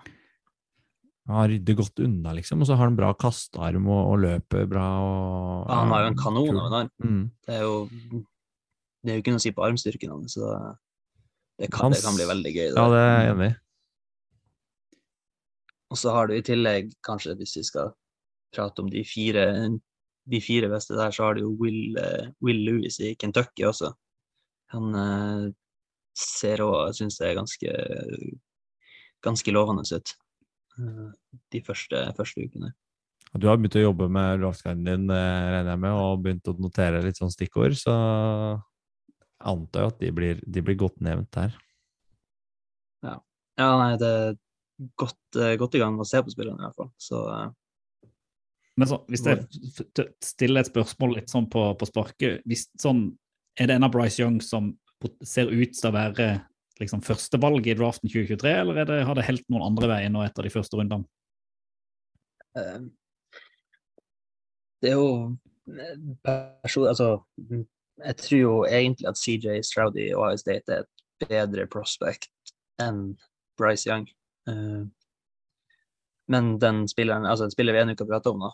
Han 1.28 1.50
rydder 1.50 1.76
godt 1.76 2.00
unna, 2.00 2.32
liksom, 2.38 2.62
og 2.62 2.68
så 2.70 2.78
har 2.78 2.86
han 2.86 2.96
bra 2.96 3.10
kastearm 3.14 3.88
og, 3.90 4.14
og 4.14 4.20
løper 4.22 4.68
bra. 4.70 4.86
Og, 5.02 5.72
han 5.74 5.90
har 5.92 6.06
jo 6.06 6.12
en 6.14 6.22
kanon 6.22 6.60
av 6.62 6.68
en 6.68 6.78
arm. 6.84 6.92
Mm. 7.04 7.32
Det 7.44 7.56
er 7.58 7.66
jo 7.66 7.90
det 9.04 9.12
er 9.12 9.18
jo 9.18 9.24
ikke 9.24 9.34
noe 9.34 9.42
å 9.42 9.44
si 9.44 9.52
på 9.56 9.66
armstyrken 9.66 10.14
hans, 10.14 10.38
så 10.38 10.54
det 11.58 11.72
kan, 11.74 11.88
Hans- 11.88 11.98
det 11.98 12.06
kan 12.06 12.16
bli 12.18 12.28
veldig 12.30 12.54
gøy. 12.54 12.68
det 12.70 12.78
Ja, 12.78 12.88
det 12.94 13.02
er 13.04 13.18
jeg 13.18 13.34
enig 13.36 13.50
i. 13.52 13.56
Og 15.90 15.98
så 15.98 16.12
har 16.12 16.28
du 16.28 16.34
i 16.36 16.44
tillegg, 16.44 16.90
kanskje 17.06 17.36
hvis 17.40 17.56
vi 17.58 17.64
skal 17.64 17.94
prate 18.54 18.84
om 18.84 18.90
de 18.92 19.04
fire, 19.08 19.46
de 20.28 20.42
fire 20.44 20.68
beste 20.72 20.98
der, 20.98 21.14
så 21.16 21.24
har 21.30 21.38
du 21.38 21.46
jo 21.46 21.54
Will, 21.62 21.96
eh, 21.98 22.28
Will 22.44 22.60
Lewis 22.66 23.00
i 23.00 23.14
Kentucky 23.16 23.64
også. 23.70 23.94
Han 24.76 24.96
eh, 25.00 25.46
ser 26.18 26.64
òg, 26.66 26.92
syns 26.98 27.22
jeg, 27.24 27.38
ganske, 27.38 27.72
ganske 29.24 29.54
lovende 29.56 29.88
ut 29.88 30.14
eh, 30.80 31.08
de 31.56 31.64
første, 31.64 32.04
første 32.18 32.44
ukene. 32.44 32.74
Du 33.38 33.48
har 33.48 33.58
begynt 33.60 33.76
å 33.80 33.86
jobbe 33.88 34.08
med 34.12 34.42
draftguiden 34.42 34.86
din, 34.88 35.10
eh, 35.14 35.48
regner 35.54 35.74
jeg 35.76 35.84
med, 35.84 35.96
og 36.04 36.22
begynt 36.26 36.52
å 36.52 36.58
notere 36.60 37.04
litt 37.06 37.20
sånn 37.20 37.32
stikkord, 37.32 37.76
så 37.80 37.96
antar 39.40 39.86
jo 39.86 39.94
at 39.94 40.02
de 40.02 40.12
blir, 40.16 40.42
de 40.44 40.64
blir 40.66 40.78
godt 40.80 41.02
nevnt 41.04 41.30
der. 41.36 41.56
Ja, 43.58 43.70
nei, 43.82 43.94
det 43.98 44.10
er 44.10 44.36
godt, 45.02 45.38
eh, 45.40 45.56
godt 45.58 45.78
i 45.78 45.82
gang 45.82 45.96
med 45.96 46.06
å 46.06 46.10
se 46.10 46.22
på 46.22 46.34
spillerne, 46.34 46.62
i 46.62 46.68
hvert 46.68 46.78
fall. 46.78 46.92
Så 47.02 47.22
uh... 47.26 47.48
Men 48.78 48.90
så, 48.92 49.00
hvis 49.10 49.24
jeg 49.26 49.48
stiller 50.22 50.62
et 50.62 50.70
spørsmål 50.70 51.16
litt 51.18 51.32
sånn 51.34 51.48
på, 51.50 51.64
på 51.80 51.88
sparket 51.90 52.44
hvis, 52.46 52.68
sånn, 52.78 53.08
Er 53.58 53.72
det 53.72 53.80
en 53.80 53.88
av 53.88 53.90
Bryce 53.96 54.22
Young 54.22 54.38
som 54.46 54.76
ser 55.26 55.50
ut 55.50 55.74
til 55.74 55.90
å 55.90 55.96
være 55.96 56.28
liksom, 56.78 57.02
førstevalget 57.02 57.72
i 57.74 57.78
draften 57.80 58.12
2023, 58.12 58.52
eller 58.54 58.84
er 58.84 58.90
det, 58.90 59.00
har 59.10 59.18
det 59.18 59.26
helt 59.26 59.46
noen 59.50 59.66
andre 59.72 59.90
veier 59.90 60.14
nå 60.14 60.22
etter 60.22 60.46
de 60.46 60.54
første 60.54 60.78
rundene? 60.78 61.10
Uh, 62.54 62.86
det 64.86 64.92
er 64.92 65.02
jo 65.02 65.10
person, 66.22 66.86
altså, 66.86 67.10
Jeg 68.06 68.18
tror 68.18 68.40
jo 68.40 68.54
egentlig 68.66 69.08
at 69.10 69.18
CJ 69.18 69.62
Stroud 69.66 69.96
i 69.98 70.12
Ohio 70.14 70.38
Date 70.46 70.70
er 70.74 70.84
et 70.86 71.28
bedre 71.30 71.66
prospect 71.68 72.30
enn 72.82 73.18
Bryce 73.58 73.88
Young. 73.90 74.06
Eh, 74.48 74.84
men 76.30 76.58
den 76.60 76.84
spilleren, 76.92 77.26
altså 77.26 77.46
den 77.48 77.52
spiller 77.56 77.74
vi 77.74 77.80
ennå 77.82 77.96
ikke 77.96 78.04
har 78.06 78.12
pratet 78.20 78.34
om, 78.36 78.42
da, 78.44 78.52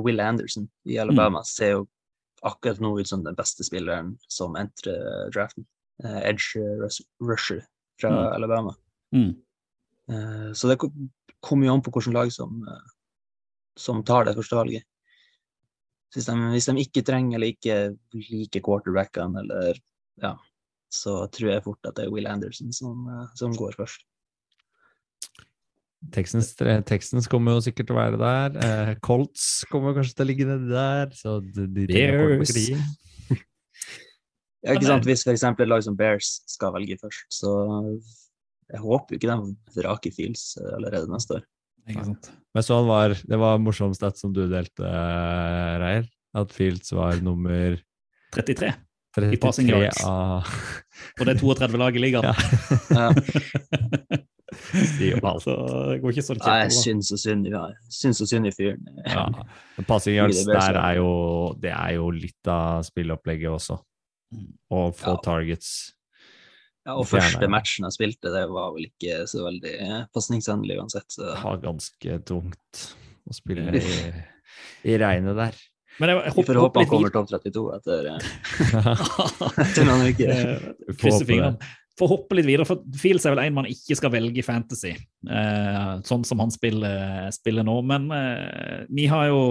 Will 0.00 0.20
Anderson 0.24 0.70
i 0.88 0.96
Alabama, 0.98 1.42
ser 1.44 1.70
jo 1.74 1.82
akkurat 2.42 2.80
nå 2.80 2.94
ut 2.98 3.06
som 3.10 3.22
den 3.26 3.36
beste 3.36 3.62
spilleren 3.66 4.14
som 4.32 4.56
entrer 4.56 5.28
draften. 5.34 5.66
Eh, 6.02 6.20
edge 6.30 6.56
rusher 7.20 7.60
fra 8.00 8.08
Mm. 8.10 8.32
Alabama. 8.32 8.74
Mm. 9.14 9.34
Eh, 10.10 10.52
Så 10.54 10.68
det 10.68 10.78
kommer 11.42 11.66
jo 11.66 11.74
an 11.74 11.82
på 11.82 11.90
hvilket 11.92 12.14
lag 12.14 12.32
som, 12.32 12.62
eh, 12.66 12.88
som 13.76 14.02
tar 14.02 14.24
det 14.24 14.34
første 14.36 14.56
valget. 14.56 14.82
Hvis 16.14 16.26
de, 16.26 16.36
hvis 16.50 16.66
de 16.66 16.82
ikke 16.82 17.04
trenger 17.06 17.38
eller 17.38 17.52
ikke 17.52 17.74
liker 18.30 18.62
quarterbackene, 18.66 19.44
eller 19.44 19.78
ja, 20.20 20.34
så 20.90 21.20
tror 21.30 21.52
jeg 21.52 21.64
fort 21.64 21.86
at 21.86 21.98
det 21.98 22.08
er 22.08 22.14
Will 22.14 22.26
Anderson 22.26 22.72
som, 22.74 23.04
eh, 23.08 23.28
som 23.38 23.54
går 23.56 23.76
først. 23.78 24.06
Texans, 26.14 26.54
Texans 26.88 27.28
kommer 27.28 27.58
jo 27.58 27.64
sikkert 27.66 27.90
til 27.90 27.96
å 27.96 28.00
være 28.00 28.20
der. 28.20 28.54
Eh, 28.64 28.94
Colts 29.04 29.66
kommer 29.70 29.94
kanskje 29.94 30.16
til 30.16 30.24
å 30.24 30.30
ligge 30.30 30.46
nedi 30.48 30.70
der. 30.72 31.12
Så 31.14 31.36
de, 31.44 31.66
de 31.68 31.86
Bears. 31.92 32.56
Ja, 34.60 34.74
ikke 34.74 34.90
sant? 34.90 35.06
Hvis 35.08 35.22
f.eks. 35.24 35.40
et 35.40 35.68
lag 35.70 35.80
som 35.80 35.94
Bears 35.96 36.34
skal 36.50 36.74
velge 36.74 36.98
først, 37.00 37.22
så 37.32 37.52
jeg 38.68 38.82
håper 38.82 39.14
jo 39.14 39.16
ikke 39.16 39.30
de 39.32 39.78
vraker 39.78 40.12
Fields 40.12 40.50
eh, 40.60 40.74
allerede 40.76 41.08
neste 41.08 41.38
år. 41.38 41.46
Ikke 41.88 42.04
sant? 42.04 42.30
Men 42.54 42.66
så 42.66 42.80
var, 42.86 43.14
det 43.14 43.38
var 43.38 43.60
morsom 43.62 43.94
stat 43.94 44.18
som 44.18 44.32
du 44.34 44.42
delte, 44.50 44.82
eh, 44.84 45.74
Reier. 45.82 46.08
At 46.36 46.52
Fields 46.54 46.92
var 46.94 47.18
nummer 47.24 47.78
33, 48.34 48.68
I 49.34 49.38
passing 49.42 49.70
yards. 49.72 50.04
av 50.06 50.46
og 51.18 51.24
det 51.26 51.32
er 51.34 51.40
32 51.40 51.80
lag 51.80 51.96
i 51.98 52.02
ligaen. 52.04 52.28
Ja. 52.94 53.08
Så 54.50 55.54
det 55.90 56.00
går 56.02 56.12
ikke 56.14 56.24
så 56.24 56.34
Nei, 56.38 56.68
syns 56.74 57.10
så 57.12 57.18
synd 57.20 57.46
i, 57.46 57.52
ja, 57.52 57.68
synd 57.90 58.48
i 58.48 58.52
fyren. 58.54 58.82
Ja. 59.06 59.24
Men 59.76 59.86
Passing 59.88 60.16
yards 60.18 60.42
det 60.46 60.54
er 60.56 60.74
der 60.74 60.78
er 60.80 60.98
jo, 60.98 61.10
det 61.60 61.72
er 61.74 61.94
jo 61.96 62.10
litt 62.14 62.50
av 62.50 62.82
spilleopplegget 62.86 63.50
også. 63.50 63.78
Å 64.70 64.82
få 64.94 65.14
Ja. 65.16 65.20
targets. 65.24 65.94
Ja, 66.88 66.94
og 66.96 67.04
Fjerne. 67.08 67.26
første 67.28 67.48
matchen 67.52 67.86
jeg 67.86 67.96
spilte, 67.96 68.32
det 68.32 68.46
var 68.48 68.70
vel 68.76 68.86
ikke 68.88 69.24
så 69.28 69.44
veldig 69.44 69.72
eh, 69.84 69.98
pasningsvennlig 70.16 70.78
uansett. 70.80 71.06
Så. 71.12 71.26
Det 71.28 71.42
var 71.42 71.60
ganske 71.64 72.20
tungt 72.28 72.84
å 73.28 73.36
spille 73.36 73.74
i, 73.76 73.98
i 74.88 74.96
regnet 75.00 75.36
der. 75.36 75.58
Men 76.00 76.14
jeg, 76.14 76.22
jeg 76.24 76.36
Vi 76.38 76.46
får 76.48 76.60
håpe 76.62 76.80
han 76.80 76.88
kommer 76.88 77.12
topp 77.12 77.28
32 77.34 77.66
etter, 77.76 78.08
eh, 78.14 78.30
etter 79.66 79.88
noen 79.88 80.06
uker. 80.08 80.32
Eh, 80.32 80.94
Krysser 80.94 81.28
fingrene. 81.28 81.74
For 82.00 82.08
å 82.08 82.14
hoppe 82.14 82.38
litt 82.38 82.48
videre, 82.48 82.64
for 82.64 82.80
Fields 82.96 83.26
er 83.28 83.34
vel 83.34 83.42
en 83.42 83.58
man 83.58 83.68
ikke 83.68 83.98
skal 83.98 84.12
velge 84.14 84.40
i 84.40 84.44
Fantasy, 84.46 84.94
eh, 84.96 85.90
sånn 86.08 86.24
som 86.24 86.40
han 86.40 86.52
spiller, 86.54 87.28
spiller 87.36 87.66
nå. 87.66 87.74
Men 87.84 88.08
eh, 88.16 88.86
vi 88.88 89.04
har 89.10 89.28
jo 89.28 89.42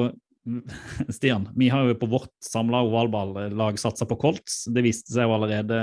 Stian, 1.14 1.46
vi 1.60 1.70
har 1.70 1.86
jo 1.86 2.00
på 2.00 2.10
vårt 2.10 2.34
samla 2.42 2.82
ovalballag 2.88 3.78
satsa 3.78 4.08
på 4.10 4.18
Colts. 4.18 4.64
Det 4.74 4.82
viste 4.82 5.14
seg 5.14 5.28
jo 5.28 5.36
allerede 5.36 5.78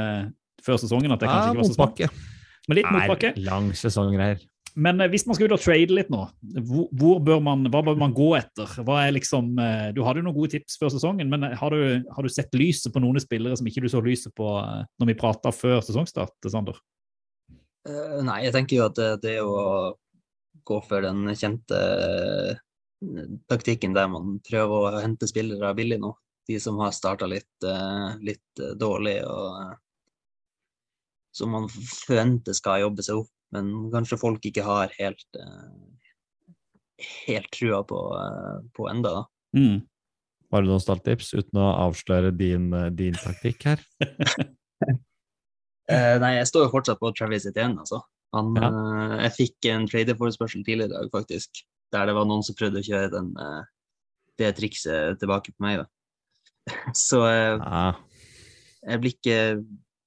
før 0.66 0.82
sesongen 0.82 1.14
at 1.14 1.22
det 1.22 1.30
kanskje 1.30 1.54
ikke 1.54 1.62
var 1.62 1.70
så 1.70 1.78
smart. 1.78 1.96
motbakke. 1.96 2.34
Men 2.66 2.80
litt 2.80 2.92
motbakke. 2.92 3.32
Lang 3.46 3.72
sesonggreier. 3.78 4.44
Men 4.76 5.00
eh, 5.00 5.08
hvis 5.12 5.24
man 5.26 5.36
skal 5.36 5.48
ut 5.48 5.56
og 5.56 5.62
trade 5.62 5.94
litt 5.96 6.10
nå, 6.12 6.22
hvor, 6.68 6.88
hvor 7.00 7.20
bør 7.24 7.40
man, 7.44 7.64
hva 7.72 7.80
bør 7.84 7.96
man 8.00 8.14
gå 8.16 8.28
etter? 8.38 8.74
Hva 8.84 9.00
er 9.06 9.14
liksom, 9.16 9.54
eh, 9.62 9.86
du 9.96 10.02
hadde 10.04 10.20
jo 10.20 10.26
noen 10.26 10.36
gode 10.36 10.52
tips 10.52 10.76
før 10.80 10.92
sesongen, 10.92 11.30
men 11.32 11.48
eh, 11.48 11.56
har 11.56 11.72
du, 11.72 12.04
har 12.12 12.26
du 12.26 12.32
sett 12.32 12.52
lyset 12.56 12.92
på 12.92 13.00
noen 13.02 13.20
spillere 13.22 13.56
som 13.56 13.68
ikke 13.68 13.86
du 13.86 13.88
så 13.92 14.04
lyset 14.04 14.34
på 14.36 14.50
når 15.00 15.10
vi 15.10 15.16
prata 15.18 15.52
før 15.54 15.80
sesongstart, 15.84 16.36
Sander? 16.52 16.76
Uh, 17.86 18.20
nei, 18.26 18.42
jeg 18.44 18.52
tenker 18.56 18.80
jo 18.80 18.86
at 18.90 18.98
det, 18.98 19.10
det 19.22 19.36
å 19.46 19.94
gå 20.66 20.78
for 20.84 21.04
den 21.06 21.30
kjente 21.38 21.80
taktikken 23.46 23.94
der 23.94 24.08
man 24.10 24.40
prøver 24.44 24.96
å 24.98 25.02
hente 25.04 25.28
spillere 25.30 25.70
billig 25.78 26.00
nå. 26.02 26.10
De 26.46 26.58
som 26.62 26.78
har 26.82 26.92
starta 26.94 27.26
litt, 27.30 27.64
litt 28.22 28.60
dårlig, 28.78 29.18
og 29.26 29.76
som 31.36 31.52
man 31.52 31.66
forventer 31.68 32.56
skal 32.56 32.80
jobbe 32.86 33.04
seg 33.04 33.20
opp, 33.20 33.32
men 33.54 33.68
kanskje 33.92 34.18
folk 34.20 34.46
ikke 34.48 34.64
har 34.66 34.94
helt 34.96 35.38
eh, 35.40 36.06
helt 37.28 37.50
trua 37.52 37.82
på, 37.86 37.98
eh, 38.16 38.56
på 38.76 38.88
enda. 38.90 39.12
Da. 39.20 39.24
Mm. 39.60 39.82
Har 40.52 40.62
du 40.62 40.70
noen 40.70 40.80
stalltips 40.82 41.34
uten 41.36 41.60
å 41.60 41.68
avsløre 41.88 42.32
din, 42.36 42.70
eh, 42.74 42.88
din 42.94 43.18
taktikk 43.20 43.68
her? 43.72 43.84
Eh, 45.86 46.16
nei, 46.18 46.32
jeg 46.40 46.48
står 46.50 46.64
jo 46.64 46.70
fortsatt 46.72 46.98
på 46.98 47.12
Travis 47.14 47.44
Etienne, 47.46 47.78
altså. 47.78 48.00
Han, 48.34 48.48
Ja. 48.58 48.68
eh, 48.74 49.12
jeg 49.28 49.34
fikk 49.36 49.68
en 49.70 49.84
traderforespørsel 49.86 50.64
tidligere 50.66 50.90
i 50.90 50.94
dag, 50.96 51.10
faktisk, 51.12 51.60
der 51.94 52.08
det 52.10 52.14
var 52.16 52.26
noen 52.26 52.42
som 52.42 52.56
prøvde 52.58 52.80
å 52.82 52.86
kjøre 52.88 53.12
den, 53.12 53.28
eh, 53.38 53.68
det 54.36 54.48
trikset 54.58 55.20
tilbake 55.20 55.54
på 55.54 55.62
meg. 55.62 55.84
Da. 55.84 55.86
Så 56.92 57.22
Ja, 57.22 57.94
jeg 58.82 59.00
blir, 59.04 59.14
ikke, 59.14 59.38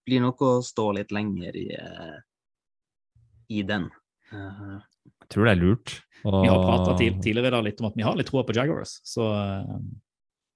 blir 0.07 0.21
nok 0.23 0.41
å 0.45 0.51
stå 0.65 0.85
litt 0.97 1.11
lenger 1.15 1.55
i, 1.59 1.67
eh, 1.75 2.19
i 3.49 3.63
den. 3.65 3.89
Jeg 4.31 5.29
tror 5.33 5.45
det 5.49 5.55
er 5.57 5.61
lurt. 5.61 5.95
Og- 6.25 6.43
Vi 6.43 6.49
har 6.51 6.59
prata 6.65 6.97
tidligere 6.99 7.51
da 7.51 7.61
litt 7.61 7.79
om 7.81 7.87
at 7.87 7.95
vi 7.95 8.03
har 8.03 8.15
litt 8.15 8.27
troa 8.27 8.43
på 8.43 8.53
Jaguars, 8.53 8.99
så 9.03 9.25
eh, 9.33 9.75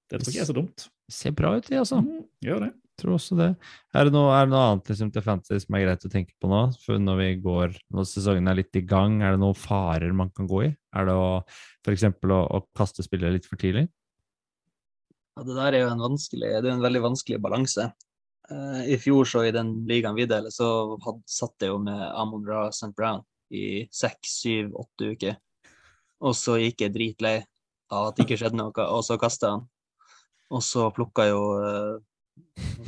det 0.10 0.20
tror 0.20 0.32
jeg 0.32 0.36
ikke 0.36 0.42
er 0.44 0.54
så 0.54 0.56
dumt. 0.58 0.88
Det 1.08 1.14
Ser 1.16 1.32
bra 1.32 1.56
ut, 1.58 1.66
de, 1.68 1.76
altså. 1.80 2.02
Mm, 2.04 2.26
gjør 2.44 2.60
det. 2.68 2.74
tror 3.00 3.16
også 3.16 3.36
det. 3.36 3.56
Er 3.96 4.04
det 4.06 4.14
noe, 4.14 4.30
er 4.36 4.46
det 4.46 4.52
noe 4.54 4.66
annet 4.74 4.86
liksom, 4.92 5.12
til 5.12 5.22
fantasy 5.26 5.60
som 5.64 5.76
er 5.76 5.86
greit 5.86 6.06
å 6.06 6.12
tenke 6.14 6.34
på 6.40 6.48
nå? 6.52 6.60
For 6.84 7.00
når 7.02 7.18
vi 7.18 7.30
går, 7.42 7.74
når 7.92 8.06
sesongen 8.06 8.48
er 8.48 8.60
litt 8.60 8.76
i 8.76 8.82
gang, 8.86 9.22
er 9.24 9.32
det 9.34 9.40
noen 9.42 9.58
farer 9.58 10.14
man 10.14 10.30
kan 10.30 10.46
gå 10.48 10.66
i? 10.68 10.78
Er 10.94 11.06
det 11.10 11.16
å, 11.18 11.44
for 11.84 11.92
eksempel 11.96 12.30
å, 12.36 12.42
å 12.54 12.62
kaste 12.78 13.02
spillere 13.02 13.34
litt 13.34 13.46
for 13.50 13.58
tidlig? 13.58 13.88
ja, 15.36 15.42
det 15.44 15.56
der 15.58 15.74
er 15.74 15.80
jo 15.88 15.90
en 15.90 16.04
vanskelig, 16.06 16.50
det 16.62 16.70
er 16.70 16.76
en 16.76 16.84
veldig 16.86 17.02
vanskelig 17.02 17.40
balanse. 17.42 17.88
Eh, 18.52 18.94
I 18.94 18.98
fjor, 19.00 19.26
så 19.26 19.44
i 19.48 19.52
den 19.56 19.74
ligaen 19.88 20.16
vi 20.18 20.26
deler, 20.28 20.52
så 20.52 20.98
had, 21.06 21.22
satt 21.30 21.64
jeg 21.64 21.72
jo 21.72 21.80
med 21.84 22.00
Amon 22.12 22.46
Ra 22.48 22.68
St. 22.72 22.92
Brown 22.96 23.24
i 23.54 23.86
seks, 23.94 24.40
syv, 24.44 24.74
åtte 24.84 25.14
uker. 25.14 25.38
Og 26.24 26.36
så 26.36 26.58
gikk 26.60 26.84
jeg 26.86 26.96
dritlei 26.96 27.38
av 27.94 28.10
at 28.10 28.18
det 28.18 28.26
ikke 28.26 28.40
skjedde 28.42 28.60
noe, 28.60 28.88
og 28.90 29.04
så 29.06 29.18
kasta 29.22 29.54
han. 29.56 29.68
Og 30.54 30.64
så 30.66 30.88
plukka 30.94 31.28
jo 31.30 31.40
uh, 31.60 31.96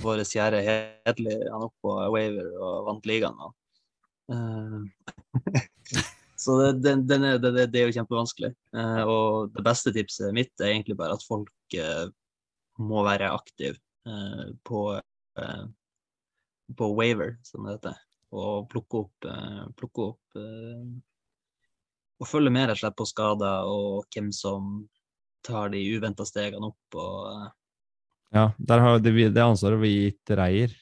vår 0.02 0.24
kjære 0.28 0.62
Hedli 0.66 1.38
han 1.50 1.66
opp 1.66 1.74
på 1.84 1.94
Waver 2.14 2.52
og 2.56 2.90
vant 2.90 3.08
ligaen. 3.10 3.40
da. 3.40 3.50
Eh, 4.36 5.64
så 6.44 6.58
det, 6.62 6.70
den, 6.86 7.06
den 7.10 7.28
er, 7.32 7.40
det, 7.42 7.54
det- 7.72 7.82
er 7.82 7.90
jo 7.90 7.96
kjempevanskelig. 8.00 8.52
Uh, 8.76 9.02
og 9.06 9.56
det 9.56 9.66
beste 9.66 9.94
tipset 9.96 10.36
mitt 10.36 10.54
er 10.60 10.74
egentlig 10.76 10.98
bare 11.00 11.18
at 11.18 11.26
folk 11.28 11.80
uh, 11.80 12.06
må 12.82 13.06
være 13.08 13.32
aktive 13.32 13.80
på, 14.68 14.80
på 16.78 16.88
Waver, 16.98 17.36
som 17.44 17.66
det 17.66 17.78
heter. 17.78 17.98
Og 18.36 18.70
plukke 18.72 19.04
opp, 19.06 19.28
eh, 19.30 19.66
plukke 19.78 20.08
opp 20.10 20.40
eh, 20.40 20.86
Og 22.20 22.28
følge 22.28 22.52
med 22.52 22.70
rett 22.70 22.78
og 22.78 22.82
slett 22.82 22.98
på 22.98 23.08
skader 23.08 23.70
og 23.70 24.08
hvem 24.16 24.32
som 24.34 24.88
tar 25.46 25.70
de 25.74 25.84
uventa 25.96 26.26
stegene 26.28 26.72
opp. 26.72 26.98
og 26.98 27.30
eh, 27.30 27.46
Ja, 28.36 28.50
der 28.58 28.84
har 28.84 29.00
det, 29.00 29.14
det 29.36 29.44
ansvaret 29.44 29.82
vi 29.84 29.94
gitt 30.08 30.36
Reier. 30.38 30.74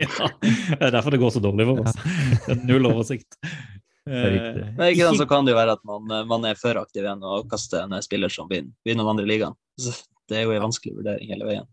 Ja, 0.00 0.30
det 0.40 0.86
er 0.86 0.94
derfor 0.94 1.12
det 1.12 1.20
går 1.20 1.34
så 1.34 1.42
dårlig 1.44 1.66
for 1.68 1.82
oss. 1.84 1.98
Det 2.46 2.54
er 2.54 2.62
Null 2.64 2.88
oversikt. 2.88 3.36
er. 3.44 3.66
Eh, 4.08 4.86
ikke 4.94 5.10
sant, 5.10 5.20
så 5.20 5.26
kan 5.32 5.44
det 5.44 5.52
jo 5.52 5.58
være 5.58 5.74
at 5.76 5.82
man, 5.84 6.06
eh, 6.08 6.24
man 6.30 6.46
er 6.48 6.56
for 6.56 6.80
aktiv 6.80 7.04
igjen 7.04 7.20
og 7.20 7.50
kaster 7.52 7.84
en 7.84 8.00
spiller 8.02 8.32
som 8.32 8.48
vinner, 8.48 8.72
vinner 8.86 9.04
den 9.04 9.12
andre 9.12 9.28
ligaen. 9.28 9.58
Det 9.76 10.38
er 10.38 10.46
jo 10.46 10.54
en 10.56 10.64
vanskelig 10.64 10.96
vurdering 10.96 11.34
hele 11.34 11.50
veien. 11.50 11.68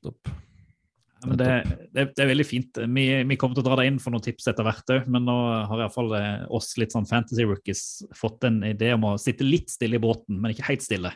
Nettopp. 0.00 0.30
Ja, 1.20 1.28
men 1.28 1.36
det, 1.36 1.48
det, 1.92 2.04
det 2.16 2.22
er 2.24 2.30
veldig 2.30 2.46
fint. 2.48 2.78
Vi, 2.96 3.02
vi 3.28 3.36
kommer 3.36 3.58
til 3.58 3.60
å 3.60 3.66
dra 3.66 3.76
deg 3.82 3.90
inn 3.90 3.98
for 4.00 4.14
noen 4.14 4.24
tips 4.24 4.48
etter 4.48 4.64
hvert 4.64 4.92
òg, 4.94 5.08
men 5.12 5.26
nå 5.28 5.34
har 5.68 5.82
iallfall 5.84 6.14
oss 6.48 6.72
litt 6.80 6.94
sånn 6.96 7.08
fantasy 7.08 7.44
rookies 7.44 7.82
fått 8.16 8.46
en 8.48 8.62
idé 8.64 8.94
om 8.96 9.04
å 9.10 9.18
sitte 9.20 9.44
litt 9.44 9.68
stille 9.68 9.98
i 9.98 10.02
båten, 10.02 10.38
men 10.40 10.54
ikke 10.54 10.70
helt 10.70 10.86
stille. 10.86 11.12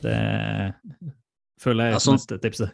Det 0.00 0.16
føler 1.60 1.90
jeg 1.90 1.96
Ja, 1.98 2.00
som 2.00 2.16
sånn- 2.16 2.40
tipset. 2.40 2.42
tips. 2.42 2.64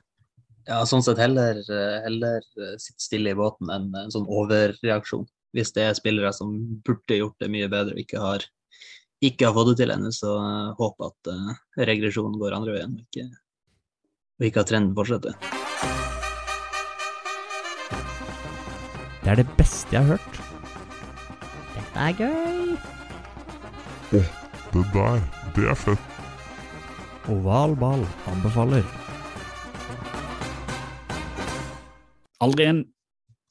Ja, 0.71 0.85
sånn 0.87 1.03
sett 1.03 1.19
heller, 1.19 1.59
eh, 1.59 1.99
heller 2.05 2.39
eh, 2.39 2.77
sitte 2.79 3.03
stille 3.03 3.33
i 3.35 3.35
båten 3.35 3.67
enn 3.75 3.91
en 3.99 4.13
sånn 4.15 4.29
overreaksjon. 4.31 5.27
Hvis 5.53 5.75
det 5.75 5.83
er 5.89 5.99
spillere 5.99 6.31
som 6.33 6.55
burde 6.87 7.19
gjort 7.19 7.35
det 7.43 7.51
mye 7.51 7.67
bedre 7.69 7.97
og 7.97 7.99
ikke 7.99 8.23
har, 8.23 8.47
ikke 9.23 9.49
har 9.51 9.57
fått 9.59 9.73
det 9.73 9.83
til 9.83 9.91
ennå, 9.91 10.13
så 10.15 10.37
uh, 10.39 10.71
håper 10.79 11.11
at 11.11 11.33
eh, 11.35 11.59
regresjonen 11.91 12.39
går 12.39 12.55
andre 12.55 12.77
veien, 12.79 12.95
og 12.95 13.03
ikke, 13.03 13.27
og 14.43 14.49
ikke 14.49 14.63
at 14.65 14.71
trenden 14.73 14.95
fortsetter. 14.99 15.37
Det 19.23 19.31
er 19.31 19.39
det 19.39 19.47
beste 19.55 19.95
jeg 19.95 20.03
har 20.03 20.17
hørt. 20.17 20.41
Dette 21.77 22.07
er 22.07 22.17
gøy. 22.19 22.73
Det 24.11 24.25
der, 24.73 25.21
det 25.55 25.69
er 25.71 25.79
fett. 25.79 26.09
Oval 27.31 27.77
ball 27.79 28.03
anbefaler. 28.33 28.83
Aldri 32.43 32.67
en 32.67 32.83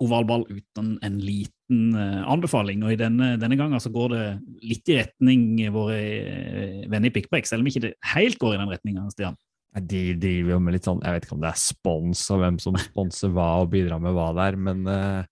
ovalball 0.02 0.44
uten 0.50 0.98
en 1.06 1.20
liten 1.22 1.94
eh, 1.96 2.24
anbefaling, 2.28 2.84
og 2.84 2.92
i 2.92 3.00
denne, 3.00 3.38
denne 3.40 3.56
gangen 3.56 3.80
så 3.80 3.94
går 3.94 4.12
det 4.12 4.26
litt 4.66 4.92
i 4.92 4.98
retning 4.98 5.46
våre 5.72 6.00
eh, 6.02 6.82
venner 6.92 7.08
i 7.08 7.14
Pickback, 7.16 7.48
selv 7.48 7.64
om 7.64 7.72
ikke 7.72 7.86
det 7.86 7.94
helt 8.12 8.42
går 8.42 8.58
i 8.58 8.60
den 8.60 8.74
retninga, 8.74 9.06
Stian. 9.14 9.40
De 9.80 10.00
driver 10.20 10.58
jo 10.58 10.60
med 10.60 10.76
litt 10.76 10.88
sånn, 10.88 11.00
jeg 11.00 11.16
vet 11.16 11.26
ikke 11.26 11.36
om 11.38 11.44
det 11.46 11.52
er 11.54 11.60
spons 11.62 12.26
og 12.34 12.42
hvem 12.42 12.58
som 12.60 12.76
sponser 12.76 13.32
hva 13.32 13.48
og 13.62 13.70
bidrar 13.72 14.02
med 14.04 14.16
hva 14.18 14.28
der, 14.36 14.58
men, 14.60 14.84
eh, 14.92 15.24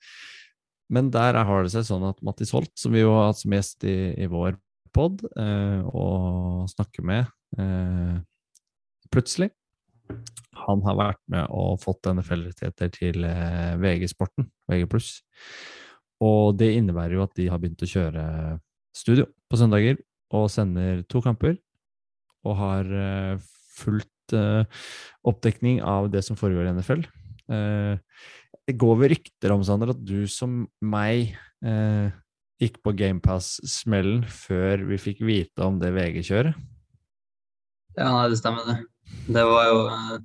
men 0.95 1.09
der 1.11 1.41
har 1.43 1.65
det 1.65 1.73
seg 1.73 1.87
sånn 1.89 2.05
at 2.07 2.21
Mattis 2.23 2.53
Holt, 2.55 2.71
som 2.79 2.95
vi 2.95 3.03
jo 3.03 3.11
har 3.17 3.33
hatt 3.33 3.41
som 3.41 3.55
gjest 3.57 3.83
i, 3.83 3.97
i 4.15 4.29
vår 4.31 4.55
pod, 4.95 5.25
eh, 5.35 5.81
og 5.91 6.69
snakker 6.71 7.03
med 7.05 7.27
eh, 7.59 8.15
plutselig, 9.11 9.49
han 10.59 10.85
har 10.87 10.95
vært 10.97 11.21
med 11.31 11.51
og 11.55 11.81
fått 11.83 12.07
NFL-rettigheter 12.09 12.89
til 12.95 13.25
VG-sporten, 13.79 14.47
VG+. 14.69 14.87
Og 16.25 16.55
det 16.59 16.71
innebærer 16.77 17.17
jo 17.17 17.25
at 17.25 17.35
de 17.37 17.47
har 17.51 17.61
begynt 17.61 17.83
å 17.85 17.89
kjøre 17.89 18.23
studio 18.95 19.27
på 19.49 19.59
søndager 19.59 19.99
og 20.35 20.47
sender 20.51 21.03
to 21.11 21.21
kamper, 21.25 21.59
og 22.47 22.57
har 22.59 22.89
fulgt 23.77 24.11
oppdekning 24.33 25.81
av 25.85 26.09
det 26.13 26.23
som 26.25 26.37
foregår 26.39 26.67
i 26.69 26.73
NFL. 26.77 27.05
Eh, 27.49 27.99
det 28.69 28.77
går 28.77 28.97
ved 29.01 29.13
rykter 29.15 29.53
om, 29.53 29.63
Sander, 29.65 29.93
at 29.93 30.01
du 30.05 30.27
som 30.29 30.63
meg 30.85 31.33
eh, 31.65 32.09
gikk 32.61 32.81
på 32.85 32.93
GamePass-smellen 32.99 34.25
før 34.29 34.83
vi 34.89 34.99
fikk 35.01 35.23
vite 35.25 35.65
om 35.65 35.79
det 35.81 35.93
VG-kjøret. 35.95 36.57
Ja, 37.97 38.11
nei, 38.13 38.27
det 38.31 38.39
stemmer 38.39 38.67
det. 38.67 38.77
Det 39.29 39.45
var 39.49 39.71
jo 39.71 39.79
eh, 39.95 40.19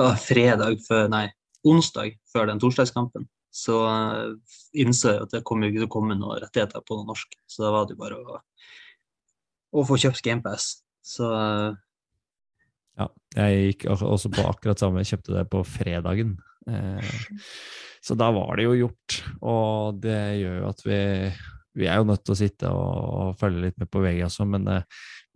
det 0.00 0.08
fredag 0.24 0.80
før, 0.86 1.10
nei, 1.12 1.26
onsdag 1.68 2.16
før 2.32 2.48
den 2.50 2.62
torsdagskampen. 2.62 3.28
Så 3.50 3.74
innså 4.78 5.10
jeg 5.10 5.24
at 5.24 5.32
det 5.34 5.42
kom 5.46 5.64
ikke 5.66 5.80
til 5.80 5.88
å 5.88 5.90
komme 5.90 6.14
noen 6.14 6.38
rettigheter 6.38 6.84
på 6.86 6.96
noe 6.96 7.08
norsk. 7.08 7.34
Så 7.50 7.64
da 7.64 7.72
var 7.74 7.88
det 7.88 7.96
jo 7.96 8.02
bare 8.04 8.18
å, 8.22 8.38
å 9.74 9.84
få 9.88 9.98
kjøpt 10.00 10.22
GamePass. 10.24 10.70
Så 11.04 11.28
eh, 11.34 11.74
Ja, 12.98 13.06
jeg 13.36 13.70
gikk 13.70 13.86
også 13.92 14.32
på 14.32 14.44
akkurat 14.48 14.80
samme, 14.80 15.04
jeg 15.04 15.14
kjøpte 15.14 15.36
det 15.38 15.46
på 15.52 15.62
fredagen. 15.68 16.34
Eh, 16.68 17.14
så 18.04 18.16
da 18.18 18.30
var 18.34 18.56
det 18.56 18.66
jo 18.66 18.76
gjort, 18.78 19.20
og 19.44 20.02
det 20.02 20.18
gjør 20.40 20.60
jo 20.62 20.68
at 20.72 20.86
vi 20.86 21.00
Vi 21.70 21.86
er 21.86 22.00
jo 22.00 22.04
nødt 22.08 22.24
til 22.26 22.34
å 22.34 22.36
sitte 22.36 22.68
og, 22.74 23.36
følge 23.38 23.60
litt 23.62 23.76
med 23.78 23.86
på 23.88 24.00
VG 24.02 24.24
også, 24.26 24.44
men, 24.44 24.66
eh, 24.68 24.82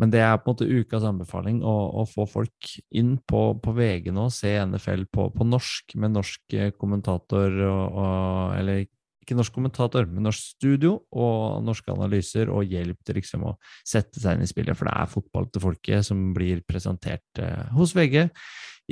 men 0.02 0.10
det 0.10 0.18
er 0.18 0.34
på 0.34 0.50
en 0.50 0.56
måte 0.56 0.66
ukas 0.66 1.04
anbefaling 1.06 1.60
å, 1.62 1.74
å 2.02 2.04
få 2.10 2.26
folk 2.26 2.72
inn 2.90 3.12
på, 3.22 3.42
på 3.62 3.74
VG 3.76 4.10
nå, 4.10 4.26
se 4.34 4.50
NFL 4.66 5.06
på, 5.14 5.28
på 5.30 5.46
norsk 5.46 5.94
med 5.94 6.16
norsk 6.16 6.56
eh, 6.58 6.72
kommentator 6.74 7.54
og, 7.68 7.84
og 8.02 8.58
Eller 8.58 8.82
ikke 9.24 9.36
norsk 9.38 9.54
kommentator, 9.56 10.06
men 10.08 10.26
norsk 10.28 10.54
studio 10.54 10.98
og 11.16 11.64
norske 11.64 11.92
analyser, 11.92 12.52
og 12.52 12.68
hjelp 12.68 13.00
til 13.04 13.18
liksom 13.18 13.46
å 13.48 13.56
sette 13.86 14.20
seg 14.22 14.36
inn 14.36 14.46
i 14.46 14.50
spillet, 14.50 14.76
for 14.78 14.88
det 14.88 14.96
er 15.00 15.12
fotball 15.12 15.48
til 15.50 15.64
folket 15.64 16.06
som 16.06 16.26
blir 16.36 16.62
presentert 16.68 17.42
eh, 17.42 17.64
hos 17.74 17.96
VG 17.96 18.20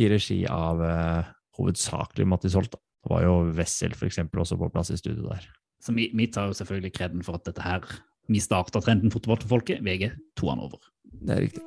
i 0.00 0.08
regi 0.10 0.42
av 0.48 0.80
eh, 0.86 1.32
hovedsakelig 1.58 2.28
Mattis 2.28 2.56
Holt. 2.58 2.72
Da. 2.72 2.80
Det 3.02 3.10
var 3.10 3.26
jo 3.26 3.34
Wessel 3.58 3.96
for 3.98 4.08
eksempel 4.08 4.44
også 4.44 4.58
på 4.60 4.70
plass 4.72 4.92
i 4.94 4.98
studio 5.00 5.26
der. 5.28 5.48
Så 5.82 5.94
vi, 5.96 6.08
vi 6.14 6.28
tar 6.30 6.48
jo 6.48 6.56
selvfølgelig 6.56 6.94
kreden 6.94 7.26
for 7.26 7.38
at 7.38 7.46
dette 7.48 7.64
her 7.64 7.86
vi 8.30 8.40
starta 8.40 8.80
trenden 8.80 9.10
fotball 9.10 9.40
til 9.42 9.50
folket. 9.50 9.82
VG 9.82 10.12
tok 10.38 10.52
han 10.52 10.62
over. 10.62 10.78
Det 11.26 11.34
er 11.34 11.42
riktig. 11.48 11.64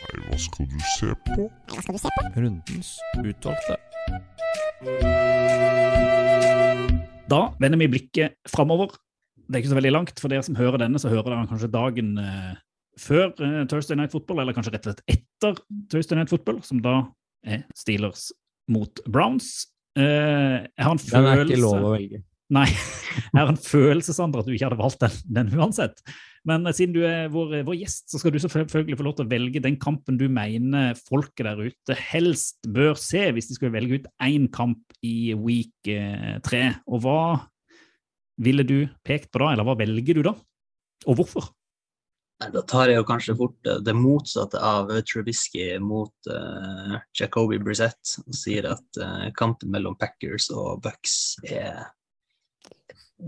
Nei, 0.00 0.24
hva 0.26 0.38
skal 0.40 0.66
du 0.72 0.80
se 0.96 1.12
på? 1.28 1.46
Hva 1.70 1.84
skal 1.84 1.94
du 1.94 2.00
se 2.02 2.14
på? 2.16 2.26
Rundens 2.40 2.96
utvalgte. 3.20 3.76
Da 7.30 7.40
vender 7.60 7.76
vi 7.78 7.88
blikket 7.92 8.38
framover. 8.48 8.94
Det 9.36 9.58
er 9.58 9.60
ikke 9.60 9.72
så 9.74 9.76
veldig 9.76 9.92
langt. 9.92 10.20
For 10.22 10.32
dere 10.32 10.44
som 10.46 10.56
hører 10.56 10.80
denne, 10.80 11.00
så 11.02 11.10
hører 11.12 11.28
dere 11.28 11.48
kanskje 11.50 11.68
dagen 11.74 12.14
eh, 12.22 12.54
før 13.00 13.28
eh, 13.36 13.66
Thursday 13.68 13.98
Night 13.98 14.14
Football, 14.14 14.40
eller 14.40 14.56
kanskje 14.56 14.72
rett 14.72 14.88
og 14.88 14.94
slett 14.94 15.04
etter 15.18 15.60
Thursday 15.92 16.16
Night 16.16 16.32
Football, 16.32 16.62
som 16.64 16.80
da 16.84 16.94
er 17.44 17.66
Steelers 17.76 18.30
mot 18.72 19.02
Browns. 19.04 19.68
Eh, 19.98 20.64
jeg 20.64 20.86
har 20.86 20.96
en 20.96 21.02
følelse 21.02 21.20
Den 21.20 21.28
er 21.28 21.44
ikke 21.44 21.60
lov 21.60 21.76
å 21.76 21.94
velge. 21.98 22.22
Nei, 22.50 22.66
jeg 22.66 23.36
har 23.38 23.52
en 23.52 23.60
følelse, 23.62 24.14
Sandra, 24.16 24.42
at 24.42 24.48
du 24.48 24.54
ikke 24.54 24.66
hadde 24.66 24.80
valgt 24.80 25.04
den, 25.04 25.20
den 25.36 25.52
uansett. 25.54 26.02
Men 26.48 26.66
eh, 26.66 26.74
siden 26.76 26.96
du 26.96 27.04
er 27.06 27.30
vår, 27.32 27.60
vår 27.66 27.78
gjest, 27.78 28.08
så 28.10 28.20
skal 28.20 28.34
du 28.34 28.40
selvfølgelig 28.42 28.98
få 28.98 29.06
lov 29.06 29.16
til 29.18 29.28
å 29.28 29.30
velge 29.30 29.62
den 29.62 29.78
kampen 29.80 30.18
du 30.20 30.26
mener 30.32 30.98
folket 30.98 31.46
der 31.46 31.62
ute 31.70 31.96
helst 32.10 32.66
bør 32.66 32.98
se, 32.98 33.28
hvis 33.34 33.50
de 33.50 33.58
skulle 33.58 33.76
velge 33.76 34.00
ut 34.00 34.10
én 34.26 34.48
kamp 34.52 34.82
i 35.06 35.32
week 35.38 35.92
eh, 35.92 36.36
tre. 36.46 36.64
Og 36.90 37.04
hva 37.04 37.22
ville 38.40 38.64
du 38.66 38.78
pekt 39.06 39.30
på 39.30 39.42
da, 39.42 39.54
eller 39.54 39.68
hva 39.68 39.78
velger 39.78 40.18
du 40.18 40.24
da? 40.26 40.34
Og 41.08 41.20
hvorfor? 41.20 41.52
Da 42.40 42.62
tar 42.64 42.88
jeg 42.88 42.96
jo 42.96 43.04
kanskje 43.04 43.36
fort 43.36 43.68
eh, 43.68 43.82
det 43.84 43.94
motsatte 43.94 44.58
av 44.64 44.90
Trubisky 45.06 45.74
mot 45.84 46.32
uh, 46.32 46.96
Jacobi 47.16 47.60
Brissett 47.60 48.16
og 48.24 48.36
sier 48.36 48.70
at 48.72 49.00
uh, 49.00 49.26
kampen 49.36 49.68
mellom 49.74 49.98
Packers 50.00 50.48
og 50.54 50.80
Bucks 50.86 51.36
er 51.44 51.84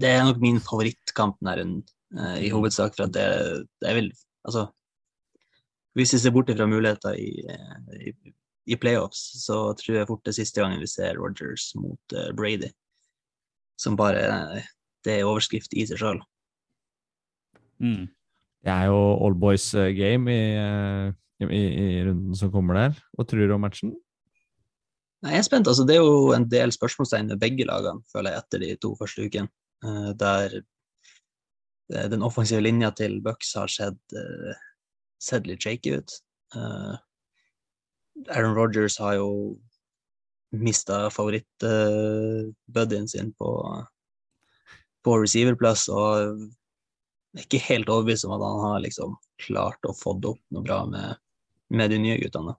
Det 0.00 0.08
er 0.08 0.24
nok 0.26 0.40
min 0.42 0.60
favorittkamp 0.62 1.38
denne 1.40 1.56
runden, 1.58 1.82
uh, 2.16 2.38
i 2.40 2.50
hovedsak 2.52 2.96
for 2.96 3.06
at 3.06 3.16
det, 3.16 3.26
det 3.82 3.96
vel 3.98 4.12
Altså, 4.42 4.64
hvis 5.94 6.16
vi 6.16 6.18
ser 6.18 6.32
bort 6.34 6.48
fra 6.50 6.66
muligheter 6.66 7.14
i, 7.14 7.44
eh, 7.46 8.08
i, 8.08 8.32
i 8.74 8.74
playoffs, 8.74 9.20
så 9.44 9.70
tror 9.78 10.00
jeg 10.00 10.08
fort 10.08 10.24
det 10.26 10.34
siste 10.34 10.58
gangen 10.58 10.80
vi 10.82 10.88
ser 10.90 11.14
Rogers 11.14 11.68
mot 11.78 12.16
uh, 12.16 12.32
Brady, 12.34 12.72
som 13.78 13.94
bare 13.94 14.64
Det 15.04 15.20
er 15.20 15.28
overskrift 15.30 15.76
i 15.78 15.86
seg 15.86 16.02
sjøl. 16.02 16.18
Mm. 17.78 18.10
Det 18.66 18.74
er 18.74 18.90
jo 18.90 18.98
all 19.22 19.38
boys 19.38 19.68
game 19.94 20.34
i, 20.34 20.42
i, 21.46 21.62
i 21.86 21.88
runden 22.08 22.34
som 22.34 22.50
kommer 22.50 22.80
der. 22.80 22.98
Hva 23.14 23.26
tror 23.26 23.46
du 23.46 23.54
om 23.54 23.62
matchen? 23.62 23.94
Nei, 25.22 25.36
jeg 25.36 25.44
er 25.44 25.46
spent. 25.46 25.70
altså 25.70 25.86
Det 25.86 25.96
er 25.96 26.02
jo 26.02 26.32
en 26.34 26.48
del 26.50 26.74
spørsmålstegn 26.74 27.30
med 27.30 27.40
begge 27.42 27.66
lagene, 27.68 28.02
føler 28.10 28.34
jeg, 28.34 28.42
etter 28.42 28.62
de 28.64 28.76
to 28.82 28.96
første 28.98 29.26
ukene. 29.26 29.50
Eh, 29.84 30.10
der 30.18 30.56
eh, 31.94 32.08
den 32.10 32.22
offensive 32.22 32.62
linja 32.62 32.90
til 32.96 33.20
Bucks 33.24 33.54
har 33.58 33.70
sett, 33.72 34.16
eh, 34.16 34.54
sett 35.22 35.46
litt 35.46 35.62
shaky 35.62 35.98
ut. 35.98 36.18
Aaron 38.28 38.54
Rodgers 38.54 38.98
har 39.00 39.14
jo 39.16 39.28
mista 40.52 41.06
favorittbuddyen 41.10 43.08
sin 43.08 43.30
på, 43.40 43.48
på 45.04 45.14
receiverplass, 45.22 45.86
og 45.88 46.42
jeg 47.32 47.40
er 47.40 47.46
ikke 47.46 47.62
helt 47.70 47.88
overbevist 47.88 48.28
om 48.28 48.34
at 48.36 48.44
han 48.44 48.60
har 48.66 48.84
liksom 48.84 49.16
klart 49.40 49.88
å 49.88 49.96
få 49.96 50.12
det 50.20 50.34
opp 50.34 50.42
noe 50.52 50.66
bra 50.66 50.82
med, 50.84 51.16
med 51.72 51.94
de 51.94 52.02
nye 52.02 52.18
guttene. 52.20 52.52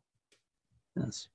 Yes. 0.98 1.28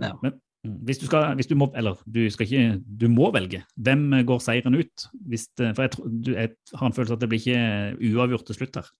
Ja. 0.00 0.14
Mm, 0.22 0.40
Hvis 0.86 1.00
du 1.00 1.06
skal, 1.08 1.34
hvis 1.38 1.48
du 1.50 1.54
må, 1.58 1.68
eller 1.78 1.98
du 2.04 2.22
skal 2.32 2.46
ikke, 2.46 2.76
du 2.84 3.06
må 3.12 3.30
velge. 3.34 3.62
Hvem 3.76 4.06
går 4.28 4.42
seieren 4.44 4.78
ut? 4.78 5.08
Hvis 5.28 5.48
det, 5.58 5.72
for 5.76 5.86
jeg, 5.86 5.94
tror- 5.94 6.12
du, 6.12 6.30
jeg 6.34 6.54
har 6.74 6.86
en 6.86 6.96
følelse 6.96 7.16
at 7.16 7.24
det 7.24 7.28
blir 7.32 7.42
ikke 7.42 8.12
uavgjort 8.12 8.46
til 8.48 8.58
slutt 8.58 8.80
her. 8.80 8.92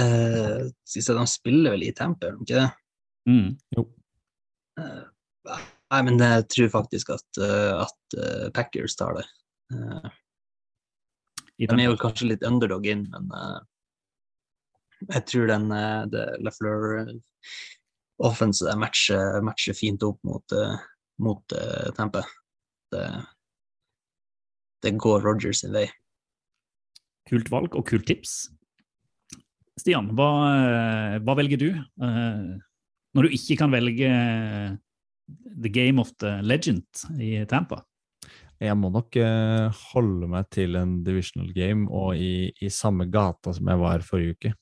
Eh, 0.00 0.70
synes 0.86 1.10
jeg 1.10 1.18
de 1.18 1.26
spiller 1.28 1.74
vel 1.74 1.88
i 1.88 1.92
tempo, 1.96 2.26
gjør 2.26 2.38
de 2.38 2.46
ikke 2.46 2.60
det? 2.60 2.68
Mm. 3.30 3.48
Eh, 4.80 5.02
nei, 5.50 6.02
men 6.06 6.22
jeg 6.22 6.46
tror 6.54 6.72
faktisk 6.78 7.12
at, 7.16 7.42
eh, 7.42 7.82
at 7.84 8.18
eh, 8.20 8.46
Packers 8.56 8.96
tar 8.96 9.18
det. 9.18 9.26
Eh, 9.74 10.10
de 11.60 11.68
er 11.76 11.90
jo 11.90 11.98
kanskje 12.00 12.30
litt 12.30 12.46
underdog 12.46 12.86
inn, 12.88 13.04
men 13.12 13.34
eh, 13.36 13.58
jeg 15.10 15.26
tror 15.28 15.48
den 15.48 15.70
uh, 15.72 16.04
Lafleur 16.44 17.12
offense 18.26 18.76
matcher, 18.78 19.40
matcher 19.44 19.76
fint 19.76 20.02
opp 20.06 20.20
mot, 20.26 20.56
eh, 20.56 20.76
mot 21.24 21.56
uh, 21.56 21.90
Tampa. 21.96 22.24
Det, 22.92 23.04
det 24.84 24.96
går 25.00 25.22
Rogers 25.24 25.62
sin 25.62 25.74
vei. 25.76 25.86
Kult 27.30 27.50
valg 27.52 27.76
og 27.78 27.86
kult 27.88 28.08
tips. 28.10 28.48
Stian, 29.80 30.10
hva, 30.16 30.30
eh, 30.50 31.20
hva 31.24 31.36
velger 31.38 31.60
du? 31.60 31.70
uh, 32.02 32.58
når 33.16 33.26
du 33.26 33.34
ikke 33.34 33.56
kan 33.58 33.72
velge 33.74 34.06
eh, 34.06 34.74
The 35.62 35.70
Game 35.72 36.02
of 36.02 36.12
the 36.22 36.36
Legend 36.46 36.84
i 37.18 37.40
Tampa? 37.50 37.80
Jeg 38.60 38.76
må 38.76 38.90
nok 38.92 39.16
uh, 39.16 39.72
holde 39.94 40.28
meg 40.30 40.50
til 40.52 40.76
en 40.76 40.98
divisional 41.06 41.48
game 41.56 41.88
og 41.88 42.20
i, 42.20 42.50
i 42.60 42.68
samme 42.70 43.08
gata 43.10 43.54
som 43.56 43.70
jeg 43.72 43.80
var 43.80 44.04
forrige 44.04 44.36
uke. 44.36 44.52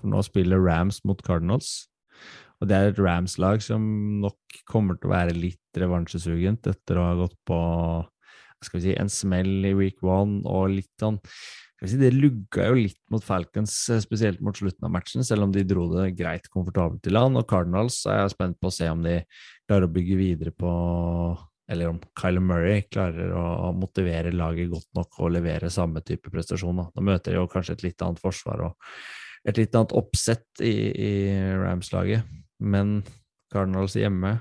For 0.00 0.10
nå 0.10 0.22
spiller 0.24 0.62
Rams 0.62 1.02
mot 1.04 1.20
Cardinals. 1.26 1.87
Og 2.58 2.68
det 2.68 2.76
er 2.76 2.90
et 2.90 3.00
Rams-lag 3.00 3.62
som 3.62 3.82
nok 4.22 4.60
kommer 4.68 4.98
til 4.98 5.10
å 5.10 5.14
være 5.14 5.36
litt 5.36 5.78
revansjesugent 5.78 6.66
etter 6.70 6.98
å 6.98 7.06
ha 7.06 7.16
gått 7.20 7.36
på 7.46 7.58
skal 8.64 8.80
vi 8.80 8.88
si, 8.88 8.94
en 8.98 9.10
smell 9.12 9.68
i 9.68 9.74
week 9.78 10.02
one 10.02 10.40
og 10.48 10.72
litt 10.72 10.90
sånn 10.98 11.20
skal 11.22 11.86
vi 11.86 11.90
si, 11.92 11.98
Det 12.00 12.10
lugga 12.10 12.64
jo 12.66 12.78
litt 12.80 12.98
mot 13.14 13.22
Falcons, 13.22 13.74
eh, 13.94 14.00
spesielt 14.02 14.40
mot 14.42 14.56
slutten 14.58 14.88
av 14.88 14.90
matchen, 14.90 15.22
selv 15.22 15.46
om 15.46 15.52
de 15.54 15.62
dro 15.62 15.84
det 15.92 16.16
greit 16.18 16.48
komfortabelt 16.50 17.06
i 17.06 17.12
land. 17.12 17.38
Og 17.38 17.46
Cardinals 17.46 18.00
er 18.10 18.24
jeg 18.24 18.32
spent 18.34 18.58
på 18.58 18.66
å 18.66 18.74
se 18.74 18.88
om 18.90 19.04
de 19.04 19.20
klarer 19.68 19.86
å 19.86 19.92
bygge 19.94 20.18
videre 20.18 20.50
på 20.50 20.72
eller 21.68 21.92
om 21.92 22.00
Kyler 22.18 22.42
Murray 22.42 22.82
klarer 22.88 23.30
å 23.36 23.70
motivere 23.76 24.32
laget 24.32 24.70
godt 24.72 24.88
nok 24.96 25.20
og 25.20 25.34
levere 25.36 25.70
samme 25.70 26.00
type 26.00 26.32
prestasjon. 26.32 26.80
Da, 26.80 26.88
da 26.96 27.04
møter 27.04 27.34
de 27.34 27.42
jo 27.42 27.48
kanskje 27.52 27.76
et 27.76 27.84
litt 27.90 28.02
annet 28.02 28.22
forsvar 28.22 28.64
og 28.70 28.92
et 29.46 29.60
litt 29.60 29.76
annet 29.76 29.94
oppsett 29.96 30.64
i, 30.64 30.74
i 30.90 31.12
Rams-laget. 31.60 32.24
Men 32.58 33.00
Cardinals 33.52 33.96
hjemme 33.96 34.38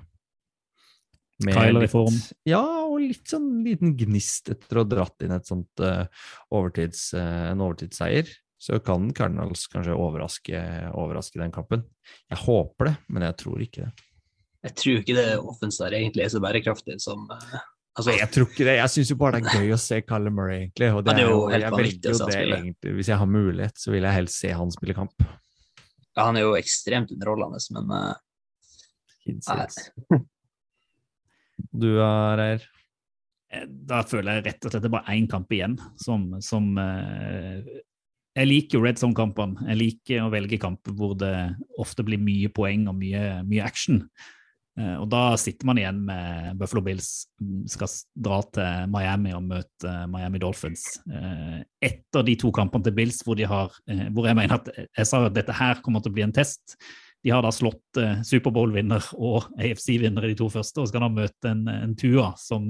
med 1.45 1.53
Kyler 1.53 1.85
i 1.85 1.91
form. 1.91 2.18
Ja, 2.49 2.64
og 2.88 2.98
litt 3.03 3.30
sånn 3.30 3.61
liten 3.65 3.94
gnist 3.99 4.49
etter 4.53 4.80
å 4.80 4.85
ha 4.85 4.89
dratt 4.89 5.26
inn 5.26 5.35
et 5.35 5.48
sånt 5.49 5.84
uh, 5.85 6.07
overtids, 6.49 7.11
uh, 7.18 7.52
en 7.52 7.61
overtidsseier. 7.61 8.31
Så 8.57 8.80
kan 8.81 9.11
Cardinals 9.14 9.68
kanskje 9.69 9.94
overraske, 9.94 10.60
overraske 10.98 11.38
den 11.38 11.53
kampen. 11.53 11.85
Jeg 12.31 12.41
håper 12.41 12.89
det, 12.89 12.95
men 13.14 13.27
jeg 13.27 13.38
tror 13.44 13.61
ikke 13.68 13.85
det. 13.85 14.06
Jeg 14.65 14.77
tror 14.81 15.02
ikke 15.03 15.15
det 15.19 15.27
offense 15.38 15.89
egentlig 15.94 16.26
er 16.26 16.31
så 16.34 16.41
bærekraftig 16.41 16.98
som 17.03 17.27
uh, 17.30 17.60
altså, 17.94 18.10
Nei, 18.10 18.19
jeg 18.23 18.31
tror 18.34 18.49
ikke 18.49 18.65
det. 18.65 18.77
Jeg 18.80 18.94
syns 18.95 19.11
jo 19.14 19.19
bare 19.22 19.38
det 19.38 19.52
er 19.52 19.61
gøy 19.61 19.76
å 19.76 19.81
se 19.81 20.02
Kyler 20.10 20.34
Murray, 20.34 20.64
egentlig. 20.65 20.89
Og 20.95 21.06
det, 21.06 21.14
Ja, 21.14 21.19
det 21.19 21.27
er 21.27 21.30
jo 21.30 21.35
er 21.35 21.35
jo, 21.35 21.49
helt 21.53 21.68
jeg 21.68 21.76
vanvittig 21.77 21.99
velger 22.02 22.10
å 22.10 22.15
jo 22.15 22.18
se 22.18 22.23
han 22.23 22.31
det 22.31 22.39
spille. 22.39 22.61
egentlig. 22.64 22.95
Hvis 22.98 23.11
jeg 23.14 23.22
har 23.22 23.35
mulighet, 23.38 23.84
så 23.84 23.94
vil 23.94 24.10
jeg 24.10 24.22
helst 24.23 24.41
se 24.41 24.56
han 24.57 24.73
spille 24.73 24.98
kamp. 24.98 25.27
Ja, 26.18 26.26
Han 26.26 26.39
er 26.39 26.48
jo 26.48 26.56
ekstremt 26.57 27.14
underholdende, 27.14 27.61
men 27.77 27.94
uh, 27.94 28.15
Du 31.81 31.89
er 32.02 32.41
her. 32.41 32.65
Eh, 33.53 33.68
Da 33.68 34.02
føler 34.07 34.39
jeg 34.39 34.48
rett 34.48 34.65
og 34.65 34.73
slett 34.73 34.84
det 34.85 34.89
er 34.89 34.95
bare 34.98 35.18
én 35.18 35.27
kamp 35.30 35.52
igjen 35.53 35.77
som, 35.99 36.30
som 36.44 36.73
uh, 36.80 37.61
Jeg 38.38 38.49
liker 38.49 38.80
jo 38.80 38.85
red 38.85 38.99
zone-kampene. 39.02 39.69
Jeg 39.72 39.81
liker 39.81 40.26
å 40.26 40.34
velge 40.34 40.60
kamper 40.61 40.95
hvor 40.98 41.15
det 41.18 41.35
ofte 41.81 42.06
blir 42.06 42.22
mye 42.22 42.49
poeng 42.53 42.88
og 42.91 42.98
mye, 42.99 43.44
mye 43.48 43.65
action. 43.65 44.03
Eh, 44.78 44.95
og 45.02 45.08
da 45.10 45.22
sitter 45.41 45.66
man 45.66 45.80
igjen 45.82 46.04
med 46.06 46.58
Buffalo 46.60 46.84
Bills 46.86 47.26
mm, 47.41 47.66
skal 47.72 47.90
dra 48.28 48.38
til 48.54 48.91
Miami 48.94 49.34
og 49.34 49.48
møte 49.49 49.90
eh, 49.90 50.06
Miami 50.12 50.41
Dolphins. 50.41 50.86
Eh, 51.10 51.60
etter 51.90 52.26
de 52.28 52.38
to 52.38 52.52
kampene 52.54 52.86
til 52.86 52.95
Bills 52.98 53.24
hvor, 53.26 53.38
de 53.40 53.48
har, 53.49 53.74
hvor 54.14 54.30
jeg 54.30 54.38
mener 54.38 54.60
at 54.60 54.70
jeg 54.78 55.10
sa 55.10 55.24
at 55.26 55.38
dette 55.38 55.56
her 55.58 55.82
kommer 55.86 56.04
til 56.04 56.14
å 56.14 56.18
bli 56.18 56.28
en 56.28 56.36
test. 56.36 56.78
De 57.26 57.34
har 57.34 57.41
da 57.41 57.49
slått 57.52 57.98
Superbowl-vinner 58.28 59.10
og 59.18 59.49
AFC-vinner 59.66 60.28
i 60.28 60.36
de 60.36 60.38
to 60.40 60.52
første, 60.54 60.84
og 60.84 60.91
skal 60.91 61.08
da 61.08 61.10
møte 61.12 61.49
en, 61.49 61.66
en 61.72 61.98
Tua 61.98 62.30
som 62.40 62.70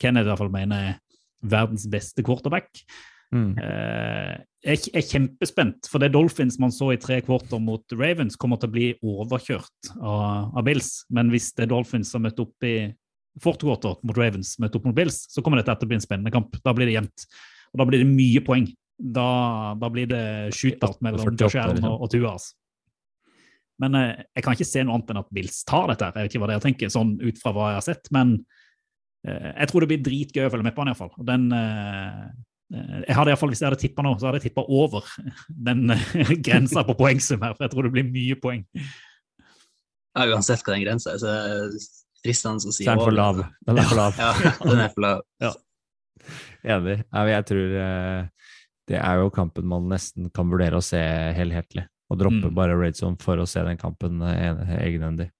Kennedy 0.00 0.24
i 0.24 0.30
hvert 0.30 0.40
fall 0.40 0.54
mener 0.54 0.88
er 0.88 0.96
verdens 1.46 1.84
beste 1.92 2.24
quarterback. 2.26 2.80
Mm. 3.34 3.52
Jeg 4.66 4.88
jeg 4.88 4.98
er 4.98 5.06
kjempespent, 5.06 5.86
for 5.86 6.02
det 6.02 6.10
Dolphins 6.14 6.56
man 6.58 6.72
så 6.74 6.88
i 6.90 6.98
tre 6.98 7.20
kvarter 7.22 7.60
mot 7.62 7.92
Ravens, 7.94 8.34
kommer 8.40 8.58
til 8.58 8.70
å 8.70 8.74
bli 8.74 8.86
overkjørt 8.98 9.92
av, 10.00 10.56
av 10.58 10.64
Bills. 10.66 11.04
Men 11.14 11.30
hvis 11.30 11.52
det 11.54 11.66
er 11.66 11.70
Dolphins 11.70 12.10
som 12.10 12.24
møter 12.26 12.48
opp 12.48 12.66
i 12.66 12.76
fourth 13.42 13.62
quarter 13.62 13.94
mot 14.02 14.18
Ravens, 14.18 14.56
møter 14.62 14.80
opp 14.80 14.88
mot 14.88 14.96
Bills, 14.96 15.20
så 15.30 15.44
kommer 15.44 15.62
dette 15.62 15.76
til 15.78 15.86
å 15.86 15.92
bli 15.92 15.98
en 16.00 16.02
spennende 16.02 16.34
kamp. 16.34 16.58
Da 16.64 16.74
blir 16.74 16.90
det 16.90 16.96
jevnt. 16.96 17.28
Og 17.70 17.82
da 17.82 17.86
blir 17.86 18.02
det 18.02 18.10
mye 18.10 18.42
poeng. 18.42 18.66
Da, 18.96 19.28
da 19.78 19.90
blir 19.92 20.08
det 20.10 20.24
shootout 20.56 20.98
mellom 21.04 21.22
48, 21.22 21.44
Josh 21.44 21.60
Allen 21.60 21.78
liksom. 21.78 21.92
og, 21.92 22.02
og 22.02 22.12
Tua. 22.14 22.32
altså. 22.32 22.56
Men 23.84 23.98
eh, 24.00 24.24
jeg 24.34 24.44
kan 24.44 24.56
ikke 24.56 24.68
se 24.72 24.84
noe 24.86 24.96
annet 24.96 25.12
enn 25.12 25.20
at 25.20 25.32
Bills 25.36 25.62
tar 25.68 25.90
dette. 25.92 26.08
her. 26.08 26.16
Jeg 26.16 26.26
vet 26.26 26.34
ikke 26.34 26.42
hva 26.42 26.50
dere 26.50 26.64
tenker, 26.64 26.92
sånn 26.92 27.16
ut 27.22 27.40
fra 27.42 27.52
hva 27.54 27.70
jeg 27.70 27.78
har 27.78 27.86
sett. 27.86 28.10
Men 28.16 28.34
eh, 29.28 29.50
jeg 29.52 29.70
tror 29.70 29.84
det 29.84 29.90
blir 29.92 30.04
dritgøy 30.10 30.46
å 30.48 30.52
følge 30.54 30.66
med 30.66 30.74
på 30.76 30.82
han 30.82 30.92
iallfall. 30.92 31.12
Og 31.20 31.28
den 31.28 31.46
eh, 31.54 32.22
jeg 32.72 33.14
hadde 33.14 33.30
i 33.30 33.32
hvert 33.32 33.38
fall, 33.38 33.50
Hvis 33.52 33.60
jeg 33.62 33.68
hadde 33.70 33.78
tippa 33.78 34.02
nå, 34.02 34.14
så 34.18 34.26
hadde 34.26 34.40
jeg 34.40 34.48
tippa 34.50 34.64
over 34.66 35.04
den 35.68 35.90
eh, 35.94 36.32
grensa 36.46 36.82
på 36.86 36.96
poengsum 36.98 37.44
her. 37.46 37.54
For 37.54 37.66
jeg 37.66 37.74
tror 37.74 37.86
det 37.86 37.92
blir 37.94 38.08
mye 38.10 38.38
poeng. 38.42 38.64
ja, 40.16 40.26
uansett 40.32 40.64
hva 40.66 40.74
den 40.74 40.84
grensa 40.86 41.12
er, 41.14 41.20
så 41.22 41.30
er 41.30 41.70
det 41.76 41.84
fristende 42.26 42.66
å 42.66 42.74
si 42.74 42.86
er 42.88 42.98
over. 42.98 43.14
lav. 43.14 43.42
Den 43.68 43.78
er 43.78 43.86
for 43.90 44.00
lav. 44.00 44.16
Ja, 44.24 44.32
den 44.64 44.80
er 44.82 44.90
for 44.94 45.04
lav. 45.06 45.22
Enig. 45.40 45.52
Ja, 46.66 47.20
Enig. 47.22 47.30
jeg 47.36 47.46
tror 47.52 47.76
eh, 47.84 48.50
det 48.90 48.98
er 49.02 49.20
jo 49.22 49.30
kampen 49.34 49.66
man 49.70 49.86
nesten 49.90 50.30
kan 50.34 50.50
vurdere 50.50 50.80
å 50.80 50.84
se 50.84 50.98
helhetlig. 51.38 51.86
Og 52.10 52.18
droppe 52.20 52.46
Mm. 52.50 52.54
bare 52.54 52.74
Red 52.78 52.94
Zone 52.98 53.18
for 53.18 53.38
å 53.42 53.46
se 53.50 53.62
den 53.66 53.78
kampen 53.78 54.20
eh, 54.22 54.78
egenhendig. 54.82 55.30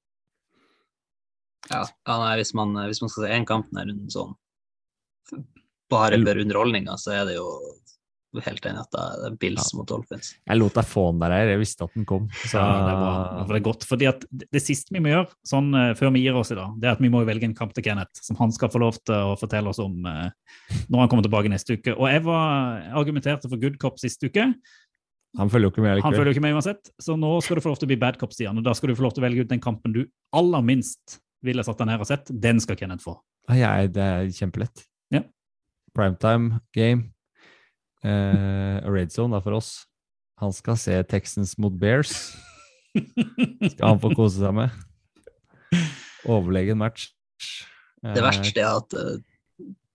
Ja, 1.70 1.82
ja 2.06 2.16
nei, 2.22 2.36
hvis, 2.38 2.52
man, 2.54 2.74
hvis 2.86 3.00
man 3.02 3.10
skal 3.10 3.26
se 3.26 3.34
én 3.34 3.46
kamp 3.46 3.66
denne 3.72 3.88
runden 3.90 4.10
sånn, 4.14 4.34
bare 5.92 6.18
for 6.22 6.42
underholdninga, 6.44 6.96
så 7.00 7.12
er 7.20 7.26
det 7.30 7.36
jo 7.38 7.48
helt 8.44 8.66
enig 8.68 8.82
at 8.82 8.90
det 8.92 9.02
er 9.30 9.36
Bills 9.40 9.70
mot 9.72 9.86
Dolphins. 9.88 10.34
Jeg 10.44 10.58
lot 10.58 10.74
deg 10.76 10.84
få 10.84 11.06
den 11.08 11.22
der, 11.22 11.34
jeg 11.48 11.60
visste 11.62 11.86
at 11.86 11.94
den 11.96 12.04
kom. 12.04 12.26
Så 12.44 12.58
Ja, 12.60 12.66
det 12.84 12.90
er 12.92 12.98
bra. 13.00 13.12
Det 13.48 13.56
er 13.56 13.62
godt, 13.64 13.86
fordi 13.88 14.08
at 14.10 14.26
det 14.52 14.60
siste 14.60 14.92
vi 14.92 15.00
må 15.00 15.08
gjøre 15.08 15.30
sånn 15.48 15.70
eh, 15.78 15.92
før 15.96 16.12
vi 16.12 16.20
gir 16.26 16.36
oss 16.36 16.50
i 16.52 16.58
dag, 16.58 16.74
det 16.82 16.90
er 16.90 16.96
at 16.98 17.00
vi 17.00 17.08
må 17.14 17.22
velge 17.24 17.48
en 17.48 17.54
kamp 17.56 17.72
til 17.72 17.86
Kenneth, 17.86 18.20
som 18.26 18.36
han 18.42 18.52
skal 18.52 18.68
få 18.74 18.82
lov 18.82 18.98
til 19.06 19.14
å 19.32 19.38
fortelle 19.40 19.72
oss 19.72 19.80
om 19.80 20.04
eh, 20.10 20.26
når 20.92 21.00
han 21.00 21.12
kommer 21.14 21.24
tilbake 21.24 21.52
neste 21.54 21.78
uke. 21.78 21.94
Og 21.96 22.10
jeg 22.12 22.26
var 22.26 22.82
argumenterte 23.00 23.48
for 23.48 23.62
good 23.62 23.78
cop 23.80 23.96
sist 24.02 24.20
uke. 24.26 24.50
han 25.38 25.52
følger 25.52 25.70
jo 25.70 25.72
ikke 25.72 25.86
med 25.86 25.94
Han 25.94 25.96
likevel. 26.02 26.18
følger 26.18 26.32
jo 26.32 26.36
ikke 26.36 26.44
med 26.48 26.58
uansett, 26.58 26.92
så 27.00 27.16
nå 27.16 27.30
skal 27.40 27.56
du 27.56 27.64
få 27.64 27.72
lov 27.72 27.78
til 27.80 27.88
å 27.88 27.92
bli 27.94 28.00
bad 28.04 28.18
cop, 28.20 28.36
Stian. 28.36 28.58
Og 28.60 28.64
da 28.68 28.74
skal 28.76 28.92
du 28.92 28.98
få 28.98 29.06
lov 29.06 29.16
til 29.16 29.24
å 29.24 29.26
velge 29.30 29.46
ut 29.46 29.54
den 29.54 29.64
kampen 29.64 29.96
du 29.96 30.02
aller 30.36 30.60
minst 30.66 31.22
ville 31.44 31.64
satt 31.64 31.78
deg 31.80 31.88
ned 31.88 32.04
og 32.04 32.08
sett. 32.12 32.28
Den 32.32 32.60
skal 32.60 32.76
Kenneth 32.76 33.04
få. 33.06 33.16
Ja, 33.48 33.78
jeg, 33.80 33.94
det 33.96 34.02
er 34.02 34.28
kjempelett. 34.34 34.84
Ja. 35.14 35.22
Primetime 35.96 36.60
game. 36.76 37.12
Eh, 38.04 38.78
Red 38.84 39.12
Zone 39.14 39.32
da 39.34 39.40
for 39.40 39.56
oss. 39.56 39.86
Han 40.40 40.52
skal 40.52 40.76
se 40.76 40.96
Texans 41.08 41.56
mot 41.58 41.72
Bears. 41.72 42.36
Skal 43.72 43.88
han 43.88 44.00
få 44.00 44.12
kose 44.16 44.40
seg 44.40 44.52
med. 44.56 44.72
Overlegen 46.28 46.78
match. 46.80 47.10
Det 48.04 48.22
verste 48.24 48.60
er 48.60 48.68
at 48.68 48.96
uh, 48.96 49.16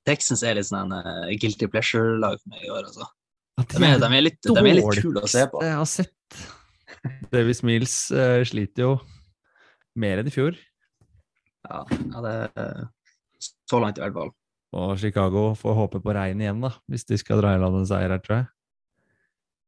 Texans 0.07 0.41
er 0.45 0.57
litt 0.57 0.67
sånn 0.67 0.91
en 0.91 0.97
eh, 0.97 1.35
guilty 1.41 1.69
pleasure-lag 1.69 2.39
for 2.41 2.53
meg 2.53 2.65
i 2.65 2.71
år, 2.73 2.87
altså. 2.89 3.07
Eh, 3.61 3.67
De 3.69 3.85
er, 3.85 3.99
de 4.01 4.09
er 4.09 4.25
litt, 4.25 4.39
de 4.41 4.57
er 4.57 4.77
litt 4.79 5.01
kule 5.03 5.21
å 5.21 5.29
se 5.29 5.45
på. 5.51 5.61
Jeg 5.65 5.77
har 5.77 5.89
sett. 5.89 6.41
Davis 7.33 7.61
Mills 7.65 7.95
uh, 8.13 8.41
sliter 8.47 8.87
jo 8.87 8.91
mer 10.01 10.21
enn 10.21 10.29
i 10.29 10.33
fjor. 10.33 10.57
Ja, 11.69 11.83
ja 11.85 12.25
det 12.25 12.35
er 12.49 12.81
så 13.69 13.81
langt 13.81 14.01
i 14.01 14.03
hvert 14.03 14.17
fall. 14.17 14.33
Og 14.71 14.95
Chicago 14.99 15.51
får 15.59 15.75
håpe 15.75 15.99
på 16.03 16.15
regn 16.15 16.41
igjen, 16.41 16.61
da, 16.63 16.71
hvis 16.87 17.03
de 17.09 17.19
skal 17.19 17.41
dra 17.41 17.55
i 17.55 17.59
land 17.59 17.81
en 17.81 17.87
seier 17.89 18.13
her, 18.13 18.21
tror 18.23 18.37
jeg. 18.37 18.47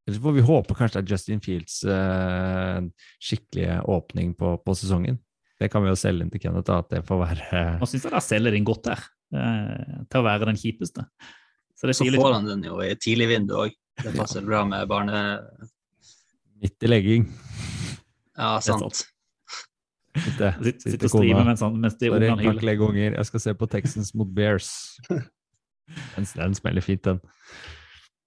Eller 0.03 0.17
så 0.17 0.23
får 0.23 0.35
vi 0.35 0.45
håpe 0.47 0.75
kanskje 0.75 0.99
det 0.99 1.03
er 1.03 1.13
Justin 1.15 1.43
Fields 1.43 1.75
eh, 1.87 2.79
skikkelige 3.23 3.77
åpning 3.91 4.33
på, 4.39 4.55
på 4.63 4.75
sesongen. 4.75 5.19
Det 5.59 5.69
kan 5.71 5.83
vi 5.83 5.91
jo 5.91 5.99
selge 5.99 6.25
inn 6.25 6.31
til 6.31 6.41
Kenneth, 6.43 6.67
da, 6.67 6.81
at 6.83 6.89
det 6.91 7.03
får 7.07 7.21
være 7.21 7.61
Nå 7.79 7.87
syns 7.87 8.07
jeg 8.07 8.15
de 8.15 8.21
selger 8.25 8.57
inn 8.57 8.67
godt 8.67 8.89
der, 8.89 9.05
eh, 9.35 10.01
til 10.11 10.19
å 10.19 10.25
være 10.27 10.49
den 10.49 10.59
kjipeste. 10.59 11.05
Så 11.79 11.87
det 11.87 11.95
Så 11.99 12.07
får 12.07 12.35
han 12.35 12.47
den 12.47 12.67
jo 12.67 12.79
i 12.83 12.91
tidlig 12.99 13.29
vindu 13.31 13.55
òg. 13.59 13.75
Det 14.03 14.15
passer 14.15 14.43
bra 14.45 14.63
med 14.67 14.87
barne... 14.89 15.23
midt 16.63 16.83
i 16.83 16.89
legging. 16.89 17.27
Ja, 18.37 18.55
Det 18.57 18.71
er 18.71 18.79
sant. 18.79 19.03
Sitte, 20.13 20.49
sitte, 20.63 20.91
sitte 20.91 21.07
og 21.07 21.13
streame 21.15 21.45
mens, 21.47 21.61
han- 21.65 21.79
mens 21.81 21.95
de 21.97 22.09
ungene 22.13 22.43
hyler. 22.61 22.81
unger. 22.89 23.15
Jeg 23.17 23.25
skal 23.25 23.39
se 23.39 23.53
på 23.57 23.69
Texans 23.69 24.13
mot 24.15 24.27
Bears. 24.33 24.99
Den, 26.15 26.23
den 26.37 26.53
smeller 26.55 26.81
fint, 26.81 27.01
den. 27.03 27.17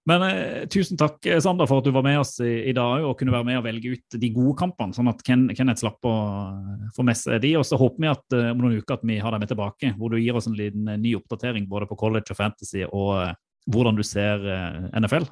Men 0.06 0.22
eh, 0.22 0.66
tusen 0.70 0.98
takk, 1.00 1.16
eh, 1.26 1.38
Sander, 1.40 1.66
for 1.66 1.78
at 1.80 1.84
du 1.88 1.90
var 1.90 2.02
med 2.04 2.18
oss 2.20 2.34
i, 2.44 2.68
i 2.68 2.72
dag 2.76 3.02
og 3.02 3.16
kunne 3.18 3.32
være 3.32 3.46
med 3.48 3.56
og 3.58 3.64
velge 3.64 3.94
ut 3.96 4.16
de 4.20 4.28
gode 4.30 4.52
kampene, 4.60 4.92
sånn 4.94 5.08
at 5.10 5.22
Ken, 5.26 5.46
Kenneth 5.56 5.80
slapp 5.80 6.04
å 6.06 6.12
eh, 6.52 6.84
få 6.94 7.02
med 7.08 7.16
seg 7.18 7.40
de. 7.42 7.54
Og 7.58 7.64
så 7.66 7.78
håper 7.80 8.04
vi 8.04 8.10
at 8.12 8.36
eh, 8.36 8.50
om 8.52 8.60
noen 8.60 8.76
uker 8.76 8.98
at 9.00 9.06
vi 9.08 9.16
har 9.18 9.32
deg 9.34 9.40
med 9.42 9.50
tilbake, 9.50 9.94
hvor 9.96 10.12
du 10.12 10.18
gir 10.20 10.36
oss 10.38 10.46
en 10.50 10.54
liten 10.58 10.84
ny 11.00 11.14
oppdatering 11.18 11.66
både 11.70 11.88
på 11.90 11.96
college 11.98 12.30
og 12.30 12.38
fantasy 12.38 12.84
og 12.90 13.10
eh, 13.24 13.32
hvordan 13.72 13.96
du 13.98 14.04
ser 14.06 14.44
eh, 14.46 14.86
NFL. 15.00 15.26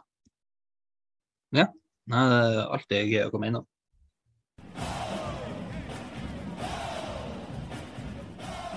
Nei, 1.55 2.25
det 2.29 2.41
er 2.41 2.59
alltid 2.75 3.13
gøy 3.15 3.23
å 3.29 3.31
komme 3.33 3.49
innom. 3.53 3.69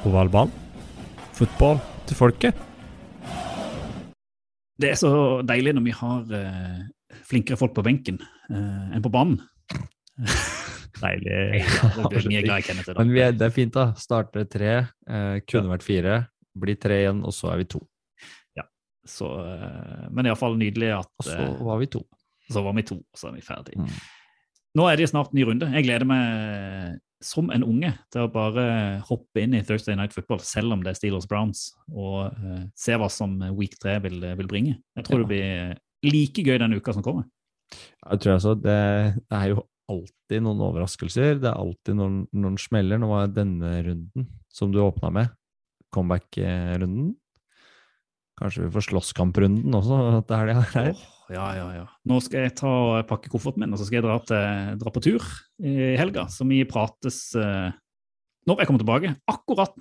Ovalball. 0.08 0.52
Fotball 1.38 1.82
til 2.08 2.18
folket. 2.20 2.64
Det 4.78 4.94
er 4.94 5.00
så 5.00 5.12
deilig 5.46 5.74
når 5.76 5.86
vi 5.88 5.96
har 6.00 6.38
eh, 6.38 7.20
flinkere 7.28 7.60
folk 7.60 7.76
på 7.76 7.84
benken 7.86 8.20
eh, 8.22 8.96
enn 8.96 9.04
på 9.04 9.12
banen. 9.14 9.42
Deilig. 10.98 11.62
Det 11.62 12.08
blir 12.14 12.32
mye 12.32 12.46
glad 12.46 12.64
i 12.64 12.66
Kenneth. 12.66 12.96
Men 12.98 13.14
vi 13.14 13.22
er, 13.26 13.36
det 13.38 13.50
er 13.50 13.54
fint, 13.54 13.76
da. 13.76 13.92
Starte 14.02 14.48
tre. 14.50 14.74
Eh, 15.06 15.36
kunne 15.46 15.76
vært 15.76 15.86
fire. 15.86 16.24
Bli 16.58 16.78
tre 16.82 17.04
igjen, 17.04 17.22
og 17.28 17.36
så 17.36 17.52
er 17.54 17.62
vi 17.62 17.70
to. 17.76 17.84
Så, 19.08 19.28
eh, 19.40 20.08
men 20.12 20.28
iallfall 20.28 20.58
nydelig 20.60 20.92
at 20.98 21.10
Og 21.22 21.26
så 21.26 21.40
eh, 21.40 21.60
var 21.64 21.80
vi 21.80 21.90
to. 21.92 22.04
så 22.52 22.64
var 22.64 22.76
vi 22.76 22.84
to, 22.88 22.96
og 23.00 23.20
så 23.20 23.30
er 23.30 23.38
vi 23.38 23.44
ferdig. 23.44 23.78
Mm. 23.80 23.92
Nå 24.78 24.88
er 24.92 25.00
det 25.00 25.10
snart 25.10 25.34
ny 25.36 25.46
runde. 25.48 25.70
Jeg 25.74 25.88
gleder 25.88 26.08
meg 26.08 27.00
som 27.24 27.50
en 27.54 27.64
unge 27.66 27.90
til 28.14 28.26
å 28.26 28.32
bare 28.32 28.66
hoppe 29.08 29.42
inn 29.42 29.56
i 29.58 29.64
Thursday 29.66 29.96
Night 29.98 30.14
Football, 30.14 30.40
selv 30.46 30.76
om 30.76 30.84
det 30.84 30.92
er 30.92 31.00
Steelers 31.00 31.26
Browns, 31.30 31.72
og 31.90 32.36
uh, 32.38 32.62
se 32.78 32.98
hva 33.00 33.10
som 33.10 33.40
week 33.58 33.78
3 33.82 33.98
vil, 34.06 34.22
vil 34.42 34.50
bringe. 34.50 34.76
Jeg 34.98 35.08
tror 35.08 35.24
Ja. 35.24 35.26
det 35.26 35.32
blir 35.32 36.14
like 36.14 36.46
gøy 36.46 36.60
den 36.62 36.78
uka 36.78 36.94
som 36.94 37.06
kommer. 37.06 37.26
Jeg 37.74 38.22
tror 38.22 38.38
altså, 38.38 38.54
det, 38.56 38.78
det 39.28 39.40
er 39.40 39.50
jo 39.56 39.64
alltid 39.92 40.44
noen 40.44 40.62
overraskelser. 40.68 41.40
Det 41.42 41.50
er 41.50 41.58
alltid 41.58 41.98
noen, 41.98 42.20
noen 42.36 42.58
smeller. 42.62 43.00
Nå 43.02 43.10
var 43.10 43.32
denne 43.34 43.74
runden, 43.88 44.28
som 44.54 44.72
du 44.72 44.80
åpna 44.84 45.12
med, 45.16 45.34
comeback-runden. 45.96 47.16
Kanskje 48.38 48.68
vi 48.68 48.74
får 48.76 48.86
slåsskamprunden 48.92 49.74
også 49.74 50.22
til 50.30 50.38
helga 50.38 50.62
her. 50.76 50.92
Åh, 50.94 51.34
ja, 51.34 51.46
ja, 51.58 51.68
ja. 51.80 51.86
Nå 52.08 52.20
skal 52.24 52.46
jeg 52.46 52.56
ta 52.60 52.70
og 52.70 53.08
pakke 53.10 53.32
kofferten 53.34 53.64
min, 53.64 53.74
og 53.74 53.82
så 53.82 53.88
skal 53.88 54.00
jeg 54.00 54.06
dra, 54.06 54.18
til, 54.30 54.78
dra 54.84 54.94
på 54.94 55.04
tur 55.04 55.26
i 55.66 55.96
helga. 55.98 56.28
Så 56.32 56.46
vi 56.48 56.62
prates 56.70 57.20
eh, 57.36 57.74
når 58.48 58.62
jeg 58.62 58.70
kommer 58.70 58.84
tilbake, 58.84 59.16
akkurat 59.28 59.74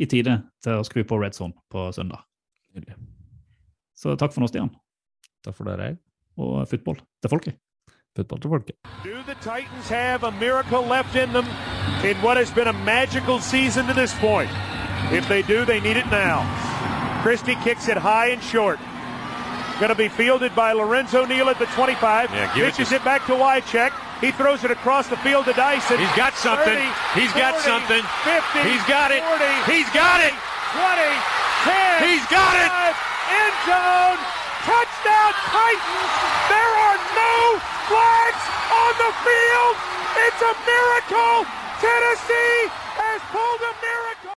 i 0.00 0.08
tide 0.10 0.40
til 0.64 0.80
å 0.80 0.86
skru 0.86 1.04
på 1.06 1.20
Red 1.20 1.38
Zone 1.38 1.54
på 1.72 1.86
søndag. 1.94 2.26
Så 3.96 4.16
takk 4.18 4.34
for 4.34 4.42
nå, 4.42 4.48
Stian. 4.50 4.72
Takk 5.44 5.56
for 5.56 5.70
dere. 5.70 5.94
Og 6.40 6.64
football 6.68 6.98
til 7.22 7.32
folket. 7.32 7.60
Football 8.16 8.40
til 8.42 8.50
folket. 8.50 8.76
Do 9.04 9.22
the 9.28 9.36
Titans 9.44 9.88
have 9.88 10.24
a 10.24 10.32
miracle 10.40 10.82
left 10.82 11.14
in 11.14 11.32
them 11.32 11.46
in 12.02 12.16
what 12.24 12.36
has 12.36 12.50
been 12.50 12.68
a 12.68 12.76
magical 12.84 13.38
season 13.38 13.86
to 13.86 13.94
this 13.94 14.14
point? 14.18 14.50
If 15.12 15.28
they 15.28 15.42
do, 15.42 15.64
they 15.64 15.80
need 15.80 15.96
it 15.96 16.10
now. 16.10 16.69
Christie 17.22 17.56
kicks 17.62 17.88
it 17.88 17.96
high 17.96 18.28
and 18.28 18.42
short. 18.42 18.78
Going 19.78 19.88
to 19.92 19.96
be 19.96 20.08
fielded 20.08 20.54
by 20.54 20.72
Lorenzo 20.72 21.24
Neal 21.24 21.48
at 21.48 21.58
the 21.58 21.66
25. 21.72 22.30
Yeah, 22.32 22.44
it 22.44 22.52
Pitches 22.52 22.90
to- 22.90 22.96
it, 22.96 23.04
back 23.04 23.24
to 23.26 23.32
Wycheck. 23.32 23.92
He 24.20 24.30
throws 24.32 24.64
it 24.64 24.70
across 24.70 25.08
the 25.08 25.16
field 25.24 25.46
to 25.48 25.54
Dyson. 25.56 25.96
He's 25.96 26.12
got 26.12 26.34
something. 26.36 26.76
30, 26.76 27.16
He's 27.20 27.32
got 27.32 27.56
something. 27.64 28.04
50. 28.28 28.68
He's 28.68 28.84
got 28.84 29.08
it. 29.08 29.24
40, 29.24 29.72
He's 29.72 29.88
got 29.96 30.20
it. 30.20 30.36
20, 30.76 31.08
10. 31.64 32.04
He's 32.04 32.24
got 32.28 32.52
it. 32.60 32.68
End 33.32 33.56
zone. 33.64 34.20
Touchdown 34.68 35.32
Titans. 35.48 36.12
There 36.52 36.72
are 36.84 37.00
no 37.16 37.36
flags 37.88 38.42
on 38.68 38.92
the 39.00 39.12
field. 39.24 39.74
It's 40.28 40.40
a 40.44 40.52
miracle. 40.68 41.48
Tennessee 41.80 42.68
has 43.00 43.20
pulled 43.32 43.62
a 43.64 43.72
miracle. 43.80 44.19